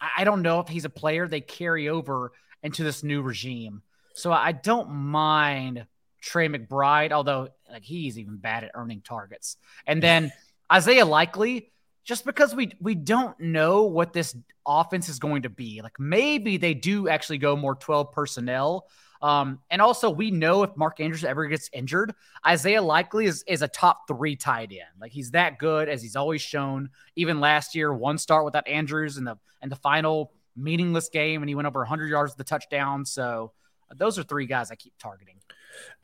I, 0.00 0.24
don't 0.24 0.42
know 0.42 0.60
if 0.60 0.68
he's 0.68 0.84
a 0.84 0.90
player 0.90 1.28
they 1.28 1.40
carry 1.40 1.88
over 1.88 2.32
into 2.62 2.84
this 2.84 3.02
new 3.02 3.22
regime. 3.22 3.82
So 4.14 4.32
I 4.32 4.52
don't 4.52 4.90
mind 4.90 5.86
Trey 6.20 6.48
McBride, 6.48 7.12
although 7.12 7.48
like 7.70 7.82
he's 7.82 8.18
even 8.18 8.36
bad 8.36 8.64
at 8.64 8.72
earning 8.74 9.00
targets. 9.02 9.56
And 9.86 10.02
then 10.02 10.32
Isaiah 10.72 11.04
Likely, 11.04 11.70
just 12.04 12.24
because 12.24 12.54
we 12.54 12.72
we 12.80 12.94
don't 12.94 13.38
know 13.40 13.84
what 13.84 14.12
this 14.12 14.36
offense 14.66 15.08
is 15.08 15.18
going 15.18 15.42
to 15.42 15.50
be. 15.50 15.80
Like 15.82 15.98
maybe 15.98 16.56
they 16.56 16.74
do 16.74 17.08
actually 17.08 17.38
go 17.38 17.56
more 17.56 17.74
12 17.74 18.12
personnel. 18.12 18.88
Um, 19.22 19.60
and 19.70 19.82
also, 19.82 20.08
we 20.08 20.30
know 20.30 20.62
if 20.62 20.76
Mark 20.76 21.00
Andrews 21.00 21.24
ever 21.24 21.46
gets 21.46 21.68
injured, 21.72 22.14
Isaiah 22.46 22.80
Likely 22.80 23.26
is, 23.26 23.44
is 23.46 23.62
a 23.62 23.68
top 23.68 24.08
three 24.08 24.34
tight 24.34 24.70
end. 24.70 25.00
Like 25.00 25.12
he's 25.12 25.32
that 25.32 25.58
good 25.58 25.88
as 25.88 26.02
he's 26.02 26.16
always 26.16 26.40
shown. 26.40 26.90
Even 27.16 27.40
last 27.40 27.74
year, 27.74 27.92
one 27.92 28.18
start 28.18 28.44
without 28.44 28.66
Andrews 28.66 29.18
in 29.18 29.24
the 29.24 29.36
in 29.62 29.68
the 29.68 29.76
final 29.76 30.32
meaningless 30.56 31.08
game, 31.08 31.42
and 31.42 31.48
he 31.48 31.54
went 31.54 31.66
over 31.66 31.80
100 31.80 32.08
yards 32.08 32.32
with 32.32 32.38
the 32.38 32.44
touchdown. 32.44 33.04
So 33.04 33.52
uh, 33.90 33.94
those 33.96 34.18
are 34.18 34.22
three 34.22 34.46
guys 34.46 34.70
I 34.70 34.74
keep 34.74 34.94
targeting. 34.98 35.36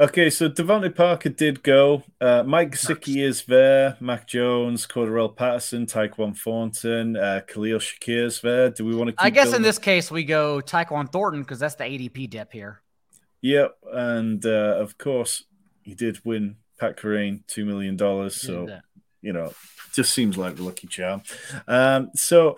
Okay, 0.01 0.31
so 0.31 0.49
DeVante 0.49 0.95
Parker 0.95 1.29
did 1.29 1.63
go. 1.63 2.03
Uh, 2.21 2.43
Mike 2.47 2.73
Gesicki 2.73 3.25
is 3.25 3.45
there. 3.45 3.97
Mac 4.01 4.29
Jones, 4.29 4.87
Cordarrelle 4.87 5.35
Patterson, 5.35 5.87
Tyquan 5.87 6.37
Thornton, 6.37 7.17
uh, 7.17 7.41
Khalil 7.49 7.79
Shakir 7.79 8.27
is 8.27 8.41
there. 8.41 8.71
Do 8.71 8.85
we 8.85 8.95
want 8.95 9.11
to? 9.11 9.17
I 9.19 9.31
guess 9.31 9.47
building? 9.47 9.57
in 9.57 9.63
this 9.63 9.79
case 9.79 10.11
we 10.11 10.23
go 10.25 10.61
Tyquan 10.61 11.11
Thornton 11.11 11.43
because 11.43 11.59
that's 11.59 11.75
the 11.75 11.85
ADP 11.85 12.31
dip 12.31 12.53
here. 12.53 12.83
Yep, 13.43 13.77
and 13.93 14.45
uh, 14.45 14.77
of 14.79 14.99
course 14.99 15.45
he 15.83 15.95
did 15.95 16.25
win 16.25 16.57
Pat 16.79 16.97
Kerrane 16.97 17.47
two 17.47 17.65
million 17.65 17.97
dollars. 17.97 18.35
So 18.37 18.67
you 19.23 19.33
know, 19.33 19.53
just 19.95 20.13
seems 20.13 20.37
like 20.39 20.57
the 20.57 20.63
lucky 20.63 20.87
charm. 20.87 21.23
Um, 21.67 22.11
so 22.15 22.57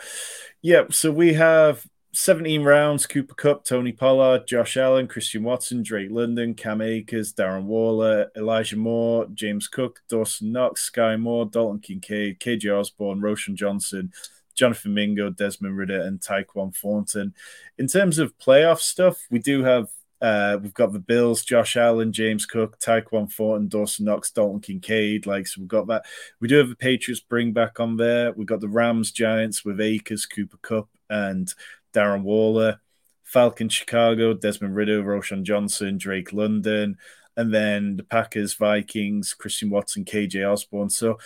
yeah, 0.60 0.84
so 0.90 1.10
we 1.10 1.34
have 1.34 1.86
17 2.12 2.64
rounds 2.64 3.06
Cooper 3.06 3.34
Kupp, 3.34 3.64
Tony 3.64 3.92
Pollard, 3.92 4.46
Josh 4.46 4.76
Allen, 4.76 5.06
Christian 5.06 5.44
Watson, 5.44 5.82
Drake 5.82 6.10
London, 6.10 6.54
Cam 6.54 6.80
Akers, 6.80 7.32
Darren 7.32 7.64
Waller, 7.64 8.30
Elijah 8.36 8.76
Moore, 8.76 9.26
James 9.34 9.68
Cook, 9.68 10.00
Dawson 10.08 10.52
Knox, 10.52 10.90
Skyy 10.90 11.20
Moore, 11.20 11.46
Dalton 11.46 11.80
Kincaid, 11.80 12.40
KJ 12.40 12.76
Osborn, 12.76 13.20
Roschon 13.20 13.54
Johnson, 13.54 14.12
Jonathan 14.54 14.94
Mingo, 14.94 15.30
Desmond 15.30 15.76
Ridder, 15.76 16.02
and 16.02 16.20
Tyquan 16.20 16.74
Thornton. 16.76 17.34
In 17.78 17.86
terms 17.86 18.18
of 18.18 18.36
playoff 18.38 18.80
stuff, 18.80 19.26
we 19.30 19.38
do 19.38 19.62
have 19.62 19.88
uh, 20.20 20.58
we've 20.60 20.74
got 20.74 20.92
the 20.92 20.98
Bills, 20.98 21.44
Josh 21.44 21.76
Allen, 21.76 22.12
James 22.12 22.44
Cook, 22.46 22.78
Tyquan 22.80 23.32
Thornton, 23.32 23.68
Dawson 23.68 24.04
Knox, 24.04 24.30
Dalton 24.30 24.60
Kincaid. 24.60 25.26
Like, 25.26 25.46
so 25.46 25.60
we've 25.60 25.68
got 25.68 25.86
that. 25.88 26.04
We 26.40 26.48
do 26.48 26.56
have 26.56 26.68
the 26.68 26.76
Patriots 26.76 27.20
bring 27.20 27.52
back 27.52 27.78
on 27.80 27.96
there. 27.96 28.32
We've 28.32 28.46
got 28.46 28.60
the 28.60 28.68
Rams, 28.68 29.12
Giants 29.12 29.64
with 29.64 29.80
Akers, 29.80 30.26
Cooper 30.26 30.58
Kupp, 30.60 30.88
and 31.08 31.52
Darren 31.92 32.22
Waller. 32.22 32.80
Falcons, 33.22 33.74
Chicago, 33.74 34.32
Desmond 34.32 34.74
Ridder, 34.74 35.02
Roschon 35.02 35.42
Johnson, 35.42 35.98
Drake 35.98 36.32
London. 36.32 36.96
And 37.36 37.52
then 37.52 37.96
the 37.96 38.02
Packers, 38.02 38.54
Vikings, 38.54 39.34
Christian 39.34 39.70
Watson, 39.70 40.04
KJ 40.04 40.50
Osborn. 40.50 40.88
So 40.88 41.18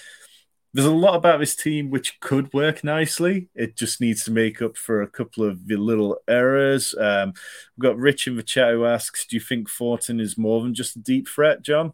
there's 0.75 0.87
a 0.87 0.91
lot 0.91 1.15
about 1.15 1.39
this 1.39 1.55
team 1.55 1.91
which 1.91 2.19
could 2.21 2.53
work 2.53 2.83
nicely. 2.83 3.49
It 3.55 3.77
just 3.77 4.01
needs 4.01 4.25
to 4.25 4.31
make 4.31 4.63
up 4.63 4.77
for 4.77 5.03
a 5.03 5.09
couple 5.09 5.45
of 5.45 5.67
the 5.67 5.77
little 5.77 6.19
errors. 6.27 6.95
Um, 6.99 7.35
we've 7.77 7.83
got 7.83 7.99
Rich 7.99 8.27
in 8.27 8.37
the 8.37 8.43
chat 8.43 8.73
who 8.73 8.87
asks, 8.87 9.27
"Do 9.27 9.37
you 9.37 9.41
think 9.41 9.69
Thornton 9.69 10.19
is 10.19 10.39
more 10.39 10.63
than 10.63 10.75
just 10.75 10.97
a 10.97 11.01
deep 11.01 11.29
threat, 11.29 11.63
John?" 11.63 11.93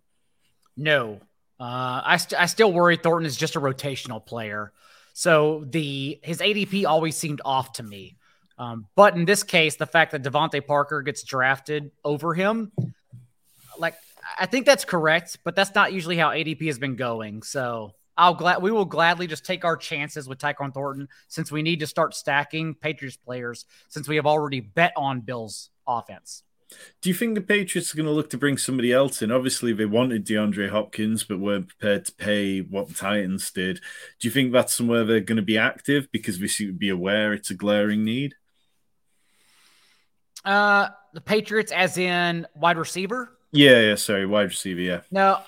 No, 0.76 1.20
uh, 1.58 2.02
I 2.04 2.16
st- 2.18 2.40
I 2.40 2.46
still 2.46 2.72
worry 2.72 2.96
Thornton 2.96 3.26
is 3.26 3.36
just 3.36 3.56
a 3.56 3.60
rotational 3.60 4.24
player. 4.24 4.72
So 5.12 5.64
the 5.68 6.20
his 6.22 6.38
ADP 6.38 6.86
always 6.86 7.16
seemed 7.16 7.40
off 7.44 7.72
to 7.74 7.82
me. 7.82 8.16
Um, 8.58 8.86
but 8.94 9.16
in 9.16 9.24
this 9.24 9.42
case, 9.42 9.76
the 9.76 9.86
fact 9.86 10.12
that 10.12 10.22
DeVante 10.22 10.64
Parker 10.64 11.02
gets 11.02 11.22
drafted 11.22 11.90
over 12.04 12.34
him, 12.34 12.70
like 13.78 13.94
I 14.38 14.46
think 14.46 14.66
that's 14.66 14.84
correct, 14.84 15.38
but 15.42 15.56
that's 15.56 15.74
not 15.74 15.92
usually 15.92 16.16
how 16.16 16.30
ADP 16.30 16.66
has 16.66 16.78
been 16.78 16.96
going. 16.96 17.42
So 17.42 17.94
I'll 18.18 18.34
glad 18.34 18.60
we 18.60 18.72
will 18.72 18.84
gladly 18.84 19.28
just 19.28 19.46
take 19.46 19.64
our 19.64 19.76
chances 19.76 20.28
with 20.28 20.40
Tyquan 20.40 20.74
Thornton 20.74 21.08
since 21.28 21.52
we 21.52 21.62
need 21.62 21.80
to 21.80 21.86
start 21.86 22.14
stacking 22.14 22.74
Patriots 22.74 23.16
players 23.16 23.64
since 23.88 24.08
we 24.08 24.16
have 24.16 24.26
already 24.26 24.58
bet 24.58 24.92
on 24.96 25.20
Bills 25.20 25.70
offense. 25.86 26.42
Do 27.00 27.08
you 27.08 27.14
think 27.14 27.34
the 27.34 27.40
Patriots 27.40 27.94
are 27.94 27.96
going 27.96 28.06
to 28.06 28.12
look 28.12 28.28
to 28.30 28.36
bring 28.36 28.58
somebody 28.58 28.92
else 28.92 29.22
in? 29.22 29.30
Obviously, 29.30 29.72
they 29.72 29.86
wanted 29.86 30.26
DeAndre 30.26 30.68
Hopkins, 30.68 31.24
but 31.24 31.38
weren't 31.38 31.68
prepared 31.68 32.04
to 32.06 32.12
pay 32.12 32.60
what 32.60 32.88
the 32.88 32.94
Titans 32.94 33.50
did. 33.52 33.80
Do 34.18 34.28
you 34.28 34.30
think 34.32 34.52
that's 34.52 34.74
somewhere 34.74 35.04
they're 35.04 35.20
going 35.20 35.36
to 35.36 35.42
be 35.42 35.56
active 35.56 36.08
because 36.12 36.40
we 36.40 36.48
should 36.48 36.78
be 36.78 36.90
aware 36.90 37.32
it's 37.32 37.50
a 37.50 37.54
glaring 37.54 38.04
need? 38.04 38.34
Uh, 40.44 40.88
the 41.14 41.20
Patriots, 41.20 41.72
as 41.72 41.96
in 41.96 42.46
wide 42.54 42.76
receiver. 42.76 43.38
Yeah, 43.50 43.80
yeah. 43.80 43.94
Sorry, 43.94 44.26
wide 44.26 44.48
receiver. 44.48 44.80
Yeah. 44.80 45.00
No, 45.10 45.40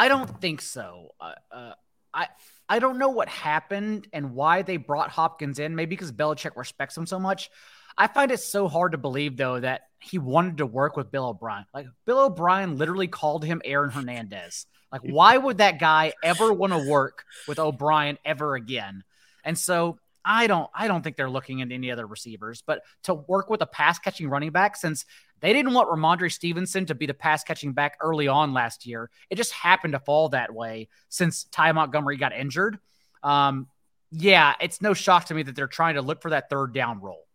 I 0.00 0.08
don't 0.08 0.40
think 0.40 0.62
so. 0.62 1.10
Uh, 1.20 1.32
uh, 1.52 1.72
I 2.14 2.28
I 2.70 2.78
don't 2.78 2.96
know 2.96 3.10
what 3.10 3.28
happened 3.28 4.08
and 4.14 4.34
why 4.34 4.62
they 4.62 4.78
brought 4.78 5.10
Hopkins 5.10 5.58
in. 5.58 5.76
Maybe 5.76 5.90
because 5.90 6.10
Belichick 6.10 6.56
respects 6.56 6.96
him 6.96 7.04
so 7.04 7.18
much. 7.18 7.50
I 7.98 8.06
find 8.06 8.30
it 8.30 8.40
so 8.40 8.66
hard 8.66 8.92
to 8.92 8.98
believe 8.98 9.36
though 9.36 9.60
that 9.60 9.82
he 9.98 10.16
wanted 10.16 10.56
to 10.56 10.66
work 10.66 10.96
with 10.96 11.10
Bill 11.10 11.26
O'Brien. 11.28 11.66
Like 11.74 11.86
Bill 12.06 12.20
O'Brien 12.20 12.78
literally 12.78 13.08
called 13.08 13.44
him 13.44 13.60
Aaron 13.62 13.90
Hernandez. 13.90 14.64
Like 14.90 15.02
why 15.04 15.36
would 15.36 15.58
that 15.58 15.78
guy 15.78 16.14
ever 16.24 16.50
want 16.50 16.72
to 16.72 16.88
work 16.88 17.24
with 17.46 17.58
O'Brien 17.58 18.16
ever 18.24 18.54
again? 18.54 19.04
And 19.44 19.58
so 19.58 19.98
I 20.24 20.46
don't 20.46 20.70
I 20.74 20.88
don't 20.88 21.02
think 21.02 21.16
they're 21.16 21.28
looking 21.28 21.60
at 21.60 21.72
any 21.72 21.90
other 21.90 22.06
receivers, 22.06 22.62
but 22.66 22.80
to 23.02 23.12
work 23.12 23.50
with 23.50 23.60
a 23.60 23.66
pass 23.66 23.98
catching 23.98 24.30
running 24.30 24.50
back 24.50 24.76
since 24.76 25.04
they 25.40 25.52
didn't 25.52 25.72
want 25.72 25.88
Rhamondre 25.88 26.30
Stevenson 26.32 26.86
to 26.86 26.94
be 26.94 27.06
the 27.06 27.14
pass 27.14 27.42
catching 27.44 27.72
back 27.72 27.96
early 28.00 28.28
on 28.28 28.52
last 28.52 28.86
year. 28.86 29.10
It 29.28 29.36
just 29.36 29.52
happened 29.52 29.92
to 29.94 30.00
fall 30.00 30.28
that 30.30 30.54
way 30.54 30.88
since 31.08 31.44
Ty 31.44 31.72
Montgomery 31.72 32.16
got 32.16 32.32
injured. 32.32 32.78
Um, 33.22 33.68
yeah, 34.10 34.54
it's 34.60 34.82
no 34.82 34.94
shock 34.94 35.26
to 35.26 35.34
me 35.34 35.42
that 35.42 35.54
they're 35.54 35.68
trying 35.68 35.94
to 35.94 36.02
look 36.02 36.22
for 36.22 36.30
that 36.30 36.50
third 36.50 36.74
down 36.74 37.00
role. 37.00 37.26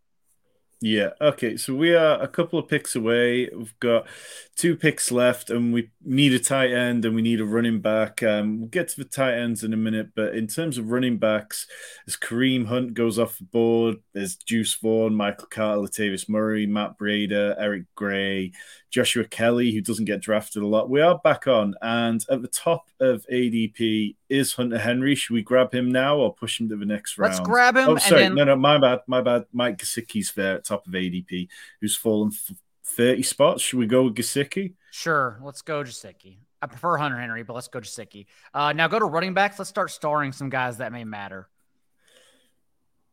Yeah. 0.82 1.12
Okay. 1.22 1.58
So 1.58 1.74
we 1.74 1.96
are 1.96 2.22
a 2.22 2.28
couple 2.28 2.60
of 2.60 2.68
picks 2.68 2.96
away. 2.96 3.50
We've 3.56 3.80
got 3.80 4.08
two 4.56 4.76
picks 4.76 5.12
left, 5.12 5.50
and 5.50 5.74
we 5.74 5.90
need 6.04 6.34
a 6.34 6.40
tight 6.40 6.72
end 6.72 7.06
and 7.06 7.16
we 7.16 7.22
need 7.22 7.42
a 7.42 7.46
running 7.46 7.82
back. 7.82 8.22
Um, 8.24 8.60
we'll 8.60 8.70
get 8.70 8.90
to 8.90 8.98
the 8.98 9.10
tight 9.10 9.34
ends 9.34 9.64
in 9.64 9.74
a 9.74 9.78
minute, 9.78 10.10
but 10.16 10.36
in 10.36 10.48
terms 10.48 10.78
of 10.78 10.90
running 10.90 11.18
backs, 11.18 11.68
as 12.08 12.16
Kareem 12.16 12.68
Hunt 12.68 12.94
goes 12.94 13.20
off 13.20 13.38
the 13.38 13.46
board, 13.46 13.98
there's 14.14 14.36
Deuce 14.36 14.76
Vaughn, 14.76 15.16
Michael 15.16 15.48
Carter, 15.48 15.82
Latavius 15.82 16.30
Murray, 16.30 16.66
Matt 16.66 16.98
Breida, 16.98 17.56
Eric 17.58 17.84
Gray, 17.96 18.52
Joshua 18.92 19.26
Kelley, 19.26 19.74
who 19.74 19.82
doesn't 19.82 20.06
get 20.06 20.22
drafted 20.22 20.64
a 20.64 20.68
lot. 20.68 20.90
We 20.90 21.02
are 21.02 21.20
back 21.20 21.48
on, 21.48 21.76
and 21.82 22.24
at 22.30 22.42
the 22.42 22.48
top 22.48 22.88
of 23.00 23.26
ADP 23.32 24.16
is 24.30 24.54
Hunter 24.54 24.78
Henry. 24.78 25.16
Should 25.16 25.34
we 25.34 25.42
grab 25.42 25.74
him 25.74 25.92
now 25.92 26.18
or 26.18 26.34
push 26.34 26.60
him 26.60 26.70
to 26.70 26.78
the 26.78 26.86
next 26.86 27.18
round? 27.18 27.34
Let's 27.34 27.46
grab 27.46 27.76
him. 27.76 27.90
Oh, 27.90 27.98
sorry, 27.98 28.22
then... 28.22 28.36
no, 28.36 28.46
no, 28.46 28.56
my 28.56 28.78
bad, 28.78 29.02
my 29.08 29.22
bad. 29.22 29.46
Mike 29.52 29.80
Gesicki's 29.80 30.32
there 30.34 30.60
top 30.66 30.88
of 30.88 30.94
ADP, 30.94 31.48
who's 31.82 31.96
fallen 31.96 32.32
f- 32.34 32.56
thirty 32.86 33.24
spots. 33.24 33.62
Should 33.62 33.80
we 33.80 33.88
go 33.88 34.04
with 34.04 34.16
Gesicki? 34.16 34.74
Sure, 34.92 35.40
let's 35.44 35.62
go 35.62 35.84
Gesicki. 35.84 36.38
I 36.62 36.68
prefer 36.68 36.98
Hunter 36.98 37.20
Henry, 37.20 37.44
but 37.44 37.54
let's 37.54 37.68
go 37.68 37.80
Gesicki. 37.80 38.26
Uh, 38.54 38.74
now 38.74 38.88
go 38.88 39.00
to 39.00 39.06
running 39.06 39.34
backs. 39.34 39.60
Let's 39.60 39.70
start 39.70 39.92
starring 39.92 40.32
some 40.32 40.50
guys 40.50 40.78
that 40.78 40.92
may 40.92 41.04
matter. 41.04 41.48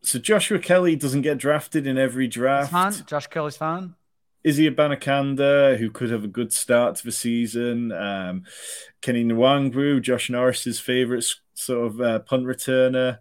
So 0.02 0.18
Joshua 0.18 0.58
Kelley 0.58 0.96
doesn't 0.96 1.22
get 1.22 1.38
drafted 1.38 1.86
in 1.86 1.96
every 1.96 2.26
draft. 2.26 2.72
Fine. 2.72 2.94
Josh 3.06 3.28
Kelley's 3.28 3.56
fine. 3.56 3.94
Izzy 4.44 4.68
Abanikanda, 4.68 5.76
who 5.76 5.90
could 5.90 6.10
have 6.10 6.24
a 6.24 6.28
good 6.28 6.52
start 6.52 6.96
to 6.96 7.04
the 7.04 7.12
season. 7.12 7.92
Um, 7.92 8.44
Kene 9.00 9.26
Nwangwu, 9.26 10.02
Josh 10.02 10.30
Norris's 10.30 10.80
favorite 10.80 11.24
sort 11.54 11.86
of 11.86 12.00
uh, 12.00 12.18
punt 12.20 12.44
returner. 12.44 13.18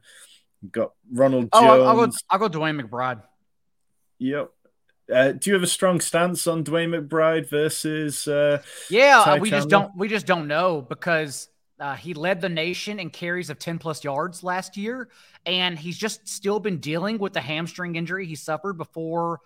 Got 0.72 0.94
Ronald 1.12 1.50
oh, 1.54 1.60
Jones. 1.60 1.72
I'll, 1.72 1.88
I'll, 1.88 2.08
go. 2.08 2.12
I'll 2.30 2.40
go 2.40 2.50
DeWayne 2.50 2.82
McBride. 2.82 3.22
Yep. 4.22 4.52
Uh, 5.12 5.32
do 5.32 5.50
you 5.50 5.56
have 5.56 5.64
a 5.64 5.68
strong 5.68 6.00
stance 6.00 6.46
on 6.46 6.64
DeWayne 6.64 7.08
McBride 7.08 7.50
versus? 7.50 8.28
Uh, 8.28 8.62
yeah, 8.90 9.20
uh, 9.20 9.38
we 9.38 9.50
Chandler? 9.50 9.58
just 9.58 9.70
don't. 9.70 9.98
We 9.98 10.08
just 10.08 10.26
don't 10.28 10.48
know 10.48 10.82
because 10.82 11.50
uh, 11.80 11.96
he 11.96 12.14
led 12.14 12.40
the 12.40 12.48
nation 12.48 13.00
in 13.00 13.10
carries 13.10 13.50
of 13.50 13.58
ten 13.58 13.80
plus 13.80 14.04
yards 14.04 14.44
last 14.44 14.78
year, 14.78 15.10
and 15.48 15.78
he's 15.78 15.98
just 15.98 16.28
still 16.30 16.60
been 16.60 16.78
dealing 16.78 17.18
with 17.18 17.34
the 17.34 17.42
hamstring 17.42 17.96
injury 17.96 18.28
he 18.28 18.36
suffered 18.36 18.78
before 18.78 19.40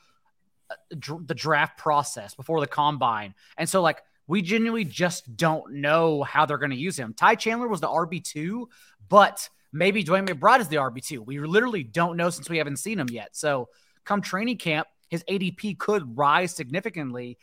uh, 0.70 0.76
the 0.92 1.34
draft 1.34 1.78
process, 1.78 2.36
before 2.36 2.60
the 2.60 2.68
combine, 2.68 3.34
and 3.58 3.68
so 3.68 3.82
like 3.82 4.04
we 4.28 4.42
genuinely 4.42 4.84
just 4.84 5.38
don't 5.38 5.76
know 5.76 6.22
how 6.24 6.46
they're 6.46 6.58
going 6.58 6.72
to 6.72 6.76
use 6.76 6.98
him. 6.98 7.14
Ty 7.14 7.36
Chandler 7.36 7.70
was 7.70 7.80
the 7.80 7.88
RB 7.88 8.22
two, 8.22 8.68
but 9.08 9.48
maybe 9.72 10.04
DeWayne 10.04 10.28
McBride 10.28 10.60
is 10.60 10.68
the 10.68 10.78
RB 10.78 11.02
two. 11.04 11.22
We 11.22 11.40
literally 11.40 11.84
don't 11.84 12.18
know 12.18 12.30
since 12.30 12.50
we 12.50 12.58
haven't 12.58 12.78
seen 12.78 13.00
him 13.00 13.08
yet. 13.10 13.38
So 13.38 13.70
come 14.06 14.22
training 14.22 14.58
camp, 14.58 14.88
his 15.10 15.24
ADP 15.24 15.78
could 15.78 16.18
rise 16.18 16.56
significantly. 16.56 17.38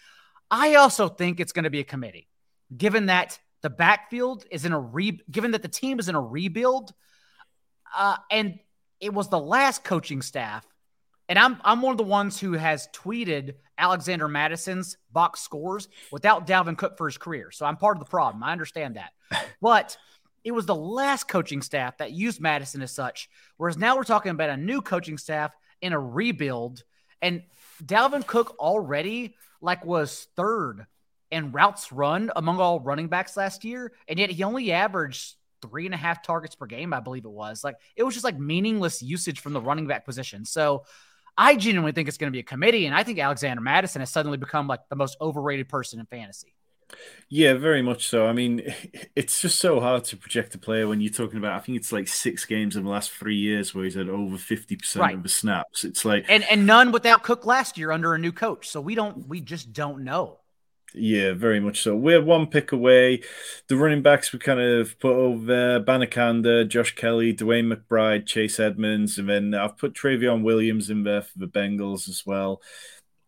I 0.51 0.75
also 0.77 1.09
think 1.09 1.41
it's 1.41 1.53
going 1.53 1.65
to 1.65 1.71
be 1.71 1.81
a 1.81 1.85
committee, 1.85 2.29
given 2.77 3.07
that 3.07 3.39
the 3.63 3.71
backfield 3.71 4.45
is 4.51 4.65
in 4.65 4.73
a 4.73 4.81
re, 4.81 5.21
given 5.31 5.53
that 5.53 5.63
the 5.63 5.69
team 5.69 5.99
is 5.99 6.09
in 6.09 6.15
a 6.15 6.21
rebuild, 6.21 6.93
uh, 7.97 8.17
and 8.31 8.59
it 9.01 9.13
was 9.13 9.29
the 9.29 9.39
last 9.39 9.85
coaching 9.85 10.23
staff. 10.23 10.67
And 11.29 11.39
I'm 11.39 11.61
I'm 11.65 11.81
one 11.81 11.93
of 11.93 11.99
the 11.99 12.05
ones 12.05 12.39
who 12.39 12.53
has 12.53 12.89
tweeted 12.95 13.55
Alexander 13.79 14.29
Mattison's 14.29 14.97
box 15.11 15.41
scores 15.41 15.89
without 16.11 16.47
Dalvin 16.47 16.77
Cook 16.77 16.99
for 16.99 17.07
his 17.07 17.17
career. 17.17 17.51
So 17.51 17.65
I'm 17.65 17.77
part 17.77 17.97
of 17.97 18.01
the 18.01 18.11
problem. 18.11 18.43
I 18.43 18.53
understand 18.53 18.97
that. 18.97 19.13
But 19.61 19.97
it 20.45 20.51
was 20.51 20.67
the 20.67 20.75
last 20.75 21.29
coaching 21.29 21.63
staff 21.63 21.99
that 21.99 22.11
used 22.11 22.41
Mattison 22.41 22.83
as 22.83 22.91
such. 22.91 23.31
Whereas 23.57 23.79
now 23.79 23.97
we're 23.97 24.03
talking 24.03 24.33
about 24.33 24.51
a 24.51 24.57
new 24.57 24.83
coaching 24.83 25.17
staff 25.17 25.53
in 25.83 25.93
a 25.93 26.01
rebuild. 26.01 26.83
And 27.21 27.43
Dalvin 27.85 28.27
Cook 28.27 28.57
already 28.59 29.35
like 29.61 29.85
was 29.85 30.27
third 30.37 30.87
in 31.31 31.53
routes 31.53 31.93
run 31.93 32.31
among 32.37 32.61
all 32.61 32.81
running 32.81 33.09
backs 33.09 33.37
last 33.37 33.65
year. 33.65 33.93
And 34.09 34.19
yet 34.19 34.31
he 34.31 34.43
only 34.43 34.73
averaged 34.73 35.35
three 35.61 35.87
and 35.87 35.95
a 35.95 35.99
half 35.99 36.23
targets 36.23 36.55
per 36.55 36.67
game, 36.67 36.93
I 36.93 37.01
believe 37.01 37.25
it 37.25 37.31
was. 37.31 37.63
Like 37.63 37.77
it 37.97 38.03
was 38.03 38.15
just 38.15 38.25
like 38.25 38.39
meaningless 38.39 39.03
usage 39.03 39.41
from 39.41 39.53
the 39.53 39.61
running 39.61 39.87
back 39.87 40.05
position. 40.05 40.45
So 40.45 40.85
I 41.37 41.57
genuinely 41.57 41.93
think 41.93 42.09
it's 42.09 42.19
going 42.19 42.31
to 42.31 42.37
be 42.37 42.41
a 42.41 42.45
committee. 42.45 42.87
And 42.87 42.95
I 42.95 43.03
think 43.03 43.19
Alexander 43.19 43.63
Mattison 43.63 44.01
has 44.01 44.11
suddenly 44.11 44.39
become 44.39 44.69
like 44.69 44.81
the 44.89 44.97
most 44.97 45.17
overrated 45.21 45.69
person 45.69 46.01
in 46.01 46.07
fantasy. 46.07 46.55
Yeah, 47.29 47.55
very 47.55 47.81
much 47.81 48.09
so. 48.09 48.27
I 48.27 48.33
mean, 48.33 48.63
it's 49.17 49.41
just 49.41 49.59
so 49.59 49.81
hard 49.81 50.05
to 50.05 50.17
project 50.17 50.55
a 50.55 50.59
player 50.59 50.87
when 50.87 51.01
you're 51.01 51.13
talking 51.13 51.39
about. 51.39 51.55
I 51.57 51.61
think 51.61 51.77
it's 51.77 51.93
like 51.93 52.09
six 52.09 52.45
games 52.45 52.77
in 52.77 52.85
the 52.85 52.91
last 52.91 53.11
three 53.11 53.37
years 53.37 53.75
where 53.75 53.85
he's 53.85 53.95
had 53.95 54.09
over 54.09 54.37
fifty 54.37 54.77
percent 54.77 55.03
right. 55.03 55.15
of 55.15 55.23
the 55.23 55.29
snaps. 55.29 55.85
It's 55.85 56.05
like 56.05 56.27
and 56.29 56.45
and 56.51 56.67
none 56.67 56.93
without 56.93 57.23
Cook 57.23 57.47
last 57.47 57.79
year 57.79 57.91
under 57.91 58.15
a 58.15 58.19
new 58.19 58.33
coach. 58.33 58.69
So 58.69 58.81
we 58.81 58.95
don't, 58.95 59.29
we 59.29 59.41
just 59.41 59.73
don't 59.73 60.05
know. 60.05 60.41
Yeah, 60.95 61.33
very 61.33 61.59
much 61.59 61.83
so. 61.83 61.97
We're 61.97 62.23
one 62.23 62.49
pick 62.49 62.73
away. 62.73 63.23
The 63.69 63.77
running 63.77 64.03
backs 64.03 64.33
we 64.33 64.39
kind 64.39 64.61
of 64.61 64.99
put 64.99 65.15
over 65.15 65.47
there: 65.47 66.65
Josh 66.65 66.95
Kelley, 66.95 67.35
DeWayne 67.35 67.73
McBride, 67.73 68.27
Chase 68.27 68.61
Edmonds, 68.61 69.19
and 69.19 69.29
then 69.29 69.55
I've 69.55 69.79
put 69.79 69.95
Trayveon 69.95 70.43
Williams 70.43 70.91
in 70.91 71.05
there 71.05 71.23
for 71.23 71.39
the 71.39 71.47
Bengals 71.47 72.11
as 72.11 72.25
well 72.27 72.61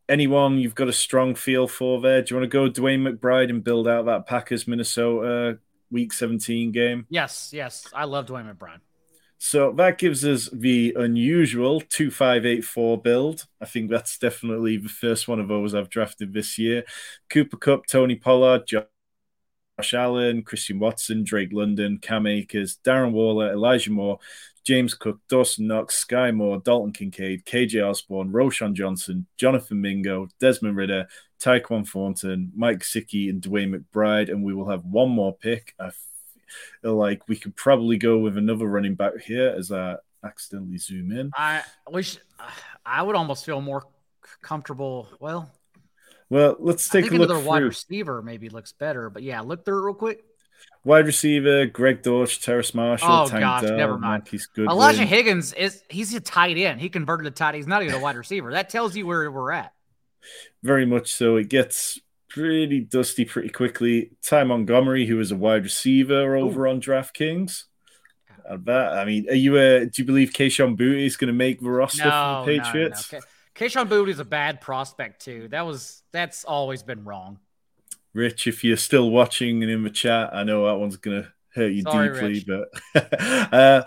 anyone 0.09 0.59
you've 0.59 0.74
got 0.74 0.88
a 0.88 0.92
strong 0.92 1.34
feel 1.34 1.66
for 1.66 2.00
there? 2.00 2.22
Do 2.22 2.34
you 2.34 2.40
want 2.40 2.50
to 2.50 2.57
go 2.57 2.70
DeWayne 2.70 3.18
McBride 3.18 3.50
and 3.50 3.64
build 3.64 3.88
out 3.88 4.07
that 4.07 4.26
Packers 4.26 4.66
Minnesota 4.68 5.59
Week 5.90 6.12
17 6.12 6.72
game? 6.72 7.07
Yes, 7.09 7.50
yes, 7.52 7.86
I 7.92 8.05
love 8.05 8.26
DeWayne 8.26 8.55
McBride. 8.55 8.80
So 9.38 9.72
that 9.72 9.98
gives 9.98 10.24
us 10.24 10.48
the 10.52 10.94
unusual 10.96 11.80
2584 11.80 13.02
build. 13.02 13.46
I 13.61 13.66
think 13.66 13.90
that's 13.90 14.16
definitely 14.16 14.78
the 14.78 14.88
first 14.88 15.28
one 15.28 15.38
of 15.38 15.48
those 15.48 15.74
I've 15.74 15.90
drafted 15.90 16.32
this 16.32 16.59
year. 16.59 16.84
Cooper 17.28 17.59
Kupp, 17.59 17.86
Tony 17.86 18.16
Pollard, 18.16 18.66
Josh 18.66 18.86
Allen, 19.92 20.44
Christian 20.44 20.78
Watson, 20.78 21.24
Drake 21.24 21.52
London, 21.52 21.98
Cam 21.98 22.26
Akers, 22.26 22.78
Darren 22.84 23.12
Waller, 23.12 23.52
Elijah 23.52 23.90
Moore, 23.90 24.18
James 24.65 24.95
Cook, 24.95 25.21
Dawson 25.29 25.67
Knox, 25.67 26.05
Skyy 26.05 26.35
Moore, 26.35 26.61
Dalton 26.65 26.93
Kincaid, 26.93 27.45
KJ 27.45 27.87
Osborn, 27.87 28.33
Roschon 28.33 28.73
Johnson, 28.73 29.27
Jonathan 29.37 29.81
Mingo, 29.81 30.29
Desmond 30.41 30.77
Ridder, 30.77 31.07
Tyquan 31.39 31.87
Thornton, 31.87 32.51
Mike 32.57 32.79
Gesicki, 32.79 33.29
and 33.29 33.43
DeWayne 33.43 33.75
McBride. 33.75 34.31
And 34.31 34.43
we 34.43 34.55
will 34.55 34.71
have 34.71 34.85
one 34.85 35.11
more 35.11 35.37
pick. 35.37 35.75
I 35.79 35.91
feel 36.83 36.97
like 36.97 37.29
we 37.29 37.37
could 37.37 37.55
probably 37.55 37.99
go 37.99 38.19
with 38.19 38.39
another 38.39 38.67
running 38.67 38.95
back 38.95 39.19
here 39.19 39.55
as 39.57 39.71
I 39.71 39.97
accidentally 40.25 40.79
zoom 40.79 41.12
in. 41.12 41.31
I 41.37 41.62
wish 41.89 42.17
I 42.87 43.03
would 43.03 43.17
almost 43.17 43.45
feel 43.45 43.61
more 43.61 43.85
comfortable. 44.41 45.09
Well, 45.21 45.53
well, 46.31 46.57
let's 46.59 46.89
take 46.89 47.07
a 47.07 47.15
look. 47.15 47.29
Another 47.29 47.39
wide 47.39 47.62
receiver 47.62 48.23
maybe 48.23 48.49
looks 48.49 48.73
better, 48.73 49.11
but 49.11 49.23
yeah, 49.23 49.41
look 49.41 49.65
through 49.65 49.81
it 49.81 49.85
real 49.85 49.95
quick. 49.95 50.25
Wide 50.85 51.07
receiver, 51.07 51.64
Greg 51.64 52.03
Dortch, 52.03 52.43
Terrace 52.43 52.74
Marshall, 52.74 53.09
oh, 53.11 53.26
Tank 53.26 53.41
gosh, 53.41 53.62
Dell, 53.62 53.76
never 53.76 53.93
mind. 53.93 54.24
Marquise 54.24 54.47
Goodwin. 54.47 54.70
Elijah 54.70 55.07
Higgins 55.07 55.55
is 55.55 55.82
he's 55.89 56.12
a 56.12 56.20
tight 56.20 56.59
end. 56.59 56.80
He 56.80 56.91
converted 56.91 57.24
to 57.24 57.30
tight. 57.30 57.55
He's 57.55 57.66
not 57.66 57.82
even 57.82 57.95
a 57.95 58.01
wide 58.01 58.16
receiver. 58.16 58.53
That 58.53 58.68
tells 58.68 58.95
you 58.95 59.07
where 59.07 59.30
we're 59.30 59.53
at. 59.53 59.72
Very 60.62 60.85
much 60.85 61.11
so. 61.12 61.37
It 61.37 61.49
gets 61.49 61.99
pretty 62.28 62.80
dusty 62.80 63.24
pretty 63.24 63.49
quickly. 63.49 64.11
Ty 64.22 64.45
Montgomery, 64.45 65.07
who 65.07 65.18
is 65.20 65.32
a 65.32 65.37
wide 65.37 65.62
receiver 65.62 66.37
over 66.37 66.66
Ooh. 66.66 66.70
on 66.70 66.80
DraftKings. 66.82 67.64
I 68.51 68.57
bet. 68.57 68.93
I 68.93 69.07
mean, 69.07 69.26
are 69.30 69.35
you? 69.35 69.57
Uh, 69.57 69.78
do 69.85 69.91
you 69.97 70.05
believe 70.05 70.32
Kayshon 70.32 70.76
Boutte 70.76 71.07
is 71.07 71.16
going 71.16 71.28
to 71.28 71.35
make 71.35 71.61
the 71.61 71.70
roster 71.70 72.05
no, 72.05 72.43
for 72.45 72.51
the 72.51 72.59
Patriots? 72.59 73.11
No, 73.11 73.20
no. 73.20 73.24
Kayshon 73.55 73.89
Boutte 73.89 74.11
is 74.11 74.18
a 74.18 74.24
bad 74.24 74.61
prospect 74.61 75.24
too. 75.24 75.49
That 75.49 75.64
was 75.64 76.03
that's 76.12 76.45
always 76.45 76.82
been 76.82 77.05
wrong. 77.05 77.39
Rich, 78.15 78.47
if 78.47 78.65
you're 78.65 78.77
still 78.77 79.11
watching 79.11 79.62
and 79.62 79.71
in 79.71 79.83
the 79.83 79.91
chat, 79.91 80.31
I 80.33 80.45
know 80.45 80.67
that 80.67 80.79
one's 80.79 80.97
going 80.97 81.23
to 81.23 81.29
hurt 81.55 81.73
you 81.73 81.83
Sorry, 81.83 82.09
deeply, 82.09 82.45
Rich. 82.45 82.47
but 82.95 83.53
uh, 83.53 83.83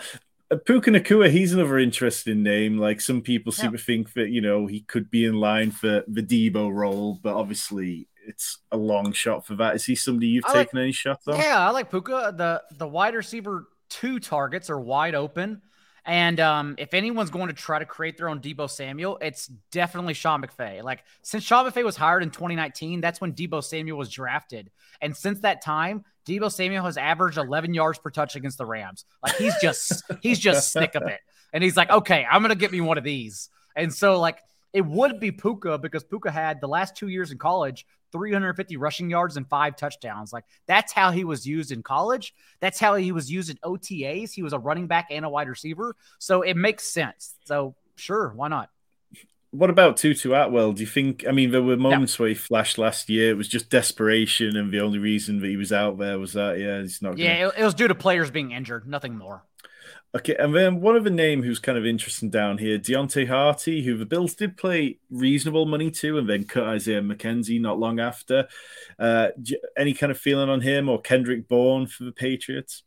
Puka 0.66 0.92
Nacua, 0.92 1.30
he's 1.30 1.54
another 1.54 1.80
interesting 1.80 2.44
name. 2.44 2.78
Like 2.78 3.02
some 3.02 3.22
people 3.22 3.52
seem 3.52 3.72
yeah. 3.72 3.78
to 3.78 3.84
think 3.84 4.14
that, 4.14 4.30
you 4.30 4.42
know, 4.42 4.68
he 4.68 4.82
could 4.82 5.10
be 5.10 5.26
in 5.26 5.36
line 5.36 5.72
for 5.72 6.04
the 6.08 6.22
Deebo 6.22 6.74
role, 6.74 7.20
but 7.22 7.36
obviously 7.36 8.08
it's 8.28 8.60
a 8.72 8.78
long 8.78 9.14
shot 9.14 9.46
for 9.46 9.56
that. 9.56 9.76
Is 9.76 9.86
he 9.86 9.96
somebody 9.96 10.28
you've 10.28 10.46
I 10.46 10.54
taken 10.54 10.78
like, 10.78 10.84
any 10.84 10.92
shots 10.92 11.28
on? 11.28 11.38
Yeah, 11.38 11.66
I 11.66 11.72
like 11.72 11.90
Puka. 11.90 12.34
The 12.36 12.62
the 12.78 12.88
wide 12.88 13.16
receiver 13.16 13.68
two 13.90 14.20
targets 14.20 14.70
are 14.70 14.80
wide 14.80 15.16
open. 15.16 15.62
And 16.08 16.39
um, 16.39 16.76
if 16.78 16.93
anyone's 16.93 17.30
going 17.30 17.47
to 17.47 17.53
try 17.53 17.80
to 17.80 17.86
create 17.86 18.18
their 18.18 18.30
own 18.30 18.39
Deebo 18.39 18.70
Samuel, 18.70 19.18
it's 19.22 19.47
definitely 19.72 20.14
Sean 20.14 20.41
McVay. 20.41 20.82
Like 20.82 21.03
since 21.22 21.43
Sean 21.43 21.70
McVay 21.70 21.84
was 21.84 21.97
hired 21.97 22.24
in 22.24 22.32
2019, 22.32 23.01
that's 23.01 23.20
when 23.20 23.34
Deebo 23.34 23.62
Samuel 23.62 23.97
was 23.97 24.10
drafted. 24.10 24.72
And 25.01 25.16
since 25.16 25.41
that 25.41 25.62
time, 25.62 26.05
Deebo 26.26 26.49
Samuel 26.49 26.86
has 26.86 26.95
averaged 26.95 27.38
11 27.38 27.74
yards 27.74 27.99
per 27.99 28.10
touch 28.10 28.38
against 28.38 28.58
the 28.58 28.66
Rams. 28.66 29.03
Like 29.22 29.36
he's 29.36 29.53
just 29.62 30.01
he's 30.22 30.39
just 30.39 30.72
sick 30.72 30.95
of 30.95 31.03
it. 31.03 31.20
And 31.51 31.62
he's 31.62 31.76
like, 31.76 31.89
okay, 31.89 32.26
I'm 32.30 32.41
gonna 32.41 32.55
get 32.55 32.72
me 32.72 32.80
one 32.80 32.97
of 32.97 33.03
these. 33.03 33.49
And 33.76 33.93
so 33.93 34.18
like 34.18 34.39
it 34.72 34.86
would 34.86 35.20
be 35.20 35.32
Puka 35.32 35.78
because 35.78 36.05
Puka 36.05 36.32
had 36.32 36.62
the 36.62 36.68
last 36.68 36.95
two 36.95 37.10
years 37.10 37.32
in 37.32 37.38
college 37.38 37.86
350 38.12 38.78
rushing 38.78 39.10
yards 39.10 39.38
and 39.38 39.47
five 39.47 39.76
touchdowns. 39.76 40.34
Like 40.34 40.45
that's 40.66 40.93
how 40.93 41.12
he 41.12 41.24
was 41.24 41.45
used 41.45 41.72
in 41.72 41.84
college. 41.84 42.34
That's 42.60 42.80
how 42.80 42.95
he 42.95 43.12
was 43.12 43.32
used 43.32 43.49
in 43.49 43.58
OTAs. 43.58 44.34
He 44.34 44.43
was 44.43 44.53
a 44.53 44.60
running 44.60 44.88
back 44.88 45.08
and 45.12 45.26
a 45.26 45.30
wide 45.30 45.49
receiver. 45.49 45.95
So 46.20 46.41
it 46.41 46.55
makes 46.55 46.84
sense. 46.86 47.36
So 47.45 47.76
sure, 47.95 48.34
why 48.36 48.47
not? 48.47 48.70
What 49.51 49.70
about 49.70 49.95
Tutu 49.97 50.34
Atwell? 50.34 50.74
Do 50.74 50.82
you 50.82 50.88
think? 50.88 51.26
I 51.28 51.32
mean, 51.32 51.51
there 51.51 51.64
were 51.64 51.78
moments 51.78 52.20
no. 52.20 52.24
where 52.24 52.30
he 52.30 52.36
flashed 52.36 52.78
last 52.78 53.10
year. 53.10 53.32
It 53.32 53.38
was 53.38 53.47
just 53.47 53.70
desperation, 53.70 54.58
and 54.58 54.74
the 54.74 54.82
only 54.82 54.99
reason 54.99 55.39
that 55.39 55.47
he 55.47 55.55
was 55.55 55.72
out 55.72 55.97
there 55.97 56.20
was 56.20 56.34
that 56.34 56.60
yeah, 56.60 56.82
he's 56.82 57.01
not. 57.01 57.12
Gonna... 57.12 57.24
Yeah, 57.24 57.49
it 57.58 57.64
was 57.64 57.74
due 57.74 57.88
to 57.88 57.95
players 57.95 58.30
being 58.30 58.51
injured, 58.51 58.88
nothing 58.88 59.18
more. 59.18 59.43
Okay, 60.18 60.36
and 60.39 60.55
then 60.55 60.82
one 60.82 60.95
other 60.95 61.11
name 61.11 61.43
who's 61.43 61.59
kind 61.59 61.78
of 61.78 61.86
interesting 61.86 62.32
down 62.32 62.57
here, 62.57 62.80
Deonte 62.80 63.28
Harty, 63.28 63.84
who 63.84 63.95
the 63.95 64.05
Bills 64.05 64.34
did 64.34 64.57
play 64.57 64.97
reasonable 65.11 65.68
money 65.68 65.91
to, 65.91 66.18
and 66.18 66.28
then 66.28 66.43
cut 66.43 66.63
Isaiah 66.63 67.03
McKenzie 67.03 67.61
not 67.61 67.78
long 67.78 67.99
after. 67.99 68.47
Uh, 68.97 69.28
any 69.78 69.93
kind 69.93 70.09
of 70.11 70.18
feeling 70.18 70.49
on 70.49 70.61
him 70.61 70.89
or 70.89 70.99
Kendrick 70.99 71.47
Bourne 71.47 71.86
for 71.86 72.03
the 72.03 72.11
Patriots? 72.11 72.82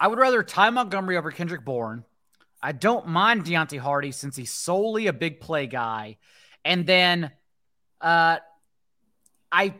I 0.00 0.08
would 0.08 0.18
rather 0.18 0.42
Ty 0.42 0.70
Montgomery 0.70 1.18
over 1.18 1.30
Kendrick 1.30 1.66
Bourne. 1.66 2.06
I 2.62 2.72
don't 2.72 3.08
mind 3.08 3.44
Deonte 3.44 3.78
Harty 3.78 4.10
since 4.12 4.34
he's 4.34 4.50
solely 4.50 5.06
a 5.06 5.12
big 5.12 5.40
play 5.40 5.66
guy. 5.66 6.16
And 6.64 6.86
then 6.86 7.30
uh, 8.00 8.38
I 9.52 9.74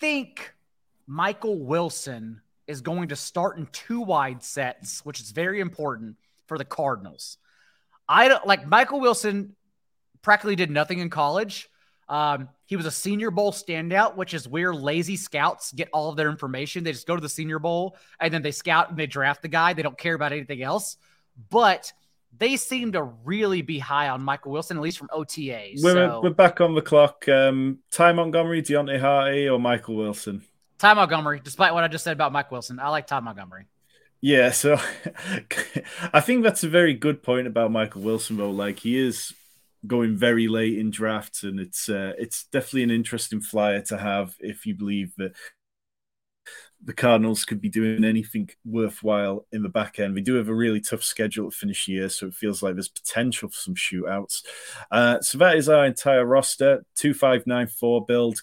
think 0.00 0.52
Michael 1.06 1.60
Wilson 1.60 2.40
is 2.68 2.82
going 2.82 3.08
to 3.08 3.16
start 3.16 3.58
in 3.58 3.66
two 3.72 4.00
wide 4.00 4.42
sets, 4.42 5.04
which 5.04 5.20
is 5.20 5.32
very 5.32 5.60
important 5.60 6.16
for 6.46 6.58
the 6.58 6.64
Cardinals. 6.64 7.38
I 8.08 8.28
don't 8.28 8.46
like 8.46 8.66
Michael 8.66 9.00
Wilson 9.00 9.56
practically 10.22 10.56
did 10.56 10.70
nothing 10.70 11.00
in 11.00 11.10
college. 11.10 11.68
Um, 12.08 12.48
he 12.66 12.76
was 12.76 12.86
a 12.86 12.90
Senior 12.90 13.30
Bowl 13.30 13.52
standout, 13.52 14.16
which 14.16 14.32
is 14.32 14.48
where 14.48 14.74
lazy 14.74 15.16
scouts 15.16 15.72
get 15.72 15.88
all 15.92 16.08
of 16.08 16.16
their 16.16 16.30
information. 16.30 16.84
They 16.84 16.92
just 16.92 17.06
go 17.06 17.14
to 17.14 17.20
the 17.20 17.28
Senior 17.28 17.58
Bowl 17.58 17.96
and 18.20 18.32
then 18.32 18.42
they 18.42 18.50
scout 18.50 18.90
and 18.90 18.98
they 18.98 19.06
draft 19.06 19.42
the 19.42 19.48
guy. 19.48 19.72
They 19.72 19.82
don't 19.82 19.98
care 19.98 20.14
about 20.14 20.32
anything 20.32 20.62
else. 20.62 20.96
But 21.50 21.92
they 22.36 22.56
seem 22.56 22.92
to 22.92 23.02
really 23.02 23.62
be 23.62 23.78
high 23.78 24.08
on 24.08 24.22
Michael 24.22 24.52
Wilson, 24.52 24.76
at 24.76 24.82
least 24.82 24.98
from 24.98 25.08
OTAs. 25.08 25.82
We're, 25.82 25.94
so. 25.94 26.20
we're 26.22 26.30
back 26.30 26.60
on 26.60 26.74
the 26.74 26.82
clock. 26.82 27.28
Um, 27.28 27.80
Ty 27.90 28.12
Montgomery, 28.12 28.62
Deonte 28.62 29.00
Harty, 29.00 29.48
or 29.48 29.58
Michael 29.58 29.96
Wilson? 29.96 30.42
Ty 30.78 30.94
Montgomery, 30.94 31.40
despite 31.42 31.74
what 31.74 31.84
I 31.84 31.88
just 31.88 32.04
said 32.04 32.12
about 32.12 32.32
Mike 32.32 32.50
Wilson. 32.50 32.78
I 32.78 32.88
like 32.88 33.06
Ty 33.06 33.20
Montgomery. 33.20 33.66
Yeah, 34.20 34.50
so 34.50 34.78
I 36.12 36.20
think 36.20 36.42
that's 36.42 36.64
a 36.64 36.68
very 36.68 36.94
good 36.94 37.22
point 37.22 37.46
about 37.46 37.70
Michael 37.70 38.02
Wilson, 38.02 38.36
though. 38.36 38.50
Like 38.50 38.78
he 38.80 38.96
is 38.96 39.32
going 39.86 40.16
very 40.16 40.48
late 40.48 40.78
in 40.78 40.90
drafts, 40.90 41.44
and 41.44 41.60
it's 41.60 41.88
uh, 41.88 42.12
it's 42.18 42.46
definitely 42.46 42.84
an 42.84 42.90
interesting 42.90 43.40
flyer 43.40 43.80
to 43.82 43.98
have 43.98 44.34
if 44.40 44.66
you 44.66 44.74
believe 44.74 45.12
that 45.18 45.32
the 46.84 46.94
Cardinals 46.94 47.44
could 47.44 47.60
be 47.60 47.68
doing 47.68 48.04
anything 48.04 48.48
worthwhile 48.64 49.46
in 49.50 49.62
the 49.62 49.68
back 49.68 49.98
end. 49.98 50.14
We 50.14 50.20
do 50.20 50.34
have 50.34 50.48
a 50.48 50.54
really 50.54 50.80
tough 50.80 51.02
schedule 51.02 51.50
to 51.50 51.56
finish 51.56 51.88
year, 51.88 52.08
so 52.08 52.26
it 52.26 52.34
feels 52.34 52.62
like 52.62 52.74
there's 52.74 52.88
potential 52.88 53.48
for 53.48 53.56
some 53.56 53.74
shootouts. 53.74 54.44
Uh, 54.90 55.20
so 55.20 55.38
that 55.38 55.56
is 55.56 55.68
our 55.68 55.86
entire 55.86 56.24
roster: 56.24 56.84
two 56.96 57.14
five 57.14 57.46
nine 57.46 57.66
four 57.66 58.04
build. 58.04 58.42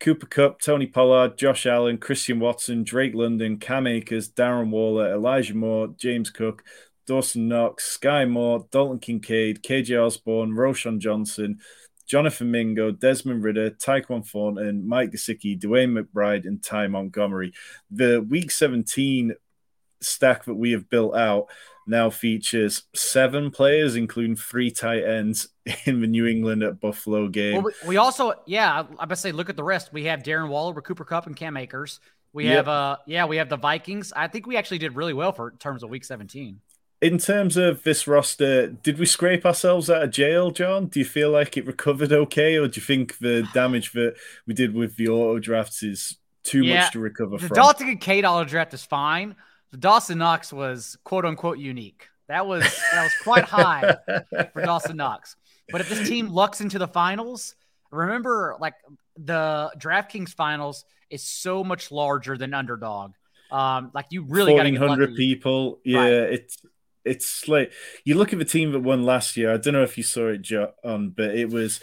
Cooper 0.00 0.26
Kupp, 0.26 0.60
Tony 0.60 0.86
Pollard, 0.86 1.36
Josh 1.36 1.66
Allen, 1.66 1.98
Christian 1.98 2.40
Watson, 2.40 2.82
Drake 2.82 3.14
London, 3.14 3.58
Cam 3.58 3.86
Akers, 3.86 4.30
Darren 4.30 4.70
Waller, 4.70 5.12
Elijah 5.12 5.54
Moore, 5.54 5.88
James 5.98 6.30
Cook, 6.30 6.64
Dawson 7.06 7.48
Knox, 7.48 7.98
Skyy 7.98 8.28
Moore, 8.28 8.66
Dalton 8.70 8.98
Kincaid, 8.98 9.62
KJ 9.62 10.02
Osborn, 10.04 10.52
Roschon 10.52 10.98
Johnson, 10.98 11.58
Jonathan 12.06 12.50
Mingo, 12.50 12.90
Desmond 12.90 13.44
Ridder, 13.44 13.70
Tyquan 13.70 14.26
Thornton, 14.26 14.88
Mike 14.88 15.12
Gesicki, 15.12 15.60
DeWayne 15.60 15.96
McBride, 15.96 16.46
and 16.46 16.62
Ty 16.62 16.88
Montgomery. 16.88 17.52
The 17.90 18.20
Week 18.22 18.50
17 18.50 19.34
stack 20.00 20.44
that 20.46 20.54
we 20.54 20.72
have 20.72 20.88
built 20.88 21.14
out 21.14 21.46
now 21.90 22.08
features 22.08 22.84
seven 22.94 23.50
players, 23.50 23.96
including 23.96 24.36
three 24.36 24.70
tight 24.70 25.04
ends 25.04 25.48
in 25.84 26.00
the 26.00 26.06
New 26.06 26.26
England 26.26 26.62
at 26.62 26.80
Buffalo 26.80 27.28
game. 27.28 27.62
Well, 27.62 27.72
we, 27.86 27.96
also, 27.96 28.32
yeah, 28.46 28.84
I 28.98 29.06
to 29.06 29.16
say, 29.16 29.32
look 29.32 29.50
at 29.50 29.56
the 29.56 29.64
rest. 29.64 29.92
We 29.92 30.04
have 30.04 30.22
Darren 30.22 30.48
Waller, 30.48 30.80
Cooper 30.80 31.04
Kupp, 31.04 31.26
and 31.26 31.36
Cam 31.36 31.56
Akers. 31.56 32.00
We 32.32 32.44
yep. 32.44 32.56
have, 32.56 32.68
uh, 32.68 32.96
yeah, 33.06 33.26
we 33.26 33.36
have 33.38 33.48
the 33.48 33.56
Vikings. 33.56 34.12
I 34.14 34.28
think 34.28 34.46
we 34.46 34.56
actually 34.56 34.78
did 34.78 34.94
really 34.94 35.12
well 35.12 35.32
for 35.32 35.50
in 35.50 35.56
terms 35.56 35.82
of 35.82 35.90
Week 35.90 36.04
17. 36.04 36.60
In 37.02 37.18
terms 37.18 37.56
of 37.56 37.82
this 37.82 38.06
roster, 38.06 38.68
did 38.68 38.98
we 38.98 39.06
scrape 39.06 39.44
ourselves 39.44 39.88
out 39.88 40.02
of 40.02 40.10
jail, 40.10 40.50
John? 40.50 40.86
Do 40.86 41.00
you 41.00 41.06
feel 41.06 41.30
like 41.30 41.56
it 41.56 41.66
recovered 41.66 42.12
okay, 42.12 42.56
or 42.56 42.68
do 42.68 42.78
you 42.78 42.84
think 42.84 43.18
the 43.18 43.48
damage 43.54 43.92
that 43.92 44.16
we 44.46 44.54
did 44.54 44.74
with 44.74 44.96
the 44.96 45.08
auto 45.08 45.38
drafts 45.38 45.82
is 45.82 46.18
too 46.44 46.62
yeah, 46.62 46.80
much 46.80 46.92
to 46.92 47.00
recover 47.00 47.32
the 47.32 47.38
from? 47.38 47.48
The 47.48 47.54
Dalton 47.54 47.86
Kincaid 47.86 48.26
auto 48.26 48.48
draft 48.48 48.74
is 48.74 48.84
fine 48.84 49.34
the 49.70 49.76
Dawson 49.76 50.18
Knox 50.18 50.52
was 50.52 50.96
quote 51.04 51.24
unquote 51.24 51.58
unique. 51.58 52.08
That 52.28 52.46
was 52.46 52.62
that 52.92 53.02
was 53.02 53.12
quite 53.22 53.44
high 53.44 53.96
for 54.52 54.62
Dawson 54.62 54.96
Knox. 54.96 55.36
But 55.70 55.80
if 55.80 55.88
this 55.88 56.08
team 56.08 56.28
lucks 56.28 56.60
into 56.60 56.78
the 56.78 56.88
finals, 56.88 57.54
remember 57.90 58.56
like 58.60 58.74
the 59.16 59.72
DraftKings 59.78 60.34
finals 60.34 60.84
is 61.10 61.22
so 61.22 61.64
much 61.64 61.90
larger 61.90 62.36
than 62.36 62.54
underdog. 62.54 63.12
Um, 63.50 63.90
like 63.94 64.06
you 64.10 64.22
really 64.22 64.54
got 64.54 64.88
hundred 64.88 65.16
people. 65.16 65.80
Yeah, 65.84 65.98
right. 65.98 66.32
it's 66.32 66.58
it's 67.04 67.48
like 67.48 67.72
you 68.04 68.14
look 68.14 68.32
at 68.32 68.38
the 68.38 68.44
team 68.44 68.72
that 68.72 68.80
won 68.80 69.04
last 69.04 69.36
year. 69.36 69.52
I 69.52 69.56
don't 69.56 69.74
know 69.74 69.82
if 69.82 69.96
you 69.96 70.04
saw 70.04 70.28
it, 70.28 70.42
John, 70.42 71.10
but 71.10 71.34
it 71.34 71.48
was 71.48 71.80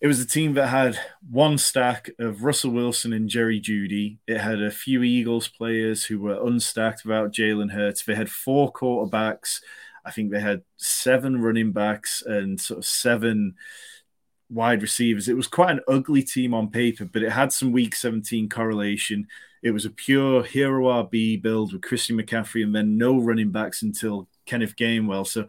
it 0.00 0.06
was 0.06 0.20
a 0.20 0.26
team 0.26 0.54
that 0.54 0.68
had 0.68 0.98
one 1.30 1.58
stack 1.58 2.10
of 2.18 2.44
Russell 2.44 2.70
Wilson 2.70 3.12
and 3.12 3.28
Jerry 3.28 3.60
Jeudy. 3.60 4.18
It 4.26 4.38
had 4.38 4.62
a 4.62 4.70
few 4.70 5.02
Eagles 5.02 5.48
players 5.48 6.04
who 6.04 6.18
were 6.20 6.36
unstacked 6.36 7.04
without 7.04 7.32
Jalen 7.32 7.72
Hurts. 7.72 8.04
They 8.04 8.14
had 8.14 8.30
four 8.30 8.72
quarterbacks. 8.72 9.60
I 10.04 10.10
think 10.10 10.30
they 10.30 10.40
had 10.40 10.62
seven 10.76 11.40
running 11.42 11.72
backs 11.72 12.22
and 12.24 12.60
sort 12.60 12.78
of 12.78 12.84
seven 12.84 13.54
wide 14.50 14.82
receivers. 14.82 15.28
It 15.28 15.36
was 15.36 15.48
quite 15.48 15.70
an 15.70 15.80
ugly 15.88 16.22
team 16.22 16.54
on 16.54 16.70
paper, 16.70 17.04
but 17.04 17.22
it 17.22 17.32
had 17.32 17.52
some 17.52 17.72
week 17.72 17.94
17 17.94 18.48
correlation. 18.48 19.26
It 19.62 19.70
was 19.70 19.84
a 19.84 19.90
pure 19.90 20.44
hero 20.44 20.84
RB 21.04 21.42
build 21.42 21.72
with 21.72 21.82
Christian 21.82 22.16
McCaffrey 22.16 22.62
and 22.62 22.74
then 22.74 22.98
no 22.98 23.18
running 23.18 23.50
backs 23.50 23.82
until 23.82 24.28
Kenneth 24.44 24.76
Gainwell. 24.76 25.26
So, 25.26 25.48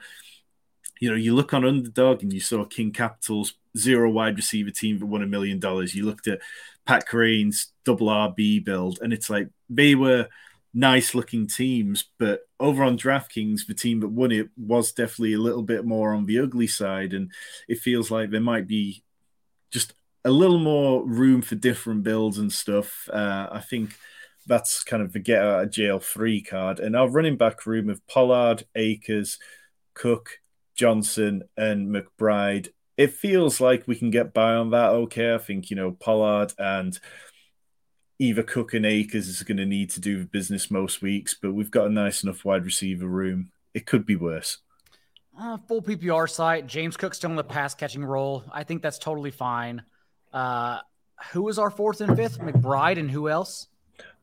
you 0.99 1.09
know, 1.09 1.15
you 1.15 1.35
look 1.35 1.53
on 1.53 1.65
underdog 1.65 2.23
and 2.23 2.33
you 2.33 2.39
saw 2.39 2.65
King 2.65 2.91
Capital's 2.91 3.53
zero 3.77 4.09
wide 4.09 4.35
receiver 4.35 4.71
team 4.71 4.99
that 4.99 5.05
won 5.05 5.23
a 5.23 5.27
million 5.27 5.59
dollars. 5.59 5.95
You 5.95 6.05
looked 6.05 6.27
at 6.27 6.41
Pat 6.85 7.07
Kerrane's 7.07 7.71
double 7.85 8.07
RB 8.07 8.63
build, 8.63 8.99
and 9.01 9.13
it's 9.13 9.29
like 9.29 9.49
they 9.69 9.95
were 9.95 10.27
nice 10.73 11.15
looking 11.15 11.47
teams, 11.47 12.05
but 12.19 12.41
over 12.59 12.83
on 12.83 12.97
DraftKings, 12.97 13.65
the 13.67 13.73
team 13.73 13.99
that 14.01 14.09
won 14.09 14.31
it 14.31 14.49
was 14.57 14.91
definitely 14.91 15.33
a 15.33 15.39
little 15.39 15.63
bit 15.63 15.85
more 15.85 16.13
on 16.13 16.25
the 16.25 16.39
ugly 16.39 16.67
side, 16.67 17.13
and 17.13 17.31
it 17.67 17.79
feels 17.79 18.11
like 18.11 18.29
there 18.29 18.41
might 18.41 18.67
be 18.67 19.03
just 19.71 19.93
a 20.23 20.31
little 20.31 20.59
more 20.59 21.05
room 21.05 21.41
for 21.41 21.55
different 21.55 22.03
builds 22.03 22.37
and 22.37 22.51
stuff. 22.51 23.09
Uh, 23.11 23.47
I 23.51 23.59
think 23.61 23.95
that's 24.45 24.83
kind 24.83 25.03
of 25.03 25.13
the 25.13 25.19
get 25.19 25.41
out 25.41 25.63
of 25.63 25.71
jail 25.71 25.99
free 25.99 26.41
card. 26.41 26.79
And 26.79 26.95
our 26.95 27.09
running 27.09 27.37
back 27.37 27.65
room 27.65 27.89
of 27.89 28.05
Pollard, 28.07 28.63
Akers, 28.75 29.37
Cook, 29.93 30.39
Johnson, 30.75 31.43
and 31.57 31.93
McBride 31.93 32.69
it 32.97 33.13
feels 33.13 33.61
like 33.61 33.87
we 33.87 33.95
can 33.95 34.09
get 34.09 34.33
by 34.33 34.55
on 34.55 34.71
that 34.71 34.89
okay. 34.89 35.33
I 35.33 35.37
think, 35.37 35.69
you 35.69 35.75
know, 35.75 35.91
Pollard 35.91 36.53
and 36.57 36.99
either 38.19 38.43
Cook 38.43 38.73
and 38.73 38.85
Akers 38.85 39.27
is 39.27 39.43
going 39.43 39.57
to 39.57 39.65
need 39.65 39.91
to 39.91 40.01
do 40.01 40.25
business 40.25 40.71
most 40.71 41.01
weeks, 41.01 41.35
but 41.39 41.53
we've 41.53 41.71
got 41.71 41.87
a 41.87 41.91
nice 41.91 42.23
enough 42.23 42.43
wide 42.43 42.65
receiver 42.65 43.07
room. 43.07 43.51
It 43.73 43.85
could 43.85 44.05
be 44.05 44.15
worse. 44.15 44.57
Uh, 45.39 45.57
full 45.67 45.83
PPR 45.83 46.27
site. 46.27 46.65
James 46.65 46.97
Cook 46.97 47.13
still 47.13 47.29
in 47.29 47.35
the 47.35 47.43
pass 47.43 47.75
catching 47.75 48.03
role. 48.03 48.43
I 48.51 48.63
think 48.63 48.81
that's 48.81 48.97
totally 48.97 49.29
fine. 49.29 49.83
Uh, 50.33 50.79
who 51.31 51.47
is 51.49 51.59
our 51.59 51.69
fourth 51.69 52.01
and 52.01 52.15
fifth? 52.17 52.39
McBride 52.39 52.97
and 52.97 53.11
who 53.11 53.29
else? 53.29 53.67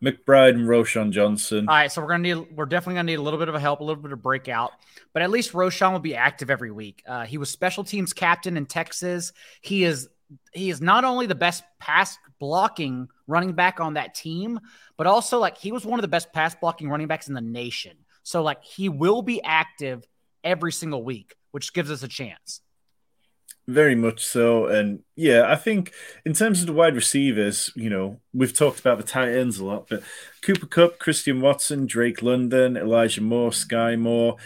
McBride 0.02 0.50
and 0.50 0.68
Roschon 0.68 1.10
Johnson. 1.10 1.68
All 1.68 1.74
right, 1.74 1.90
so 1.90 2.02
we're 2.02 2.08
gonna 2.08 2.34
need 2.34 2.56
we're 2.56 2.66
definitely 2.66 2.94
gonna 2.96 3.06
need 3.06 3.18
a 3.18 3.22
little 3.22 3.38
bit 3.38 3.48
of 3.48 3.54
a 3.54 3.60
help, 3.60 3.80
a 3.80 3.84
little 3.84 4.02
bit 4.02 4.12
of 4.12 4.22
breakout, 4.22 4.72
but 5.12 5.22
at 5.22 5.30
least 5.30 5.52
Roschon 5.52 5.92
will 5.92 5.98
be 5.98 6.14
active 6.14 6.50
every 6.50 6.70
week. 6.70 7.02
Uh, 7.06 7.24
he 7.24 7.38
was 7.38 7.50
special 7.50 7.84
teams 7.84 8.12
captain 8.12 8.56
in 8.56 8.66
Texas. 8.66 9.32
He 9.60 9.84
is 9.84 10.08
he 10.52 10.70
is 10.70 10.80
not 10.80 11.04
only 11.04 11.26
the 11.26 11.34
best 11.34 11.64
pass 11.78 12.18
blocking 12.38 13.08
running 13.26 13.52
back 13.52 13.80
on 13.80 13.94
that 13.94 14.14
team, 14.14 14.60
but 14.96 15.06
also 15.06 15.38
like 15.38 15.56
he 15.56 15.72
was 15.72 15.86
one 15.86 15.98
of 15.98 16.02
the 16.02 16.08
best 16.08 16.32
pass 16.32 16.54
blocking 16.54 16.88
running 16.88 17.06
backs 17.06 17.28
in 17.28 17.34
the 17.34 17.40
nation. 17.40 17.96
So 18.22 18.42
like 18.42 18.62
he 18.62 18.88
will 18.88 19.22
be 19.22 19.42
active 19.42 20.06
every 20.42 20.72
single 20.72 21.02
week, 21.02 21.34
which 21.52 21.72
gives 21.72 21.90
us 21.90 22.02
a 22.02 22.08
chance. 22.08 22.60
Very 23.66 23.94
much 23.94 24.24
so. 24.26 24.66
And 24.66 25.02
yeah, 25.16 25.50
I 25.50 25.56
think 25.56 25.92
in 26.26 26.34
terms 26.34 26.60
of 26.60 26.66
the 26.66 26.74
wide 26.74 26.94
receivers, 26.94 27.70
you 27.74 27.88
know, 27.88 28.20
we've 28.34 28.52
talked 28.52 28.78
about 28.78 28.98
the 28.98 29.04
tight 29.04 29.32
ends 29.32 29.58
a 29.58 29.64
lot, 29.64 29.88
but 29.88 30.02
Cooper 30.42 30.66
Kupp, 30.66 30.98
Christian 30.98 31.40
Watson, 31.40 31.86
Drake 31.86 32.20
London, 32.20 32.76
Elijah 32.76 33.22
Moore, 33.22 33.50
Skyy 33.50 33.98
Moore. 33.98 34.36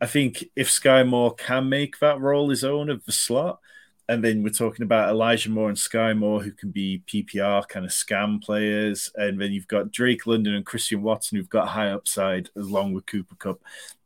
I 0.00 0.06
think 0.06 0.44
if 0.56 0.68
Skyy 0.68 1.06
Moore 1.06 1.34
can 1.34 1.68
make 1.68 1.98
that 1.98 2.18
role 2.18 2.48
his 2.48 2.64
own 2.64 2.88
of 2.88 3.04
the 3.04 3.12
slot, 3.12 3.60
and 4.08 4.24
then 4.24 4.42
we're 4.42 4.50
talking 4.50 4.82
about 4.82 5.10
Elijah 5.10 5.50
Moore 5.50 5.68
and 5.68 5.78
Skyy 5.78 6.16
Moore, 6.16 6.42
who 6.42 6.50
can 6.50 6.70
be 6.70 7.02
PPR 7.06 7.68
kind 7.68 7.84
of 7.86 7.92
scam 7.92 8.42
players. 8.42 9.10
And 9.14 9.40
then 9.40 9.52
you've 9.52 9.68
got 9.68 9.92
Drake 9.92 10.26
London 10.26 10.54
and 10.54 10.66
Christian 10.66 11.02
Watson, 11.02 11.38
who've 11.38 11.48
got 11.48 11.68
high 11.68 11.90
upside 11.90 12.50
along 12.56 12.92
with 12.92 13.06
Cooper 13.06 13.36
Kupp 13.36 13.62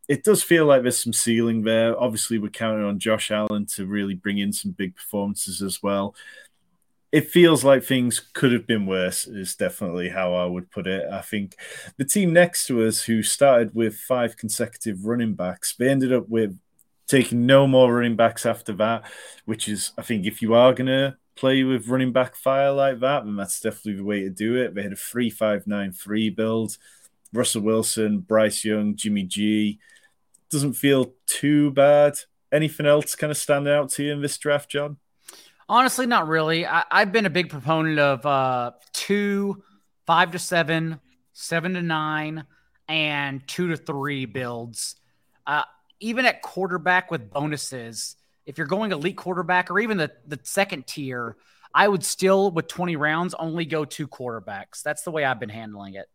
it 0.09 0.23
does 0.23 0.43
feel 0.43 0.67
like 0.67 0.83
there's 0.83 1.03
some 1.03 1.13
ceiling 1.13 1.63
there. 1.63 1.99
Obviously, 2.01 2.39
we're 2.39 2.49
counting 2.49 2.85
on 2.85 2.99
Josh 2.99 3.31
Allen 3.31 3.67
to 3.75 3.87
really 3.87 4.15
bring 4.15 4.39
in 4.39 4.53
some 4.53 4.71
big 4.71 4.95
performances 4.95 5.63
as 5.63 5.83
well. 5.83 6.15
It 7.13 7.31
feels 7.31 7.65
like 7.65 7.83
things 7.83 8.21
could 8.35 8.53
have 8.53 8.67
been 8.67 8.87
worse, 8.87 9.27
is 9.27 9.57
definitely 9.57 10.11
how 10.11 10.35
I 10.35 10.45
would 10.45 10.71
put 10.71 10.87
it. 10.87 11.09
I 11.11 11.23
think 11.23 11.57
the 11.97 12.05
team 12.05 12.33
next 12.33 12.67
to 12.67 12.85
us, 12.85 13.03
who 13.05 13.23
started 13.23 13.75
with 13.75 13.97
five 13.97 14.37
consecutive 14.37 15.07
running 15.07 15.35
backs, 15.35 15.75
they 15.77 15.89
ended 15.89 16.13
up 16.13 16.29
with 16.29 16.59
taking 17.07 17.47
no 17.47 17.67
more 17.67 17.95
running 17.95 18.17
backs 18.17 18.45
after 18.45 18.73
that, 18.75 19.05
which 19.45 19.69
is, 19.69 19.93
I 19.97 20.03
think, 20.03 20.27
if 20.27 20.43
you 20.43 20.55
are 20.55 20.75
going 20.75 20.89
to 20.89 21.17
play 21.37 21.63
with 21.65 21.89
running 21.89 22.13
back 22.13 22.35
fire 22.35 22.73
like 22.73 23.01
that, 23.01 23.25
then 23.25 23.37
that's 23.37 23.61
definitely 23.61 23.95
the 23.95 24.05
way 24.05 24.21
to 24.23 24.31
do 24.31 24.57
it. 24.57 24.75
They 24.75 24.83
had 24.83 24.93
a 24.93 24.97
3 24.97 25.31
5 25.31 25.67
9 25.67 25.93
3 25.93 26.31
build. 26.31 26.77
Russell 27.33 27.63
Wilson, 27.63 28.21
Bryce 28.21 28.65
Young, 28.65 28.95
Jimmy 28.95 29.25
G, 29.25 29.79
doesn't 30.51 30.75
feel 30.75 31.15
too 31.27 31.71
bad. 31.73 32.19
Anything 32.53 32.87
else 32.87 33.15
kind 33.15 33.31
of 33.31 33.37
stand 33.37 33.69
out 33.69 33.91
to 33.91 34.05
you 34.05 34.13
in 34.13 34.23
this 34.23 34.39
draft, 34.39 34.71
John? 34.71 34.99
Honestly, 35.69 36.07
not 36.07 36.29
really. 36.29 36.65
I, 36.65 36.85
have 36.91 37.13
been 37.13 37.27
a 37.27 37.31
big 37.31 37.51
proponent 37.51 37.99
of 37.99 38.25
uh, 38.25 38.73
two, 38.93 39.63
five 40.07 40.31
to 40.33 40.39
seven, 40.39 41.01
seven 41.33 41.75
to 41.75 41.83
nine, 41.83 42.45
and 42.89 43.47
two 43.49 43.69
to 43.69 43.77
three 43.77 44.27
builds. 44.27 44.95
Uh, 45.47 45.65
even 45.99 46.25
at 46.25 46.43
quarterback 46.43 47.11
with 47.11 47.31
bonuses, 47.31 48.17
if 48.45 48.59
you're 48.59 48.69
going 48.69 48.93
elite 48.93 49.17
quarterback 49.17 49.71
or 49.71 49.81
even 49.81 49.97
the, 49.97 50.13
the 50.27 50.39
second 50.45 50.87
tier, 50.87 51.37
I 51.75 51.89
would 51.89 52.05
still, 52.05 52.53
with 52.53 52.69
20 52.69 52.97
rounds, 52.97 53.35
only 53.35 53.65
go 53.65 53.85
two 53.85 54.07
quarterbacks. 54.07 54.83
That's 54.83 55.03
the 55.03 55.11
way 55.11 55.25
I've 55.25 55.41
been 55.41 55.49
handling 55.49 55.95
it. 55.95 56.09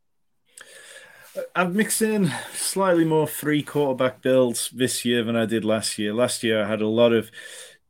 I'm 1.55 1.75
mixing 1.75 2.29
slightly 2.53 3.05
more 3.05 3.27
three 3.27 3.63
quarterback 3.63 4.21
builds 4.21 4.69
this 4.71 5.05
year 5.05 5.23
than 5.23 5.35
I 5.35 5.45
did 5.45 5.63
last 5.63 5.97
year. 5.97 6.13
Last 6.13 6.43
year 6.43 6.63
I 6.63 6.67
had 6.67 6.81
a 6.81 6.87
lot 6.87 7.13
of 7.13 7.31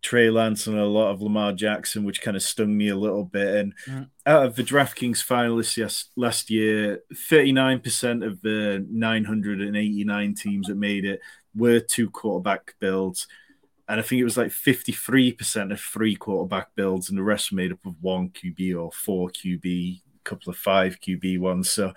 Trey 0.02 0.30
Lance 0.30 0.68
and 0.68 0.78
a 0.78 0.86
lot 0.86 1.12
of 1.12 1.22
Lamar 1.22 1.54
Jackson, 1.54 2.04
which 2.04 2.22
kind 2.22 2.36
of 2.36 2.44
stung 2.44 2.76
me 2.76 2.90
a 2.90 2.96
little 2.96 3.24
bit. 3.24 3.56
And 3.56 3.74
mm. 3.88 4.10
out 4.26 4.46
of 4.46 4.56
the 4.56 4.64
DraftKings 4.64 5.26
finalists 5.26 5.78
yes, 5.78 6.06
last 6.16 6.50
year, 6.50 7.02
39% 7.14 8.26
of 8.26 8.42
the 8.42 8.86
989 8.90 10.36
teams 10.36 10.68
that 10.68 10.76
made 10.76 11.06
it 11.06 11.22
were 11.56 11.80
two 11.80 12.10
quarterback 12.10 12.76
builds. 12.80 13.28
And 13.88 14.00
I 14.00 14.04
think 14.04 14.22
it 14.22 14.26
was 14.26 14.38
like 14.38 14.52
53% 14.52 15.72
of 15.72 15.80
three 15.80 16.16
quarterback 16.16 16.74
builds, 16.76 17.10
and 17.10 17.18
the 17.18 17.24
rest 17.24 17.52
were 17.52 17.58
made 17.58 17.72
up 17.72 17.86
of 17.86 17.96
one 18.02 18.30
QB 18.30 18.82
or 18.82 18.92
four 18.92 19.30
QB, 19.30 19.66
a 19.66 20.24
couple 20.24 20.50
of 20.50 20.58
five 20.58 21.00
QB 21.00 21.40
ones. 21.40 21.70
So 21.70 21.94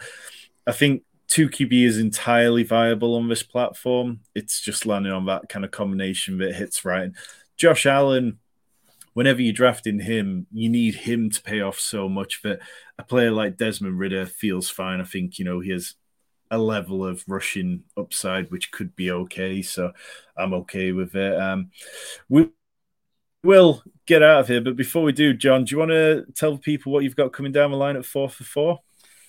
I 0.67 0.73
think 0.73 1.05
two 1.29 1.49
QB 1.49 1.85
is 1.85 1.99
entirely 1.99 2.63
viable 2.63 3.17
on 3.17 3.29
this 3.29 3.43
platform. 3.43 4.21
It's 4.35 4.61
just 4.61 4.87
landing 4.87 5.13
on 5.13 5.27
that 5.27 5.49
kind 5.49 5.65
of 5.65 5.71
combination 5.71 6.39
that 6.39 6.55
hits 6.55 6.85
right. 6.85 7.11
Josh 7.57 7.87
Allen, 7.87 8.39
whenever 9.15 9.41
you're 9.41 9.53
drafting 9.53 10.01
him, 10.01 10.47
you 10.53 10.69
need 10.69 10.95
him 10.95 11.31
to 11.31 11.43
pay 11.43 11.61
off 11.61 11.79
so 11.79 12.09
much 12.09 12.43
that 12.43 12.61
a 12.99 13.05
player 13.05 13.31
like 13.31 13.57
Desmond 13.57 13.99
Ridder 13.99 14.27
feels 14.27 14.69
fine. 14.69 15.01
I 15.01 15.05
think, 15.05 15.39
you 15.39 15.45
know, 15.45 15.61
he 15.61 15.71
has 15.71 15.95
a 16.51 16.59
level 16.59 17.05
of 17.05 17.25
rushing 17.27 17.83
upside 17.97 18.51
which 18.51 18.71
could 18.71 18.95
be 18.95 19.11
okay. 19.11 19.63
So 19.63 19.93
I'm 20.37 20.55
okay 20.55 20.93
with 20.93 21.15
it. 21.15 21.41
Um, 21.41 21.71
we 22.29 22.51
will 23.43 23.83
get 24.07 24.23
out 24.23 24.41
of 24.41 24.49
here, 24.49 24.61
but 24.61 24.77
before 24.77 25.03
we 25.03 25.13
do, 25.13 25.35
John, 25.35 25.65
do 25.65 25.75
you 25.75 25.79
want 25.79 25.91
to 25.91 26.27
tell 26.35 26.59
people 26.59 26.93
what 26.93 27.05
you've 27.05 27.17
got 27.17 27.33
coming 27.33 27.53
down 27.53 27.71
the 27.71 27.77
line 27.77 27.97
at 27.97 28.05
four 28.05 28.29
for 28.29 28.45
four? 28.45 28.81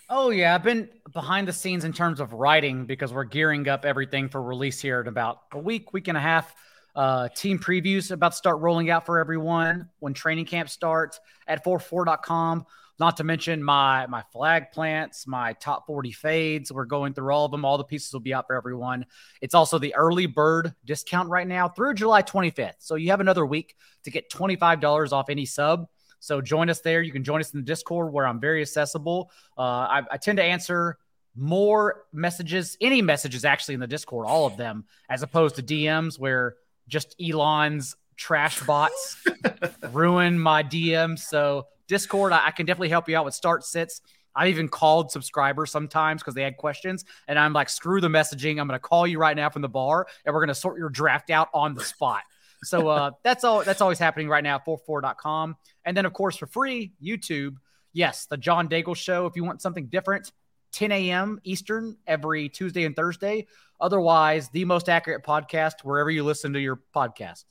Oh 0.08 0.30
yeah, 0.30 0.54
I've 0.54 0.64
been 0.64 0.90
behind 1.14 1.48
the 1.48 1.54
scenes 1.54 1.84
in 1.84 1.92
terms 1.92 2.20
of 2.20 2.34
writing 2.34 2.86
because 2.86 3.12
we're 3.12 3.24
gearing 3.24 3.68
up 3.68 3.86
everything 3.86 4.30
for 4.30 4.42
release 4.42 4.80
here 4.80 5.02
in 5.02 5.08
about 5.08 5.40
a 5.52 5.58
week, 5.58 5.94
week 5.94 6.08
and 6.08 6.18
a 6.18 6.22
half. 6.22 6.54
Uh, 6.96 7.28
team 7.30 7.58
previews 7.58 8.12
about 8.12 8.32
to 8.32 8.38
start 8.38 8.60
rolling 8.60 8.90
out 8.90 9.06
for 9.06 9.20
everyone 9.20 9.90
when 10.00 10.14
training 10.14 10.46
camp 10.46 10.70
starts 10.70 11.20
at 11.48 11.66
4for4.com. 11.66 12.66
Not 13.00 13.18
to 13.18 13.24
mention 13.24 13.64
my 13.64 14.06
my 14.06 14.24
flag 14.32 14.72
plants, 14.72 15.26
my 15.26 15.54
top 15.54 15.88
40 15.88 16.12
fades. 16.12 16.72
We're 16.72 16.86
going 16.86 17.14
through 17.14 17.34
all 17.34 17.46
of 17.46 17.52
them. 17.52 17.66
All 17.66 17.78
the 17.78 17.84
pieces 17.84 18.14
will 18.14 18.22
be 18.22 18.34
out 18.34 18.46
for 18.48 18.56
everyone. 18.56 19.08
It's 19.42 19.56
also 19.56 19.80
the 19.80 19.96
early 19.96 20.28
bird 20.28 20.74
discount 20.86 21.30
right 21.30 21.48
now 21.48 21.68
through 21.68 21.96
July 21.96 22.22
25th. 22.22 22.76
So 22.78 22.94
you 22.96 23.10
have 23.10 23.22
another 23.22 23.46
week 23.46 23.76
to 24.04 24.12
get 24.12 24.30
$25 24.30 25.12
off 25.12 25.30
any 25.30 25.46
sub. 25.46 25.88
So 26.26 26.42
join 26.42 26.72
us 26.72 26.82
there. 26.82 27.04
You 27.04 27.12
can 27.12 27.24
join 27.24 27.40
us 27.40 27.54
in 27.54 27.60
the 27.60 27.66
Discord 27.66 28.12
where 28.12 28.26
I'm 28.26 28.40
very 28.40 28.62
accessible. 28.62 29.30
Uh, 29.56 29.62
I, 29.62 30.02
I 30.10 30.18
tend 30.18 30.38
to 30.38 30.44
answer 30.44 30.98
more 31.36 32.06
messages, 32.12 32.78
any 32.82 33.02
messages 33.04 33.46
actually 33.46 33.76
in 33.76 33.80
the 33.80 33.88
Discord, 33.88 34.26
all 34.26 34.48
of 34.48 34.58
them, 34.58 34.86
as 35.08 35.22
opposed 35.22 35.56
to 35.58 35.64
DMs 35.64 36.18
where 36.18 36.56
just 36.88 37.16
Elon's 37.22 37.96
trash 38.18 38.60
bots 38.64 39.24
ruin 39.92 40.40
my 40.40 40.64
DM. 40.64 41.20
So 41.20 41.68
Discord, 41.88 42.32
I, 42.32 42.48
I, 42.48 42.52
can 42.52 42.66
definitely 42.66 42.90
help 42.90 43.08
you 43.08 43.16
out 43.18 43.26
with 43.26 43.36
start 43.36 43.64
sits. 43.64 44.02
I've 44.36 44.50
even 44.50 44.68
called 44.68 45.12
subscribers 45.12 45.70
sometimes 45.70 46.24
because 46.24 46.34
they 46.34 46.42
had 46.42 46.58
questions, 46.58 47.06
and 47.28 47.38
I'm 47.38 47.54
like, 47.54 47.70
screw 47.70 48.02
the 48.02 48.08
messaging. 48.08 48.60
I'm 48.60 48.68
going 48.68 48.72
to 48.72 48.80
call 48.80 49.06
you 49.06 49.20
right 49.20 49.36
now 49.36 49.50
from 49.50 49.62
the 49.62 49.70
bar, 49.70 50.08
and 50.26 50.34
we're 50.34 50.42
going 50.42 50.48
to 50.48 50.56
sort 50.56 50.80
your 50.80 50.90
draft 50.90 51.30
out 51.30 51.50
on 51.54 51.76
the 51.76 51.84
spot. 51.84 52.24
So 52.66 52.88
uh, 52.90 53.12
that's 53.24 53.44
all. 53.44 53.64
That's 53.64 53.82
always 53.82 54.00
happening 54.00 54.28
right 54.28 54.44
now. 54.44 54.60
4for4.com, 54.60 55.56
and 55.86 55.96
then 55.96 56.06
of 56.06 56.14
course 56.14 56.36
for 56.38 56.48
free 56.48 56.94
YouTube. 57.04 57.56
Yes, 57.94 58.26
the 58.26 58.38
John 58.38 58.68
Daigle 58.68 58.96
Show. 58.96 59.26
If 59.26 59.36
you 59.36 59.46
want 59.46 59.62
something 59.62 59.88
different, 59.88 60.32
10 60.74 60.92
a.m. 60.92 61.40
Eastern 61.46 61.96
every 62.06 62.50
Tuesday 62.50 62.84
and 62.84 62.96
Thursday. 62.96 63.48
Otherwise, 63.80 64.50
the 64.50 64.66
most 64.66 64.90
accurate 64.90 65.24
podcast 65.24 65.84
wherever 65.84 66.10
you 66.10 66.24
listen 66.24 66.54
to 66.54 66.60
your 66.60 66.82
podcast. 66.94 67.46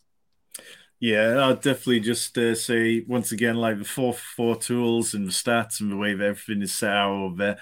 Yeah, 1.00 1.38
I'll 1.38 1.54
definitely 1.54 2.00
just 2.00 2.36
uh, 2.38 2.54
say 2.54 3.04
once 3.06 3.32
again, 3.32 3.56
like 3.56 3.78
the 3.78 3.84
four 3.84 4.14
four 4.14 4.56
tools 4.56 5.12
and 5.12 5.26
the 5.26 5.32
stats 5.32 5.80
and 5.80 5.90
the 5.90 5.96
way 5.96 6.14
that 6.14 6.24
everything 6.24 6.62
is 6.62 6.72
set 6.72 6.92
out 6.92 7.12
over 7.12 7.36
there. 7.36 7.58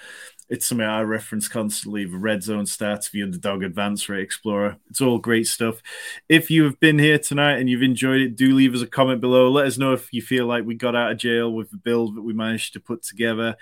It's 0.49 0.65
something 0.65 0.85
I 0.85 1.01
reference 1.01 1.47
constantly. 1.47 2.05
The 2.05 2.17
red 2.17 2.43
zone 2.43 2.65
stats, 2.65 3.09
the 3.09 3.23
underdog 3.23 3.63
advance 3.63 4.07
rate 4.09 4.23
explorer. 4.23 4.77
It's 4.89 5.01
all 5.01 5.17
great 5.17 5.47
stuff. 5.47 5.81
If 6.27 6.51
you 6.51 6.65
have 6.65 6.79
been 6.79 6.99
here 6.99 7.17
tonight 7.17 7.57
and 7.57 7.69
you've 7.69 7.81
enjoyed 7.81 8.21
it, 8.21 8.35
do 8.35 8.53
leave 8.53 8.75
us 8.75 8.81
a 8.81 8.87
comment 8.87 9.21
below. 9.21 9.49
Let 9.49 9.67
us 9.67 9.77
know 9.77 9.93
if 9.93 10.11
you 10.11 10.21
feel 10.21 10.45
like 10.45 10.65
we 10.65 10.75
got 10.75 10.95
out 10.95 11.11
of 11.11 11.17
jail 11.17 11.51
with 11.51 11.71
the 11.71 11.77
build 11.77 12.15
that 12.15 12.21
we 12.21 12.33
managed 12.33 12.73
to 12.73 12.79
put 12.79 13.03
together. 13.03 13.55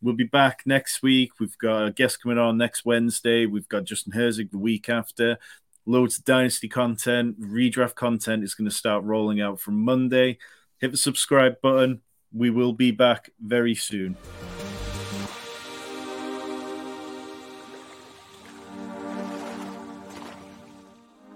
We'll 0.00 0.14
be 0.14 0.24
back 0.24 0.62
next 0.64 1.02
week. 1.02 1.32
We've 1.40 1.58
got 1.58 1.86
a 1.86 1.92
guest 1.92 2.22
coming 2.22 2.38
on 2.38 2.56
next 2.56 2.84
Wednesday. 2.84 3.46
We've 3.46 3.68
got 3.68 3.84
Justin 3.84 4.12
Herzig 4.12 4.50
the 4.52 4.58
week 4.58 4.88
after. 4.88 5.38
Loads 5.86 6.18
of 6.18 6.24
Dynasty 6.24 6.68
content. 6.68 7.40
Redraft 7.40 7.96
content 7.96 8.44
is 8.44 8.54
going 8.54 8.70
to 8.70 8.74
start 8.74 9.02
rolling 9.02 9.40
out 9.40 9.60
from 9.60 9.84
Monday. 9.84 10.38
Hit 10.78 10.92
the 10.92 10.98
subscribe 10.98 11.60
button. 11.60 12.02
We 12.32 12.50
will 12.50 12.74
be 12.74 12.92
back 12.92 13.30
very 13.40 13.74
soon. 13.74 14.16